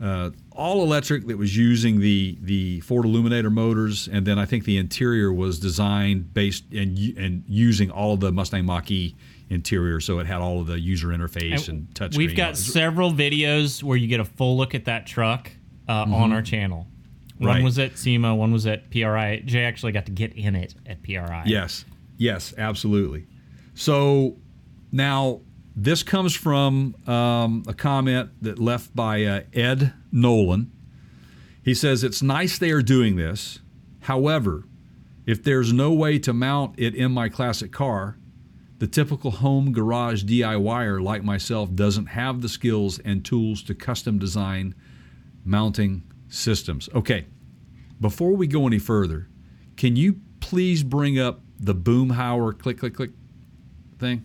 Uh, 0.00 0.30
all 0.52 0.82
electric 0.84 1.26
that 1.26 1.36
was 1.36 1.56
using 1.56 1.98
the 2.00 2.38
the 2.40 2.78
Ford 2.80 3.04
Eluminator 3.04 3.50
motors, 3.50 4.08
and 4.08 4.24
then 4.24 4.38
I 4.38 4.44
think 4.44 4.64
the 4.64 4.76
interior 4.76 5.32
was 5.32 5.58
designed 5.58 6.32
based 6.32 6.64
and 6.72 6.96
and 7.16 7.42
using 7.48 7.90
all 7.90 8.16
the 8.16 8.30
Mustang 8.30 8.64
Mach-E 8.64 9.16
interior, 9.50 10.00
so 10.00 10.18
it 10.18 10.26
had 10.26 10.40
all 10.40 10.60
of 10.60 10.66
the 10.66 10.78
user 10.78 11.08
interface 11.08 11.68
and, 11.68 11.92
touch. 11.94 12.16
We've 12.16 12.36
got 12.36 12.56
several 12.56 13.12
videos 13.12 13.82
where 13.82 13.96
you 13.96 14.06
get 14.06 14.20
a 14.20 14.24
full 14.24 14.56
look 14.56 14.74
at 14.74 14.84
that 14.86 15.06
truck 15.06 15.50
uh, 15.88 15.92
on 16.08 16.32
our 16.32 16.42
channel. 16.42 16.78
One 16.78 16.86
Mm-hmm. 17.38 17.46
Right. 17.46 17.62
was 17.62 17.78
at 17.78 17.96
SEMA, 17.96 18.34
one 18.34 18.50
was 18.52 18.66
at 18.66 18.90
PRI. 18.90 19.42
Jay 19.44 19.64
actually 19.64 19.92
got 19.92 20.06
to 20.06 20.12
get 20.12 20.32
in 20.32 20.56
it 20.56 20.74
at 20.86 21.02
PRI. 21.04 21.44
Yes, 21.46 21.84
yes, 22.16 22.52
absolutely. 22.58 23.26
So 23.74 24.36
now 24.90 25.40
this 25.76 26.02
comes 26.02 26.34
from 26.34 26.96
um, 27.06 27.62
a 27.68 27.74
comment 27.74 28.30
that 28.42 28.58
left 28.58 28.94
by 28.96 29.24
uh, 29.24 29.42
Ed 29.54 29.92
Nolan. 30.10 30.72
He 31.62 31.74
says 31.74 32.02
it's 32.02 32.22
nice 32.22 32.58
they 32.58 32.72
are 32.72 32.82
doing 32.82 33.14
this. 33.14 33.60
However, 34.00 34.64
if 35.24 35.44
there's 35.44 35.72
no 35.72 35.92
way 35.92 36.18
to 36.18 36.32
mount 36.32 36.74
it 36.76 36.96
in 36.96 37.12
my 37.12 37.28
classic 37.28 37.70
car, 37.70 38.16
the 38.78 38.86
typical 38.86 39.30
home 39.32 39.72
garage 39.72 40.24
DIYer 40.24 41.02
like 41.02 41.24
myself 41.24 41.74
doesn't 41.74 42.06
have 42.06 42.40
the 42.40 42.48
skills 42.48 42.98
and 43.00 43.24
tools 43.24 43.62
to 43.64 43.74
custom 43.74 44.18
design 44.18 44.74
mounting 45.44 46.02
systems. 46.28 46.88
Okay, 46.94 47.26
before 48.00 48.32
we 48.32 48.46
go 48.46 48.66
any 48.66 48.78
further, 48.78 49.28
can 49.76 49.96
you 49.96 50.20
please 50.40 50.82
bring 50.82 51.18
up 51.18 51.40
the 51.58 51.74
Boomhauer 51.74 52.56
click 52.58 52.78
click 52.78 52.94
click 52.94 53.10
thing? 53.98 54.22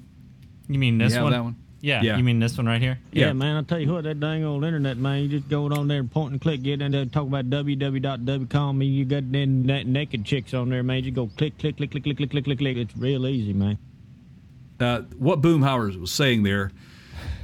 You 0.68 0.78
mean 0.80 0.98
this 0.98 1.12
You 1.14 1.16
have 1.16 1.24
one? 1.24 1.34
that 1.34 1.44
one? 1.44 1.56
Yeah, 1.82 2.02
Yeah. 2.02 2.16
You 2.18 2.24
mean 2.24 2.40
this 2.40 2.56
one 2.56 2.66
right 2.66 2.82
here? 2.82 2.98
Yeah, 3.12 3.28
Yeah. 3.28 3.34
man, 3.34 3.58
I 3.58 3.62
tell 3.64 3.80
you 3.80 3.92
what, 3.92 4.06
that 4.06 4.20
dang 4.20 4.46
old 4.46 4.64
internet, 4.64 4.98
man, 4.98 5.24
you 5.24 5.28
just 5.28 5.50
go 5.50 5.66
on 5.66 5.88
there 5.90 6.00
and 6.00 6.10
point 6.10 6.32
and 6.32 6.40
click, 6.40 6.62
get 6.64 6.82
in 6.82 6.92
there, 6.94 7.06
talk 7.06 7.28
about 7.28 7.50
www.w.com, 7.50 8.82
you 8.82 9.04
got 9.04 9.30
then 9.32 9.64
naked 9.66 10.24
chicks 10.24 10.54
on 10.54 10.70
there, 10.70 10.82
man. 10.84 11.04
You 11.04 11.12
go 11.12 11.28
click, 11.36 11.58
click, 11.58 11.76
click, 11.76 11.92
click, 11.92 12.04
click, 12.04 12.16
click, 12.18 12.30
click, 12.32 12.46
click, 12.46 12.58
click. 12.60 12.78
It's 12.78 12.96
real 12.96 13.28
easy, 13.28 13.52
man. 13.52 13.78
Uh, 14.84 15.02
what 15.18 15.42
Boomhauer 15.42 15.96
was 16.00 16.12
saying 16.12 16.44
there 16.44 16.72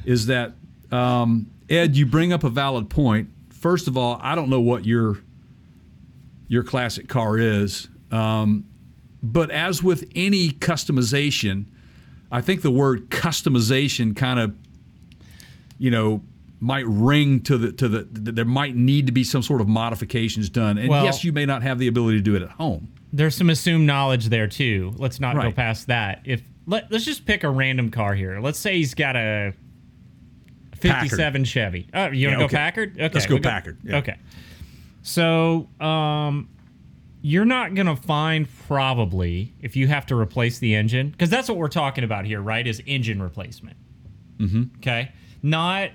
is 0.06 0.26
that 0.28 0.54
um, 0.92 1.50
Ed, 1.70 1.96
you 1.96 2.06
bring 2.06 2.34
up 2.34 2.44
a 2.44 2.50
valid 2.50 2.90
point. 2.90 3.30
first 3.50 3.88
of 3.88 3.98
all, 3.98 4.20
I 4.22 4.36
don't 4.36 4.50
know 4.50 4.62
what 4.62 4.86
your 4.86 5.20
your 6.48 6.64
classic 6.64 7.08
car 7.08 7.38
is, 7.38 7.88
um, 8.12 8.66
but 9.22 9.52
as 9.52 9.84
with 9.84 10.10
any 10.16 10.50
customization, 10.50 11.66
I 12.32 12.42
think 12.42 12.62
the 12.62 12.72
word 12.72 13.10
customization 13.10 14.16
kind 14.16 14.40
of, 14.40 14.56
you 15.78 15.92
know, 15.92 16.24
might 16.60 16.86
ring 16.88 17.42
to 17.42 17.58
the 17.58 17.72
to 17.74 17.88
the 17.88 18.08
there 18.12 18.46
might 18.46 18.76
need 18.76 19.06
to 19.06 19.12
be 19.12 19.24
some 19.24 19.42
sort 19.44 19.62
of 19.62 19.68
modifications 19.68 20.50
done. 20.50 20.78
And 20.78 20.90
Well- 20.90 21.06
yes, 21.06 21.24
you 21.24 21.32
may 21.32 21.46
not 21.46 21.62
have 21.64 21.80
the 21.80 21.88
ability 21.88 22.18
to 22.18 22.24
do 22.24 22.36
it 22.36 22.42
at 22.42 22.50
home. 22.52 22.88
There's 23.12 23.36
some 23.36 23.50
assumed 23.50 23.88
knowledge 23.88 24.28
there 24.30 24.48
too. 24.48 24.94
Let's 24.98 25.20
not 25.20 25.36
go 25.36 25.52
past 25.52 25.88
that. 25.88 26.22
If 26.26 26.44
let, 26.70 26.92
let's 26.92 27.04
just 27.04 27.26
pick 27.26 27.44
a 27.44 27.50
random 27.50 27.90
car 27.90 28.14
here. 28.14 28.40
Let's 28.40 28.60
say 28.60 28.78
he's 28.78 28.94
got 28.94 29.16
a 29.16 29.54
57 30.78 31.44
Chevy. 31.44 31.88
Oh, 31.94 32.08
you 32.08 32.28
want 32.28 32.40
to 32.40 32.46
okay. 32.46 32.52
go 32.52 32.58
Packard? 32.58 32.94
Okay, 32.94 33.10
Let's 33.14 33.26
go 33.26 33.40
Packard, 33.40 33.80
yeah. 33.84 33.98
Okay. 33.98 34.18
So, 35.02 35.68
um, 35.80 36.50
you're 37.22 37.46
not 37.46 37.74
gonna 37.76 37.98
find 37.98 38.48
probably 38.68 39.54
if 39.62 39.76
you 39.76 39.88
have 39.88 40.06
to 40.06 40.16
replace 40.16 40.60
the 40.60 40.76
engine 40.76 41.10
because 41.10 41.30
that's 41.30 41.50
what 41.50 41.58
we're 41.58 41.68
talking 41.68 42.06
about 42.06 42.26
here, 42.26 42.42
right? 42.42 42.66
Is 42.66 42.82
engine 42.86 43.22
replacement. 43.22 43.76
Mm-hmm. 44.38 44.64
Okay, 44.78 45.12
not 45.44 45.90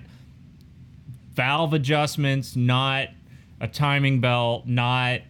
valve 1.32 1.72
adjustments, 1.72 2.56
not 2.56 3.08
a 3.60 3.68
timing 3.68 4.20
belt, 4.20 4.66
not 4.66 5.20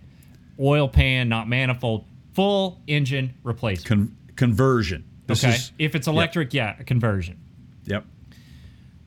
oil 0.59 0.89
pan, 0.89 1.29
not 1.29 1.49
manifold, 1.49 2.05
full 2.33 2.81
engine 2.89 3.35
replacement. 3.45 3.87
Con- 3.87 4.17
conversion. 4.35 5.05
This 5.27 5.45
okay, 5.45 5.55
is 5.55 5.73
if 5.79 5.95
it's 5.95 6.07
electric, 6.07 6.53
yeah, 6.55 6.77
a 6.79 6.85
conversion. 6.85 7.39
yep. 7.85 8.05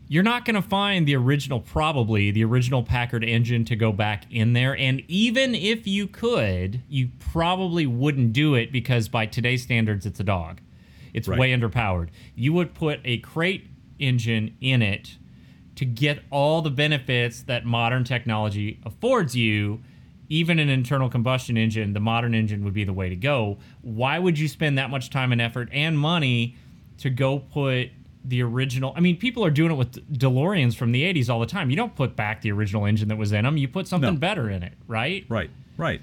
You're 0.09 0.23
not 0.23 0.45
going 0.45 0.55
to 0.55 0.61
find 0.61 1.05
the 1.05 1.15
original, 1.17 1.59
probably 1.59 2.31
the 2.31 2.45
original 2.45 2.81
Packard 2.81 3.25
engine 3.25 3.65
to 3.65 3.75
go 3.75 3.91
back 3.91 4.23
in 4.31 4.53
there. 4.53 4.75
And 4.77 5.03
even 5.09 5.53
if 5.53 5.85
you 5.85 6.07
could, 6.07 6.81
you 6.87 7.09
probably 7.19 7.85
wouldn't 7.85 8.31
do 8.31 8.55
it 8.55 8.71
because 8.71 9.09
by 9.09 9.25
today's 9.25 9.63
standards, 9.63 10.05
it's 10.05 10.21
a 10.21 10.23
dog. 10.23 10.61
It's 11.13 11.27
Right. 11.27 11.37
way 11.37 11.51
underpowered. 11.51 12.07
You 12.35 12.53
would 12.53 12.73
put 12.73 13.01
a 13.03 13.17
crate 13.17 13.67
engine 13.99 14.55
in 14.61 14.81
it 14.81 15.17
to 15.75 15.83
get 15.83 16.23
all 16.29 16.61
the 16.61 16.71
benefits 16.71 17.41
that 17.43 17.65
modern 17.65 18.05
technology 18.05 18.79
affords 18.85 19.35
you. 19.35 19.81
Even 20.29 20.59
an 20.59 20.69
internal 20.69 21.09
combustion 21.09 21.57
engine, 21.57 21.93
the 21.93 21.99
modern 21.99 22.35
engine 22.35 22.63
would 22.65 22.73
be 22.73 22.83
the 22.83 22.93
way 22.93 23.09
to 23.09 23.15
go. 23.15 23.57
Why 23.81 24.19
would 24.19 24.37
you 24.37 24.47
spend 24.47 24.77
that 24.77 24.89
much 24.89 25.09
time 25.09 25.31
and 25.31 25.39
effort 25.41 25.69
and 25.71 25.97
money 25.97 26.55
to 26.99 27.09
go 27.09 27.39
put 27.39 27.89
the 28.25 28.41
original? 28.43 28.93
I 28.95 28.99
mean, 28.99 29.17
people 29.17 29.45
are 29.45 29.49
doing 29.51 29.71
it 29.71 29.75
with 29.75 29.93
DeLoreans 30.19 30.75
from 30.75 30.91
the 30.91 31.03
80s 31.03 31.29
all 31.29 31.39
the 31.39 31.45
time. 31.45 31.69
You 31.69 31.77
don't 31.77 31.95
put 31.95 32.15
back 32.15 32.41
the 32.41 32.51
original 32.51 32.85
engine 32.85 33.07
that 33.07 33.17
was 33.17 33.31
in 33.31 33.45
them, 33.45 33.55
you 33.57 33.67
put 33.67 33.87
something 33.87 34.15
No. 34.15 34.19
better 34.19 34.49
in 34.49 34.63
it, 34.63 34.73
right? 34.87 35.25
Right. 35.29 35.49
Right. 35.77 36.01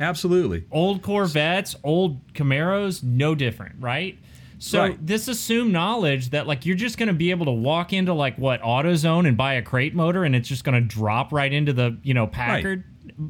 Absolutely. 0.00 0.64
Old 0.70 1.02
Corvettes, 1.02 1.76
old 1.84 2.32
Camaros, 2.32 3.02
no 3.02 3.34
different, 3.34 3.76
right? 3.80 4.18
So 4.58 4.80
Right. 4.80 5.06
this 5.06 5.28
assumed 5.28 5.72
knowledge 5.72 6.30
that 6.30 6.46
like 6.46 6.66
you're 6.66 6.76
just 6.76 6.98
going 6.98 7.06
to 7.08 7.14
be 7.14 7.30
able 7.30 7.46
to 7.46 7.52
walk 7.52 7.92
into 7.92 8.12
like 8.12 8.36
what 8.36 8.60
AutoZone 8.62 9.26
and 9.28 9.36
buy 9.36 9.54
a 9.54 9.62
crate 9.62 9.94
motor 9.94 10.24
and 10.24 10.34
it's 10.36 10.48
just 10.48 10.64
going 10.64 10.74
to 10.74 10.86
drop 10.86 11.32
right 11.32 11.52
into 11.52 11.72
the 11.72 11.96
you 12.02 12.12
know 12.14 12.26
Packard. 12.26 12.84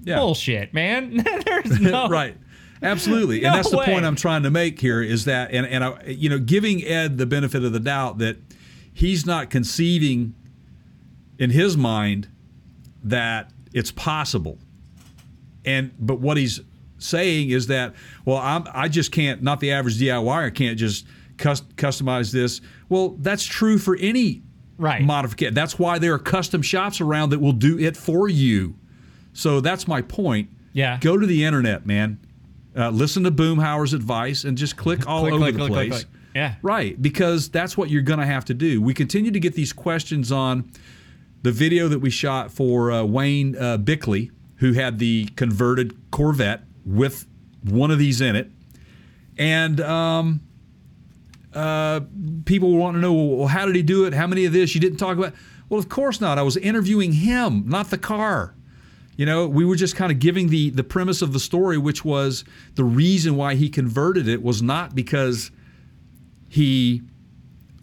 Yeah. 0.04 0.16
Bullshit, 0.18 0.72
man. 0.74 1.16
There's 1.46 1.80
no 1.80 2.08
right. 2.08 2.36
Absolutely. 2.82 3.40
No 3.42 3.48
and 3.48 3.56
that's 3.56 3.70
the 3.70 3.76
point 3.78 4.04
I'm 4.06 4.16
trying 4.16 4.42
to 4.44 4.50
make 4.50 4.80
here 4.80 5.02
is 5.02 5.26
that 5.26 5.50
and 5.52 5.66
and 5.66 5.84
I, 5.84 6.02
you 6.06 6.28
know 6.30 6.38
giving 6.38 6.82
Ed 6.84 7.18
the 7.18 7.26
benefit 7.26 7.62
of 7.64 7.72
the 7.72 7.80
doubt 7.80 8.18
that 8.18 8.36
he's 8.92 9.26
not 9.26 9.50
conceiving 9.50 10.34
in 11.38 11.50
his 11.50 11.76
mind 11.76 12.28
that 13.04 13.50
it's 13.74 13.90
possible. 13.90 14.58
And 15.64 15.92
but 15.98 16.20
what 16.20 16.36
he's 16.36 16.60
saying 16.98 17.50
is 17.50 17.66
that 17.66 17.94
well 18.24 18.38
I'm 18.38 18.64
I 18.72 18.88
just 18.88 19.12
can't 19.12 19.42
not 19.42 19.60
the 19.60 19.72
average 19.72 19.98
DIYer 19.98 20.54
can't 20.54 20.78
just 20.78 21.06
cus- 21.36 21.60
customize 21.76 22.32
this. 22.32 22.60
Well, 22.88 23.10
that's 23.20 23.44
true 23.44 23.78
for 23.78 23.96
any 24.00 24.42
Right. 24.78 25.02
modification. 25.02 25.52
That's 25.52 25.78
why 25.78 25.98
there 25.98 26.14
are 26.14 26.18
custom 26.18 26.62
shops 26.62 27.02
around 27.02 27.30
that 27.30 27.38
will 27.40 27.52
do 27.52 27.78
it 27.78 27.98
for 27.98 28.30
you. 28.30 28.76
So 29.32 29.60
that's 29.60 29.86
my 29.88 30.02
point. 30.02 30.50
Yeah. 30.72 30.98
Go 31.00 31.16
to 31.16 31.26
the 31.26 31.44
internet, 31.44 31.86
man. 31.86 32.18
Uh, 32.76 32.90
listen 32.90 33.24
to 33.24 33.30
Boomhauer's 33.30 33.92
advice 33.92 34.44
and 34.44 34.56
just 34.56 34.76
click 34.76 35.06
all 35.08 35.22
Click, 35.22 35.32
over 35.34 35.44
click, 35.44 35.54
the 35.54 35.66
click, 35.66 35.90
place. 35.90 36.06
Yeah. 36.34 36.54
Right, 36.62 37.00
because 37.00 37.48
that's 37.48 37.76
what 37.76 37.90
you're 37.90 38.02
going 38.02 38.20
to 38.20 38.26
have 38.26 38.44
to 38.46 38.54
do. 38.54 38.80
We 38.80 38.94
continue 38.94 39.32
to 39.32 39.40
get 39.40 39.54
these 39.54 39.72
questions 39.72 40.30
on 40.30 40.70
the 41.42 41.50
video 41.50 41.88
that 41.88 41.98
we 41.98 42.10
shot 42.10 42.52
for 42.52 42.92
uh, 42.92 43.02
Wayne 43.02 43.56
uh, 43.56 43.78
Bickley, 43.78 44.30
who 44.56 44.72
had 44.74 44.98
the 45.00 45.26
converted 45.36 45.96
Corvette 46.12 46.62
with 46.84 47.26
one 47.64 47.90
of 47.90 47.98
these 47.98 48.20
in 48.20 48.36
it. 48.36 48.50
And 49.38 49.80
um, 49.80 50.40
uh, 51.52 52.00
people 52.44 52.76
want 52.76 52.94
to 52.96 53.00
know, 53.00 53.12
well, 53.12 53.48
how 53.48 53.66
did 53.66 53.74
he 53.74 53.82
do 53.82 54.04
it? 54.04 54.14
How 54.14 54.26
many 54.26 54.44
of 54.44 54.52
this 54.52 54.74
you 54.74 54.80
didn't 54.80 54.98
talk 54.98 55.16
about? 55.16 55.32
Well, 55.68 55.80
of 55.80 55.88
course 55.88 56.20
not. 56.20 56.38
I 56.38 56.42
was 56.42 56.56
interviewing 56.56 57.12
him, 57.12 57.64
not 57.66 57.90
the 57.90 57.98
car. 57.98 58.54
You 59.20 59.26
know, 59.26 59.46
we 59.46 59.66
were 59.66 59.76
just 59.76 59.96
kind 59.96 60.10
of 60.10 60.18
giving 60.18 60.48
the 60.48 60.70
the 60.70 60.82
premise 60.82 61.20
of 61.20 61.34
the 61.34 61.40
story, 61.40 61.76
which 61.76 62.06
was 62.06 62.42
the 62.76 62.84
reason 62.84 63.36
why 63.36 63.54
he 63.54 63.68
converted 63.68 64.26
it 64.26 64.42
was 64.42 64.62
not 64.62 64.94
because 64.94 65.50
he 66.48 67.02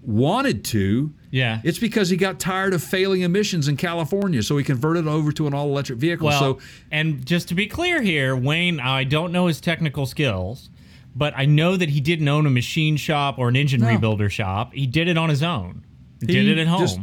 wanted 0.01 0.63
to. 0.65 1.13
Yeah. 1.29 1.61
It's 1.63 1.77
because 1.77 2.09
he 2.09 2.17
got 2.17 2.39
tired 2.39 2.73
of 2.73 2.81
failing 2.81 3.21
emissions 3.21 3.67
in 3.67 3.77
California, 3.77 4.41
so 4.41 4.57
he 4.57 4.63
converted 4.63 5.05
it 5.05 5.09
over 5.09 5.31
to 5.33 5.45
an 5.45 5.53
all 5.53 5.67
electric 5.67 5.99
vehicle. 5.99 6.25
Well, 6.25 6.39
so 6.39 6.59
and 6.89 7.23
just 7.23 7.49
to 7.49 7.53
be 7.53 7.67
clear 7.67 8.01
here, 8.01 8.35
Wayne, 8.35 8.79
I 8.79 9.03
don't 9.03 9.31
know 9.31 9.45
his 9.45 9.61
technical 9.61 10.07
skills, 10.07 10.71
but 11.15 11.33
I 11.37 11.45
know 11.45 11.77
that 11.77 11.89
he 11.89 11.99
didn't 11.99 12.27
own 12.27 12.47
a 12.47 12.49
machine 12.49 12.97
shop 12.97 13.37
or 13.37 13.47
an 13.49 13.55
engine 13.55 13.81
No. 13.81 13.87
rebuilder 13.89 14.31
shop. 14.31 14.73
He 14.73 14.87
did 14.87 15.07
it 15.07 15.19
on 15.19 15.29
his 15.29 15.43
own. 15.43 15.83
He 16.19 16.25
he 16.25 16.33
did 16.33 16.47
it 16.47 16.57
at 16.61 16.67
home. 16.67 16.81
just- 16.81 16.99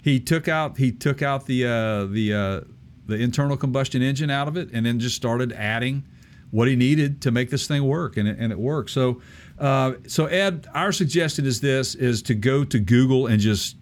he 0.00 0.20
took 0.20 0.46
out 0.46 0.78
he 0.78 0.92
took 0.92 1.22
out 1.22 1.46
the 1.46 1.66
uh, 1.66 2.04
the 2.04 2.34
uh, 2.34 2.60
the 3.06 3.16
internal 3.16 3.56
combustion 3.56 4.02
engine 4.02 4.30
out 4.30 4.48
of 4.48 4.56
it, 4.56 4.70
and 4.72 4.86
then 4.86 4.98
just 4.98 5.16
started 5.16 5.52
adding 5.52 6.04
what 6.50 6.68
he 6.68 6.76
needed 6.76 7.20
to 7.22 7.30
make 7.30 7.50
this 7.50 7.66
thing 7.66 7.84
work, 7.84 8.16
and 8.16 8.28
it, 8.28 8.36
and 8.38 8.52
it 8.52 8.58
worked. 8.58 8.90
So, 8.90 9.20
uh, 9.58 9.94
so 10.06 10.26
Ed, 10.26 10.66
our 10.74 10.92
suggestion 10.92 11.46
is 11.46 11.60
this: 11.60 11.94
is 11.94 12.22
to 12.22 12.34
go 12.34 12.64
to 12.64 12.78
Google 12.78 13.26
and 13.26 13.40
just 13.40 13.76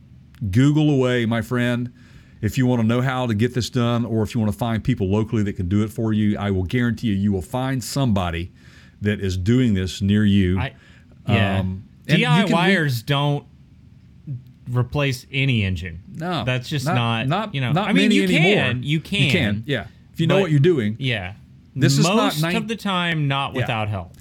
Google 0.50 0.90
away, 0.90 1.26
my 1.26 1.42
friend. 1.42 1.92
If 2.40 2.58
you 2.58 2.66
want 2.66 2.82
to 2.82 2.86
know 2.86 3.00
how 3.00 3.26
to 3.26 3.34
get 3.34 3.54
this 3.54 3.70
done, 3.70 4.04
or 4.04 4.24
if 4.24 4.34
you 4.34 4.40
want 4.40 4.52
to 4.52 4.58
find 4.58 4.82
people 4.82 5.08
locally 5.08 5.44
that 5.44 5.52
can 5.52 5.68
do 5.68 5.84
it 5.84 5.90
for 5.90 6.12
you, 6.12 6.36
I 6.36 6.50
will 6.50 6.64
guarantee 6.64 7.08
you, 7.08 7.14
you 7.14 7.30
will 7.30 7.40
find 7.40 7.82
somebody 7.84 8.50
that 9.00 9.20
is 9.20 9.36
doing 9.36 9.74
this 9.74 10.02
near 10.02 10.24
you. 10.24 10.58
I, 10.58 10.74
yeah. 11.28 11.60
Um, 11.60 11.84
and 12.08 12.18
you 12.18 12.26
re- 12.26 12.48
DIYers 12.48 13.06
don't 13.06 13.46
replace 14.70 15.26
any 15.32 15.64
engine. 15.64 16.02
No, 16.14 16.44
that's 16.44 16.68
just 16.68 16.86
not. 16.86 17.26
not 17.28 17.54
you 17.54 17.60
know. 17.60 17.72
Not 17.72 17.88
I 17.88 17.92
mean, 17.92 18.10
you 18.10 18.24
anymore. 18.24 18.42
can, 18.54 18.82
you 18.82 19.00
can, 19.00 19.22
you 19.22 19.30
can. 19.30 19.64
Yeah, 19.66 19.86
if 20.12 20.20
you 20.20 20.26
know 20.26 20.40
what 20.40 20.50
you're 20.50 20.60
doing. 20.60 20.96
Yeah. 20.98 21.34
This 21.74 21.96
is 21.98 22.04
not 22.06 22.38
most 22.40 22.44
of 22.44 22.68
the 22.68 22.76
time 22.76 23.28
not 23.28 23.54
Yeah. 23.54 23.60
without 23.62 23.88
help. 23.88 24.12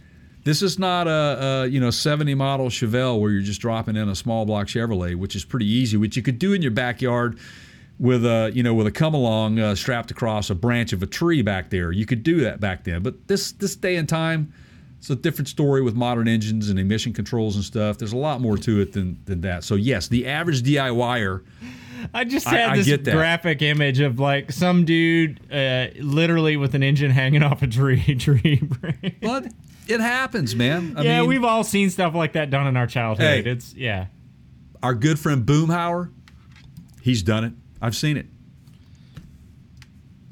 This 0.43 0.61
is 0.61 0.80
not 0.80 1.07
a, 1.07 1.63
a 1.63 1.68
you 1.68 1.80
know 1.80 1.91
70 1.91 2.34
model 2.35 2.69
Chevelle 2.69 3.19
where 3.19 3.30
you're 3.31 3.41
just 3.41 3.61
dropping 3.61 3.95
in 3.95 4.09
a 4.09 4.15
small 4.15 4.45
block 4.45 4.68
Chevrolet, 4.68 5.15
which 5.15 5.35
is 5.35 5.45
pretty 5.45 5.68
easy, 5.68 5.97
which 5.97 6.15
you 6.15 6.23
could 6.23 6.39
do 6.39 6.53
in 6.53 6.61
your 6.61 6.72
backyard 6.72 7.38
with 7.99 8.26
a 8.26 8.51
you 8.53 8.63
know 8.63 8.73
with 8.73 8.88
a 8.88 8.91
come 8.91 9.13
along 9.13 9.59
uh, 9.59 9.76
strapped 9.76 10.09
across 10.11 10.49
a 10.49 10.55
branch 10.55 10.93
of 10.93 11.03
a 11.03 11.05
tree 11.05 11.41
back 11.41 11.69
there. 11.69 11.91
You 11.91 12.05
could 12.05 12.23
do 12.23 12.39
that 12.41 12.59
back 12.59 12.85
then, 12.85 13.03
but 13.03 13.27
this 13.27 13.51
this 13.51 13.76
day 13.76 13.97
and 13.97 14.07
time. 14.09 14.53
It's 15.02 15.10
a 15.10 15.15
different 15.15 15.48
story 15.48 15.82
with 15.82 15.95
modern 15.95 16.28
engines 16.28 16.69
and 16.69 16.78
emission 16.78 17.11
controls 17.11 17.56
and 17.56 17.65
stuff. 17.65 17.98
There's 17.98 18.14
a 18.14 18.18
lot 18.18 18.40
more 18.40 18.56
to 18.57 18.82
it 18.82 18.94
than, 18.94 19.19
than 19.26 19.41
that. 19.41 19.64
So 19.64 19.73
yes, 19.73 20.07
the 20.07 20.28
average 20.28 20.61
DIYer 20.61 21.44
I 22.14 22.23
just 22.23 22.48
had 22.48 22.69
I 22.69 22.78
this 22.78 22.86
get 22.86 23.03
graphic 23.03 23.64
image 23.64 23.99
of 23.99 24.19
like 24.19 24.52
some 24.52 24.86
dude 24.86 25.40
uh, 25.52 25.88
literally 25.99 26.56
with 26.56 26.76
an 26.76 26.84
engine 26.84 27.10
hanging 27.10 27.41
off 27.44 27.61
a 27.61 27.68
tree. 27.68 28.15
tree 28.19 28.57
branch. 28.57 29.15
But 29.22 29.48
it 29.88 29.99
happens, 29.99 30.56
man. 30.56 30.95
I 30.98 31.02
yeah, 31.02 31.19
mean, 31.22 31.30
we've 31.30 31.44
all 31.44 31.64
seen 31.64 31.90
stuff 31.90 32.14
like 32.14 32.34
that 32.34 32.49
done 32.49 32.68
in 32.68 32.78
our 32.78 32.88
childhood. 32.88 33.45
Hey. 33.45 33.52
It's 33.52 33.73
yeah. 33.73 34.07
our 34.84 34.94
good 34.94 35.19
friend 35.19 35.45
Boomhauer, 35.45 36.11
he's 37.02 37.23
done 37.23 37.44
it. 37.44 37.53
I've 37.82 37.95
seen 37.95 38.18
it. 38.18 38.28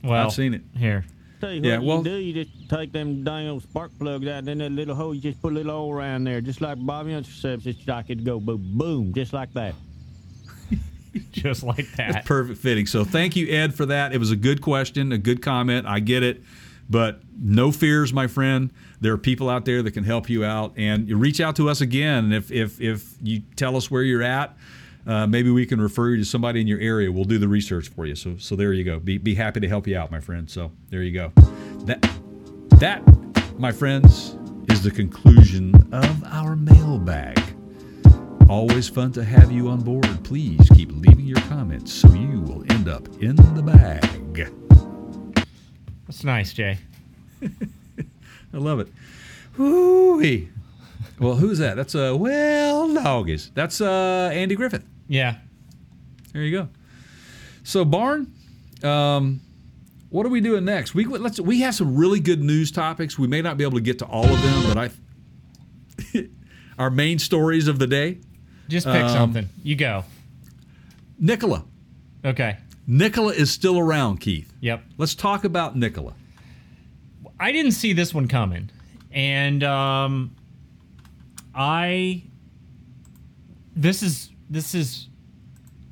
Well, 0.04 0.28
I've 0.28 0.34
seen 0.34 0.54
it. 0.54 0.62
Here. 0.78 1.06
Tell 1.40 1.54
you 1.54 1.62
Yeah, 1.62 1.78
what 1.78 1.86
well- 1.86 1.98
you 2.00 2.04
do, 2.04 2.16
you 2.18 2.44
just 2.44 2.70
take 2.70 2.92
them 2.92 3.24
dang 3.24 3.48
old 3.48 3.64
spark 3.64 3.92
plugs 3.98 4.28
out 4.28 4.48
in 4.48 4.58
that 4.58 4.72
little 4.72 4.96
hole, 4.96 5.14
you 5.16 5.22
just 5.22 5.42
put 5.42 5.54
a 5.54 5.56
little 5.56 5.72
oil 5.72 5.92
around 5.94 6.26
there, 6.26 6.42
just 6.42 6.60
like 6.62 6.78
Bobby 6.86 7.14
Unser 7.14 7.32
says, 7.32 7.66
it's 7.66 7.88
like 7.88 8.10
it 8.10 8.24
go 8.24 8.40
boom, 8.40 8.62
boom, 8.78 9.14
just 9.14 9.32
like 9.34 9.54
that. 9.54 9.74
just 11.32 11.64
like 11.64 11.90
that. 11.94 12.26
Perfect 12.26 12.60
fitting. 12.60 12.86
So 12.86 13.04
thank 13.04 13.36
you, 13.36 13.48
Ed, 13.50 13.74
for 13.74 13.86
that. 13.88 14.14
It 14.14 14.18
was 14.18 14.32
a 14.32 14.36
good 14.36 14.62
question, 14.62 15.12
a 15.12 15.18
good 15.18 15.42
comment. 15.42 15.88
I 15.88 16.00
get 16.00 16.24
it. 16.24 16.42
But 16.90 17.22
no 17.40 17.72
fears, 17.72 18.12
my 18.12 18.26
friend. 18.28 18.72
There 19.00 19.14
are 19.14 19.18
people 19.18 19.48
out 19.50 19.64
there 19.64 19.84
that 19.84 19.92
can 19.92 20.04
help 20.04 20.28
you 20.30 20.44
out. 20.44 20.74
And 20.76 21.08
you 21.08 21.18
reach 21.18 21.40
out 21.40 21.56
to 21.58 21.70
us 21.70 21.82
again. 21.82 22.26
And 22.26 22.34
if, 22.34 22.52
if, 22.52 22.82
if 22.82 23.14
you 23.22 23.42
tell 23.56 23.78
us 23.78 23.90
where 23.92 24.02
you're 24.02 24.24
at, 24.24 24.58
uh, 25.10 25.26
maybe 25.26 25.50
we 25.50 25.66
can 25.66 25.82
refer 25.82 26.10
you 26.10 26.18
to 26.18 26.26
somebody 26.26 26.62
in 26.62 26.68
your 26.68 26.80
area. 26.80 27.12
We'll 27.12 27.24
do 27.24 27.40
the 27.40 27.48
research 27.48 27.90
for 27.90 28.06
you. 28.06 28.16
So, 28.16 28.38
so 28.38 28.56
there 28.56 28.74
you 28.74 28.84
go. 28.84 29.00
Be, 29.00 29.18
be 29.18 29.34
happy 29.34 29.60
to 29.60 29.68
help 29.68 29.88
you 29.88 29.98
out, 29.98 30.12
my 30.12 30.20
friend. 30.20 30.48
So 30.48 30.72
there 30.90 31.02
you 31.02 31.12
go. 31.12 31.32
That, 31.86 32.08
that, 32.74 33.02
my 33.60 33.72
friends, 33.72 34.38
is 34.70 34.84
the 34.84 34.92
conclusion 34.92 35.74
of 35.92 36.24
our 36.26 36.56
mailbag. 36.56 37.42
Always 38.48 38.88
fun 38.88 39.12
to 39.14 39.24
have 39.24 39.52
you 39.52 39.70
on 39.70 39.82
board. 39.82 40.24
Please 40.24 40.70
keep 40.76 40.92
leaving 40.92 41.26
your 41.26 41.42
comments 41.42 41.92
so 41.92 42.08
you 42.10 42.42
will 42.42 42.64
end 42.72 42.88
up 42.88 43.08
in 43.20 43.36
the 43.56 43.64
bag. 43.64 44.06
That's 46.06 46.24
nice, 46.24 46.54
Jay. 46.54 46.78
I 47.42 48.58
love 48.58 48.80
it. 48.80 48.90
Woo-wee. 49.58 50.50
Well, 51.20 51.36
who's 51.36 51.58
that? 51.58 51.76
That's 51.76 51.96
uh 51.96 52.16
well 52.18 52.94
doggies. 52.94 53.52
That's 53.54 53.82
uh 53.82 54.32
Andy 54.34 54.56
Griffith. 54.56 54.84
Yeah. 55.10 55.36
There 56.32 56.44
you 56.44 56.52
go. 56.58 56.70
So 57.64 57.84
Barn, 57.84 58.34
um, 58.84 59.42
what 60.10 60.26
are 60.26 60.30
we 60.30 60.40
doing 60.40 60.64
next? 60.64 60.96
We 60.96 61.04
let's 61.06 61.40
we 61.42 61.60
have 61.62 61.76
some 61.76 61.96
really 61.98 62.20
good 62.22 62.42
news 62.42 62.72
topics. 62.72 63.20
We 63.20 63.28
may 63.28 63.42
not 63.42 63.58
be 63.58 63.64
able 63.66 63.74
to 63.78 63.82
get 63.84 64.00
to 64.00 64.06
all 64.06 64.26
of 64.26 64.42
them, 64.42 64.64
but 64.74 64.78
I 66.16 66.28
our 66.80 66.90
main 66.90 67.20
stories 67.20 67.68
of 67.68 67.80
the 67.80 67.88
day. 67.88 68.20
Just 68.70 68.86
pick 68.86 69.04
Um, 69.04 69.10
something. 69.10 69.50
You 69.64 69.76
go. 69.76 70.06
Nikola. 71.20 71.66
Okay. 72.24 72.58
Nikola 72.88 73.34
is 73.34 73.52
still 73.52 73.78
around, 73.78 74.20
Keith. 74.20 74.52
Yep. 74.62 74.84
Let's 74.98 75.16
talk 75.16 75.44
about 75.44 75.76
Nikola. 75.76 76.14
I 77.40 77.52
didn't 77.52 77.72
see 77.72 77.94
this 77.94 78.14
one 78.14 78.28
coming, 78.28 78.70
and 79.12 79.64
um, 79.64 80.36
I 81.56 82.24
this 83.76 84.04
is 84.04 84.29
this 84.50 84.74
is 84.76 85.08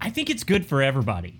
I 0.02 0.10
think 0.10 0.30
it's 0.30 0.44
good 0.44 0.66
for 0.66 0.82
everybody. 0.82 1.40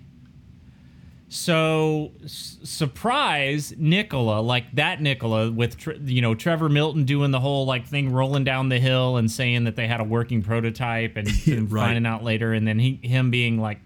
So 1.30 2.12
s- 2.24 2.56
surprise 2.62 3.74
Nikola, 3.76 4.40
like 4.40 4.72
that 4.76 5.02
Nikola 5.02 5.50
with 5.52 5.76
you 6.08 6.22
know 6.22 6.34
Trevor 6.34 6.70
Milton 6.70 7.04
doing 7.04 7.32
the 7.32 7.40
whole 7.40 7.66
like 7.66 7.86
thing 7.86 8.10
rolling 8.12 8.44
down 8.44 8.70
the 8.70 8.78
hill 8.78 9.18
and 9.18 9.30
saying 9.30 9.64
that 9.64 9.76
they 9.76 9.86
had 9.86 10.00
a 10.00 10.04
working 10.04 10.42
prototype 10.42 11.16
and, 11.16 11.28
and 11.46 11.70
Right. 11.70 11.82
finding 11.82 12.06
out 12.06 12.24
later, 12.24 12.54
and 12.54 12.66
then 12.66 12.78
he 12.78 12.98
him 13.02 13.30
being 13.30 13.60
like 13.60 13.78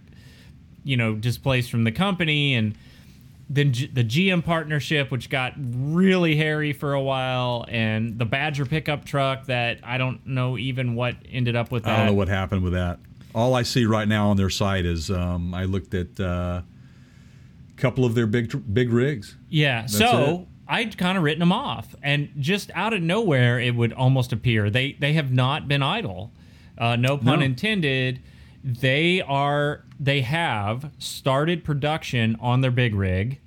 you 0.85 0.97
know 0.97 1.15
displaced 1.17 1.71
from 1.71 1.83
the 1.85 1.93
company 1.93 2.55
and 2.55 2.77
then 3.51 3.73
G- 3.73 3.87
the 3.93 4.05
GM 4.05 4.45
partnership, 4.45 5.11
which 5.11 5.29
got 5.29 5.53
really 5.59 6.37
hairy 6.37 6.73
for 6.73 6.93
a 6.95 7.03
while, 7.03 7.65
and 7.69 8.19
the 8.21 8.25
Badger 8.25 8.65
pickup 8.65 9.05
truck 9.05 9.47
that 9.47 9.81
I 9.83 9.99
don't 9.99 10.25
know 10.25 10.57
even 10.57 10.95
what 10.95 11.17
ended 11.31 11.57
up 11.57 11.73
with 11.73 11.83
that. 11.85 11.93
I 11.93 11.97
don't 11.99 12.07
know 12.07 12.15
what 12.15 12.29
happened 12.29 12.63
with 12.63 12.73
that. 12.75 13.01
All 13.35 13.55
I 13.55 13.63
see 13.63 13.85
right 13.87 14.07
now 14.07 14.29
on 14.31 14.37
their 14.37 14.51
site 14.51 14.85
is 14.85 15.11
um, 15.11 15.55
I 15.55 15.65
looked 15.65 15.95
at 15.95 16.21
uh, 16.21 16.63
a 16.63 17.81
couple 17.81 18.05
of 18.05 18.15
their 18.15 18.27
big 18.27 18.75
big 18.75 18.93
rigs. 18.93 19.37
Yeah, 19.49 19.85
it. 19.85 19.91
so 19.91 20.47
I'd 20.69 20.97
kind 20.99 21.17
of 21.17 21.25
written 21.25 21.41
them 21.41 21.53
off, 21.53 21.95
and 22.03 22.31
just 22.39 22.71
out 22.75 22.93
of 22.93 23.03
nowhere, 23.03 23.59
it 23.59 23.75
would 23.75 23.93
almost 23.93 24.33
appear 24.33 24.71
they 24.71 24.93
they 24.93 25.15
have 25.15 25.33
not 25.33 25.69
been 25.69 25.83
idle. 25.83 26.31
Uh, 26.77 26.97
no 26.97 27.17
pun 27.17 27.41
No. 27.41 27.45
intended. 27.45 28.21
They 28.65 29.21
are 29.23 29.85
they 29.99 30.21
have 30.23 30.91
started 30.99 31.65
production 31.65 32.37
on 32.41 32.61
their 32.61 32.71
big 32.71 32.95
rig, 32.95 33.41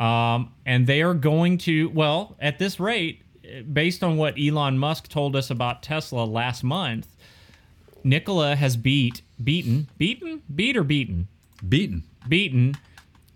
um, 0.00 0.52
and 0.66 0.86
they 0.86 1.02
are 1.02 1.14
going 1.14 1.58
to 1.58 1.88
well 1.90 2.36
at 2.40 2.58
this 2.58 2.78
rate, 2.80 3.22
based 3.72 4.02
on 4.02 4.16
what 4.16 4.34
Elon 4.38 4.78
Musk 4.78 5.08
told 5.08 5.34
us 5.36 5.50
about 5.50 5.82
Tesla 5.82 6.24
last 6.24 6.62
month. 6.64 7.08
Nikola 8.04 8.54
has 8.56 8.76
beat 8.76 9.22
beaten 9.42 9.88
beaten 9.98 10.42
beat 10.54 10.76
or 10.76 10.84
beaten 10.84 11.26
Beaten. 11.66 12.04
beaten 12.28 12.76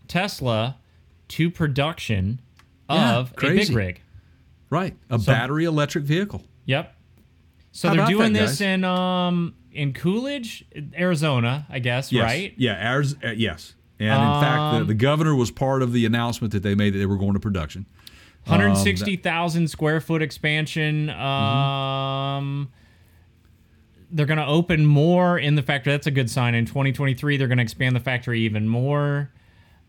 Tesla 0.07 0.77
to 1.28 1.51
production 1.51 2.40
Yeah, 2.90 3.16
of 3.16 3.32
a 3.32 3.35
crazy. 3.35 3.69
big 3.73 3.77
rig. 3.77 4.01
Right. 4.70 4.95
A 5.11 5.19
So- 5.19 5.32
battery 5.32 5.65
electric 5.65 6.05
vehicle. 6.05 6.45
Yep. 6.66 6.95
So 7.73 7.89
How 7.89 7.95
they're 7.95 8.07
doing 8.07 8.32
that, 8.35 8.40
this 8.40 8.51
guys? 8.53 8.61
in 8.62 8.85
um 8.85 9.55
in 9.73 9.93
Coolidge, 9.93 10.65
Arizona, 10.99 11.66
I 11.70 11.78
guess, 11.78 12.11
Yes. 12.11 12.24
right? 12.24 12.55
Yeah. 12.57 13.01
Uh, 13.23 13.31
yes. 13.36 13.74
And 14.01 14.09
in 14.11 14.40
fact, 14.40 14.74
the, 14.74 14.81
Um, 14.82 14.86
the 14.86 14.95
governor 14.95 15.35
was 15.35 15.51
part 15.51 15.82
of 15.82 15.93
the 15.93 16.05
announcement 16.07 16.53
that 16.53 16.62
they 16.62 16.74
made 16.74 16.95
that 16.95 16.99
they 16.99 17.07
were 17.07 17.16
going 17.19 17.35
to 17.35 17.40
production. 17.40 17.86
160,000 18.47 19.69
square 19.69 20.01
foot 20.01 20.23
expansion. 20.23 21.09
Mm-hmm. 21.09 22.62
They're 24.11 24.27
going 24.27 24.39
to 24.39 24.47
open 24.47 24.87
more 24.87 25.39
in 25.39 25.55
the 25.55 25.63
factory. 25.63 25.93
That's 25.93 26.07
a 26.07 26.11
good 26.11 26.31
sign. 26.31 26.55
In 26.55 26.65
2023, 26.65 27.37
they're 27.37 27.49
going 27.49 27.59
to 27.59 27.63
expand 27.63 27.95
the 27.95 28.01
factory 28.01 28.41
even 28.43 28.69
more. 28.69 29.31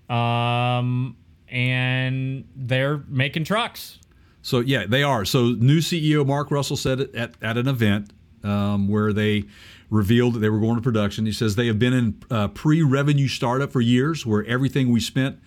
Um 0.09 1.15
and 1.51 2.47
they're 2.55 3.03
making 3.07 3.43
trucks. 3.43 3.99
So 4.41 4.59
yeah, 4.59 4.85
they 4.87 5.03
are. 5.03 5.25
So 5.25 5.49
new 5.49 5.79
CEO 5.79 6.25
Mark 6.25 6.51
Russell 6.51 6.77
said 6.77 6.99
it 6.99 7.15
at, 7.15 7.33
at 7.41 7.57
an 7.57 7.67
event 7.67 8.11
um, 8.43 8.87
where 8.87 9.11
they 9.11 9.45
revealed 9.89 10.35
that 10.35 10.39
they 10.39 10.49
were 10.49 10.59
going 10.59 10.75
to 10.75 10.81
production. 10.81 11.25
He 11.25 11.31
says 11.31 11.55
they 11.55 11.67
have 11.67 11.79
been 11.79 11.93
in 11.93 12.23
uh, 12.29 12.47
pre-revenue 12.49 13.27
startup 13.27 13.71
for 13.71 13.81
years, 13.81 14.25
where 14.25 14.45
everything 14.45 14.91
we 14.91 14.99
spent 14.99 15.39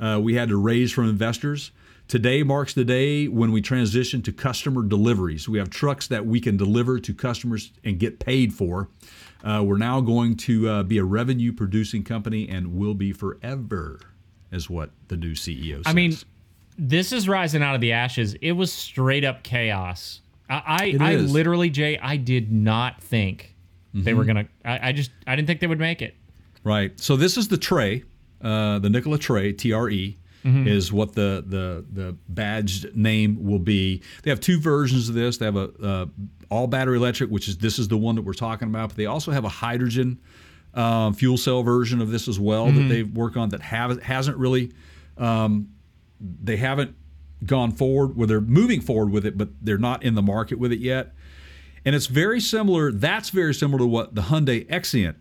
uh, 0.00 0.20
we 0.22 0.34
had 0.34 0.48
to 0.48 0.56
raise 0.56 0.92
from 0.92 1.08
investors. 1.08 1.72
Today 2.08 2.42
marks 2.42 2.72
the 2.72 2.84
day 2.84 3.28
when 3.28 3.52
we 3.52 3.60
transition 3.60 4.22
to 4.22 4.32
customer 4.32 4.82
deliveries. 4.82 5.46
We 5.46 5.58
have 5.58 5.68
trucks 5.68 6.06
that 6.08 6.24
we 6.24 6.40
can 6.40 6.56
deliver 6.56 6.98
to 6.98 7.12
customers 7.12 7.70
and 7.84 7.98
get 7.98 8.18
paid 8.18 8.54
for. 8.54 8.88
Uh, 9.44 9.62
we're 9.66 9.76
now 9.76 10.00
going 10.00 10.34
to 10.38 10.68
uh, 10.68 10.82
be 10.84 10.96
a 10.96 11.04
revenue 11.04 11.52
producing 11.52 12.02
company 12.02 12.48
and 12.48 12.74
will 12.78 12.94
be 12.94 13.12
forever, 13.12 14.00
is 14.50 14.70
what 14.70 14.90
the 15.08 15.18
new 15.18 15.32
CEO 15.32 15.76
says. 15.76 15.82
I 15.84 15.92
mean, 15.92 16.16
this 16.78 17.12
is 17.12 17.28
rising 17.28 17.62
out 17.62 17.74
of 17.74 17.82
the 17.82 17.92
ashes. 17.92 18.34
It 18.40 18.52
was 18.52 18.72
straight 18.72 19.24
up 19.24 19.42
chaos. 19.42 20.22
I, 20.48 20.96
I, 20.98 21.12
I 21.12 21.16
literally, 21.16 21.68
Jay, 21.68 21.98
I 21.98 22.16
did 22.16 22.50
not 22.50 23.02
think 23.02 23.54
they 23.94 24.10
Mm-hmm. 24.12 24.18
were 24.18 24.24
gonna. 24.24 24.48
I, 24.64 24.88
I 24.88 24.92
just, 24.92 25.10
I 25.26 25.34
didn't 25.34 25.46
think 25.48 25.60
they 25.60 25.66
would 25.66 25.78
make 25.78 26.02
it. 26.02 26.14
Right. 26.62 26.98
So 27.00 27.16
this 27.16 27.36
is 27.36 27.48
the 27.48 27.56
tray, 27.56 28.04
uh, 28.42 28.78
the 28.78 28.88
Nikola 28.90 29.18
Tre, 29.18 29.52
TRE, 30.64 30.68
is 30.68 30.92
what 30.92 31.14
the 31.14 31.44
the 31.46 31.84
the 31.92 32.16
badged 32.28 32.94
name 32.96 33.44
will 33.44 33.58
be. 33.58 34.02
They 34.22 34.30
have 34.30 34.40
two 34.40 34.60
versions 34.60 35.08
of 35.08 35.14
this. 35.14 35.38
They 35.38 35.46
have 35.46 35.56
a 35.56 35.70
uh, 35.82 36.06
all 36.50 36.66
battery 36.66 36.96
electric, 36.96 37.30
which 37.30 37.48
is 37.48 37.58
this 37.58 37.78
is 37.78 37.88
the 37.88 37.96
one 37.96 38.14
that 38.16 38.22
we're 38.22 38.32
talking 38.32 38.68
about. 38.68 38.90
But 38.90 38.96
they 38.96 39.06
also 39.06 39.30
have 39.30 39.44
a 39.44 39.50
hydrogen 39.50 40.18
um, 40.74 41.14
fuel 41.14 41.36
cell 41.36 41.62
version 41.62 42.00
of 42.00 42.10
this 42.10 42.28
as 42.28 42.38
well 42.38 42.66
that 42.66 42.88
they've 42.88 43.10
worked 43.16 43.36
on 43.36 43.48
that 43.50 43.62
have 43.62 44.02
hasn't 44.02 44.36
really 44.36 44.72
um, 45.16 45.68
they 46.20 46.56
haven't 46.56 46.94
gone 47.44 47.72
forward 47.72 48.16
where 48.16 48.26
they're 48.26 48.40
moving 48.40 48.80
forward 48.80 49.10
with 49.10 49.24
it, 49.24 49.38
but 49.38 49.48
they're 49.60 49.78
not 49.78 50.02
in 50.02 50.14
the 50.14 50.22
market 50.22 50.58
with 50.58 50.72
it 50.72 50.80
yet. 50.80 51.14
And 51.84 51.94
it's 51.94 52.06
very 52.06 52.40
similar. 52.40 52.90
That's 52.90 53.30
very 53.30 53.54
similar 53.54 53.78
to 53.78 53.86
what 53.86 54.14
the 54.14 54.22
Hyundai 54.22 54.66
Xcient 54.68 55.14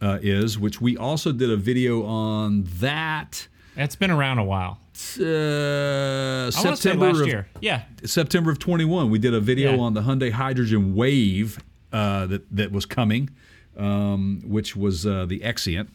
uh, 0.00 0.18
is, 0.22 0.58
which 0.58 0.80
we 0.80 0.96
also 0.96 1.32
did 1.32 1.50
a 1.50 1.56
video 1.56 2.04
on 2.04 2.64
that 2.78 3.48
It's 3.76 3.96
been 3.96 4.10
around 4.10 4.38
a 4.38 4.44
while. 4.44 4.78
uh, 5.18 5.24
I 5.24 6.44
want 6.44 6.54
to 6.54 6.60
say 6.60 6.74
September 6.76 7.06
last 7.12 7.20
of 7.22 7.26
year. 7.26 7.48
Yeah, 7.60 7.82
September 8.04 8.50
of 8.50 8.58
21. 8.58 9.10
We 9.10 9.18
did 9.18 9.34
a 9.34 9.40
video 9.40 9.74
Yeah. 9.74 9.80
on 9.80 9.94
the 9.94 10.02
Hyundai 10.02 10.30
Hydrogen 10.32 10.94
Wave 10.94 11.58
uh, 11.92 12.26
that 12.26 12.56
that 12.56 12.72
was 12.72 12.86
coming, 12.86 13.30
um, 13.76 14.42
which 14.44 14.76
was 14.76 15.06
uh, 15.06 15.26
the 15.26 15.40
Xcient. 15.40 15.88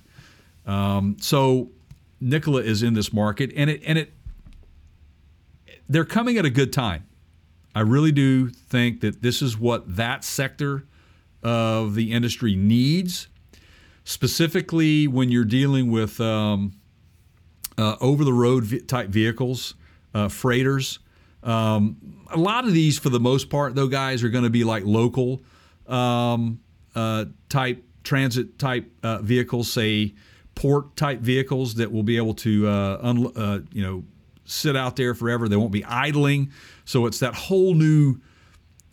Um, 0.65 1.17
so 1.21 1.69
Nikola 2.19 2.61
is 2.61 2.83
in 2.83 2.93
this 2.93 3.13
market, 3.13 3.51
and 3.55 3.69
it 3.69 3.81
and 3.85 3.97
it 3.97 4.13
they're 5.87 6.05
coming 6.05 6.37
at 6.37 6.45
a 6.45 6.49
good 6.49 6.73
time. 6.73 7.05
I 7.73 7.81
really 7.81 8.11
do 8.11 8.49
think 8.49 8.99
that 9.01 9.21
this 9.21 9.41
is 9.41 9.57
what 9.57 9.95
that 9.95 10.23
sector 10.23 10.83
of 11.41 11.95
the 11.95 12.11
industry 12.11 12.55
needs, 12.55 13.27
specifically 14.03 15.07
when 15.07 15.29
you're 15.29 15.45
dealing 15.45 15.89
with 15.89 16.19
um, 16.19 16.73
uh, 17.79 17.95
over 18.01 18.23
the 18.25 18.33
road 18.33 18.65
v- 18.65 18.81
type 18.81 19.09
vehicles, 19.09 19.75
uh, 20.13 20.27
freighters. 20.27 20.99
Um, 21.43 22.25
a 22.31 22.37
lot 22.37 22.65
of 22.65 22.73
these, 22.73 22.99
for 22.99 23.09
the 23.09 23.19
most 23.19 23.49
part, 23.49 23.73
though, 23.75 23.87
guys, 23.87 24.23
are 24.23 24.29
going 24.29 24.43
to 24.43 24.49
be 24.49 24.63
like 24.63 24.83
local 24.85 25.41
um, 25.87 26.59
uh, 26.93 27.25
type 27.47 27.83
transit 28.03 28.59
type 28.59 28.91
uh, 29.03 29.19
vehicles, 29.19 29.71
say 29.71 30.13
port 30.55 30.95
type 30.97 31.21
vehicles 31.21 31.75
that 31.75 31.91
will 31.91 32.03
be 32.03 32.17
able 32.17 32.33
to 32.33 32.67
uh, 32.67 32.99
un- 33.01 33.31
uh, 33.35 33.59
you 33.71 33.81
know 33.81 34.03
sit 34.45 34.75
out 34.75 34.95
there 34.95 35.13
forever. 35.13 35.47
They 35.47 35.55
won't 35.55 35.71
be 35.71 35.85
idling. 35.85 36.51
So 36.85 37.05
it's 37.05 37.19
that 37.19 37.33
whole 37.35 37.75
new 37.75 38.19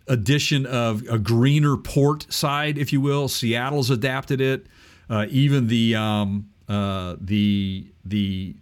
addition 0.07 0.67
of 0.67 1.03
a 1.11 1.19
greener 1.19 1.77
port 1.77 2.33
side, 2.33 2.79
if 2.79 2.93
you 2.93 3.01
will. 3.01 3.27
Seattle's 3.27 3.91
adapted 3.91 4.41
it. 4.41 4.67
Uh, 5.11 5.27
even 5.31 5.67
the 5.67 5.97
um, 5.97 6.51
uh, 6.69 7.17
the 7.21 7.87
the 8.05 8.55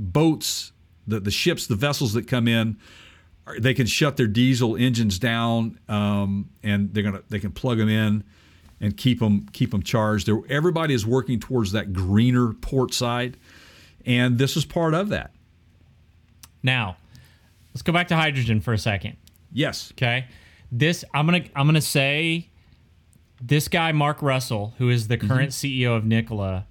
boats, 0.00 0.72
the 1.06 1.20
the 1.20 1.30
ships, 1.30 1.66
the 1.66 1.76
vessels 1.76 2.14
that 2.14 2.26
come 2.26 2.48
in, 2.48 2.78
they 3.58 3.74
can 3.74 3.86
shut 3.86 4.16
their 4.16 4.26
diesel 4.26 4.76
engines 4.76 5.18
down, 5.18 5.78
um, 5.88 6.48
and 6.62 6.92
they're 6.92 7.02
gonna 7.02 7.22
they 7.28 7.38
can 7.38 7.52
plug 7.52 7.78
them 7.78 7.88
in 7.88 8.24
and 8.80 8.96
keep 8.96 9.20
them 9.20 9.46
keep 9.52 9.70
them 9.70 9.82
charged. 9.82 10.26
There, 10.26 10.40
everybody 10.48 10.94
is 10.94 11.06
working 11.06 11.38
towards 11.38 11.72
that 11.72 11.92
greener 11.92 12.52
port 12.54 12.94
side, 12.94 13.36
and 14.06 14.38
this 14.38 14.56
is 14.56 14.64
part 14.64 14.94
of 14.94 15.10
that. 15.10 15.32
Now, 16.62 16.96
let's 17.74 17.82
go 17.82 17.92
back 17.92 18.08
to 18.08 18.16
hydrogen 18.16 18.60
for 18.60 18.72
a 18.72 18.78
second. 18.78 19.16
Yes. 19.52 19.92
Okay. 19.92 20.26
This 20.72 21.04
I'm 21.14 21.26
gonna 21.26 21.44
I'm 21.54 21.66
gonna 21.66 21.80
say 21.80 22.48
this 23.40 23.68
guy 23.68 23.92
Mark 23.92 24.22
Russell, 24.22 24.74
who 24.78 24.90
is 24.90 25.08
the 25.08 25.16
current 25.16 25.50
CEO 25.50 25.96
of 25.96 26.04
Nikola, 26.04 26.66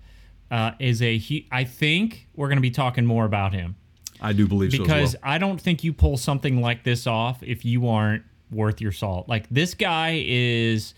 uh, 0.51 0.71
is 0.79 1.01
a 1.01 1.17
he. 1.17 1.47
I 1.51 1.63
think 1.63 2.27
we're 2.35 2.49
gonna 2.49 2.61
be 2.61 2.71
talking 2.71 3.05
more 3.05 3.25
about 3.25 3.53
him 3.53 3.75
I 4.21 4.33
do 4.33 4.47
believe 4.47 4.71
because 4.71 5.11
so 5.13 5.19
well. 5.23 5.31
I 5.31 5.37
don't 5.37 5.59
think 5.59 5.83
you 5.83 5.93
pull 5.93 6.17
something 6.17 6.61
like 6.61 6.83
this 6.83 7.07
off 7.07 7.41
if 7.43 7.63
you 7.65 7.87
aren't 7.87 8.23
worth 8.51 8.81
your 8.81 8.91
salt. 8.91 9.29
Like 9.29 9.47
this 9.49 9.73
guy 9.73 10.23
is 10.25 10.93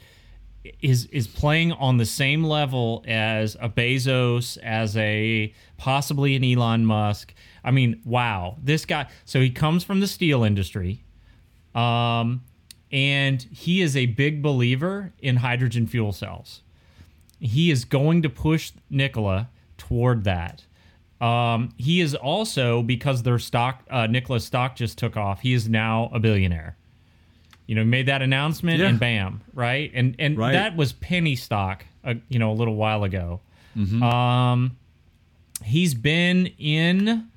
is 0.82 1.06
is 1.08 1.28
playing 1.28 1.72
on 1.74 1.98
the 1.98 2.06
same 2.06 2.44
level 2.44 3.04
as 3.08 3.56
a 3.60 3.70
Bezos, 3.70 4.58
as 4.60 4.98
a 4.98 5.54
possibly 5.78 6.36
an 6.36 6.44
Elon 6.44 6.86
Musk. 6.86 7.34
I 7.64 7.72
mean, 7.72 8.02
wow, 8.06 8.58
this 8.62 8.86
guy. 8.86 9.08
So 9.26 9.40
he 9.40 9.50
comes 9.50 9.84
from 9.84 10.00
the 10.00 10.08
steel 10.08 10.44
industry, 10.44 11.04
um, 11.76 12.44
and 12.92 13.42
he 13.52 13.82
is 13.82 13.96
a 13.96 14.08
big 14.08 14.42
believer 14.42 15.14
in 15.20 15.38
hydrogen 15.38 15.86
fuel 15.86 16.12
cells. 16.12 16.62
He 17.42 17.72
is 17.72 17.84
going 17.86 18.22
to 18.22 18.30
push 18.30 18.72
Nikola 18.90 19.50
toward 19.78 20.24
that. 20.24 20.64
Um, 21.20 21.70
he 21.78 22.00
is 22.02 22.16
also 22.16 22.82
because 22.82 23.24
their 23.24 23.38
stock, 23.40 23.84
uh, 23.90 24.08
Nikola's 24.08 24.46
stock 24.46 24.76
just 24.76 24.98
took 24.98 25.18
off. 25.18 25.42
He 25.42 25.54
is 25.54 25.68
now 25.68 26.10
a 26.14 26.20
billionaire. 26.20 26.78
You 27.68 27.76
know, 27.76 27.84
made 27.84 28.06
that 28.08 28.22
announcement 28.22 28.80
Yeah. 28.80 28.88
and 28.88 29.00
bam, 29.00 29.42
right? 29.54 29.92
And 29.94 30.16
and 30.20 30.38
Right. 30.38 30.54
that 30.54 30.76
was 30.76 30.94
penny 30.94 31.36
stock, 31.36 31.86
uh, 32.04 32.16
you 32.30 32.40
know, 32.40 32.52
a 32.52 32.54
little 32.54 32.76
while 32.76 33.04
ago. 33.04 33.40
Mm-hmm. 33.78 34.02
Um, 34.04 34.78
he's 35.64 35.94
been 35.94 36.48
in 36.58 37.28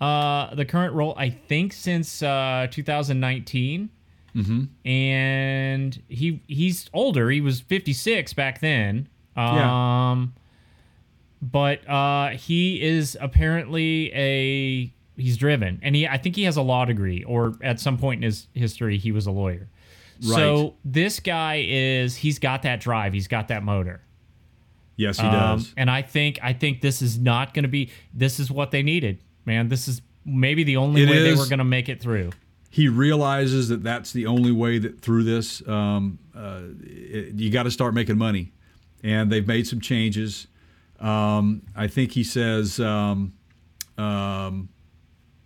uh, 0.00 0.54
the 0.54 0.64
current 0.64 0.92
role, 0.94 1.14
I 1.16 1.30
think, 1.30 1.72
since 1.72 2.22
uh, 2.22 2.66
2019. 2.70 3.88
Mm-hmm. 4.36 4.64
And 4.88 6.02
he 6.08 6.42
he's 6.46 6.90
older. 6.92 7.30
He 7.30 7.40
was 7.40 7.60
56 7.60 8.32
back 8.34 8.60
then. 8.60 9.08
Yeah. 9.36 10.10
Um, 10.12 10.34
but 11.42 11.88
uh, 11.88 12.30
he 12.30 12.80
is 12.82 13.16
apparently 13.20 14.12
a 14.14 14.92
he's 15.20 15.36
driven, 15.36 15.78
and 15.82 15.94
he 15.94 16.06
I 16.08 16.16
think 16.18 16.36
he 16.36 16.44
has 16.44 16.56
a 16.56 16.62
law 16.62 16.84
degree, 16.84 17.22
or 17.24 17.54
at 17.62 17.78
some 17.80 17.98
point 17.98 18.18
in 18.18 18.22
his 18.24 18.48
history 18.54 18.96
he 18.98 19.12
was 19.12 19.26
a 19.26 19.30
lawyer. 19.30 19.68
Right. 20.22 20.36
So 20.36 20.74
this 20.84 21.20
guy 21.20 21.64
is 21.68 22.16
he's 22.16 22.38
got 22.38 22.62
that 22.62 22.80
drive, 22.80 23.12
he's 23.12 23.28
got 23.28 23.48
that 23.48 23.62
motor. 23.62 24.00
Yes, 24.96 25.18
he 25.20 25.26
Um, 25.26 25.58
does. 25.58 25.74
and 25.76 25.90
I 25.90 26.00
think 26.00 26.38
I 26.42 26.54
think 26.54 26.80
this 26.80 27.02
is 27.02 27.18
not 27.18 27.52
going 27.52 27.64
to 27.64 27.68
be. 27.68 27.90
This 28.14 28.40
is 28.40 28.50
what 28.50 28.70
they 28.70 28.82
needed, 28.82 29.18
man. 29.44 29.68
This 29.68 29.88
is 29.88 30.00
maybe 30.24 30.64
the 30.64 30.78
only 30.78 31.02
It 31.02 31.10
way 31.10 31.22
they 31.22 31.34
were 31.34 31.46
going 31.46 31.58
to 31.58 31.64
make 31.64 31.88
it 31.90 32.00
through. 32.00 32.30
he 32.70 32.88
realizes 32.88 33.68
that 33.68 33.82
that's 33.82 34.12
the 34.12 34.26
only 34.26 34.52
way 34.52 34.78
that 34.78 35.00
through 35.00 35.22
this 35.24 35.66
um, 35.68 36.18
uh, 36.34 36.60
it, 36.82 37.34
you 37.34 37.50
got 37.50 37.62
to 37.64 37.70
start 37.70 37.92
making 37.94 38.16
money 38.18 38.52
and 39.02 39.30
they've 39.30 39.46
made 39.46 39.66
some 39.66 39.80
changes. 39.80 40.46
Um, 40.98 41.60
i 41.76 41.86
think 41.86 42.12
he 42.12 42.24
says 42.24 42.80
um, 42.80 43.34
um, 43.98 44.70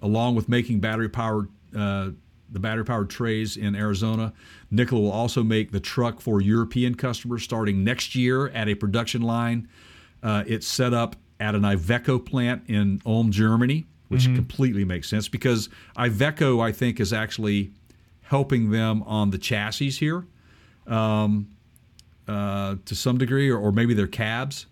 along 0.01 0.37
with 0.37 0.49
making 0.49 0.79
battery 0.79 1.09
powered 1.09 1.49
uh, 1.77 2.11
the 2.53 2.61
battery 2.61 2.85
powered 2.85 3.11
trays 3.11 3.57
in 3.57 3.75
arizona 3.75 4.33
nikola 4.71 5.03
will 5.03 5.11
also 5.11 5.43
make 5.43 5.73
the 5.73 5.81
truck 5.81 6.21
for 6.21 6.41
european 6.41 6.95
customers 6.95 7.43
starting 7.43 7.83
next 7.83 8.15
year 8.15 8.47
at 8.51 8.69
a 8.69 8.77
production 8.77 9.23
line. 9.23 9.69
Uh, 10.23 10.45
it's 10.47 10.69
set 10.69 10.95
up 10.95 11.17
at 11.41 11.57
an 11.57 11.63
iveco 11.63 12.25
plant 12.25 12.63
in 12.69 13.03
ulm 13.05 13.33
germany 13.33 13.89
which 14.11 14.25
completely 14.25 14.85
makes 14.85 15.09
sense 15.09 15.29
because 15.29 15.69
Iveco, 15.97 16.61
I 16.61 16.73
think, 16.73 16.99
is 16.99 17.13
actually 17.13 17.71
helping 18.23 18.73
them 18.73 19.05
on 19.05 19.31
the 19.31 19.39
chassis 19.39 19.91
here. 19.91 20.27
Um, 20.89 21.49
uh, 22.31 22.77
to 22.85 22.95
some 22.95 23.19
degree, 23.19 23.51
or, 23.51 23.59
or 23.59 23.73
maybe 23.73 23.93
their 23.93 24.07
cabs. 24.07 24.67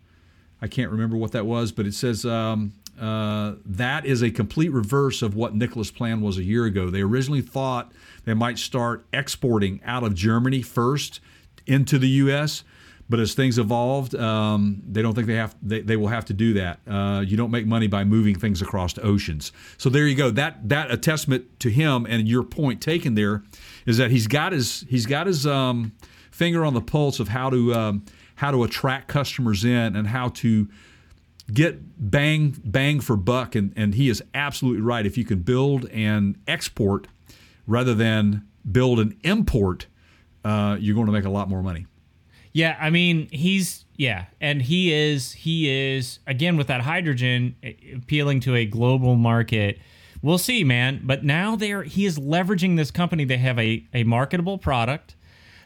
I 0.62 0.68
can't 0.68 0.90
remember 0.90 1.16
what 1.16 1.32
that 1.32 1.44
was, 1.44 1.72
but 1.72 1.86
it 1.86 1.94
says 1.94 2.24
um, 2.24 2.72
uh, 3.00 3.54
that 3.64 4.06
is 4.06 4.22
a 4.22 4.30
complete 4.30 4.70
reverse 4.70 5.22
of 5.22 5.34
what 5.34 5.54
Nikola's 5.54 5.90
plan 5.90 6.20
was 6.20 6.38
a 6.38 6.44
year 6.44 6.66
ago. 6.66 6.88
They 6.88 7.00
originally 7.00 7.42
thought 7.42 7.90
they 8.24 8.34
might 8.34 8.58
start 8.58 9.04
exporting 9.12 9.80
out 9.84 10.04
of 10.04 10.14
Germany 10.14 10.62
first 10.62 11.20
into 11.66 11.98
the 11.98 12.08
U.S., 12.08 12.62
but 13.10 13.18
as 13.18 13.32
things 13.32 13.58
evolved, 13.58 14.14
um, 14.14 14.82
they 14.86 15.00
don't 15.00 15.14
think 15.14 15.26
they 15.26 15.36
have 15.36 15.56
they, 15.62 15.80
they 15.80 15.96
will 15.96 16.08
have 16.08 16.26
to 16.26 16.34
do 16.34 16.52
that. 16.54 16.78
Uh, 16.86 17.24
you 17.26 17.38
don't 17.38 17.50
make 17.50 17.66
money 17.66 17.86
by 17.86 18.04
moving 18.04 18.38
things 18.38 18.60
across 18.60 18.92
the 18.92 19.02
oceans. 19.02 19.50
So 19.78 19.88
there 19.88 20.06
you 20.06 20.14
go. 20.14 20.30
That 20.30 20.68
that 20.68 20.90
a 20.90 20.98
testament 20.98 21.58
to 21.60 21.70
him 21.70 22.06
and 22.06 22.28
your 22.28 22.42
point 22.42 22.82
taken 22.82 23.14
there 23.14 23.42
is 23.86 23.96
that 23.96 24.10
he's 24.10 24.26
got 24.26 24.52
his 24.52 24.84
he's 24.90 25.06
got 25.06 25.26
his 25.26 25.46
um, 25.46 25.92
finger 26.38 26.64
on 26.64 26.72
the 26.72 26.80
pulse 26.80 27.18
of 27.18 27.28
how 27.28 27.50
to 27.50 27.74
um, 27.74 28.04
how 28.36 28.52
to 28.52 28.62
attract 28.62 29.08
customers 29.08 29.64
in 29.64 29.96
and 29.96 30.06
how 30.06 30.28
to 30.28 30.68
get 31.52 31.80
bang 32.10 32.54
bang 32.64 33.00
for 33.00 33.16
buck 33.16 33.54
and, 33.54 33.72
and 33.74 33.94
he 33.94 34.08
is 34.08 34.22
absolutely 34.34 34.80
right 34.80 35.04
if 35.04 35.18
you 35.18 35.24
can 35.24 35.40
build 35.40 35.88
and 35.90 36.36
export 36.46 37.08
rather 37.66 37.94
than 37.94 38.46
build 38.70 39.00
and 39.00 39.16
import 39.24 39.86
uh, 40.44 40.76
you're 40.78 40.94
going 40.94 41.06
to 41.06 41.12
make 41.12 41.24
a 41.24 41.30
lot 41.30 41.48
more 41.48 41.62
money 41.62 41.86
Yeah, 42.52 42.76
I 42.80 42.90
mean 42.90 43.28
he's 43.30 43.84
yeah, 43.96 44.26
and 44.40 44.62
he 44.62 44.92
is 44.92 45.32
he 45.32 45.68
is 45.68 46.20
again 46.26 46.56
with 46.56 46.68
that 46.68 46.82
hydrogen 46.82 47.56
eh, 47.62 47.72
appealing 47.96 48.40
to 48.40 48.54
a 48.54 48.64
global 48.64 49.16
market. 49.16 49.78
We'll 50.22 50.38
see, 50.38 50.64
man. 50.64 51.00
But 51.04 51.24
now 51.24 51.56
they're 51.56 51.82
he 51.82 52.06
is 52.06 52.18
leveraging 52.18 52.76
this 52.76 52.90
company. 52.90 53.24
They 53.24 53.38
have 53.38 53.58
a 53.58 53.86
a 53.92 54.04
marketable 54.04 54.58
product 54.58 55.14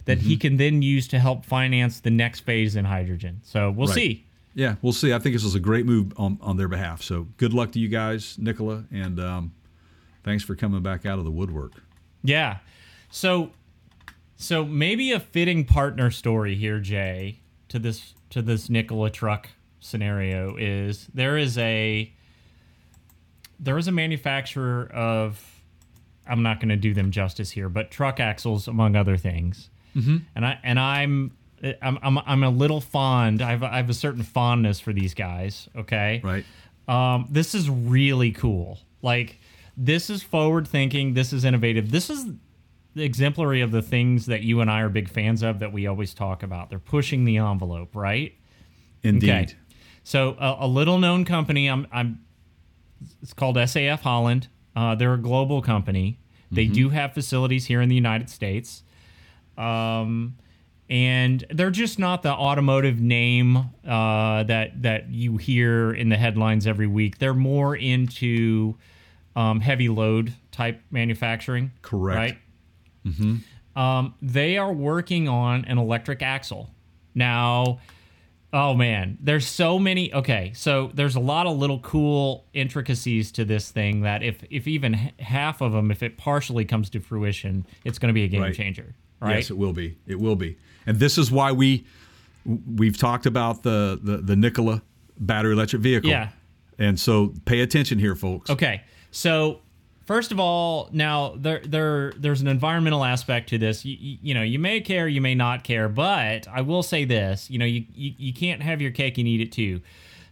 that 0.04 0.18
he 0.18 0.36
can 0.36 0.56
then 0.56 0.82
use 0.82 1.06
to 1.08 1.18
help 1.18 1.44
finance 1.44 2.00
the 2.00 2.10
next 2.10 2.40
phase 2.40 2.74
in 2.76 2.84
hydrogen. 2.84 3.40
So 3.44 3.70
we'll 3.70 3.86
Right. 3.88 3.94
see. 3.94 4.26
yeah 4.54 4.74
we'll 4.82 4.92
see 4.92 5.14
i 5.14 5.18
think 5.18 5.34
this 5.34 5.44
is 5.44 5.54
a 5.54 5.60
great 5.60 5.86
move 5.86 6.12
on, 6.18 6.36
on 6.42 6.58
their 6.58 6.68
behalf 6.68 7.00
so 7.02 7.26
good 7.38 7.54
luck 7.54 7.72
to 7.72 7.78
you 7.78 7.88
guys 7.88 8.36
Nikola 8.38 8.84
and 8.92 9.18
um, 9.18 9.52
thanks 10.24 10.44
for 10.44 10.54
coming 10.54 10.82
back 10.82 11.06
out 11.06 11.18
of 11.18 11.24
the 11.24 11.30
woodwork 11.30 11.72
Yeah. 12.22 12.58
So 13.10 13.52
so 14.36 14.64
maybe 14.64 15.12
a 15.12 15.20
fitting 15.20 15.64
partner 15.64 16.10
story 16.10 16.54
here, 16.56 16.80
Jay, 16.80 17.40
to 17.68 17.78
this 17.78 18.14
to 18.30 18.42
this 18.42 18.68
Nikola 18.68 19.08
truck 19.10 19.48
scenario 19.80 20.56
is 20.56 21.08
there 21.14 21.38
is 21.38 21.56
a 21.58 22.12
there 23.58 23.78
is 23.78 23.86
a 23.88 23.92
manufacturer 23.92 24.90
of 24.92 25.40
I'm 26.26 26.42
not 26.42 26.60
going 26.60 26.68
to 26.70 26.76
do 26.76 26.92
them 26.94 27.10
justice 27.10 27.50
here, 27.52 27.68
but 27.68 27.90
truck 27.90 28.20
axles 28.20 28.68
among 28.68 28.96
other 28.96 29.16
things. 29.16 29.70
Mm-hmm. 29.96 30.16
And 30.34 30.46
I 30.46 30.58
and 30.62 30.80
I'm 30.80 31.32
I'm 31.80 31.98
I'm, 32.02 32.18
I'm 32.18 32.42
a 32.42 32.50
little 32.50 32.80
fond. 32.80 33.42
I 33.42 33.50
have, 33.50 33.62
a, 33.62 33.72
I 33.72 33.76
have 33.76 33.90
a 33.90 33.94
certain 33.94 34.22
fondness 34.22 34.80
for 34.80 34.92
these 34.92 35.14
guys. 35.14 35.68
Okay, 35.76 36.20
right 36.24 36.44
um, 36.88 37.26
this 37.30 37.54
is 37.54 37.70
really 37.70 38.32
cool. 38.32 38.78
Like, 39.02 39.38
this 39.76 40.10
is 40.10 40.22
forward 40.22 40.66
thinking. 40.68 41.14
This 41.14 41.32
is 41.32 41.44
innovative. 41.44 41.90
This 41.90 42.10
is 42.10 42.26
the 42.94 43.02
exemplary 43.02 43.60
of 43.62 43.70
the 43.70 43.82
things 43.82 44.26
that 44.26 44.42
you 44.42 44.60
and 44.60 44.70
I 44.70 44.80
are 44.80 44.88
big 44.88 45.08
fans 45.08 45.42
of 45.42 45.60
that 45.60 45.72
we 45.72 45.86
always 45.86 46.12
talk 46.12 46.42
about. 46.42 46.70
They're 46.70 46.78
pushing 46.78 47.24
the 47.24 47.38
envelope, 47.38 47.94
right? 47.94 48.34
indeed 49.02 49.30
Okay. 49.30 49.54
So 50.04 50.36
a, 50.38 50.58
a 50.60 50.66
little 50.66 50.98
known 50.98 51.24
company. 51.24 51.68
I'm. 51.68 51.86
I'm. 51.92 52.20
It's 53.22 53.32
called 53.32 53.56
SAF 53.56 54.00
Holland. 54.00 54.48
Uh, 54.76 54.94
they're 54.94 55.14
a 55.14 55.18
global 55.18 55.62
company. 55.62 56.18
They 56.50 56.66
do 56.66 56.90
have 56.90 57.14
facilities 57.14 57.64
here 57.64 57.80
in 57.80 57.88
the 57.88 57.94
United 57.94 58.28
States. 58.28 58.82
Um, 59.58 60.36
and 60.90 61.44
they're 61.50 61.70
just 61.70 61.98
not 61.98 62.22
the 62.22 62.32
automotive 62.32 63.00
name 63.00 63.56
uh, 63.86 64.42
that 64.44 64.82
that 64.82 65.10
you 65.10 65.36
hear 65.38 65.92
in 65.92 66.08
the 66.10 66.16
headlines 66.16 66.66
every 66.66 66.86
week. 66.86 67.18
They're 67.18 67.32
more 67.34 67.74
into 67.74 68.76
um, 69.34 69.60
heavy 69.60 69.88
load 69.88 70.34
type 70.50 70.82
manufacturing. 70.90 71.70
Correct. 71.80 72.16
Right. 72.18 72.38
Mm-hmm. 73.06 73.78
Um, 73.80 74.14
they 74.20 74.58
are 74.58 74.72
working 74.72 75.28
on 75.28 75.64
an 75.64 75.78
electric 75.78 76.20
axle 76.22 76.70
now. 77.14 77.78
Oh 78.54 78.74
man, 78.74 79.16
there's 79.18 79.46
so 79.46 79.78
many. 79.78 80.12
Okay, 80.12 80.52
so 80.54 80.90
there's 80.92 81.14
a 81.16 81.20
lot 81.20 81.46
of 81.46 81.56
little 81.56 81.78
cool 81.78 82.44
intricacies 82.52 83.32
to 83.32 83.46
this 83.46 83.70
thing 83.70 84.02
that 84.02 84.22
if 84.22 84.44
if 84.50 84.68
even 84.68 84.92
half 84.92 85.62
of 85.62 85.72
them, 85.72 85.90
if 85.90 86.02
it 86.02 86.18
partially 86.18 86.66
comes 86.66 86.90
to 86.90 87.00
fruition, 87.00 87.66
it's 87.82 87.98
going 87.98 88.08
to 88.08 88.12
be 88.12 88.24
a 88.24 88.28
game 88.28 88.42
Right. 88.42 88.54
changer. 88.54 88.94
Right? 89.22 89.36
Yes, 89.36 89.50
it 89.50 89.56
will 89.56 89.72
be. 89.72 89.96
It 90.06 90.18
will 90.18 90.36
be. 90.36 90.58
And 90.86 90.98
this 90.98 91.16
is 91.16 91.30
why 91.30 91.52
we 91.52 91.86
we've 92.44 92.98
talked 92.98 93.26
about 93.26 93.62
the 93.62 93.98
the, 94.02 94.18
the 94.18 94.36
Nikola 94.36 94.82
battery 95.18 95.52
electric 95.52 95.82
vehicle. 95.82 96.10
Yeah. 96.10 96.30
And 96.78 96.98
so 96.98 97.32
pay 97.44 97.60
attention 97.60 97.98
here, 97.98 98.16
folks. 98.16 98.50
Okay, 98.50 98.82
so 99.10 99.60
First 100.04 100.32
of 100.32 100.40
all, 100.40 100.88
now 100.92 101.34
there 101.36 101.60
there 101.64 102.12
there's 102.16 102.40
an 102.40 102.48
environmental 102.48 103.04
aspect 103.04 103.48
to 103.50 103.58
this. 103.58 103.84
You, 103.84 103.96
you, 103.98 104.18
you 104.20 104.34
know, 104.34 104.42
you 104.42 104.58
may 104.58 104.80
care, 104.80 105.06
you 105.06 105.20
may 105.20 105.34
not 105.34 105.62
care, 105.62 105.88
but 105.88 106.48
I 106.48 106.60
will 106.62 106.82
say 106.82 107.04
this. 107.04 107.48
You 107.48 107.58
know, 107.58 107.64
you, 107.64 107.84
you 107.94 108.12
you 108.18 108.32
can't 108.32 108.62
have 108.62 108.82
your 108.82 108.90
cake 108.90 109.18
and 109.18 109.28
eat 109.28 109.40
it 109.40 109.52
too. 109.52 109.80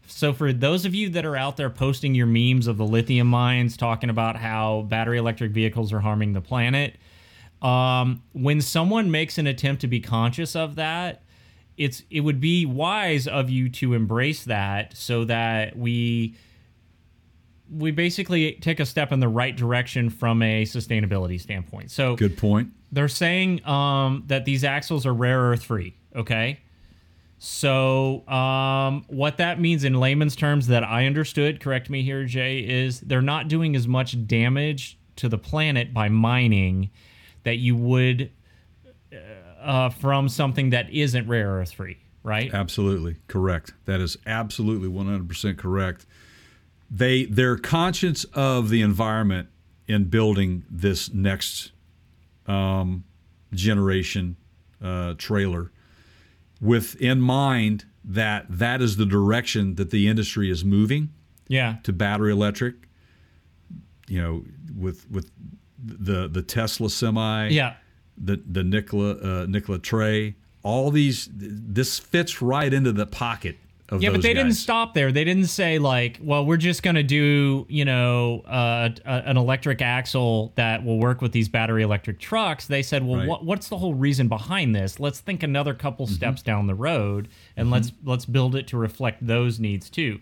So 0.06 0.32
for 0.32 0.52
those 0.52 0.84
of 0.84 0.94
you 0.94 1.08
that 1.10 1.24
are 1.24 1.36
out 1.36 1.56
there 1.56 1.70
posting 1.70 2.16
your 2.16 2.26
memes 2.26 2.66
of 2.66 2.78
the 2.78 2.84
lithium 2.84 3.28
mines, 3.28 3.76
talking 3.76 4.10
about 4.10 4.36
how 4.36 4.82
battery 4.88 5.18
electric 5.18 5.52
vehicles 5.52 5.92
are 5.92 6.00
harming 6.00 6.32
the 6.32 6.40
planet, 6.40 6.96
um, 7.62 8.22
when 8.32 8.60
someone 8.60 9.10
makes 9.10 9.38
an 9.38 9.46
attempt 9.46 9.80
to 9.82 9.88
be 9.88 10.00
conscious 10.00 10.56
of 10.56 10.76
that, 10.76 11.22
it's 11.76 12.02
it 12.10 12.20
would 12.20 12.40
be 12.40 12.66
wise 12.66 13.26
of 13.26 13.50
you 13.50 13.68
to 13.70 13.94
embrace 13.94 14.44
that 14.44 14.96
so 14.96 15.24
that 15.24 15.76
we 15.76 16.34
we 17.70 17.90
basically 17.90 18.52
take 18.60 18.80
a 18.80 18.86
step 18.86 19.12
in 19.12 19.20
the 19.20 19.28
right 19.28 19.56
direction 19.56 20.10
from 20.10 20.42
a 20.42 20.64
sustainability 20.64 21.40
standpoint. 21.40 21.90
So 21.90 22.16
Good 22.16 22.36
point. 22.36 22.70
they're 22.90 23.08
saying 23.08 23.64
um, 23.66 24.24
that 24.26 24.44
these 24.44 24.64
axles 24.64 25.06
are 25.06 25.14
rare 25.14 25.38
earth 25.38 25.62
free. 25.62 25.94
Okay. 26.14 26.60
So 27.38 28.28
um, 28.28 29.04
what 29.08 29.38
that 29.38 29.60
means 29.60 29.84
in 29.84 29.94
layman's 29.94 30.36
terms 30.36 30.66
that 30.66 30.84
I 30.84 31.06
understood, 31.06 31.60
correct 31.60 31.88
me 31.88 32.02
here, 32.02 32.24
Jay, 32.24 32.58
is 32.58 33.00
they're 33.00 33.22
not 33.22 33.48
doing 33.48 33.74
as 33.74 33.88
much 33.88 34.26
damage 34.26 34.98
to 35.16 35.28
the 35.28 35.38
planet 35.38 35.94
by 35.94 36.08
mining 36.10 36.90
that 37.44 37.56
you 37.56 37.76
would 37.76 38.30
uh, 39.60 39.90
from 39.90 40.28
something 40.28 40.70
that 40.70 40.90
isn't 40.90 41.26
rare 41.28 41.48
earth 41.50 41.72
free, 41.72 41.98
right? 42.22 42.52
Absolutely 42.52 43.16
correct. 43.28 43.72
That 43.84 44.00
is 44.00 44.16
absolutely 44.26 44.88
100% 44.88 45.56
correct. 45.58 46.06
They 46.90 47.24
they're 47.26 47.56
conscious 47.56 48.24
of 48.34 48.68
the 48.68 48.82
environment 48.82 49.48
in 49.86 50.04
building 50.04 50.64
this 50.70 51.12
next 51.12 51.72
um, 52.46 53.04
generation 53.52 54.36
uh, 54.82 55.14
trailer 55.18 55.70
with 56.60 56.96
in 57.00 57.20
mind 57.20 57.84
that 58.04 58.46
that 58.48 58.80
is 58.82 58.96
the 58.96 59.06
direction 59.06 59.74
that 59.76 59.90
the 59.90 60.08
industry 60.08 60.50
is 60.50 60.64
moving 60.64 61.10
Yeah. 61.48 61.76
to 61.84 61.92
battery 61.92 62.32
electric. 62.32 62.74
You 64.08 64.20
know, 64.20 64.44
with 64.76 65.08
with 65.10 65.30
the 65.82 66.28
the 66.28 66.42
Tesla 66.42 66.90
semi, 66.90 67.48
Yeah. 67.48 67.74
the 68.18 68.40
the 68.50 68.62
Nikola 68.64 69.12
uh, 69.42 69.46
Nikola 69.48 69.78
Tre, 69.78 70.34
all 70.62 70.90
these 70.90 71.28
this 71.32 71.98
fits 71.98 72.42
right 72.42 72.72
into 72.72 72.92
the 72.92 73.06
pocket 73.06 73.56
of 73.88 74.00
Yeah, 74.02 74.10
but 74.10 74.22
they 74.22 74.34
didn't 74.34 74.52
stop 74.52 74.94
there. 74.94 75.10
They 75.10 75.24
didn't 75.24 75.46
say 75.46 75.80
like, 75.80 76.18
well, 76.22 76.46
we're 76.46 76.58
just 76.58 76.84
going 76.84 76.94
to 76.94 77.02
do, 77.02 77.66
you 77.68 77.84
know, 77.84 78.42
uh, 78.46 78.90
a, 79.04 79.10
an 79.28 79.36
electric 79.36 79.82
axle 79.82 80.52
that 80.54 80.84
will 80.84 80.98
work 81.00 81.20
with 81.20 81.32
these 81.32 81.48
battery 81.48 81.82
electric 81.82 82.20
trucks. 82.20 82.68
They 82.68 82.82
said, 82.82 83.04
well, 83.04 83.18
Right. 83.18 83.28
what, 83.28 83.44
what's 83.44 83.68
the 83.68 83.78
whole 83.78 83.94
reason 83.94 84.28
behind 84.28 84.76
this? 84.76 85.00
Let's 85.00 85.18
think 85.18 85.42
another 85.42 85.74
couple 85.74 86.06
Mm-hmm. 86.06 86.14
steps 86.14 86.42
down 86.42 86.68
the 86.68 86.74
road, 86.76 87.26
and 87.56 87.68
let's 87.72 87.90
let's 88.04 88.26
build 88.26 88.54
it 88.54 88.68
to 88.68 88.76
reflect 88.76 89.26
those 89.26 89.58
needs 89.58 89.90
too. 89.90 90.20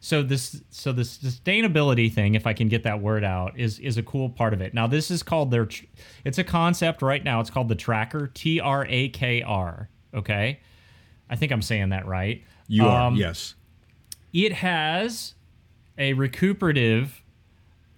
So 0.00 0.22
this 0.22 0.62
so 0.70 0.92
the 0.92 1.02
sustainability 1.02 2.12
thing, 2.12 2.34
if 2.34 2.46
I 2.46 2.52
can 2.52 2.68
get 2.68 2.82
that 2.84 3.00
word 3.00 3.24
out, 3.24 3.58
is 3.58 3.78
is 3.78 3.96
a 3.96 4.02
cool 4.02 4.28
part 4.28 4.52
of 4.54 4.60
it. 4.60 4.74
Now 4.74 4.86
this 4.86 5.10
is 5.10 5.22
called 5.22 5.50
their, 5.50 5.66
tr- 5.66 5.84
it's 6.24 6.38
a 6.38 6.44
concept 6.44 7.02
right 7.02 7.22
now. 7.24 7.40
It's 7.40 7.50
called 7.50 7.68
the 7.68 7.74
Tracker, 7.74 8.26
T 8.32 8.60
R 8.60 8.86
A 8.88 9.08
K 9.08 9.42
R. 9.42 9.88
Okay, 10.14 10.60
I 11.28 11.36
think 11.36 11.52
I'm 11.52 11.62
saying 11.62 11.90
that 11.90 12.06
right. 12.06 12.42
You 12.68 12.86
are 12.86 13.02
Um, 13.06 13.16
yes. 13.16 13.54
it 14.32 14.52
has 14.52 15.34
a 15.98 16.12
recuperative 16.14 17.22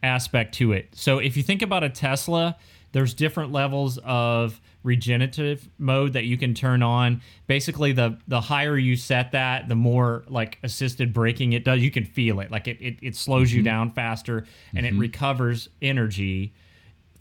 aspect 0.03 0.55
to 0.55 0.73
it. 0.73 0.89
So 0.93 1.19
if 1.19 1.37
you 1.37 1.43
think 1.43 1.63
about 1.63 1.83
a 1.85 1.89
Tesla, 1.91 2.57
there's 2.93 3.15
different 3.15 3.53
levels 3.53 3.99
of 4.05 4.61
regenerative 4.83 5.69
mode 5.79 6.15
that 6.15 6.25
you 6.25 6.39
can 6.39 6.55
turn 6.55 6.83
on. 6.83 7.21
Basically, 7.47 7.93
the 7.93 8.19
the 8.27 8.41
higher 8.41 8.77
you 8.79 8.97
set 8.97 9.33
that, 9.33 9.69
the 9.69 9.75
more 9.75 10.25
like 10.29 10.59
assisted 10.63 11.13
braking 11.13 11.53
it 11.53 11.65
does. 11.65 11.81
You 11.81 11.91
can 11.91 12.05
feel 12.05 12.41
it. 12.41 12.51
Like 12.51 12.69
it 12.69 12.79
it, 12.81 12.99
it 13.03 13.17
slows 13.17 13.53
you 13.53 13.59
mm-hmm. 13.59 13.67
down 13.67 13.91
faster 13.91 14.47
and 14.75 14.87
it 14.87 14.91
mm-hmm. 14.91 15.01
recovers 15.01 15.69
energy 15.83 16.55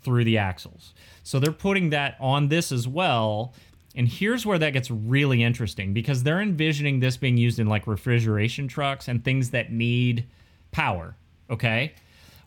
through 0.01 0.23
the 0.23 0.37
axles. 0.37 0.93
So 1.23 1.39
they're 1.39 1.51
putting 1.51 1.89
that 1.89 2.15
on 2.19 2.47
this 2.47 2.71
as 2.71 2.87
well. 2.87 3.53
And 3.95 4.07
here's 4.07 4.45
where 4.45 4.59
that 4.59 4.73
gets 4.73 4.91
really 4.91 5.43
interesting 5.43 5.91
because 5.91 6.23
they're 6.23 6.39
envisioning 6.39 6.99
this 6.99 7.17
being 7.17 7.35
used 7.35 7.59
in 7.59 7.67
like 7.67 7.87
refrigeration 7.87 8.67
trucks 8.67 9.07
and 9.07 9.23
things 9.23 9.49
that 9.49 9.71
need 9.71 10.27
power. 10.71 11.17
Okay. 11.49 11.93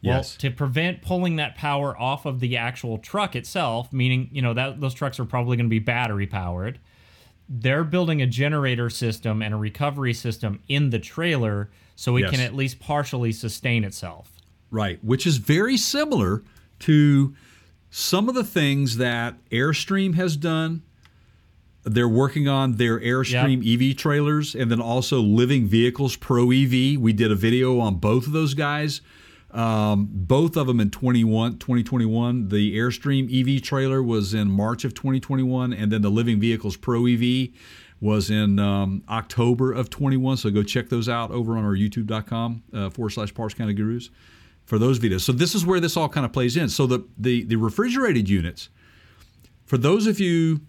Well, 0.02 0.16
Yes. 0.16 0.36
to 0.36 0.50
prevent 0.50 1.02
pulling 1.02 1.36
that 1.36 1.56
power 1.56 1.98
off 2.00 2.24
of 2.24 2.40
the 2.40 2.56
actual 2.56 2.96
truck 2.98 3.36
itself, 3.36 3.92
meaning, 3.92 4.30
you 4.32 4.40
know, 4.40 4.54
that 4.54 4.80
those 4.80 4.94
trucks 4.94 5.20
are 5.20 5.26
probably 5.26 5.56
going 5.58 5.66
to 5.66 5.70
be 5.70 5.78
battery 5.78 6.26
powered. 6.26 6.78
They're 7.48 7.84
building 7.84 8.22
a 8.22 8.26
generator 8.26 8.88
system 8.88 9.42
and 9.42 9.52
a 9.52 9.56
recovery 9.58 10.14
system 10.14 10.60
in 10.68 10.90
the 10.90 10.98
trailer 11.00 11.68
so 11.96 12.16
it 12.16 12.20
Yes. 12.22 12.30
can 12.30 12.40
at 12.40 12.54
least 12.54 12.78
partially 12.78 13.32
sustain 13.32 13.84
itself. 13.84 14.30
Right, 14.70 15.02
which 15.04 15.26
is 15.26 15.36
very 15.36 15.76
similar 15.76 16.44
to 16.80 17.34
some 17.90 18.28
of 18.28 18.34
the 18.34 18.44
things 18.44 18.96
that 18.98 19.34
Airstream 19.50 20.14
has 20.14 20.36
done. 20.36 20.82
They're 21.82 22.08
working 22.08 22.46
on 22.46 22.76
their 22.76 23.00
Airstream 23.00 23.62
EV 23.66 23.96
trailers 23.96 24.54
and 24.54 24.70
then 24.70 24.80
also 24.80 25.20
Living 25.20 25.66
Vehicles 25.66 26.14
Pro 26.16 26.50
EV. 26.52 26.96
We 26.98 27.12
did 27.12 27.32
a 27.32 27.34
video 27.34 27.80
on 27.80 27.96
both 27.96 28.26
of 28.26 28.32
those 28.32 28.54
guys. 28.54 29.00
Um, 29.52 30.08
both 30.10 30.56
of 30.56 30.66
them 30.66 30.80
in 30.80 30.90
21, 30.90 31.58
2021. 31.58 32.48
The 32.48 32.76
Airstream 32.76 33.28
EV 33.28 33.62
trailer 33.62 34.02
was 34.02 34.32
in 34.32 34.50
March 34.50 34.84
of 34.84 34.94
2021, 34.94 35.72
and 35.72 35.90
then 35.90 36.02
the 36.02 36.10
Living 36.10 36.38
Vehicles 36.38 36.76
Pro 36.76 37.06
EV 37.06 37.48
was 38.00 38.30
in 38.30 38.58
um, 38.58 39.02
October 39.08 39.72
of 39.72 39.90
21. 39.90 40.36
So 40.38 40.50
go 40.50 40.62
check 40.62 40.88
those 40.88 41.08
out 41.08 41.30
over 41.30 41.56
on 41.56 41.64
our 41.64 41.74
youtube.com 41.74 42.62
uh, 42.72 42.90
forward 42.90 43.10
slash 43.10 43.34
Parts 43.34 43.54
Counter 43.54 43.72
Gurus 43.72 44.10
for 44.64 44.78
those 44.78 44.98
videos. 44.98 45.22
So 45.22 45.32
this 45.32 45.54
is 45.54 45.66
where 45.66 45.80
this 45.80 45.96
all 45.96 46.08
kind 46.08 46.24
of 46.24 46.32
plays 46.32 46.56
in. 46.56 46.68
So 46.68 46.86
the 46.86 47.06
the, 47.18 47.44
the 47.44 47.56
refrigerated 47.56 48.28
units, 48.28 48.68
for 49.66 49.76
those 49.76 50.06
of 50.06 50.20
you 50.20 50.60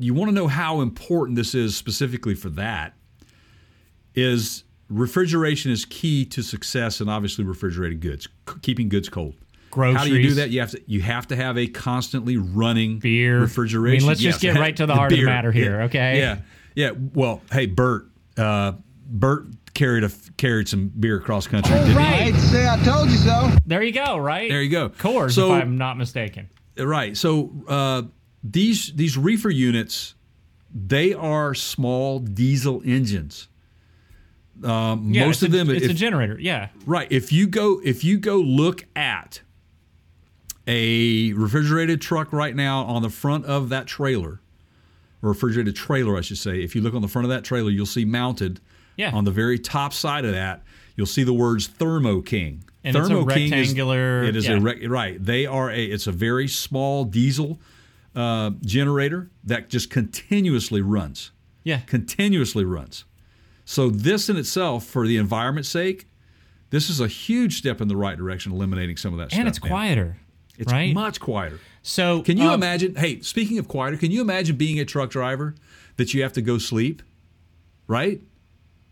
you 0.00 0.14
want 0.14 0.28
to 0.28 0.34
know 0.34 0.48
how 0.48 0.80
important 0.80 1.36
this 1.36 1.54
is 1.54 1.76
specifically 1.76 2.34
for 2.34 2.50
that, 2.50 2.94
is 4.14 4.64
refrigeration 4.90 5.70
is 5.70 5.84
key 5.86 6.24
to 6.26 6.42
success 6.42 7.00
and 7.00 7.08
obviously 7.08 7.44
refrigerated 7.44 8.00
goods, 8.00 8.28
c- 8.48 8.54
keeping 8.62 8.88
goods 8.88 9.08
cold. 9.08 9.34
How 9.74 10.04
do 10.04 10.14
you 10.14 10.28
do 10.30 10.34
that? 10.34 10.50
You 10.50 10.60
have 10.60 10.72
to 10.72 10.80
you 10.86 11.00
have 11.02 11.28
to 11.28 11.36
have 11.36 11.56
a 11.56 11.68
constantly 11.68 12.36
running 12.36 12.98
Beer. 12.98 13.40
refrigeration. 13.40 13.98
I 13.98 14.00
mean, 14.00 14.08
let's 14.08 14.20
just 14.20 14.40
get 14.40 14.56
right 14.56 14.76
to 14.76 14.84
the 14.86 14.94
heart 14.96 15.12
of 15.12 15.18
the 15.18 15.24
matter 15.24 15.52
here, 15.52 15.78
Yeah. 15.78 15.84
okay? 15.84 16.18
Yeah, 16.18 16.38
yeah. 16.74 16.90
Well, 17.14 17.40
hey, 17.52 17.66
Bert, 17.66 18.08
uh, 18.36 18.72
Bert 19.06 19.46
carried 19.74 20.02
a 20.02 20.10
carried 20.36 20.68
some 20.68 20.88
beer 20.88 21.18
across 21.18 21.46
country. 21.46 21.72
didn't 21.72 21.92
he? 21.92 21.96
I 21.98 22.02
hate 22.02 22.34
say 22.34 22.68
I 22.68 22.76
told 22.82 23.10
you 23.10 23.16
so. 23.16 23.48
There 23.64 23.80
you 23.84 23.92
go, 23.92 24.18
right? 24.18 24.50
There 24.50 24.60
you 24.60 24.70
go. 24.70 24.88
Coors, 24.88 25.32
So- 25.32 25.54
if 25.54 25.62
I'm 25.62 25.78
not 25.78 25.96
mistaken. 25.96 26.50
Right. 26.76 27.16
So 27.16 27.52
uh, 27.68 28.02
these 28.42 28.92
these 28.94 29.16
reefer 29.16 29.50
units, 29.50 30.14
they 30.74 31.14
are 31.14 31.54
small 31.54 32.18
diesel 32.18 32.82
engines. 32.84 33.46
Um, 34.64 35.12
Yeah, 35.12 35.26
most 35.26 35.42
of 35.42 35.52
a, 35.52 35.56
them, 35.56 35.70
It's 35.70 35.86
a 35.86 35.94
generator. 35.94 36.36
Yeah. 36.40 36.68
right. 36.86 37.08
If 37.10 37.32
you 37.32 37.46
go 37.46 37.80
if 37.84 38.04
you 38.04 38.18
go 38.18 38.36
look 38.36 38.84
at 38.94 39.40
a 40.66 41.32
refrigerated 41.32 42.00
truck 42.00 42.32
right 42.32 42.54
now 42.54 42.82
on 42.84 43.02
the 43.02 43.10
front 43.10 43.44
of 43.46 43.68
that 43.70 43.86
trailer, 43.86 44.40
or 45.22 45.30
refrigerated 45.30 45.74
trailer, 45.76 46.16
I 46.16 46.20
should 46.20 46.38
say. 46.38 46.62
If 46.62 46.74
you 46.74 46.82
look 46.82 46.94
on 46.94 47.02
the 47.02 47.08
front 47.08 47.24
of 47.24 47.30
that 47.30 47.44
trailer, 47.44 47.70
you'll 47.70 47.86
see 47.86 48.04
mounted 48.04 48.60
Yeah. 48.96 49.10
on 49.12 49.24
the 49.24 49.30
very 49.30 49.58
top 49.58 49.92
side 49.92 50.24
of 50.24 50.32
that. 50.32 50.62
You'll 50.96 51.06
see 51.06 51.22
the 51.24 51.32
words 51.32 51.66
Thermo 51.66 52.20
King. 52.20 52.64
And 52.84 52.96
it's 52.96 53.06
a 53.06 53.08
Thermo 53.08 53.26
King 53.26 53.46
is- 53.46 53.50
rectangular- 53.52 54.24
it 54.24 54.36
is 54.36 54.46
yeah. 54.46 54.52
a 54.56 54.60
rec- 54.60 54.88
right. 54.88 55.22
They 55.22 55.44
are 55.46 55.70
a. 55.70 55.84
It's 55.84 56.06
a 56.06 56.12
very 56.12 56.48
small 56.48 57.04
diesel 57.04 57.60
uh, 58.14 58.50
generator 58.64 59.30
that 59.44 59.68
just 59.70 59.88
continuously 59.90 60.80
runs. 60.82 61.30
Yeah. 61.64 61.80
Continuously 61.80 62.64
runs. 62.64 63.04
So 63.70 63.88
this 63.88 64.28
in 64.28 64.36
itself, 64.36 64.84
for 64.84 65.06
the 65.06 65.16
environment's 65.16 65.68
sake, 65.68 66.08
this 66.70 66.90
is 66.90 67.00
a 67.00 67.06
huge 67.06 67.56
step 67.56 67.80
in 67.80 67.86
the 67.86 67.96
right 67.96 68.18
direction, 68.18 68.50
eliminating 68.50 68.96
some 68.96 69.12
of 69.12 69.20
that 69.20 69.30
stuff. 69.30 69.38
And 69.38 69.48
it's 69.48 69.62
man. 69.62 69.70
quieter. 69.70 70.16
It's 70.58 70.72
right? 70.72 70.92
much 70.92 71.20
quieter. 71.20 71.60
So 71.82 72.22
Can 72.22 72.36
you 72.36 72.48
um, 72.48 72.54
imagine? 72.54 72.96
Hey, 72.96 73.20
speaking 73.20 73.58
of 73.58 73.68
quieter, 73.68 73.96
can 73.96 74.10
you 74.10 74.22
imagine 74.22 74.56
being 74.56 74.80
a 74.80 74.84
truck 74.84 75.10
driver 75.10 75.54
that 75.98 76.12
you 76.12 76.24
have 76.24 76.32
to 76.32 76.42
go 76.42 76.58
sleep, 76.58 77.00
right? 77.86 78.20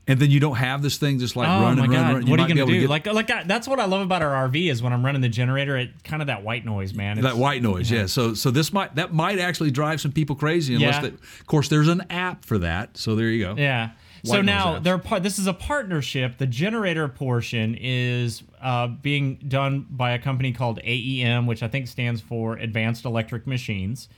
And 0.06 0.20
then 0.20 0.30
you 0.30 0.38
don't 0.38 0.56
have 0.56 0.80
this 0.80 0.96
thing 0.96 1.18
just 1.18 1.34
like 1.34 1.48
Oh 1.48 1.60
run 1.60 1.76
my 1.76 1.84
and 1.84 1.92
run, 1.92 2.12
god! 2.12 2.16
and 2.20 2.28
what 2.28 2.38
are 2.38 2.42
you 2.44 2.54
gonna 2.54 2.64
do? 2.64 2.80
get 2.82 2.88
Like, 2.88 3.06
like 3.06 3.30
I, 3.32 3.42
that's 3.42 3.66
what 3.66 3.80
I 3.80 3.84
love 3.86 4.02
about 4.02 4.22
our 4.22 4.48
RV 4.48 4.70
is 4.70 4.80
when 4.80 4.92
I'm 4.92 5.04
running 5.04 5.22
the 5.22 5.28
generator, 5.28 5.76
it 5.76 5.90
kind 6.04 6.22
of 6.22 6.28
that 6.28 6.44
white 6.44 6.64
noise, 6.64 6.94
man. 6.94 7.18
It's- 7.18 7.32
that 7.34 7.38
white 7.38 7.62
noise, 7.64 7.90
yeah. 7.90 8.06
So, 8.06 8.32
so 8.32 8.52
this 8.52 8.72
might 8.72 8.94
that 8.94 9.12
might 9.12 9.40
actually 9.40 9.72
drive 9.72 10.00
some 10.00 10.12
people 10.12 10.36
crazy. 10.36 10.76
Unless, 10.76 10.94
Yeah. 10.94 11.00
they, 11.00 11.08
of 11.08 11.46
course, 11.48 11.68
there's 11.68 11.88
an 11.88 12.04
app 12.10 12.44
for 12.44 12.58
that. 12.58 12.96
So 12.96 13.16
there 13.16 13.28
you 13.28 13.44
go. 13.44 13.54
Yeah. 13.58 13.90
So 14.28 14.42
now 14.42 14.78
they're 14.78 14.98
part. 14.98 15.22
This 15.22 15.38
is 15.38 15.46
a 15.46 15.52
partnership. 15.52 16.38
The 16.38 16.46
generator 16.46 17.08
portion 17.08 17.76
is 17.78 18.42
uh, 18.60 18.88
being 18.88 19.36
done 19.48 19.86
by 19.90 20.12
a 20.12 20.18
company 20.18 20.52
called 20.52 20.80
AEM, 20.84 21.46
which 21.46 21.62
I 21.62 21.68
think 21.68 21.88
stands 21.88 22.20
for 22.20 22.56
Advanced 22.56 23.04
Electric 23.04 23.46
Machines. 23.46 24.08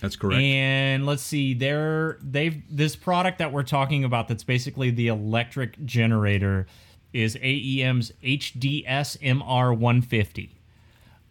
That's 0.00 0.16
correct. 0.16 0.40
And 0.40 1.06
let's 1.06 1.22
see, 1.22 1.54
they're 1.54 2.18
they've 2.22 2.62
this 2.70 2.96
product 2.96 3.38
that 3.38 3.52
we're 3.52 3.62
talking 3.62 4.04
about 4.04 4.28
that's 4.28 4.44
basically 4.44 4.90
the 4.90 5.08
electric 5.08 5.84
generator 5.84 6.66
is 7.12 7.36
AEM's 7.36 8.12
HDS 8.22 9.18
MR 9.18 9.76
150. 9.76 10.56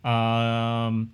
Um, 0.03 1.11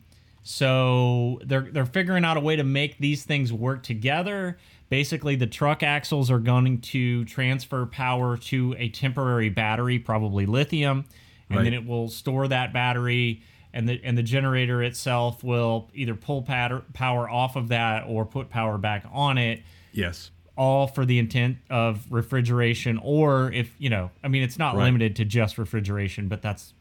so 0.47 1.41
they're 1.43 1.67
they're 1.71 1.87
figuring 1.87 2.23
out 2.23 2.37
a 2.37 2.39
way 2.39 2.55
to 2.55 2.63
make 2.63 2.99
these 2.99 3.23
things 3.23 3.51
work 3.51 3.81
together. 3.81 4.57
Basically, 4.89 5.35
the 5.35 5.47
truck 5.47 5.81
axles 5.81 6.29
are 6.29 6.37
going 6.37 6.79
to 6.81 7.25
transfer 7.25 7.87
power 7.87 8.37
to 8.37 8.75
a 8.77 8.89
temporary 8.89 9.49
battery, 9.49 9.97
probably 9.97 10.45
lithium, 10.45 11.05
and 11.49 11.57
Right. 11.57 11.63
then 11.63 11.73
it 11.73 11.83
will 11.87 12.07
store 12.09 12.47
that 12.47 12.73
battery, 12.73 13.41
and 13.73 13.89
the 13.89 13.99
and 14.03 14.15
the 14.15 14.21
generator 14.21 14.83
itself 14.83 15.43
will 15.43 15.89
either 15.95 16.13
pull 16.13 16.43
patter, 16.43 16.83
power 16.93 17.27
off 17.27 17.55
of 17.55 17.69
that 17.69 18.03
or 18.07 18.23
put 18.23 18.51
power 18.51 18.77
back 18.77 19.03
on 19.11 19.39
it 19.39 19.63
yes. 19.93 20.29
all 20.55 20.85
for 20.85 21.05
the 21.07 21.17
intent 21.17 21.57
of 21.71 22.05
refrigeration 22.11 22.99
or 23.03 23.51
if 23.51 23.73
you 23.79 23.89
know 23.89 24.11
i 24.23 24.27
mean 24.27 24.43
it's 24.43 24.57
not 24.59 24.75
Right. 24.75 24.83
limited 24.83 25.15
to 25.17 25.25
just 25.25 25.57
refrigeration 25.57 26.27
but 26.27 26.41
that's 26.43 26.73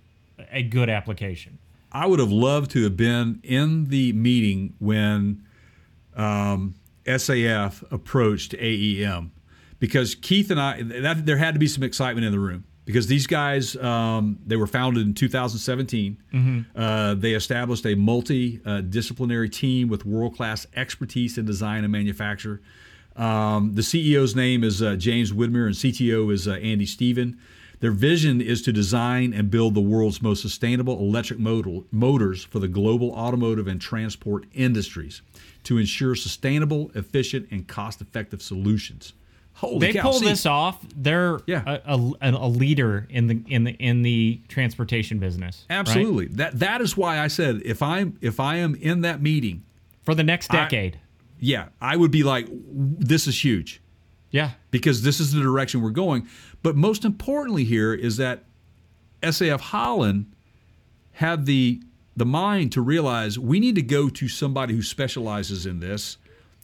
a 0.53 0.63
good 0.63 0.89
application 0.91 1.59
I 1.95 2.07
would 2.07 2.19
have 2.19 2.33
loved 2.33 2.73
to 2.73 2.83
have 2.83 2.97
been 2.97 3.41
in 3.45 3.87
the 3.87 4.13
meeting 4.13 4.75
when 4.81 5.47
um, 6.17 6.75
SAF 7.07 7.85
approached 7.93 8.53
AEM 8.53 9.31
because 9.79 10.15
Keith 10.17 10.51
and 10.51 10.61
I, 10.61 10.83
that, 10.83 11.25
there 11.25 11.37
had 11.37 11.55
to 11.55 11.61
be 11.61 11.69
some 11.69 11.85
excitement 11.85 12.27
in 12.27 12.33
the 12.33 12.39
room 12.41 12.65
because 12.85 13.07
these 13.07 13.27
guys, 13.29 13.77
um, 13.77 14.39
they 14.45 14.57
were 14.57 14.67
founded 14.67 15.07
in 15.07 15.15
2017. 15.15 16.65
Uh, 16.77 17.15
they 17.15 17.33
established 17.35 17.87
a 17.87 17.95
multi-disciplinary 17.95 19.49
team 19.49 19.89
with 19.89 20.05
world-class 20.05 20.67
expertise 20.75 21.39
in 21.39 21.47
design 21.47 21.85
and 21.85 21.93
manufacture. 21.93 22.61
Um, 23.17 23.75
the 23.75 23.83
CEO's 23.83 24.35
name 24.35 24.65
is 24.65 24.83
uh, 24.83 24.97
James 24.97 25.33
Widmer, 25.33 25.67
and 25.67 25.75
CTO 25.77 26.33
is 26.33 26.49
uh, 26.49 26.55
Andy 26.55 26.87
Steven. 26.87 27.39
Their 27.85 27.93
vision 27.93 28.41
is 28.41 28.63
to 28.63 28.73
design 28.73 29.35
and 29.35 29.51
build 29.51 29.75
the 29.75 29.83
world's 29.83 30.23
most 30.23 30.41
sustainable 30.41 30.99
electric 31.01 31.39
motor, 31.39 31.81
motors 31.91 32.43
for 32.43 32.59
the 32.59 32.67
global 32.67 33.11
automotive 33.13 33.69
and 33.69 33.79
transport 33.79 34.47
industries 34.55 35.21
to 35.65 35.77
ensure 35.77 36.15
sustainable, 36.15 36.91
efficient, 36.95 37.47
and 37.51 37.69
cost 37.69 38.01
effective 38.01 38.41
solutions. 38.41 39.13
Holy 39.53 39.75
cow. 39.75 39.79
they 39.81 39.93
cow. 39.93 40.03
pull 40.03 40.13
see, 40.15 40.25
this 40.25 40.47
off 40.47 40.79
they're 40.97 41.41
Yeah. 41.47 41.81
a, 41.85 41.99
a, 42.23 42.31
a 42.31 42.49
leader 42.49 43.07
in 43.11 43.27
the 43.27 43.43
in 43.49 43.65
the 43.65 43.73
in 43.73 44.01
the 44.01 44.41
transportation 44.49 45.19
business 45.19 45.67
right? 45.69 45.77
Absolutely. 45.81 46.29
That 46.29 46.61
that 46.61 46.81
is 46.81 46.97
why 46.97 47.19
I 47.21 47.29
said 47.29 47.61
if 47.67 47.83
I'm 47.83 48.17
if 48.23 48.41
I 48.41 48.57
am 48.57 48.77
in 48.77 49.03
that 49.03 49.21
meeting, 49.21 49.63
for 50.05 50.15
the 50.15 50.25
next 50.25 50.51
I- 50.55 50.57
decade 50.57 51.01
yeah, 51.39 51.69
I 51.83 51.97
would 51.97 52.11
be 52.11 52.23
like, 52.23 52.47
this 52.51 53.27
is 53.27 53.45
huge. 53.45 53.83
Yeah 54.39 54.51
because 54.71 54.97
this 55.03 55.19
is 55.21 55.33
the 55.33 55.41
direction 55.41 55.81
we're 55.81 55.91
going. 56.05 56.27
But 56.63 56.75
most 56.77 57.05
importantly, 57.05 57.65
here 57.65 57.93
is 57.95 58.17
that 58.19 58.37
SAF 59.23 59.61
Holland 59.61 60.27
had 61.13 61.47
the 61.47 61.81
the 62.17 62.27
mind 62.27 62.71
to 62.73 62.81
realize 62.81 63.39
we 63.39 63.59
need 63.59 63.75
to 63.75 63.83
go 63.83 64.09
to 64.09 64.29
somebody 64.29 64.75
who 64.75 64.83
specializes 64.83 65.67
in 65.67 65.81
this 65.81 66.17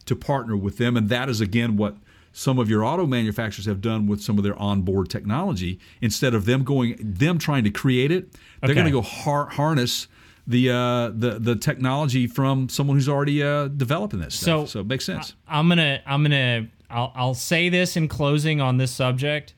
to 0.06 0.14
partner 0.16 0.56
with 0.56 0.76
them, 0.78 0.97
and 0.97 1.09
that 1.09 1.28
is 1.28 1.40
again 1.40 1.76
what 1.76 1.94
some 2.32 2.59
of 2.60 2.68
your 2.70 2.84
auto 2.84 3.06
manufacturers 3.06 3.66
have 3.66 3.80
done 3.80 4.06
with 4.06 4.20
some 4.22 4.38
of 4.38 4.44
their 4.44 4.56
onboard 4.59 5.09
technology. 5.09 5.78
Instead 6.01 6.32
of 6.34 6.44
them 6.44 6.62
going 6.64 6.97
them 7.01 7.38
trying 7.38 7.64
to 7.64 7.70
create 7.70 8.10
it, 8.12 8.32
they're 8.60 8.70
Okay. 8.70 8.74
going 8.74 8.86
to 8.86 8.92
go 8.92 9.02
har- 9.02 9.51
harness. 9.51 10.06
The, 10.47 10.70
uh, 10.70 11.09
the 11.14 11.38
the 11.38 11.55
technology 11.55 12.26
from 12.26 12.68
someone 12.68 12.97
who's 12.97 13.09
already 13.09 13.40
uh, 13.42 13.68
developing 13.68 14.18
this 14.20 14.34
stuff. 14.34 14.44
So- 14.44 14.66
so 14.66 14.80
it 14.80 14.86
makes 14.86 15.05
sense. 15.05 15.34
I'm 15.47 15.68
gonna 15.68 16.01
I'm 16.06 16.22
gonna 16.24 16.66
I'll, 16.90 17.12
I'll 17.14 17.34
say 17.34 17.68
this 17.68 17.96
in 17.96 18.08
closing 18.08 18.60
on 18.60 18.76
this 18.76 18.90
subject. 18.90 19.54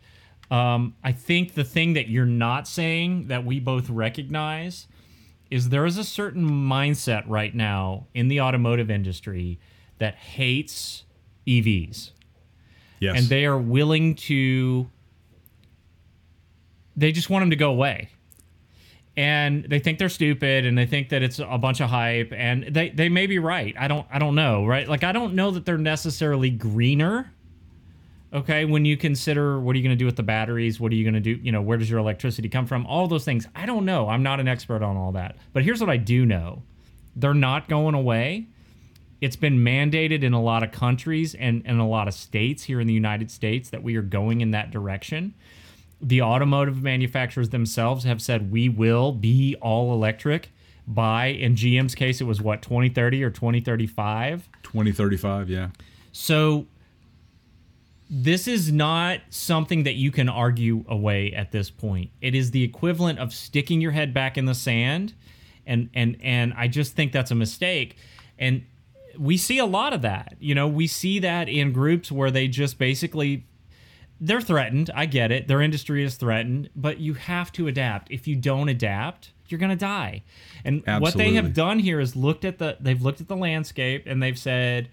Um, 0.51 0.95
I 1.03 1.13
think 1.13 1.55
the 1.55 1.65
thing 1.65 1.95
that 1.95 2.09
you're 2.09 2.27
not 2.27 2.69
saying 2.69 3.29
that 3.29 3.45
we 3.45 3.59
both 3.59 3.89
recognize 3.89 4.87
is 5.51 5.69
there 5.69 5.87
is 5.87 5.99
a 5.99 6.05
certain 6.05 6.49
mindset 6.49 7.25
right 7.27 7.55
now 7.55 8.07
in 8.15 8.29
the 8.29 8.41
automotive 8.41 8.91
industry 8.91 9.59
that 9.99 10.15
hates 10.15 11.05
EVs 11.47 12.11
yes, 13.01 13.19
and 13.19 13.27
they 13.29 13.45
are 13.45 13.59
willing 13.59 14.15
to 14.15 14.89
they 16.97 17.13
just 17.13 17.31
want 17.31 17.43
them 17.43 17.51
to 17.51 17.57
go 17.57 17.71
away 17.71 18.09
and 19.17 19.65
they 19.65 19.79
think 19.79 19.99
they're 19.99 20.09
stupid 20.09 20.65
and 20.65 20.77
they 20.77 20.87
think 20.87 21.11
that 21.11 21.23
it's 21.23 21.39
a 21.39 21.59
bunch 21.59 21.81
of 21.81 21.91
hype 21.91 22.33
and 22.35 22.65
they, 22.65 22.89
they 22.89 23.09
may 23.09 23.27
be 23.27 23.39
right. 23.39 23.75
I 23.79 23.89
don't 23.89 24.07
i 24.11 24.19
don't 24.19 24.35
know 24.35 24.67
right? 24.67 24.89
Like 24.89 25.05
i 25.05 25.13
don't 25.13 25.35
know 25.35 25.51
that 25.51 25.67
they're 25.67 25.79
necessarily 25.79 26.51
greener 26.51 27.31
okay 28.33 28.65
when 28.65 28.87
you 28.87 28.97
consider 28.97 29.61
what 29.61 29.75
are 29.75 29.79
you 29.79 29.83
going 29.83 29.97
to 29.97 29.99
do 29.99 30.07
with 30.07 30.17
the 30.17 30.23
batteries? 30.23 30.81
What 30.81 30.93
are 30.93 30.95
you 30.95 31.05
going 31.05 31.15
to 31.15 31.21
do 31.21 31.39
you 31.43 31.53
know 31.53 31.63
where 31.63 31.79
does 31.79 31.91
your 31.91 31.99
electricity 31.99 32.49
come 32.49 32.67
from? 32.67 32.87
All 32.87 33.07
those 33.07 33.25
things. 33.25 33.47
I 33.55 33.67
don't 33.67 33.85
know. 33.85 34.09
I'm 34.09 34.23
not 34.23 34.41
an 34.41 34.49
expert 34.49 34.83
on 34.83 34.97
all 34.97 35.13
that. 35.13 35.37
But 35.53 35.65
here's 35.65 35.81
what 35.81 35.91
i 35.91 35.97
do 35.97 36.25
know. 36.25 36.63
They're 37.15 37.35
not 37.35 37.69
going 37.69 37.95
away. 37.95 38.47
It's 39.21 39.37
been 39.37 39.59
mandated 39.59 40.25
in 40.25 40.33
a 40.33 40.43
lot 40.43 40.65
of 40.65 40.73
countries 40.73 41.37
and, 41.37 41.63
and 41.65 41.81
a 41.81 41.85
lot 41.85 42.09
of 42.09 42.15
states 42.15 42.65
here 42.65 42.81
in 42.81 42.89
the 42.89 42.93
United 42.93 43.31
States 43.31 43.71
that 43.71 43.83
we 43.83 43.95
are 43.95 44.03
going 44.03 44.41
in 44.41 44.51
that 44.51 44.73
direction. 44.73 45.35
The 46.03 46.21
automotive 46.21 46.83
manufacturers 46.83 47.51
themselves 47.51 48.05
have 48.05 48.21
said 48.21 48.51
we 48.51 48.69
will 48.69 49.13
be 49.13 49.57
all 49.61 49.93
electric 49.93 50.51
by, 50.87 51.27
in 51.27 51.55
GM's 51.55 51.95
case, 51.95 52.21
it 52.21 52.25
was 52.25 52.41
what, 52.41 52.61
2030 52.61 53.23
or 53.23 53.31
2035? 53.31 54.49
2035, 54.65 55.49
yeah. 55.49 55.69
So 56.11 56.67
this 58.11 58.49
is 58.49 58.73
not 58.73 59.21
something 59.31 59.85
that 59.85 59.95
you 59.95 60.11
can 60.11 60.29
argue 60.29 60.85
away 60.89 61.33
at 61.33 61.53
this 61.53 61.71
point. 61.71 62.11
It 62.21 62.35
is 62.35 62.51
the 62.51 62.65
equivalent 62.65 63.19
of 63.19 63.33
sticking 63.33 63.81
your 63.81 63.93
head 63.93 64.13
back 64.13 64.37
in 64.37 64.45
the 64.45 64.55
sand 64.55 65.15
and 65.67 65.91
and 65.95 66.17
and 66.23 66.53
I 66.57 66.69
just 66.69 66.95
think 66.95 67.13
that's 67.13 67.31
a 67.31 67.35
mistake. 67.35 67.97
And 68.39 68.65
we 69.19 69.37
see 69.37 69.59
a 69.59 69.67
lot 69.67 69.93
of 69.93 70.03
that. 70.03 70.37
You 70.41 70.55
know, 70.55 70.67
we 70.69 70.87
see 70.87 71.19
that 71.21 71.49
in 71.49 71.73
groups 71.73 72.11
where 72.11 72.31
they 72.31 72.49
just 72.49 72.79
basically 72.79 73.47
they're 74.23 74.41
threatened. 74.41 74.89
I 74.95 75.07
get 75.07 75.33
it. 75.33 75.49
Their 75.49 75.61
industry 75.61 76.05
is 76.05 76.15
threatened, 76.15 76.71
but 76.77 76.99
you 76.99 77.15
have 77.15 77.51
to 77.53 77.67
adapt. 77.67 78.11
If 78.11 78.29
you 78.29 78.37
don't 78.37 78.69
adapt, 78.69 79.33
you're 79.49 79.59
going 79.59 79.71
to 79.71 79.77
die. 79.77 80.23
And 80.65 80.85
what 81.01 81.15
they 81.15 81.35
have 81.35 81.53
done 81.53 81.81
here 81.81 81.99
is 81.99 82.15
looked 82.15 82.45
at 82.45 82.59
the 82.59 82.77
they've 82.81 83.03
looked 83.03 83.21
at 83.21 83.29
the 83.29 83.37
landscape 83.37 84.05
and 84.07 84.23
they've 84.23 84.39
said 84.39 84.89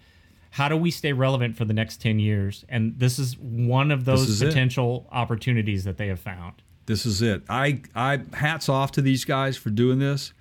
how 0.51 0.67
do 0.67 0.75
we 0.75 0.89
stay 0.89 1.13
relevant 1.13 1.55
for 1.55 1.63
the 1.63 1.73
next 1.73 2.01
10 2.01 2.17
years? 2.17 2.65
And 2.69 2.97
this 2.97 3.19
is 3.19 3.37
one 3.37 3.91
of 3.91 4.05
those 4.05 4.27
is 4.27 4.41
it. 4.41 4.47
potential 4.47 5.07
opportunities 5.11 5.83
that 5.83 5.97
they 5.97 6.07
have 6.07 6.19
found. 6.19 6.63
This 6.87 7.05
is 7.05 7.21
it. 7.21 7.43
I, 7.47 7.81
I 7.93 8.21
hats 8.33 8.67
off 8.67 8.91
to 8.93 9.01
these 9.03 9.25
guys 9.25 9.57
for 9.57 9.69
doing 9.69 9.99
this. 9.99 10.33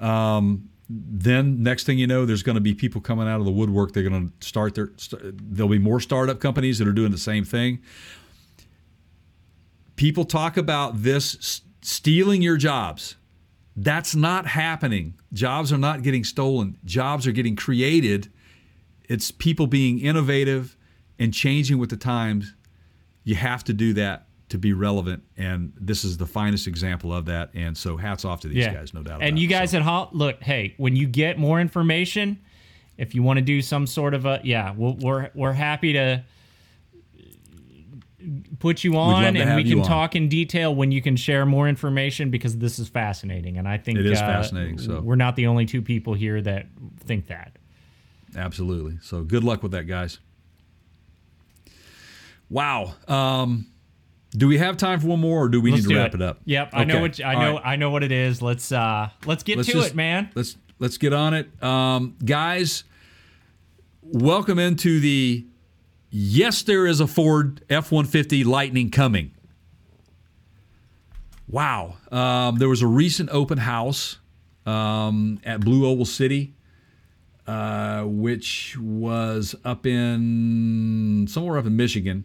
Um, 0.00 0.68
then 0.88 1.62
next 1.62 1.84
thing 1.84 1.98
you 1.98 2.06
know, 2.06 2.24
there's 2.24 2.42
going 2.42 2.54
to 2.54 2.60
be 2.60 2.74
people 2.74 3.00
coming 3.00 3.28
out 3.28 3.40
of 3.40 3.44
the 3.44 3.52
woodwork. 3.52 3.92
They're 3.92 4.08
going 4.08 4.28
to 4.28 4.46
start 4.46 4.74
their. 4.74 4.90
St- 4.96 5.34
there'll 5.36 5.70
be 5.70 5.78
more 5.78 6.00
startup 6.00 6.40
companies 6.40 6.78
that 6.78 6.88
are 6.88 6.92
doing 6.92 7.10
the 7.10 7.18
same 7.18 7.44
thing. 7.44 7.80
People 9.96 10.24
talk 10.24 10.56
about 10.56 11.02
this 11.02 11.34
s- 11.36 11.60
stealing 11.82 12.40
your 12.40 12.56
jobs. 12.56 13.16
That's 13.76 14.14
not 14.14 14.46
happening. 14.46 15.14
Jobs 15.32 15.72
are 15.72 15.78
not 15.78 16.02
getting 16.02 16.24
stolen. 16.24 16.78
Jobs 16.84 17.26
are 17.26 17.32
getting 17.32 17.54
created. 17.54 18.32
It's 19.08 19.30
people 19.30 19.66
being 19.66 19.98
innovative 19.98 20.76
and 21.18 21.34
changing 21.34 21.78
with 21.78 21.90
the 21.90 21.96
times 21.96 22.54
you 23.24 23.34
have 23.34 23.62
to 23.64 23.72
do 23.72 23.92
that 23.94 24.27
to 24.48 24.58
be 24.58 24.72
relevant 24.72 25.22
and 25.36 25.72
this 25.78 26.04
is 26.04 26.16
the 26.16 26.26
finest 26.26 26.66
example 26.66 27.12
of 27.12 27.26
that 27.26 27.50
and 27.54 27.76
so 27.76 27.96
hats 27.96 28.24
off 28.24 28.40
to 28.40 28.48
these 28.48 28.66
guys 28.66 28.94
no 28.94 29.02
doubt 29.02 29.22
And 29.22 29.38
you 29.38 29.46
it. 29.46 29.50
guys 29.50 29.70
So, 29.72 29.76
at 29.78 29.82
Hol- 29.82 30.08
look, 30.12 30.42
hey, 30.42 30.74
when 30.78 30.96
you 30.96 31.06
get 31.06 31.38
more 31.38 31.60
information, 31.60 32.38
if 32.96 33.14
you 33.14 33.22
want 33.22 33.36
to 33.38 33.44
do 33.44 33.60
some 33.62 33.86
sort 33.86 34.14
of 34.14 34.24
a 34.26 34.40
yeah, 34.42 34.72
we'll, 34.76 34.94
we're 34.96 35.30
we're 35.34 35.52
happy 35.52 35.92
to 35.92 36.24
put 38.58 38.82
you 38.84 38.96
on 38.96 39.36
and 39.36 39.54
we 39.56 39.64
can 39.64 39.82
talk 39.82 40.16
in 40.16 40.28
detail 40.28 40.74
when 40.74 40.90
you 40.90 41.00
can 41.00 41.14
share 41.16 41.46
more 41.46 41.68
information 41.68 42.30
because 42.30 42.58
this 42.58 42.78
is 42.78 42.88
fascinating 42.88 43.56
and 43.58 43.68
I 43.68 43.78
think 43.78 43.98
It 43.98 44.06
is 44.06 44.18
uh, 44.18 44.26
fascinating, 44.26 44.78
so. 44.78 45.00
we're 45.00 45.14
not 45.16 45.36
the 45.36 45.46
only 45.46 45.66
two 45.66 45.80
people 45.82 46.14
here 46.14 46.42
that 46.42 46.66
think 47.04 47.28
that. 47.28 47.52
absolutely 48.36 48.98
so 49.02 49.22
good 49.22 49.44
luck 49.44 49.62
with 49.62 49.72
that 49.72 49.84
guys 49.84 50.18
wow 52.50 52.94
um, 53.06 53.66
do 54.36 54.46
we 54.46 54.58
have 54.58 54.76
time 54.76 55.00
for 55.00 55.06
one 55.08 55.20
more 55.20 55.44
or 55.44 55.48
do 55.48 55.60
we 55.60 55.70
Let's 55.70 55.84
need 55.86 55.94
to 55.94 55.98
wrap 56.00 56.14
it, 56.14 56.22
up 56.22 56.40
Yep, 56.44 56.70
I 56.72 56.84
know 56.84 56.94
Okay. 56.94 57.00
what 57.02 57.20
I 57.24 57.34
All 57.34 57.40
know 57.40 57.52
right. 57.54 57.62
I 57.66 57.76
know 57.76 57.90
what 57.90 58.02
it 58.04 58.12
is. 58.12 58.42
Let's 58.42 58.70
uh 58.72 59.08
let's 59.26 59.42
get 59.42 59.56
Let's 59.56 59.68
to 59.68 59.74
just- 59.74 59.90
it, 59.90 59.94
man. 59.96 60.30
let's 60.34 60.56
let's 60.78 60.98
get 60.98 61.12
on 61.12 61.34
it 61.34 61.62
um, 61.62 62.14
guys 62.24 62.84
welcome 64.02 64.58
into 64.58 65.00
the 65.00 65.44
yes, 66.10 66.62
there 66.62 66.86
is 66.86 67.00
a 67.00 67.06
Ford 67.06 67.62
F 67.68 67.90
150 67.92 68.44
Lightning 68.44 68.90
coming. 68.90 69.32
Wow. 71.48 71.96
Um, 72.12 72.56
there 72.56 72.68
was 72.68 72.82
a 72.82 72.86
recent 72.86 73.30
open 73.30 73.58
house 73.58 74.18
um, 74.66 75.40
at 75.44 75.60
Blue 75.60 75.86
Oval 75.86 76.04
City, 76.04 76.54
uh, 77.46 78.02
which 78.04 78.76
was 78.78 79.54
up 79.64 79.86
in 79.86 81.26
somewhere 81.28 81.58
up 81.58 81.66
in 81.66 81.76
Michigan. 81.76 82.24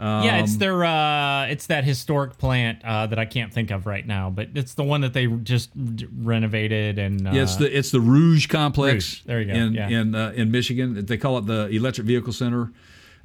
Yeah, 0.00 0.38
it's 0.38 0.54
Um, 0.54 0.58
their 0.58 0.84
uh, 0.84 1.46
it's 1.46 1.66
that 1.66 1.84
historic 1.84 2.36
plant 2.38 2.84
uh, 2.84 3.06
that 3.06 3.18
I 3.18 3.24
can't 3.24 3.52
think 3.52 3.70
of 3.70 3.86
right 3.86 4.06
now, 4.06 4.28
but 4.30 4.48
it's 4.54 4.74
the 4.74 4.82
one 4.84 5.02
that 5.02 5.12
they 5.12 5.26
just 5.26 5.70
renovated 5.76 6.98
and 6.98 7.26
uh, 7.28 7.30
Yeah, 7.32 7.42
it's 7.42 7.56
the 7.56 7.76
it's 7.78 7.90
the 7.90 8.00
Rouge 8.00 8.48
complex. 8.48 8.94
Rouge. 8.94 9.22
There 9.24 9.40
you 9.40 9.46
go. 9.46 9.52
In 9.54 9.74
Yeah. 9.74 9.88
in 9.88 10.14
uh, 10.14 10.32
in 10.34 10.50
Michigan, 10.50 11.04
they 11.06 11.16
call 11.16 11.38
it 11.38 11.46
the 11.46 11.68
Electric 11.68 12.06
Vehicle 12.06 12.32
Center. 12.32 12.72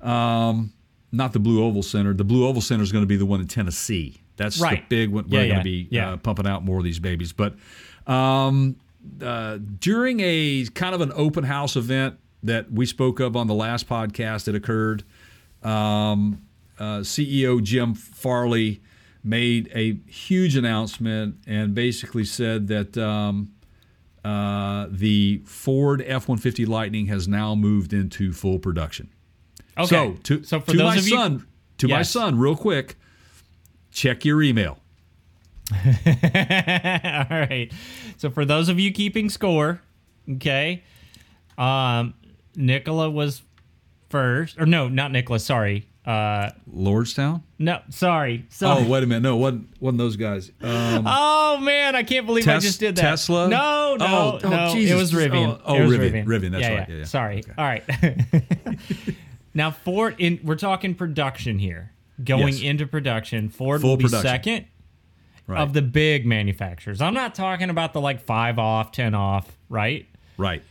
Um, 0.01 0.71
not 1.11 1.33
the 1.33 1.39
Blue 1.39 1.63
Oval 1.63 1.81
Center. 1.83 2.13
The 2.13 2.23
Blue 2.23 2.45
Oval 2.47 2.61
Center 2.61 2.83
is 2.83 2.91
going 2.91 3.03
to 3.03 3.07
be 3.07 3.17
the 3.17 3.25
one 3.25 3.41
in 3.41 3.47
Tennessee. 3.47 4.21
That's 4.37 4.59
Right. 4.61 4.87
the 4.87 4.95
big 4.95 5.09
one. 5.09 5.25
We're 5.25 5.39
going 5.39 5.49
yeah, 5.49 5.57
to 5.57 5.63
be 5.63 5.87
yeah. 5.89 6.11
uh, 6.11 6.17
pumping 6.17 6.47
out 6.47 6.63
more 6.63 6.77
of 6.77 6.83
these 6.83 6.99
babies. 6.99 7.33
But 7.33 7.55
um, 8.07 8.75
uh, 9.21 9.57
during 9.79 10.19
a 10.21 10.65
kind 10.75 10.93
of 10.95 11.01
an 11.01 11.11
open 11.15 11.43
house 11.43 11.75
event 11.75 12.15
that 12.43 12.71
we 12.71 12.85
spoke 12.85 13.19
of 13.19 13.35
on 13.35 13.47
the 13.47 13.53
last 13.55 13.89
podcast 13.89 14.45
that 14.45 14.55
occurred, 14.55 15.03
um, 15.63 16.41
uh, 16.79 16.99
CEO 16.99 17.61
Jim 17.61 17.93
Farley 17.93 18.81
made 19.23 19.69
a 19.73 19.95
huge 20.09 20.55
announcement 20.55 21.35
and 21.45 21.75
basically 21.75 22.23
said 22.23 22.67
that 22.67 22.97
um, 22.97 23.51
uh, 24.23 24.87
the 24.89 25.41
Ford 25.45 26.01
F 26.01 26.27
150 26.27 26.65
Lightning 26.65 27.07
has 27.07 27.27
now 27.27 27.55
moved 27.55 27.93
into 27.93 28.31
full 28.33 28.59
production. 28.59 29.09
okay. 29.77 29.87
So 29.87 30.13
to, 30.23 30.43
so 30.43 30.59
for 30.59 30.71
to 30.71 30.77
those 30.77 30.85
my 30.85 30.95
of 30.95 31.07
you, 31.07 31.15
son, 31.15 31.47
to 31.77 31.87
my 31.87 32.01
son, 32.01 32.39
real 32.39 32.55
quick, 32.55 32.97
check 33.91 34.25
your 34.25 34.41
email. 34.41 34.79
All 35.73 35.85
right. 35.85 37.69
So 38.17 38.29
for 38.29 38.45
those 38.45 38.69
of 38.69 38.79
you 38.79 38.91
keeping 38.91 39.29
score, 39.29 39.81
okay, 40.29 40.83
um, 41.57 42.13
Nikola 42.55 43.09
was 43.09 43.43
first, 44.09 44.59
or 44.59 44.65
no, 44.65 44.87
not 44.87 45.11
Nikola. 45.11 45.39
Sorry. 45.39 45.88
Uh, 46.09 46.49
Lordstown? 46.73 47.43
no, 47.59 47.81
sorry. 47.89 48.45
Sorry. 48.49 48.83
Oh, 48.83 48.89
wait 48.89 49.03
a 49.03 49.05
minute. 49.05 49.21
No, 49.21 49.35
it 49.37 49.39
wasn't, 49.39 49.69
wasn't 49.79 49.97
those 49.99 50.15
guys. 50.15 50.51
Um, 50.59 51.03
Oh 51.05 51.59
man, 51.61 51.95
I 51.95 52.01
can't 52.01 52.25
believe 52.25 52.47
I 52.47 52.57
just 52.57 52.79
did 52.79 52.95
that. 52.95 53.01
Tesla? 53.01 53.47
No, 53.47 53.95
no, 53.99 54.05
Oh, 54.07 54.39
oh, 54.43 54.49
no. 54.49 54.73
Jesus. 54.73 54.91
It 54.91 54.95
was 54.95 55.11
Rivian. 55.11 55.61
Oh, 55.63 55.77
oh, 55.77 55.85
was 55.85 55.97
Rivian. 55.97 56.25
Rivian, 56.25 56.51
that's 56.51 56.67
right. 56.67 56.89
Yeah, 56.89 56.95
yeah. 56.95 57.03
Sorry. 57.03 57.43
All 57.55 57.63
right. 57.63 57.83
now 59.53 59.69
Ford 59.69 60.15
in 60.17 60.39
we're 60.43 60.55
talking 60.55 60.95
production 60.95 61.59
here. 61.59 61.91
Going 62.23 62.55
Yes. 62.55 62.61
into 62.63 62.87
production, 62.87 63.49
Ford 63.49 63.81
Full 63.81 63.91
will 63.91 63.97
be 63.97 64.05
production. 64.05 64.27
second 64.27 64.65
right. 65.45 65.61
of 65.61 65.73
the 65.73 65.83
big 65.83 66.25
manufacturers. 66.25 67.01
I'm 67.01 67.13
not 67.13 67.35
talking 67.35 67.69
about 67.69 67.93
the 67.93 68.01
like 68.01 68.19
5 68.19 68.57
off, 68.57 68.91
10 68.91 69.13
off, 69.13 69.57
right? 69.69 70.07
right. 70.37 70.63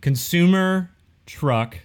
Consumer 0.00 0.90
truck 1.26 1.78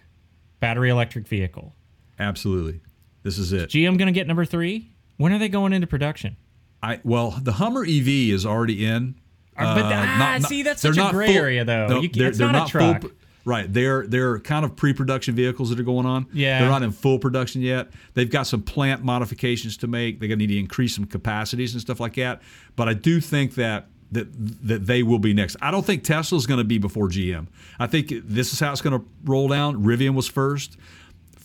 battery 0.62 0.90
electric 0.90 1.28
vehicle. 1.28 1.75
Absolutely. 2.20 2.82
This 3.24 3.38
is 3.38 3.52
it. 3.54 3.70
GM 3.70 3.98
going 3.98 4.08
to 4.08 4.12
get 4.12 4.28
number 4.28 4.46
3? 4.46 4.90
When 5.18 5.32
are 5.34 5.40
they 5.40 5.50
going 5.50 5.74
into 5.74 5.88
production? 5.88 6.38
I 6.84 7.00
well, 7.04 7.32
the 7.42 7.54
Hummer 7.54 7.84
EV 7.84 8.08
is 8.08 8.46
already 8.46 8.86
in. 8.86 9.16
Uh, 9.58 9.76
but 9.76 9.86
ah, 9.86 10.38
see, 10.48 10.62
that's 10.64 10.82
they're 10.82 10.94
such 10.94 11.00
a 11.00 11.04
not 11.06 11.14
gray 11.14 11.28
full- 11.28 11.36
area, 11.38 11.64
though. 11.66 11.88
No, 11.88 12.02
You 12.02 12.10
they're, 12.10 12.28
it's 12.28 12.38
they're 12.38 12.48
not 12.48 12.56
a 12.56 12.60
not 12.60 12.68
truck. 12.70 13.02
full. 13.02 13.12
Right, 13.46 13.72
they're 13.72 14.06
they're 14.08 14.40
kind 14.40 14.66
of 14.66 14.76
pre-production 14.76 15.36
vehicles 15.36 15.70
that 15.70 15.80
are 15.80 15.84
going 15.84 16.06
on. 16.08 16.26
Yeah. 16.34 16.60
they're 16.60 16.70
not 16.70 16.82
in 16.84 16.92
full 16.92 17.20
production 17.20 17.62
yet. 17.62 17.90
They've 18.16 18.30
got 18.30 18.48
some 18.48 18.64
plant 18.64 19.04
modifications 19.04 19.78
to 19.78 19.88
make. 19.88 20.20
They're 20.20 20.28
going 20.28 20.40
to 20.40 20.48
need 20.48 20.54
to 20.54 20.60
increase 20.60 20.96
some 20.96 21.06
capacities 21.06 21.74
and 21.74 21.80
stuff 21.82 22.00
like 22.00 22.16
that. 22.16 22.42
But 22.76 22.90
I 22.90 22.94
do 22.96 23.22
think 23.22 23.54
that 23.56 23.88
that 24.12 24.28
that 24.68 24.86
they 24.88 25.04
will 25.04 25.20
be 25.20 25.34
next. 25.34 25.58
I 25.62 25.72
don't 25.72 25.86
think 25.86 26.04
Tesla's 26.04 26.46
going 26.48 26.58
to 26.58 26.64
be 26.64 26.78
before 26.80 27.08
GM. 27.08 27.48
I 27.80 27.88
think 27.88 28.12
this 28.26 28.52
is 28.52 28.60
how 28.60 28.72
it's 28.72 28.82
going 28.82 29.00
to 29.00 29.06
roll 29.24 29.48
down. 29.48 29.84
Rivian 29.84 30.16
was 30.16 30.28
first. 30.28 30.78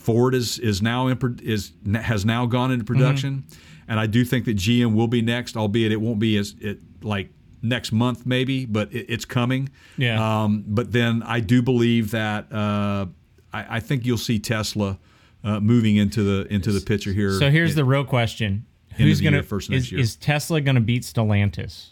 Ford 0.00 0.34
is 0.34 0.58
is 0.58 0.80
now 0.80 1.08
in 1.08 1.38
is 1.42 1.72
has 1.94 2.24
now 2.24 2.46
gone 2.46 2.72
into 2.72 2.84
production, 2.84 3.44
and 3.86 4.00
I 4.00 4.06
do 4.06 4.24
think 4.24 4.46
that 4.46 4.56
GM 4.56 4.94
will 4.94 5.08
be 5.08 5.20
next, 5.20 5.56
albeit 5.58 5.92
it 5.92 6.00
won't 6.00 6.18
be 6.18 6.38
as 6.38 6.54
it 6.58 6.78
like 7.02 7.28
next 7.62 7.92
month 7.92 8.24
maybe, 8.24 8.64
but 8.64 8.90
it, 8.94 9.06
it's 9.10 9.26
coming. 9.26 9.68
Yeah. 9.98 10.42
Um, 10.44 10.64
but 10.66 10.92
then 10.92 11.22
I 11.24 11.40
do 11.40 11.60
believe 11.60 12.12
that 12.12 12.50
uh, 12.50 13.06
I, 13.52 13.76
I 13.76 13.80
think 13.80 14.06
you'll 14.06 14.16
see 14.16 14.38
Tesla 14.38 14.98
uh, 15.44 15.60
moving 15.60 15.96
into 15.96 16.22
the 16.22 16.52
into 16.52 16.72
the 16.72 16.80
picture 16.80 17.12
here. 17.12 17.38
So 17.38 17.50
here's 17.50 17.74
the 17.74 17.84
real 17.84 18.04
question: 18.04 18.64
Who's 18.96 19.20
of 19.20 19.24
next 19.68 19.68
is, 19.68 19.92
year. 19.92 20.00
is 20.00 20.16
Tesla 20.16 20.62
gonna 20.62 20.80
beat 20.80 21.02
Stellantis? 21.02 21.90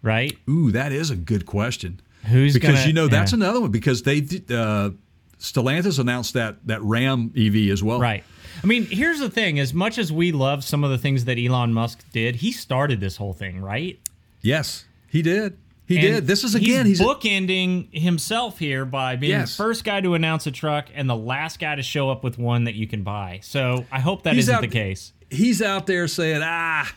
Right? 0.00 0.38
Ooh, 0.48 0.70
that 0.70 0.92
is 0.92 1.10
a 1.10 1.16
good 1.16 1.44
question. 1.44 2.00
Who's 2.26 2.54
because 2.54 2.76
gonna- 2.76 2.86
you 2.86 2.92
know 2.92 3.08
that's 3.08 3.32
yeah. 3.32 3.36
another 3.36 3.60
one 3.60 3.72
because 3.72 4.02
they 4.02 4.26
uh, 4.48 4.90
Stellantis 5.40 5.98
announced 5.98 6.34
that 6.34 6.66
that 6.66 6.82
Ram 6.82 7.32
EV 7.36 7.70
as 7.72 7.82
well. 7.82 7.98
Right. 8.00 8.22
I 8.62 8.66
mean, 8.66 8.84
here's 8.86 9.18
the 9.20 9.30
thing: 9.30 9.58
as 9.58 9.72
much 9.74 9.98
as 9.98 10.12
we 10.12 10.32
love 10.32 10.62
some 10.64 10.84
of 10.84 10.90
the 10.90 10.98
things 10.98 11.24
that 11.24 11.38
Elon 11.38 11.72
Musk 11.72 12.04
did, 12.12 12.36
he 12.36 12.52
started 12.52 13.00
this 13.00 13.16
whole 13.16 13.32
thing, 13.32 13.60
right? 13.60 13.98
Yes, 14.42 14.84
he 15.08 15.22
did. 15.22 15.56
He 15.86 15.96
And 15.96 16.02
did. 16.06 16.26
This 16.28 16.44
is 16.44 16.54
again. 16.54 16.86
He's, 16.86 16.98
He's, 17.00 17.06
bookending 17.06 17.88
himself 17.92 18.58
here 18.58 18.84
by 18.84 19.16
being 19.16 19.32
Yes. 19.32 19.56
the 19.56 19.62
first 19.62 19.82
guy 19.84 20.00
to 20.00 20.14
announce 20.14 20.46
a 20.46 20.52
truck 20.52 20.86
and 20.94 21.08
the 21.10 21.16
last 21.16 21.58
guy 21.58 21.74
to 21.74 21.82
show 21.82 22.10
up 22.10 22.22
with 22.22 22.38
one 22.38 22.64
that 22.64 22.74
you 22.74 22.86
can 22.86 23.02
buy. 23.02 23.40
So 23.42 23.86
I 23.90 23.98
hope 24.00 24.22
that 24.22 24.34
He's 24.34 24.48
not 24.48 24.60
the 24.60 24.68
case. 24.68 25.12
he's 25.30 25.60
out 25.62 25.86
there 25.86 26.06
saying, 26.06 26.42
"Ah, 26.44 26.92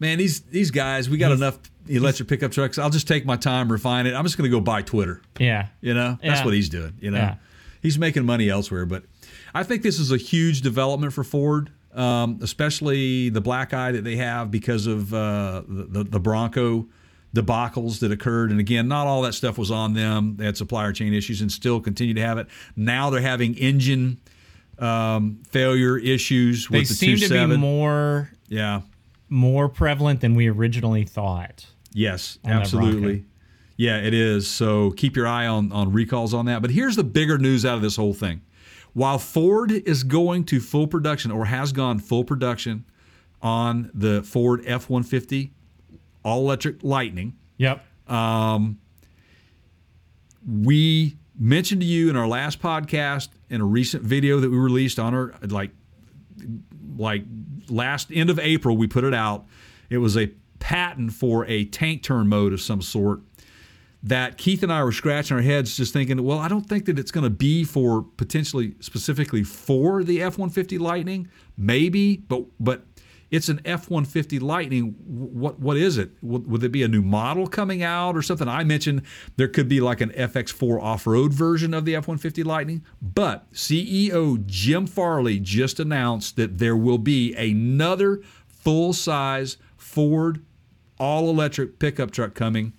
man, 0.00 0.18
these 0.18 0.40
these 0.40 0.70
guys, 0.72 1.08
we 1.10 1.16
got 1.18 1.30
enough 1.32 1.58
electric 1.86 2.28
pickup 2.28 2.50
trucks. 2.50 2.76
I'll 2.78 2.90
just 2.90 3.06
take 3.06 3.24
my 3.26 3.36
time, 3.36 3.70
refine 3.70 4.06
it. 4.06 4.14
I'm 4.14 4.24
just 4.24 4.36
going 4.38 4.50
to 4.50 4.56
go 4.56 4.60
buy 4.60 4.82
Twitter." 4.82 5.20
Yeah. 5.38 5.66
You 5.80 5.94
know, 5.94 6.18
that's 6.22 6.40
Yeah. 6.40 6.44
what 6.44 6.54
he's 6.54 6.68
doing. 6.70 6.94
You 7.00 7.10
know, 7.12 7.18
Yeah. 7.18 7.34
He's 7.84 7.96
making 7.98 8.24
money 8.24 8.48
elsewhere. 8.48 8.84
But 8.86 9.04
I 9.54 9.62
think 9.62 9.82
this 9.82 10.00
is 10.00 10.10
a 10.10 10.16
huge 10.16 10.62
development 10.62 11.12
for 11.12 11.22
Ford, 11.22 11.70
um, 11.94 12.40
especially 12.42 13.28
the 13.28 13.40
black 13.40 13.72
eye 13.72 13.92
that 13.92 14.02
they 14.02 14.16
have 14.16 14.50
because 14.50 14.88
of 14.88 15.14
uh, 15.14 15.62
the, 15.68 15.84
the 15.84 16.04
the 16.04 16.18
Bronco 16.20 16.88
debacles 17.34 17.98
that 18.00 18.10
occurred. 18.12 18.50
And 18.50 18.58
again, 18.60 18.88
not 18.88 19.06
all 19.06 19.22
that 19.22 19.34
stuff 19.34 19.58
was 19.58 19.70
on 19.70 19.94
them. 19.94 20.36
They 20.36 20.44
had 20.46 20.56
supplier 20.56 20.92
chain 20.92 21.12
issues 21.12 21.40
and 21.40 21.50
still 21.52 21.80
continue 21.80 22.14
to 22.14 22.20
have 22.20 22.38
it. 22.38 22.46
Now 22.76 23.10
they're 23.10 23.20
having 23.20 23.54
engine 23.56 24.18
um, 24.78 25.42
failure 25.50 25.98
issues 25.98 26.66
They 26.68 26.80
with 26.80 26.88
the. 26.88 26.94
They 27.06 27.16
seem 27.16 27.28
to 27.28 27.48
be 27.48 27.56
more 27.56 28.30
Yeah. 28.48 28.82
more 29.28 29.68
prevalent 29.68 30.20
than 30.20 30.34
we 30.34 30.48
originally 30.48 31.04
thought. 31.04 31.66
Yes, 31.92 32.38
absolutely. 32.44 33.24
Yeah, 33.76 33.98
it 33.98 34.14
is. 34.14 34.46
So 34.46 34.92
keep 34.92 35.16
your 35.16 35.26
eye 35.26 35.46
on, 35.46 35.72
on 35.72 35.92
recalls 35.92 36.32
on 36.32 36.46
that. 36.46 36.62
But 36.62 36.70
here's 36.70 36.96
the 36.96 37.04
bigger 37.04 37.38
news 37.38 37.64
out 37.64 37.76
of 37.76 37.82
this 37.82 37.96
whole 37.96 38.14
thing. 38.14 38.42
While 38.92 39.18
Ford 39.18 39.72
is 39.72 40.04
going 40.04 40.44
to 40.44 40.60
full 40.60 40.86
production 40.86 41.30
or 41.32 41.46
has 41.46 41.72
gone 41.72 41.98
full 41.98 42.22
production 42.22 42.84
on 43.42 43.90
the 43.92 44.22
Ford 44.22 44.62
F 44.64 44.88
150 44.88 45.52
all 46.24 46.40
electric 46.40 46.82
Lightning, 46.82 47.36
Yep. 47.56 47.84
Um, 48.08 48.78
we 50.46 51.16
mentioned 51.38 51.80
to 51.80 51.86
you 51.86 52.10
in 52.10 52.16
our 52.16 52.26
last 52.26 52.60
podcast 52.60 53.28
in 53.48 53.60
a 53.60 53.64
recent 53.64 54.02
video 54.02 54.40
that 54.40 54.50
we 54.50 54.56
released 54.56 54.98
on 54.98 55.14
our 55.14 55.34
like 55.42 55.70
like 56.96 57.24
last 57.68 58.10
end 58.12 58.30
of 58.30 58.38
April 58.38 58.76
we 58.76 58.86
put 58.86 59.04
it 59.04 59.14
out. 59.14 59.46
It 59.90 59.98
was 59.98 60.16
a 60.16 60.30
patent 60.58 61.12
for 61.12 61.46
a 61.46 61.64
tank 61.66 62.02
turn 62.02 62.28
mode 62.28 62.52
of 62.52 62.60
some 62.60 62.82
sort 62.82 63.20
that 64.04 64.36
Keith 64.36 64.62
and 64.62 64.70
I 64.70 64.84
were 64.84 64.92
scratching 64.92 65.34
our 65.36 65.42
heads 65.42 65.76
just 65.76 65.94
thinking, 65.94 66.22
well, 66.22 66.38
I 66.38 66.46
don't 66.46 66.68
think 66.68 66.84
that 66.84 66.98
it's 66.98 67.10
going 67.10 67.24
to 67.24 67.30
be 67.30 67.64
for 67.64 68.02
potentially 68.02 68.74
specifically 68.80 69.42
for 69.42 70.04
the 70.04 70.18
F150 70.18 70.78
Lightning, 70.78 71.28
maybe, 71.56 72.18
but 72.18 72.44
but 72.60 72.84
it's 73.30 73.48
an 73.48 73.62
F150 73.62 74.42
Lightning. 74.42 74.94
What 75.06 75.58
what 75.58 75.78
is 75.78 75.96
it? 75.96 76.10
Would, 76.20 76.46
would 76.46 76.62
it 76.62 76.68
be 76.68 76.82
a 76.82 76.88
new 76.88 77.00
model 77.00 77.46
coming 77.46 77.82
out 77.82 78.14
or 78.14 78.20
something? 78.20 78.46
I 78.46 78.62
mentioned 78.62 79.02
there 79.36 79.48
could 79.48 79.68
be 79.68 79.80
like 79.80 80.02
an 80.02 80.10
FX4 80.10 80.82
off-road 80.82 81.32
version 81.32 81.72
of 81.72 81.86
the 81.86 81.94
F150 81.94 82.44
Lightning, 82.44 82.84
but 83.00 83.50
CEO 83.54 84.44
Jim 84.44 84.86
Farley 84.86 85.40
just 85.40 85.80
announced 85.80 86.36
that 86.36 86.58
there 86.58 86.76
will 86.76 86.98
be 86.98 87.34
another 87.34 88.20
full-size 88.46 89.56
Ford 89.78 90.44
all-electric 90.98 91.78
pickup 91.78 92.10
truck 92.10 92.34
coming. 92.34 92.72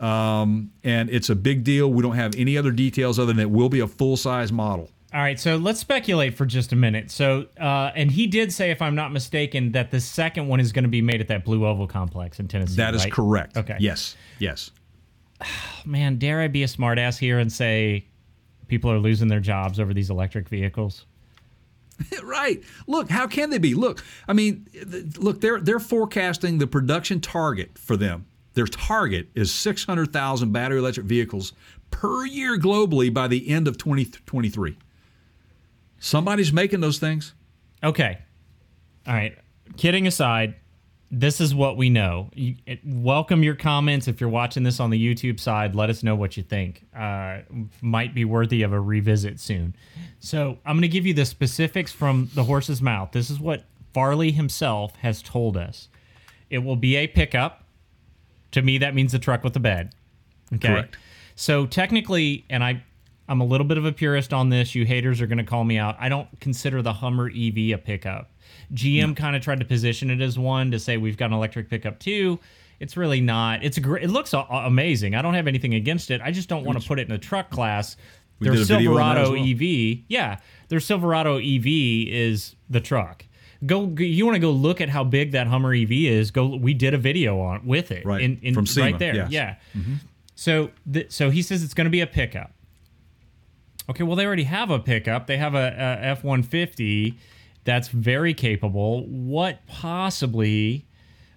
Um, 0.00 0.72
and 0.84 1.08
it's 1.08 1.30
a 1.30 1.34
big 1.34 1.64
deal. 1.64 1.90
We 1.90 2.02
don't 2.02 2.16
have 2.16 2.34
any 2.36 2.58
other 2.58 2.70
details 2.70 3.18
other 3.18 3.32
than 3.32 3.40
it 3.40 3.50
will 3.50 3.68
be 3.68 3.80
a 3.80 3.86
full 3.86 4.16
size 4.16 4.52
model. 4.52 4.90
All 5.14 5.20
right, 5.20 5.38
so 5.38 5.56
let's 5.56 5.80
speculate 5.80 6.34
for 6.36 6.44
just 6.44 6.72
a 6.72 6.76
minute. 6.76 7.10
So, 7.10 7.46
uh, 7.58 7.90
and 7.94 8.10
he 8.10 8.26
did 8.26 8.52
say, 8.52 8.70
if 8.70 8.82
I'm 8.82 8.94
not 8.94 9.12
mistaken, 9.12 9.72
that 9.72 9.90
the 9.90 10.00
second 10.00 10.48
one 10.48 10.60
is 10.60 10.72
going 10.72 10.82
to 10.82 10.90
be 10.90 11.00
made 11.00 11.20
at 11.20 11.28
that 11.28 11.44
Blue 11.44 11.64
Oval 11.64 11.86
complex 11.86 12.38
in 12.38 12.48
Tennessee. 12.48 12.76
That 12.76 12.94
is 12.94 13.04
right? 13.04 13.12
correct. 13.12 13.56
Okay. 13.56 13.76
Yes. 13.80 14.16
Yes. 14.38 14.70
Man, 15.86 16.18
dare 16.18 16.40
I 16.40 16.48
be 16.48 16.64
a 16.64 16.66
smartass 16.66 17.16
here 17.18 17.38
and 17.38 17.50
say 17.50 18.04
people 18.68 18.90
are 18.90 18.98
losing 18.98 19.28
their 19.28 19.40
jobs 19.40 19.80
over 19.80 19.94
these 19.94 20.10
electric 20.10 20.48
vehicles? 20.48 21.06
right. 22.22 22.62
Look, 22.86 23.08
how 23.08 23.26
can 23.26 23.50
they 23.50 23.58
be? 23.58 23.74
Look, 23.74 24.04
I 24.28 24.32
mean, 24.32 24.66
th- 24.72 25.16
look, 25.16 25.40
they're 25.40 25.60
they're 25.60 25.80
forecasting 25.80 26.58
the 26.58 26.66
production 26.66 27.20
target 27.20 27.78
for 27.78 27.96
them. 27.96 28.26
Their 28.56 28.66
target 28.66 29.28
is 29.34 29.52
600,000 29.52 30.50
battery 30.50 30.78
electric 30.78 31.04
vehicles 31.04 31.52
per 31.90 32.24
year 32.24 32.58
globally 32.58 33.12
by 33.12 33.28
the 33.28 33.50
end 33.50 33.68
of 33.68 33.76
2023. 33.76 34.78
Somebody's 35.98 36.54
making 36.54 36.80
those 36.80 36.98
things. 36.98 37.34
Okay. 37.84 38.16
All 39.06 39.12
right. 39.12 39.36
Kidding 39.76 40.06
aside, 40.06 40.54
this 41.10 41.38
is 41.38 41.54
what 41.54 41.76
we 41.76 41.90
know. 41.90 42.30
You, 42.32 42.54
it, 42.64 42.80
welcome 42.82 43.42
your 43.42 43.56
comments 43.56 44.08
if 44.08 44.22
you're 44.22 44.30
watching 44.30 44.62
this 44.62 44.80
on 44.80 44.88
the 44.88 44.98
YouTube 44.98 45.38
side. 45.38 45.74
Let 45.74 45.90
us 45.90 46.02
know 46.02 46.16
what 46.16 46.38
you 46.38 46.42
think. 46.42 46.86
Uh, 46.96 47.40
might 47.82 48.14
be 48.14 48.24
worthy 48.24 48.62
of 48.62 48.72
a 48.72 48.80
revisit 48.80 49.38
soon. 49.38 49.76
So 50.18 50.56
I'm 50.64 50.76
going 50.76 50.80
to 50.80 50.88
give 50.88 51.04
you 51.04 51.12
the 51.12 51.26
specifics 51.26 51.92
from 51.92 52.30
the 52.34 52.44
horse's 52.44 52.80
mouth. 52.80 53.10
This 53.12 53.28
is 53.28 53.38
what 53.38 53.64
Farley 53.92 54.32
himself 54.32 54.96
has 54.96 55.20
told 55.20 55.58
us. 55.58 55.90
It 56.48 56.60
will 56.60 56.76
be 56.76 56.96
a 56.96 57.06
pickup. 57.06 57.64
To 58.56 58.62
me, 58.62 58.78
that 58.78 58.94
means 58.94 59.12
the 59.12 59.18
truck 59.18 59.44
with 59.44 59.52
the 59.52 59.60
bed. 59.60 59.94
Okay. 60.54 60.68
Correct. 60.68 60.96
So 61.34 61.66
technically, 61.66 62.46
and 62.48 62.64
I, 62.64 62.82
I'm 63.28 63.42
a 63.42 63.44
little 63.44 63.66
bit 63.66 63.76
of 63.76 63.84
a 63.84 63.92
purist 63.92 64.32
on 64.32 64.48
this. 64.48 64.74
You 64.74 64.86
haters 64.86 65.20
are 65.20 65.26
going 65.26 65.36
to 65.36 65.44
call 65.44 65.62
me 65.62 65.76
out. 65.76 65.94
I 66.00 66.08
don't 66.08 66.26
consider 66.40 66.80
the 66.80 66.94
Hummer 66.94 67.28
EV 67.28 67.58
a 67.74 67.76
pickup. 67.76 68.30
GM 68.72 69.14
kind 69.14 69.36
of 69.36 69.42
tried 69.42 69.60
to 69.60 69.66
position 69.66 70.10
it 70.10 70.22
as 70.22 70.38
one 70.38 70.70
to 70.70 70.78
say 70.78 70.96
we've 70.96 71.18
got 71.18 71.26
an 71.26 71.34
electric 71.34 71.68
pickup 71.68 71.98
too. 71.98 72.40
It's 72.80 72.96
really 72.96 73.20
not. 73.20 73.62
It's 73.62 73.76
a 73.76 73.82
great. 73.82 74.04
It 74.04 74.08
looks 74.08 74.32
a- 74.32 74.46
amazing. 74.50 75.14
I 75.14 75.20
don't 75.20 75.34
have 75.34 75.46
anything 75.46 75.74
against 75.74 76.10
it. 76.10 76.22
I 76.22 76.30
just 76.30 76.48
don't 76.48 76.64
want 76.64 76.80
to 76.80 76.88
put 76.88 76.98
it 76.98 77.02
in 77.02 77.12
the 77.12 77.18
truck 77.18 77.50
class. 77.50 77.98
Their 78.40 78.52
did 78.52 78.62
a 78.62 78.64
video 78.64 78.92
on 78.92 79.16
that 79.16 79.24
Silverado 79.26 79.32
well. 79.32 79.50
EV, 79.50 79.98
yeah, 80.08 80.38
their 80.68 80.80
Silverado 80.80 81.36
EV 81.36 81.66
is 81.66 82.56
the 82.70 82.80
truck. 82.80 83.26
Go, 83.64 83.86
you 83.98 84.26
want 84.26 84.36
to 84.36 84.40
go 84.40 84.50
look 84.50 84.80
at 84.80 84.88
how 84.88 85.02
big 85.04 85.32
that 85.32 85.46
Hummer 85.46 85.72
EV 85.74 85.90
is? 85.92 86.30
Go. 86.30 86.56
We 86.56 86.74
did 86.74 86.92
a 86.94 86.98
video 86.98 87.40
on 87.40 87.66
with 87.66 87.90
it, 87.90 88.04
Right. 88.04 88.20
In, 88.22 88.38
in, 88.42 88.54
From 88.54 88.66
SEMA, 88.66 88.86
right 88.90 88.98
there, 88.98 89.14
yes. 89.14 89.30
yeah. 89.30 89.56
Mm-hmm. 89.76 89.94
So, 90.34 90.70
th- 90.92 91.10
so 91.10 91.30
he 91.30 91.40
says 91.40 91.62
it's 91.62 91.72
going 91.74 91.86
to 91.86 91.90
be 91.90 92.00
a 92.02 92.06
pickup. 92.06 92.52
Okay, 93.88 94.02
well 94.02 94.16
they 94.16 94.26
already 94.26 94.44
have 94.44 94.70
a 94.70 94.78
pickup. 94.78 95.26
They 95.26 95.36
have 95.38 95.54
a 95.54 95.72
F 96.02 96.24
one 96.24 96.42
fifty 96.42 97.18
that's 97.64 97.88
very 97.88 98.34
capable. 98.34 99.06
What 99.06 99.64
possibly, 99.66 100.86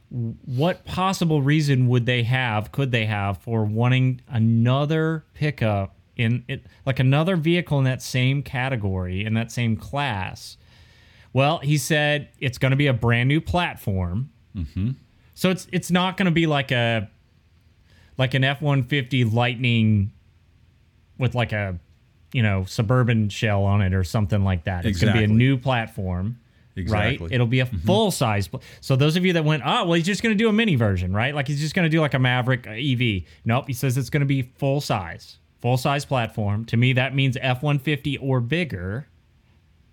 what 0.09 0.83
possible 0.85 1.41
reason 1.41 1.87
would 1.87 2.05
they 2.05 2.23
have? 2.23 2.71
Could 2.71 2.91
they 2.91 3.05
have 3.05 3.37
for 3.37 3.63
wanting 3.65 4.21
another 4.27 5.25
pickup 5.33 5.95
in 6.17 6.43
it, 6.47 6.65
like 6.85 6.99
another 6.99 7.35
vehicle 7.35 7.77
in 7.77 7.85
that 7.85 8.01
same 8.01 8.41
category 8.41 9.23
in 9.23 9.35
that 9.35 9.51
same 9.51 9.75
class? 9.77 10.57
Well, 11.33 11.59
he 11.59 11.77
said 11.77 12.29
it's 12.39 12.57
going 12.57 12.71
to 12.71 12.77
be 12.77 12.87
a 12.87 12.93
brand 12.93 13.27
new 13.27 13.41
platform. 13.41 14.31
Mm-hmm. 14.55 14.91
So 15.35 15.49
it's 15.49 15.67
it's 15.71 15.91
not 15.91 16.17
going 16.17 16.25
to 16.25 16.31
be 16.31 16.47
like 16.47 16.71
a 16.71 17.09
like 18.17 18.33
an 18.33 18.43
F 18.43 18.61
one 18.61 18.83
fifty 18.83 19.23
Lightning 19.23 20.11
with 21.17 21.35
like 21.35 21.51
a 21.51 21.79
you 22.33 22.43
know 22.43 22.65
suburban 22.65 23.29
shell 23.29 23.63
on 23.63 23.81
it 23.81 23.93
or 23.93 24.03
something 24.03 24.43
like 24.43 24.65
that. 24.65 24.85
It's 24.85 24.99
going 24.99 25.13
to 25.13 25.19
be 25.19 25.23
a 25.23 25.27
new 25.27 25.57
platform. 25.57 26.39
Right, 26.87 27.19
it'll 27.33 27.47
be 27.47 27.59
a 27.59 27.65
full 27.65 28.09
size. 28.09 28.47
Pl- 28.47 28.61
so 28.79 28.95
those 28.95 29.17
of 29.17 29.25
you 29.25 29.33
that 29.33 29.43
went, 29.43 29.63
oh 29.65 29.83
well, 29.85 29.93
he's 29.93 30.05
just 30.05 30.23
going 30.23 30.37
to 30.37 30.41
do 30.41 30.47
a 30.47 30.53
mini 30.53 30.75
version, 30.75 31.13
right? 31.13 31.35
Like 31.35 31.47
he's 31.47 31.59
just 31.59 31.75
going 31.75 31.83
to 31.83 31.89
do 31.89 31.99
like 31.99 32.13
a 32.13 32.19
Maverick 32.19 32.67
uh, 32.67 32.71
EV. 32.71 33.23
Nope, 33.43 33.65
he 33.67 33.73
says 33.73 33.97
it's 33.97 34.09
going 34.09 34.21
to 34.21 34.25
be 34.25 34.43
full 34.43 34.79
size, 34.79 35.39
full 35.61 35.75
size 35.75 36.05
platform. 36.05 36.63
To 36.65 36.77
me, 36.77 36.93
that 36.93 37.13
means 37.13 37.37
F 37.41 37.63
one 37.63 37.79
fifty 37.79 38.17
or 38.17 38.39
bigger, 38.39 39.07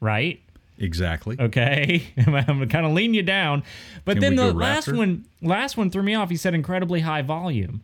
right? 0.01 0.41
Exactly. 0.79 1.37
Okay, 1.41 2.07
I'm 2.27 2.33
gonna 2.33 2.67
kind 2.67 2.85
of 2.87 2.93
lean 2.93 3.15
you 3.15 3.23
down, 3.23 3.63
but 4.05 4.15
Can 4.15 4.21
then 4.21 4.37
the 4.37 4.53
last 4.53 4.89
Raptor? 4.89 4.97
one, 4.97 5.25
last 5.41 5.77
one 5.77 5.91
threw 5.91 6.03
me 6.03 6.15
off. 6.15 6.29
He 6.31 6.37
said 6.37 6.55
incredibly 6.55 7.01
high 7.01 7.23
volume. 7.23 7.83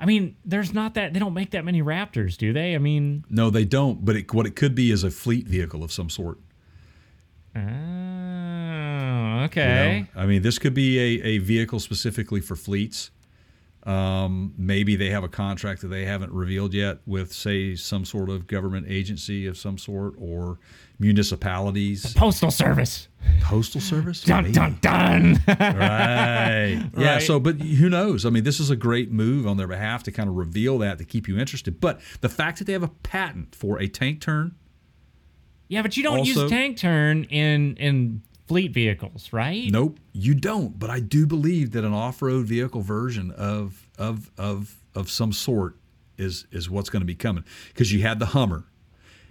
I 0.00 0.04
mean, 0.06 0.36
there's 0.44 0.74
not 0.74 0.94
that 0.94 1.14
they 1.14 1.18
don't 1.18 1.32
make 1.34 1.50
that 1.52 1.64
many 1.64 1.82
Raptors, 1.82 2.36
do 2.36 2.52
they? 2.52 2.74
I 2.74 2.78
mean, 2.78 3.24
No, 3.30 3.48
they 3.50 3.64
don't. 3.64 4.04
But 4.04 4.16
it, 4.16 4.34
what 4.34 4.46
it 4.46 4.54
could 4.54 4.74
be 4.74 4.90
is 4.90 5.04
a 5.04 5.10
fleet 5.10 5.46
vehicle 5.46 5.82
of 5.82 5.90
some 5.90 6.10
sort. 6.10 6.38
oh, 7.54 7.60
you 9.38 9.44
okay. 9.44 10.06
know? 10.14 10.20
I 10.22 10.26
mean, 10.26 10.42
this 10.42 10.58
could 10.58 10.74
be 10.74 10.98
a, 10.98 11.26
a 11.26 11.38
vehicle 11.38 11.80
specifically 11.80 12.40
for 12.40 12.56
fleets. 12.56 13.10
Um, 13.84 14.52
maybe 14.58 14.96
they 14.96 15.10
have 15.10 15.22
a 15.22 15.28
contract 15.28 15.80
that 15.82 15.88
they 15.88 16.04
haven't 16.04 16.32
revealed 16.32 16.74
yet 16.74 16.98
with, 17.06 17.32
say, 17.32 17.76
some 17.76 18.04
sort 18.04 18.28
of 18.28 18.46
government 18.48 18.86
agency 18.88 19.46
of 19.46 19.56
some 19.56 19.78
sort 19.78 20.14
or 20.18 20.58
municipalities, 20.98 22.14
Postal 22.14 22.50
Service. 22.50 23.08
postal 23.40 23.80
service. 23.80 24.22
Dun 24.22 24.44
Maybe. 24.44 24.54
dun 24.54 24.78
dun. 24.80 25.42
Right. 25.46 26.90
Yeah. 26.96 27.14
Right. 27.14 27.22
So, 27.22 27.38
but 27.40 27.60
who 27.60 27.88
knows? 27.88 28.24
I 28.24 28.30
mean, 28.30 28.44
this 28.44 28.60
is 28.60 28.70
a 28.70 28.76
great 28.76 29.10
move 29.10 29.46
on 29.46 29.56
their 29.56 29.66
behalf 29.66 30.02
to 30.04 30.12
kind 30.12 30.28
of 30.28 30.36
reveal 30.36 30.78
that 30.78 30.98
to 30.98 31.04
keep 31.04 31.28
you 31.28 31.38
interested. 31.38 31.80
But 31.80 32.00
the 32.20 32.28
fact 32.28 32.58
that 32.58 32.64
they 32.64 32.72
have 32.72 32.82
a 32.82 32.88
patent 32.88 33.54
for 33.54 33.78
a 33.80 33.88
tank 33.88 34.20
turn, 34.20 34.54
yeah, 35.68 35.82
but 35.82 35.96
you 35.96 36.02
don't 36.02 36.18
Also- 36.20 36.42
use 36.42 36.50
tank 36.50 36.76
turn 36.78 37.24
in 37.24 37.76
in 37.76 38.22
fleet 38.46 38.72
vehicles, 38.72 39.32
right? 39.32 39.70
nope, 39.72 39.98
you 40.12 40.32
don't. 40.34 40.78
But 40.78 40.88
I 40.90 41.00
do 41.00 41.26
believe 41.26 41.72
that 41.72 41.84
an 41.84 41.92
off-road 41.92 42.46
vehicle 42.46 42.80
version 42.82 43.30
of 43.32 43.88
of 43.98 44.30
of 44.38 44.76
of 44.94 45.10
some 45.10 45.32
sort 45.32 45.76
is 46.16 46.46
is 46.52 46.70
what's 46.70 46.88
going 46.88 47.00
to 47.02 47.06
be 47.06 47.14
coming 47.16 47.44
because 47.68 47.92
you 47.92 48.02
had 48.02 48.18
the 48.20 48.26
Hummer. 48.26 48.64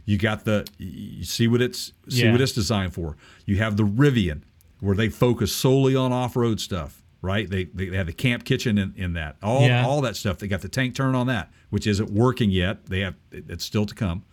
You 0.06 0.18
got 0.18 0.46
the 0.46 0.66
you 0.78 1.24
see 1.26 1.48
what 1.48 1.62
it's 1.62 1.92
see 2.10 2.24
Yeah. 2.24 2.32
what 2.32 2.42
it's 2.42 2.52
designed 2.52 2.94
for. 2.94 3.18
You 3.46 3.58
have 3.58 3.76
the 3.78 3.84
Rivian 3.84 4.42
where 4.80 4.96
they 4.96 5.10
focus 5.10 5.52
solely 5.52 5.96
on 5.96 6.12
off-road 6.14 6.60
stuff, 6.60 7.02
right? 7.22 7.50
They 7.50 7.66
they 7.66 7.88
have 7.98 8.06
the 8.08 8.14
camp 8.14 8.44
kitchen 8.46 8.78
in, 8.78 8.94
in 8.96 9.14
that. 9.14 9.36
All 9.42 9.66
Yeah. 9.66 9.86
all 9.86 10.02
that 10.02 10.16
stuff. 10.16 10.38
They 10.38 10.48
got 10.48 10.62
the 10.62 10.70
tank 10.70 10.94
turn 10.96 11.16
on 11.16 11.28
that, 11.28 11.52
which 11.72 11.88
isn't 11.88 12.12
working 12.12 12.52
yet. 12.52 12.86
They 12.86 13.00
have 13.02 13.16
it's 13.32 13.66
still 13.66 13.86
to 13.88 13.96
come. 13.96 14.24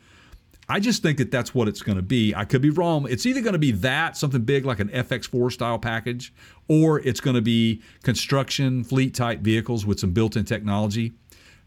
I 0.69 0.78
just 0.78 1.03
think 1.03 1.19
that 1.19 1.31
that's 1.31 1.55
what 1.55 1.69
it's 1.69 1.82
going 1.82 1.97
to 1.97 2.03
be. 2.03 2.35
I 2.35 2.44
could 2.44 2.62
be 2.62 2.70
wrong. 2.70 3.07
It's 3.11 3.27
either 3.27 3.40
going 3.40 3.53
to 3.55 3.59
be 3.59 3.73
that 3.73 4.16
something 4.16 4.43
big 4.43 4.65
like 4.65 4.78
an 4.81 4.89
FX4 4.90 5.53
style 5.53 5.78
package, 5.78 6.32
or 6.69 7.01
it's 7.01 7.20
going 7.20 7.35
to 7.35 7.43
be 7.43 7.82
construction 8.03 8.85
fleet 8.85 9.12
type 9.15 9.40
vehicles 9.40 9.85
with 9.85 9.99
some 9.99 10.12
built-in 10.12 10.44
technology, 10.44 11.12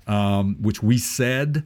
um, 0.08 0.56
which 0.62 0.82
we 0.82 0.98
said 0.98 1.64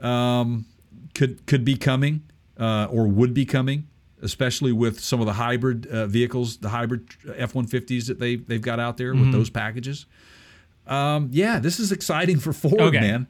um, 0.00 0.66
could 1.14 1.46
could 1.46 1.64
be 1.64 1.76
coming 1.76 2.22
uh, 2.58 2.86
or 2.90 3.06
would 3.06 3.34
be 3.34 3.44
coming, 3.44 3.86
especially 4.22 4.72
with 4.72 5.00
some 5.00 5.20
of 5.20 5.26
the 5.26 5.34
hybrid 5.34 5.86
uh, 5.86 6.06
vehicles, 6.06 6.58
the 6.58 6.68
hybrid 6.70 7.08
F 7.36 7.54
one 7.54 7.66
fifties 7.66 8.06
that 8.08 8.18
they 8.18 8.36
they've 8.36 8.60
got 8.62 8.80
out 8.80 8.96
there 8.96 9.12
Mm-hmm. 9.12 9.22
with 9.24 9.32
those 9.32 9.50
packages. 9.50 10.06
Um, 10.86 11.28
yeah, 11.32 11.58
this 11.58 11.78
is 11.78 11.92
exciting 11.92 12.38
for 12.38 12.52
Ford, 12.52 12.80
Okay. 12.80 13.00
man. 13.00 13.26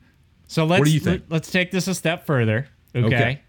So 0.47 0.65
let's 0.65 0.85
do 0.85 0.91
you 0.91 1.01
think? 1.01 1.25
Let, 1.29 1.43
us 1.43 1.51
take 1.51 1.71
this 1.71 1.89
a 1.89 1.95
step 1.95 2.25
further. 2.25 2.69
Okay. 2.95 3.07
Okay. 3.07 3.41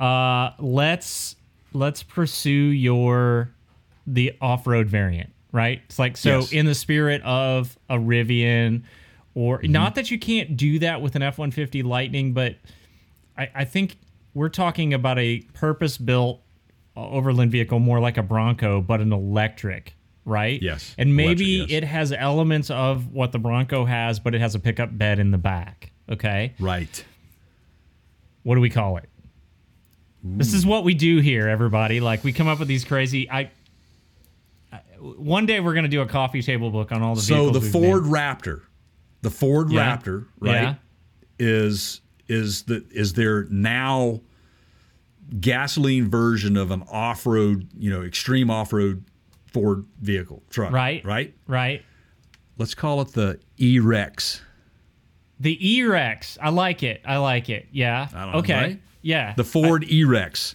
Uh, 0.00 0.50
let's 0.58 1.36
let's 1.72 2.02
pursue 2.02 2.50
your 2.50 3.50
the 4.06 4.32
off-road 4.40 4.88
variant, 4.88 5.30
right? 5.52 5.80
It's 5.86 5.98
like 5.98 6.16
so 6.16 6.40
Yes. 6.40 6.52
in 6.52 6.66
the 6.66 6.74
spirit 6.74 7.22
of 7.22 7.78
a 7.88 7.96
Rivian 7.96 8.82
or 9.34 9.58
Mm-hmm. 9.58 9.72
not 9.72 9.94
that 9.94 10.10
you 10.10 10.18
can't 10.18 10.56
do 10.56 10.78
that 10.80 11.00
with 11.02 11.14
an 11.16 11.22
F150 11.22 11.84
Lightning, 11.84 12.32
but 12.32 12.56
I, 13.36 13.50
I 13.54 13.64
think 13.64 13.96
we're 14.34 14.48
talking 14.48 14.94
about 14.94 15.18
a 15.18 15.40
purpose-built 15.54 16.40
uh, 16.96 17.08
overland 17.08 17.50
vehicle 17.50 17.78
more 17.78 18.00
like 18.00 18.16
a 18.18 18.22
Bronco, 18.22 18.80
but 18.80 19.00
an 19.00 19.12
electric, 19.12 19.94
right? 20.24 20.60
Yes, 20.60 20.94
And 20.98 21.16
maybe 21.16 21.56
electric, 21.58 21.70
yes. 21.70 21.82
it 21.82 21.86
has 21.86 22.12
elements 22.12 22.70
of 22.70 23.12
what 23.12 23.32
the 23.32 23.38
Bronco 23.38 23.84
has, 23.84 24.18
but 24.20 24.34
it 24.34 24.40
has 24.40 24.54
a 24.54 24.58
pickup 24.58 24.96
bed 24.96 25.18
in 25.18 25.30
the 25.30 25.38
back. 25.38 25.92
Okay. 26.10 26.52
Right. 26.58 27.04
What 28.42 28.56
do 28.56 28.60
we 28.60 28.70
call 28.70 28.96
it? 28.98 29.08
This 30.24 30.52
is 30.54 30.64
what 30.64 30.84
we 30.84 30.94
do 30.94 31.18
here, 31.18 31.48
everybody. 31.48 32.00
Like 32.00 32.22
we 32.22 32.32
come 32.32 32.46
up 32.46 32.58
with 32.60 32.68
these 32.68 32.84
crazy. 32.84 33.28
I. 33.30 33.50
I- 34.72 34.80
One 35.00 35.46
day 35.46 35.58
we're 35.58 35.74
gonna 35.74 35.88
do 35.88 36.00
a 36.02 36.06
coffee 36.06 36.42
table 36.42 36.70
book 36.70 36.92
on 36.92 37.02
all 37.02 37.14
the 37.16 37.20
So 37.22 37.50
the 37.50 37.60
Ford 37.60 38.04
named. 38.04 38.14
Raptor, 38.14 38.60
the 39.22 39.30
Ford 39.30 39.70
Yeah. 39.72 39.96
Raptor, 39.96 40.26
right, 40.38 40.52
Yeah. 40.62 40.74
is 41.40 42.01
is 42.28 42.62
the 42.64 42.84
is 42.90 43.12
their 43.14 43.44
now 43.44 44.20
gasoline 45.40 46.08
version 46.10 46.56
of 46.56 46.70
an 46.70 46.82
off 46.90 47.26
road, 47.26 47.68
you 47.78 47.90
know, 47.90 48.02
extreme 48.02 48.50
off 48.50 48.72
road 48.72 49.04
Ford 49.52 49.84
vehicle 50.00 50.42
truck, 50.50 50.72
Right. 50.72 51.04
Right. 51.04 51.34
right? 51.46 51.82
Let's 52.58 52.74
call 52.74 53.00
it 53.00 53.08
the 53.12 53.38
E 53.58 53.78
Rex. 53.78 54.40
The 55.40 55.74
E-Rex. 55.76 56.38
I 56.40 56.50
like 56.50 56.84
it. 56.84 57.00
I 57.04 57.16
like 57.16 57.48
it. 57.48 57.66
Yeah. 57.72 58.06
I 58.14 58.22
don't 58.22 58.32
know, 58.32 58.38
okay. 58.38 58.54
right? 58.54 58.80
Yeah. 59.00 59.34
The 59.36 59.42
Ford 59.42 59.84
E 59.90 60.04
Rex. 60.04 60.54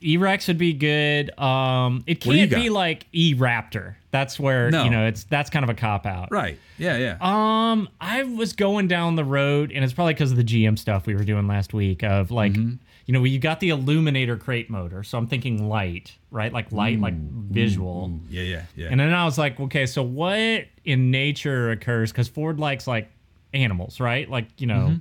E-Rex 0.00 0.48
would 0.48 0.58
be 0.58 0.72
good. 0.72 1.36
Um, 1.38 2.04
it 2.06 2.24
What 2.24 2.32
do 2.34 2.38
you 2.38 2.48
can't 2.48 2.62
be 2.62 2.70
like 2.70 3.06
E-Raptor. 3.12 3.96
That's 4.10 4.38
where 4.40 4.70
No. 4.70 4.84
you 4.84 4.90
know 4.90 5.06
it's 5.06 5.24
that's 5.24 5.50
kind 5.50 5.62
of 5.64 5.68
a 5.70 5.74
cop 5.74 6.06
out. 6.06 6.30
Right. 6.30 6.58
Yeah. 6.78 6.96
Yeah. 6.96 7.16
Um, 7.20 7.88
I 8.00 8.22
was 8.22 8.52
going 8.52 8.88
down 8.88 9.16
the 9.16 9.24
road, 9.24 9.72
and 9.72 9.84
it's 9.84 9.92
probably 9.92 10.14
because 10.14 10.30
of 10.30 10.36
the 10.36 10.44
GM 10.44 10.78
stuff 10.78 11.06
we 11.06 11.14
were 11.14 11.24
doing 11.24 11.46
last 11.46 11.74
week. 11.74 12.02
Of 12.02 12.30
like, 12.30 12.52
Mm-hmm. 12.52 12.74
you 13.06 13.12
know, 13.12 13.24
you 13.24 13.38
got 13.38 13.60
the 13.60 13.70
Eluminator 13.70 14.38
crate 14.40 14.70
motor, 14.70 15.02
so 15.02 15.18
I'm 15.18 15.26
thinking 15.26 15.68
light, 15.68 16.12
right? 16.30 16.52
Like 16.52 16.70
light, 16.72 17.00
like 17.00 17.14
visual. 17.14 18.18
yeah. 18.30 18.42
Yeah. 18.42 18.62
Yeah. 18.76 18.88
And 18.90 18.98
then 19.00 19.12
I 19.12 19.24
was 19.24 19.36
like, 19.36 19.58
okay, 19.60 19.84
so 19.86 20.02
what 20.02 20.64
in 20.84 21.10
nature 21.10 21.70
occurs? 21.72 22.10
Because 22.12 22.28
Ford 22.28 22.58
likes 22.60 22.86
like 22.86 23.10
animals, 23.52 24.00
right? 24.00 24.30
Like 24.30 24.46
you 24.58 24.66
know, 24.68 24.96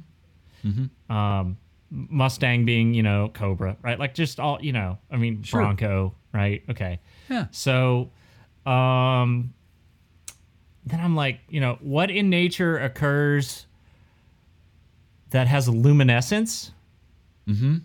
Mm-hmm. 0.65 1.13
um, 1.15 1.57
Mustang 1.95 2.65
being 2.65 2.93
you 2.95 3.03
know 3.03 3.29
Cobra, 3.33 3.77
right? 3.83 3.99
Like 3.99 4.15
just 4.15 4.39
all 4.39 4.57
you 4.61 4.73
know. 4.73 4.97
I 5.11 5.17
mean 5.17 5.43
Sure. 5.43 5.61
Bronco, 5.61 6.15
right? 6.33 6.63
Okay. 6.69 6.99
Yeah. 7.29 7.45
So, 7.51 8.09
um, 8.65 9.53
then 10.85 10.99
I'm 10.99 11.15
like, 11.15 11.39
you 11.49 11.61
know, 11.61 11.77
what 11.81 12.09
in 12.09 12.29
nature 12.29 12.77
occurs 12.79 13.67
that 15.29 15.47
has 15.47 15.69
luminescence? 15.69 16.71
Mm-hmm. 17.47 17.77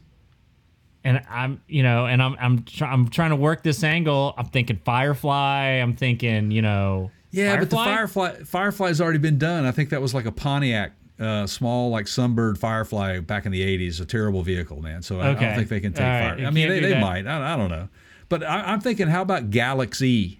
And 1.04 1.22
I'm, 1.30 1.62
you 1.68 1.82
know, 1.82 2.06
and 2.06 2.20
I'm, 2.22 2.36
I'm, 2.40 2.62
try, 2.64 2.88
I'm 2.90 3.08
trying 3.08 3.30
to 3.30 3.36
work 3.36 3.62
this 3.62 3.82
angle. 3.84 4.34
I'm 4.36 4.46
thinking 4.46 4.80
Firefly. 4.84 5.78
I'm 5.80 5.94
thinking, 5.94 6.50
you 6.50 6.60
know, 6.60 7.10
Yeah, 7.30 7.56
but 7.56 7.70
the 7.70 7.76
Firefly? 7.76 8.30
Firefly 8.30 8.44
Firefly's 8.44 9.00
already 9.00 9.18
been 9.18 9.38
done. 9.38 9.64
I 9.64 9.70
think 9.70 9.90
that 9.90 10.02
was 10.02 10.12
like 10.12 10.26
a 10.26 10.32
Pontiac, 10.32 10.92
uh, 11.20 11.46
small 11.46 11.90
like 11.90 12.06
Sunbird 12.06 12.58
Firefly 12.58 13.20
back 13.20 13.46
in 13.46 13.52
the 13.52 13.60
'80s. 13.62 14.00
A 14.00 14.04
terrible 14.04 14.42
vehicle, 14.42 14.80
man. 14.80 15.02
So 15.02 15.20
I, 15.20 15.30
I 15.30 15.34
don't 15.34 15.54
think 15.54 15.68
they 15.68 15.80
can 15.80 15.92
take 15.92 16.04
right, 16.04 16.36
fire. 16.36 16.46
I 16.46 16.50
mean, 16.50 16.68
they, 16.68 16.80
they 16.80 16.90
that. 16.90 17.00
might. 17.00 17.26
I, 17.26 17.54
I 17.54 17.56
don't 17.56 17.70
know. 17.70 17.88
But 18.28 18.42
I, 18.44 18.60
I'm 18.72 18.80
thinking, 18.80 19.08
how 19.08 19.22
about 19.22 19.50
Galaxy? 19.50 20.38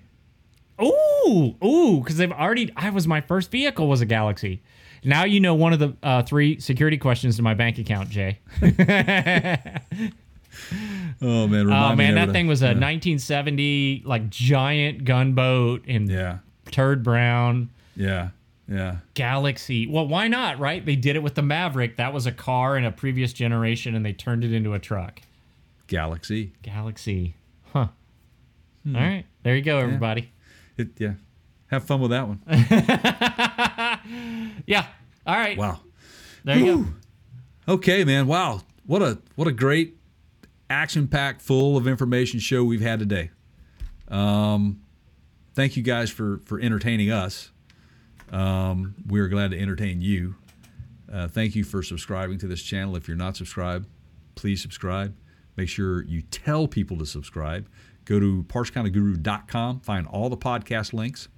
Ooh, 0.80 1.56
ooh, 1.64 2.00
because 2.00 2.16
they've 2.16 2.30
already. 2.30 2.72
I 2.76 2.90
was 2.90 3.06
my 3.09 3.20
first 3.20 3.50
vehicle 3.50 3.88
was 3.88 4.00
a 4.00 4.06
Galaxie. 4.06 4.62
Now 5.05 5.24
you 5.24 5.40
know 5.40 5.55
one 5.55 5.72
of 5.72 5.78
the 5.78 5.96
uh, 6.02 6.22
three 6.22 6.60
security 6.60 6.98
questions 6.98 7.36
to 7.36 7.42
my 7.42 7.55
bank 7.55 7.78
account, 7.78 8.10
Jay. 8.10 8.38
Oh 11.20 11.46
man, 11.46 11.66
Oh 11.72 11.94
man, 11.96 12.14
that 12.14 12.26
to- 12.26 12.32
thing 12.32 12.46
was 12.46 12.62
a 12.62 12.66
1970 12.68 14.02
like 14.05 14.28
giant 14.30 15.05
gunboat 15.05 15.84
in 15.86 16.09
Yeah, 16.09 16.38
turd 16.70 17.02
brown 17.02 17.70
yeah, 17.96 18.28
yeah. 18.69 18.99
Galaxy. 19.15 19.86
Well, 19.86 20.07
why 20.07 20.28
not, 20.28 20.59
right? 20.59 20.85
They 20.85 20.97
did 20.97 21.16
it 21.16 21.23
with 21.23 21.35
the 21.35 21.43
Maverick. 21.43 21.97
That 21.97 22.12
was 22.12 22.27
a 22.27 22.32
car 22.32 22.77
in 22.77 22.85
a 22.85 22.93
previous 22.93 23.32
generation, 23.32 23.95
and 23.95 24.05
they 24.05 24.12
turned 24.12 24.45
it 24.45 24.53
into 24.53 24.74
a 24.74 24.78
truck. 24.78 25.20
Galaxy. 25.86 26.53
Galaxy, 26.62 27.35
huh? 27.73 27.89
Hmm. 28.85 28.97
All 28.97 29.03
right, 29.03 29.24
there 29.43 29.57
you 29.57 29.62
go, 29.62 29.78
everybody. 29.78 30.31
It, 30.77 30.89
yeah. 30.99 31.15
Have 31.69 31.85
fun 31.85 32.01
with 32.01 32.11
that 32.11 32.28
one. 32.28 32.43
Yeah. 34.66 34.86
All 35.27 35.36
right. 35.36 35.57
Wow. 35.57 35.81
There 36.45 36.59
you 36.59 36.95
go. 37.66 37.74
Okay, 37.74 38.05
man. 38.05 38.27
Wow. 38.27 38.62
What 38.86 39.03
a 39.03 39.19
what 39.35 39.49
a 39.49 39.53
great 39.53 39.97
action 40.70 41.09
packed 41.09 41.43
full 41.43 41.77
of 41.77 41.86
information 41.86 42.40
show 42.40 42.65
we've 42.65 42.81
had 42.81 42.99
today. 42.99 43.31
Um 44.09 44.81
thank 45.55 45.77
you 45.77 45.82
guys 45.82 46.11
for 46.11 46.40
for 46.45 46.61
entertaining 46.61 47.11
us. 47.11 47.51
Um 48.32 48.94
we're 49.06 49.28
glad 49.28 49.50
to 49.52 49.60
entertain 49.60 50.00
you. 50.00 50.36
Uh, 51.10 51.26
thank 51.28 51.55
you 51.55 51.64
for 51.64 51.82
subscribing 51.82 52.38
to 52.38 52.46
this 52.46 52.62
channel. 52.62 52.94
If 52.96 53.09
you're 53.09 53.16
not 53.16 53.36
subscribed, 53.36 53.88
please 54.34 54.60
subscribe. 54.60 55.14
Make 55.56 55.68
sure 55.68 56.05
you 56.05 56.22
tell 56.22 56.68
people 56.68 56.98
to 56.98 57.06
subscribe. 57.06 57.68
Go 58.05 58.20
to 58.20 58.44
partscounterguru.com, 58.44 59.80
find 59.80 60.06
all 60.06 60.28
the 60.28 60.36
podcast 60.36 60.92
links. 60.92 61.28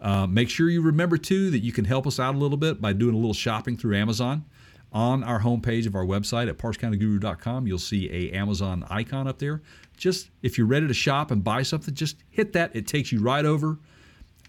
Uh, 0.00 0.26
make 0.26 0.48
sure 0.48 0.68
you 0.68 0.82
remember 0.82 1.16
too 1.16 1.50
that 1.50 1.60
you 1.60 1.72
can 1.72 1.84
help 1.84 2.06
us 2.06 2.20
out 2.20 2.34
a 2.34 2.38
little 2.38 2.56
bit 2.56 2.80
by 2.80 2.92
doing 2.92 3.14
a 3.14 3.18
little 3.18 3.34
shopping 3.34 3.76
through 3.76 3.96
Amazon. 3.96 4.44
On 4.92 5.24
our 5.24 5.40
homepage 5.40 5.86
of 5.86 5.94
our 5.94 6.04
website 6.04 6.48
at 6.48 6.58
partscounterguru.com, 6.58 7.66
you'll 7.66 7.78
see 7.78 8.08
a 8.10 8.32
Amazon 8.32 8.86
icon 8.88 9.26
up 9.26 9.38
there. 9.38 9.62
Just 9.96 10.30
if 10.42 10.56
you're 10.56 10.66
ready 10.66 10.86
to 10.86 10.94
shop 10.94 11.30
and 11.30 11.42
buy 11.42 11.62
something, 11.62 11.92
just 11.92 12.22
hit 12.30 12.52
that. 12.52 12.74
It 12.74 12.86
takes 12.86 13.10
you 13.12 13.20
right 13.20 13.44
over, 13.44 13.78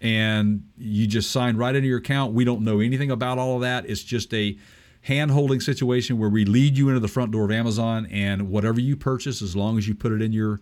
and 0.00 0.64
you 0.76 1.06
just 1.06 1.30
sign 1.30 1.56
right 1.56 1.74
into 1.74 1.88
your 1.88 1.98
account. 1.98 2.32
We 2.32 2.44
don't 2.44 2.62
know 2.62 2.80
anything 2.80 3.10
about 3.10 3.38
all 3.38 3.56
of 3.56 3.62
that. 3.62 3.88
It's 3.88 4.02
just 4.02 4.32
a 4.34 4.56
hand-holding 5.02 5.60
situation 5.60 6.18
where 6.18 6.28
we 6.28 6.44
lead 6.44 6.76
you 6.76 6.88
into 6.88 7.00
the 7.00 7.08
front 7.08 7.32
door 7.32 7.44
of 7.44 7.50
Amazon, 7.50 8.06
and 8.10 8.50
whatever 8.50 8.80
you 8.80 8.96
purchase, 8.96 9.42
as 9.42 9.56
long 9.56 9.78
as 9.78 9.88
you 9.88 9.94
put 9.94 10.12
it 10.12 10.22
in 10.22 10.32
your 10.32 10.60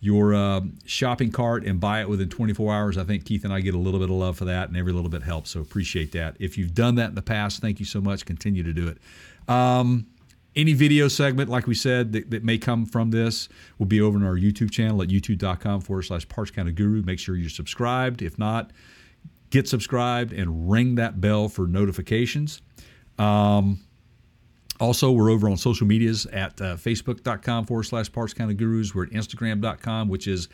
your 0.00 0.34
uh, 0.34 0.60
shopping 0.84 1.30
cart 1.30 1.64
and 1.64 1.78
buy 1.78 2.00
it 2.00 2.08
within 2.08 2.28
24 2.28 2.74
hours. 2.74 2.98
I 2.98 3.04
think 3.04 3.24
Keith 3.24 3.44
and 3.44 3.52
I 3.52 3.60
get 3.60 3.72
a 3.72 3.78
little 3.78 4.00
bit 4.00 4.10
of 4.10 4.16
love 4.16 4.36
for 4.36 4.46
that, 4.46 4.68
and 4.68 4.76
every 4.76 4.92
little 4.92 5.08
bit 5.08 5.22
helps. 5.22 5.50
So 5.50 5.60
appreciate 5.60 6.10
that. 6.12 6.36
If 6.40 6.58
you've 6.58 6.74
done 6.74 6.96
that 6.96 7.10
in 7.10 7.14
the 7.14 7.22
past, 7.22 7.60
thank 7.60 7.78
you 7.78 7.86
so 7.86 8.00
much. 8.00 8.26
Continue 8.26 8.64
to 8.64 8.72
do 8.72 8.88
it. 8.88 8.98
Um, 9.48 10.06
any 10.54 10.74
video 10.74 11.08
segment, 11.08 11.48
like 11.48 11.66
we 11.66 11.74
said, 11.74 12.12
that, 12.12 12.30
that 12.30 12.44
may 12.44 12.58
come 12.58 12.84
from 12.84 13.10
this 13.10 13.48
will 13.78 13.86
be 13.86 14.00
over 14.00 14.18
on 14.18 14.24
our 14.24 14.36
YouTube 14.36 14.70
channel 14.70 15.02
at 15.02 15.08
youtube.com 15.08 15.80
forward 15.80 16.02
slash 16.02 16.28
Parts 16.28 16.50
Counter 16.50 16.72
Guru. 16.72 17.02
Make 17.02 17.18
sure 17.18 17.36
you're 17.36 17.48
subscribed. 17.48 18.20
If 18.22 18.38
not, 18.38 18.70
get 19.50 19.68
subscribed 19.68 20.32
and 20.32 20.70
ring 20.70 20.96
that 20.96 21.20
bell 21.20 21.48
for 21.48 21.66
notifications. 21.66 22.60
Um, 23.18 23.80
also, 24.80 25.12
we're 25.12 25.30
over 25.30 25.48
on 25.48 25.56
social 25.56 25.86
medias 25.86 26.26
at 26.26 26.60
uh, 26.60 26.76
facebook.com 26.76 27.66
forward 27.66 27.84
slash 27.84 28.10
parts 28.10 28.34
of 28.38 28.56
gurus. 28.56 28.94
We're 28.94 29.04
at 29.04 29.10
instagram.com, 29.10 30.08
which 30.08 30.26
is 30.26 30.48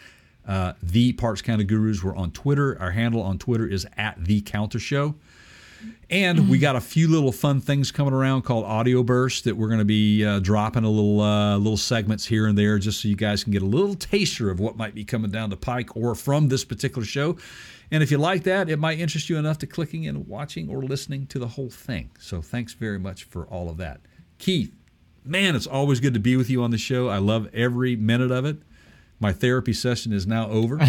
uh, 0.47 0.75
the 0.83 1.13
parts 1.15 1.43
of 1.47 1.67
gurus. 1.67 2.05
We're 2.05 2.17
on 2.17 2.31
Twitter. 2.33 2.79
Our 2.81 2.91
handle 2.91 3.23
on 3.23 3.39
Twitter 3.39 3.67
is 3.67 3.87
at 3.97 4.23
the 4.23 4.43
counter 4.43 4.79
show. 4.79 5.15
And 6.11 6.49
we 6.49 6.59
got 6.59 6.75
a 6.77 6.81
few 6.81 7.09
little 7.09 7.33
fun 7.33 7.61
things 7.61 7.93
coming 7.93 8.15
around 8.15 8.43
called 8.43 8.65
audio 8.65 9.03
bursts 9.03 9.43
that 9.43 9.57
we're 9.57 9.69
going 9.69 9.79
to 9.79 9.85
be 9.85 10.25
uh, 10.25 10.39
dropping 10.39 10.85
a 10.85 10.89
little 10.89 11.21
uh, 11.21 11.57
little 11.59 11.77
segments 11.77 12.25
here 12.27 12.47
and 12.47 12.57
there, 12.57 12.79
just 12.79 13.03
so 13.03 13.09
you 13.09 13.17
guys 13.17 13.45
can 13.45 13.53
get 13.53 13.63
a 13.63 13.67
little 13.67 13.95
taster 13.95 14.51
of 14.51 14.59
what 14.59 14.77
might 14.77 14.95
be 14.95 15.05
coming 15.05 15.31
down 15.31 15.51
the 15.51 15.57
pike 15.57 15.95
or 15.97 16.15
from 16.15 16.49
this 16.49 16.65
particular 16.65 17.05
show. 17.05 17.37
And 17.91 18.03
if 18.03 18.11
you 18.11 18.19
like 18.19 18.43
that, 18.45 18.69
it 18.69 18.79
might 18.79 18.99
interest 18.99 19.29
you 19.29 19.37
enough 19.37 19.59
to 19.59 19.67
clicking 19.67 20.07
and 20.07 20.27
watching 20.27 20.69
or 20.69 20.83
listening 20.83 21.27
to 21.29 21.39
the 21.39 21.49
whole 21.49 21.71
thing. 21.71 22.11
So 22.19 22.43
thanks 22.43 22.75
very 22.75 22.99
much 22.99 23.25
for 23.25 23.47
all 23.47 23.69
of 23.69 23.77
that, 23.79 24.01
Keith. 24.39 24.75
Man, 25.25 25.55
it's 25.55 25.67
always 25.67 26.01
good 26.01 26.15
to 26.15 26.21
be 26.21 26.37
with 26.37 26.49
you 26.49 26.63
on 26.63 26.71
the 26.71 26.79
show. 26.79 27.09
I 27.09 27.19
love 27.19 27.49
every 27.53 27.97
minute 27.97 28.31
of 28.31 28.45
it. 28.47 28.59
My 29.21 29.33
therapy 29.33 29.73
session 29.73 30.13
is 30.13 30.27
now 30.27 30.49
over. 30.49 30.81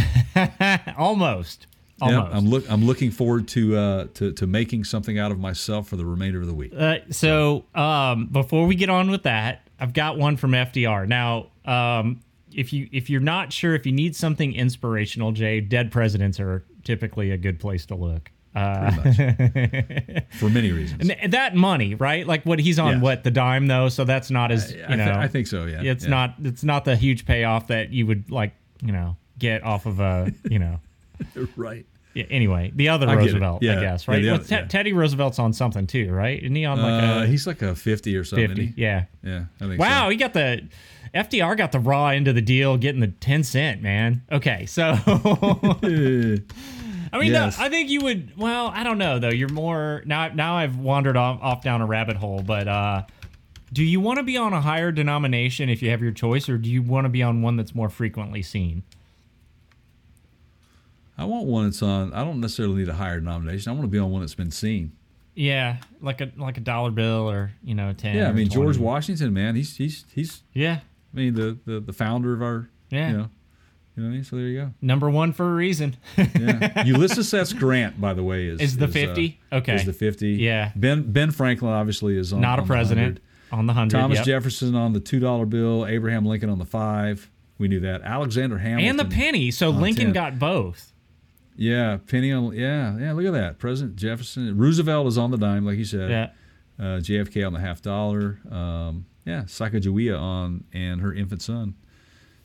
Almost. 0.98 1.68
Yeah, 2.02 2.22
I'm 2.32 2.50
look 2.50 2.70
I'm 2.70 2.86
looking 2.86 3.12
forward 3.12 3.48
to 3.50 3.76
uh 3.78 4.08
to, 4.16 4.32
to 4.34 4.48
making 4.48 4.84
something 4.86 5.18
out 5.20 5.32
of 5.32 5.40
myself 5.40 5.88
for 5.88 5.96
the 5.96 6.06
remainder 6.06 6.40
of 6.42 6.48
the 6.48 6.54
week. 6.54 6.74
Uh, 6.76 6.98
so 7.10 7.66
um, 7.76 8.28
before 8.28 8.66
we 8.68 8.76
get 8.76 8.90
on 8.90 9.10
with 9.12 9.24
that, 9.24 9.68
I've 9.80 9.94
got 9.94 10.18
one 10.18 10.38
from 10.38 10.52
FDR. 10.52 11.08
Now, 11.08 11.48
um, 11.66 12.22
if 12.54 12.72
you 12.74 12.88
if 12.92 13.10
you're 13.10 13.22
not 13.22 13.52
sure 13.54 13.76
if 13.76 13.86
you 13.86 13.92
need 13.92 14.16
something 14.16 14.54
inspirational, 14.54 15.32
Jay, 15.32 15.60
dead 15.62 15.92
presidents 15.92 16.40
are 16.40 16.64
typically 16.84 17.32
a 17.32 17.38
good 17.38 17.60
place 17.60 17.86
to 17.88 17.96
look. 17.96 18.32
Uh, 18.56 18.90
for 20.40 20.50
many 20.50 20.72
reasons. 20.72 21.12
that 21.28 21.56
money, 21.56 21.94
right? 21.96 22.26
Like 22.26 22.46
what 22.46 22.60
he's 22.60 22.80
on, 22.80 22.94
Yeah. 22.94 23.00
what 23.02 23.24
the 23.24 23.30
dime 23.32 23.68
though. 23.68 23.90
So 23.90 24.06
that's 24.06 24.32
not 24.32 24.52
as 24.52 24.74
you 24.74 24.84
I, 24.88 24.96
know. 24.96 25.06
th- 25.06 25.16
I 25.18 25.28
think 25.28 25.48
so. 25.48 25.66
Yeah, 25.66 25.82
it's 25.84 26.04
yeah. 26.06 26.10
not 26.10 26.36
it's 26.44 26.64
not 26.64 26.84
the 26.84 26.96
huge 26.96 27.26
payoff 27.26 27.68
that 27.68 27.92
you 27.92 28.08
would 28.08 28.32
like 28.32 28.54
you 28.82 28.92
know 28.92 29.18
get 29.38 29.64
off 29.64 29.86
of 29.86 30.00
a 30.00 30.34
you 30.50 30.58
know. 30.60 30.80
right. 31.56 31.86
Yeah, 32.16 32.24
anyway, 32.32 32.72
the 32.76 32.90
other 32.90 33.08
I. 33.08 33.14
Roosevelt, 33.16 33.62
Yeah. 33.62 33.78
I 33.78 33.82
guess, 33.82 34.08
Yeah, 34.08 34.14
right? 34.14 34.24
Well, 34.26 34.36
other- 34.36 34.44
Te- 34.44 34.56
yeah. 34.56 34.66
Teddy 34.66 34.94
Roosevelt's 34.94 35.38
on 35.40 35.54
something 35.54 35.86
too, 35.86 36.12
right? 36.12 36.42
Isn't 36.42 36.56
he 36.56 36.66
on 36.66 36.82
like 36.82 37.04
Uh, 37.04 37.24
a 37.24 37.28
he's 37.28 37.46
like 37.46 37.62
a 37.62 37.76
fifty 37.76 38.16
or 38.16 38.24
something. 38.24 38.48
fifty? 38.48 38.74
Yeah. 38.76 39.06
Yeah. 39.24 39.46
Wow, 39.62 40.06
so. 40.06 40.10
he 40.10 40.18
got 40.18 40.34
the 40.34 40.64
FDR 41.14 41.56
got 41.56 41.72
the 41.72 41.80
raw 41.80 42.08
end 42.08 42.28
of 42.28 42.36
the 42.36 42.42
deal, 42.42 42.78
getting 42.78 43.00
the 43.02 43.08
ten 43.10 43.44
cent 43.44 43.82
man. 43.82 44.24
Okay, 44.32 44.66
so 44.66 44.98
I 47.12 47.18
mean, 47.18 47.32
Yes. 47.32 47.58
no, 47.58 47.66
I 47.66 47.70
think 47.70 47.90
you 47.90 48.02
would. 48.02 48.38
Well, 48.38 48.68
I 48.68 48.84
don't 48.84 48.98
know 48.98 49.20
though. 49.20 49.30
You're 49.30 49.50
more 49.50 50.04
now. 50.06 50.28
Now 50.30 50.56
I've 50.56 50.78
wandered 50.78 51.18
off, 51.18 51.40
off 51.42 51.64
down 51.64 51.82
a 51.82 51.86
rabbit 51.86 52.18
hole, 52.18 52.42
but 52.44 52.68
uh, 52.68 53.04
do 53.74 53.84
you 53.84 54.00
want 54.00 54.18
to 54.18 54.24
be 54.24 54.38
on 54.38 54.54
a 54.54 54.62
higher 54.62 54.92
denomination 54.92 55.70
if 55.70 55.82
you 55.82 55.90
have 55.90 56.02
your 56.02 56.12
choice, 56.12 56.50
or 56.50 56.58
do 56.58 56.70
you 56.70 56.82
want 56.84 57.06
to 57.06 57.10
be 57.10 57.24
on 57.24 57.42
one 57.42 57.56
that's 57.56 57.74
more 57.74 57.90
frequently 57.90 58.42
seen? 58.44 58.84
I 61.20 61.26
want 61.26 61.48
one 61.48 61.66
that's 61.66 61.84
on. 61.84 62.14
I 62.14 62.24
don't 62.24 62.40
necessarily 62.40 62.76
need 62.76 62.88
a 62.88 62.94
higher 62.94 63.20
denomination. 63.20 63.70
I 63.70 63.74
want 63.74 63.84
to 63.84 63.90
be 63.90 64.00
on 64.00 64.10
one 64.10 64.22
that's 64.22 64.36
been 64.36 64.52
seen. 64.52 64.94
Yeah, 65.36 65.78
like 66.02 66.22
a 66.22 66.32
like 66.38 66.58
a 66.58 66.62
dollar 66.62 66.92
bill 66.92 67.30
or 67.30 67.52
you 67.62 67.76
know 67.76 67.92
ten. 67.92 68.16
Yeah, 68.16 68.30
I 68.30 68.32
mean 68.32 68.48
George 68.48 68.78
Washington, 68.78 69.34
man. 69.34 69.56
He's 69.56 69.76
he's 69.76 70.06
he's. 70.14 70.44
Yeah, 70.54 70.80
I 71.14 71.18
mean 71.18 71.34
the 71.36 71.58
the, 71.66 71.82
the 71.82 71.94
founder 71.94 72.34
of 72.34 72.42
our. 72.42 72.70
Yeah. 72.90 73.12
You 73.12 73.18
know. 73.18 73.30
You 73.96 74.04
know 74.04 74.10
what 74.10 74.14
I 74.14 74.16
mean? 74.16 74.24
So 74.24 74.36
there 74.38 74.46
you 74.46 74.62
go. 74.62 74.74
number 74.82 75.10
one 75.10 75.34
for 75.34 75.52
a 75.52 75.54
reason. 75.54 75.98
Yeah. 76.16 76.84
Ulysses 76.86 77.34
S. 77.34 77.52
Grant, 77.52 78.00
by 78.00 78.14
the 78.14 78.24
way, 78.24 78.46
is 78.46 78.62
Is 78.62 78.78
the 78.78 78.86
uh, 78.86 78.92
50? 78.92 79.42
Okay. 79.52 79.76
Is 79.76 79.86
the 79.86 79.92
fifty? 79.92 80.30
Yeah. 80.36 80.72
Ben 80.74 81.12
Ben 81.12 81.32
Franklin 81.32 81.74
obviously 81.74 82.18
is 82.18 82.32
on 82.32 82.40
Not 82.40 82.60
a 82.60 82.62
on 82.62 82.68
the 82.68 82.74
president 82.74 83.20
100. 83.50 83.60
on 83.60 83.66
the 83.66 83.74
hundred. 83.74 83.98
Thomas 83.98 84.18
yep. 84.20 84.26
Jefferson 84.26 84.74
on 84.76 84.94
the 84.94 85.02
two 85.02 85.20
dollar 85.20 85.46
bill. 85.46 85.86
Abraham 85.86 86.26
Lincoln 86.26 86.50
on 86.50 86.60
the 86.60 86.66
five. 86.66 87.30
We 87.58 87.68
knew 87.68 87.82
that. 87.82 88.04
Alexander 88.04 88.58
Hamilton 88.58 88.90
and 88.90 89.00
the 89.00 89.14
penny. 89.14 89.52
So 89.52 89.70
Lincoln 89.70 90.06
10. 90.06 90.14
got 90.14 90.40
both. 90.40 90.94
Yeah, 91.62 91.98
penny 92.08 92.32
on. 92.32 92.54
Yeah, 92.54 92.98
yeah. 92.98 93.12
Look 93.12 93.26
at 93.26 93.34
that. 93.34 93.60
President 93.60 93.98
Jefferson, 93.98 94.58
Roosevelt 94.58 95.08
is 95.08 95.18
on 95.18 95.30
the 95.32 95.38
dime, 95.38 95.66
like 95.66 95.78
you 95.78 95.84
said. 95.84 96.10
Yeah. 96.10 96.30
Uh, 96.80 97.00
JFK 97.02 97.46
on 97.46 97.52
the 97.52 97.60
half 97.60 97.82
dollar. 97.82 98.40
Um, 98.50 99.06
yeah, 99.26 99.42
Sacagawea 99.42 100.18
on 100.18 100.64
and 100.72 101.02
her 101.02 101.14
infant 101.14 101.42
son, 101.42 101.76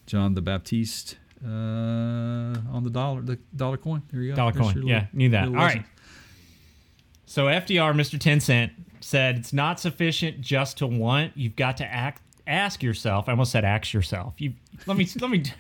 John 0.07 0.35
the 0.35 0.43
Baptiste, 0.43 1.16
uh, 1.45 1.49
on 1.49 2.81
the 2.82 2.91
dollar, 2.91 3.23
the 3.23 3.39
dollar 3.55 3.77
coin. 3.77 4.03
There 4.11 4.20
you 4.20 4.31
go. 4.32 4.36
Dollar 4.36 4.53
There's 4.53 4.65
coin. 4.66 4.77
your 4.78 4.85
Yeah, 4.86 4.95
little- 4.97 5.09
knew 5.16 5.28
that. 5.31 5.45
little 5.45 5.61
All 5.61 5.65
lesson. 5.66 5.78
right. 5.81 5.89
So 7.27 7.47
FDR, 7.47 7.93
Mr. 7.95 8.19
10 8.19 8.41
Cent, 8.41 8.73
said 9.01 9.36
it's 9.39 9.53
not 9.53 9.78
sufficient 9.78 10.41
just 10.41 10.78
to 10.78 10.86
want. 10.89 11.36
You've 11.36 11.55
got 11.57 11.77
to 11.77 11.85
act. 11.86 12.20
Ask 12.49 12.82
yourself. 12.82 13.28
I 13.28 13.32
almost 13.32 13.53
said 13.53 13.65
ask 13.65 13.93
yourself. 13.93 14.35
You 14.39 14.55
let 14.86 14.97
me 14.99 15.07
let 15.20 15.31
me. 15.31 15.45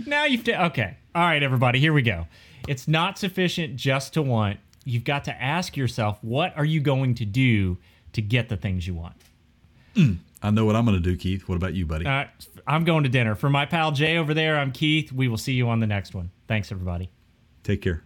now 0.06 0.24
you've 0.26 0.46
okay. 0.46 0.96
All 1.12 1.22
right, 1.22 1.42
everybody. 1.42 1.80
Here 1.80 1.92
we 1.92 2.02
go. 2.02 2.26
It's 2.68 2.86
not 2.86 3.18
sufficient 3.18 3.74
just 3.74 4.14
to 4.14 4.22
want. 4.22 4.60
You've 4.84 5.04
got 5.04 5.24
to 5.24 5.42
ask 5.42 5.76
yourself, 5.76 6.18
what 6.22 6.56
are 6.56 6.64
you 6.64 6.80
going 6.80 7.16
to 7.16 7.24
do 7.24 7.78
to 8.12 8.22
get 8.22 8.48
the 8.48 8.56
things 8.56 8.86
you 8.86 8.94
want? 8.94 9.14
Hmm, 9.96 10.12
I 10.40 10.50
know 10.50 10.64
what 10.64 10.76
I'm 10.76 10.84
going 10.84 10.96
to 10.96 11.02
do, 11.02 11.16
Keith. 11.16 11.48
What 11.48 11.56
about 11.56 11.74
you, 11.74 11.84
buddy? 11.84 12.04
Right, 12.04 12.28
I'm 12.64 12.84
going 12.84 13.02
to 13.02 13.08
dinner. 13.08 13.34
For 13.34 13.50
my 13.50 13.66
pal 13.66 13.90
Jay 13.90 14.18
over 14.18 14.34
there, 14.34 14.56
I'm 14.56 14.70
Keith. 14.70 15.10
We 15.10 15.26
will 15.26 15.36
see 15.36 15.52
you 15.52 15.68
on 15.68 15.80
the 15.80 15.86
next 15.86 16.14
one. 16.14 16.30
Thanks, 16.46 16.70
everybody. 16.70 17.10
Take 17.64 17.82
care. 17.82 18.04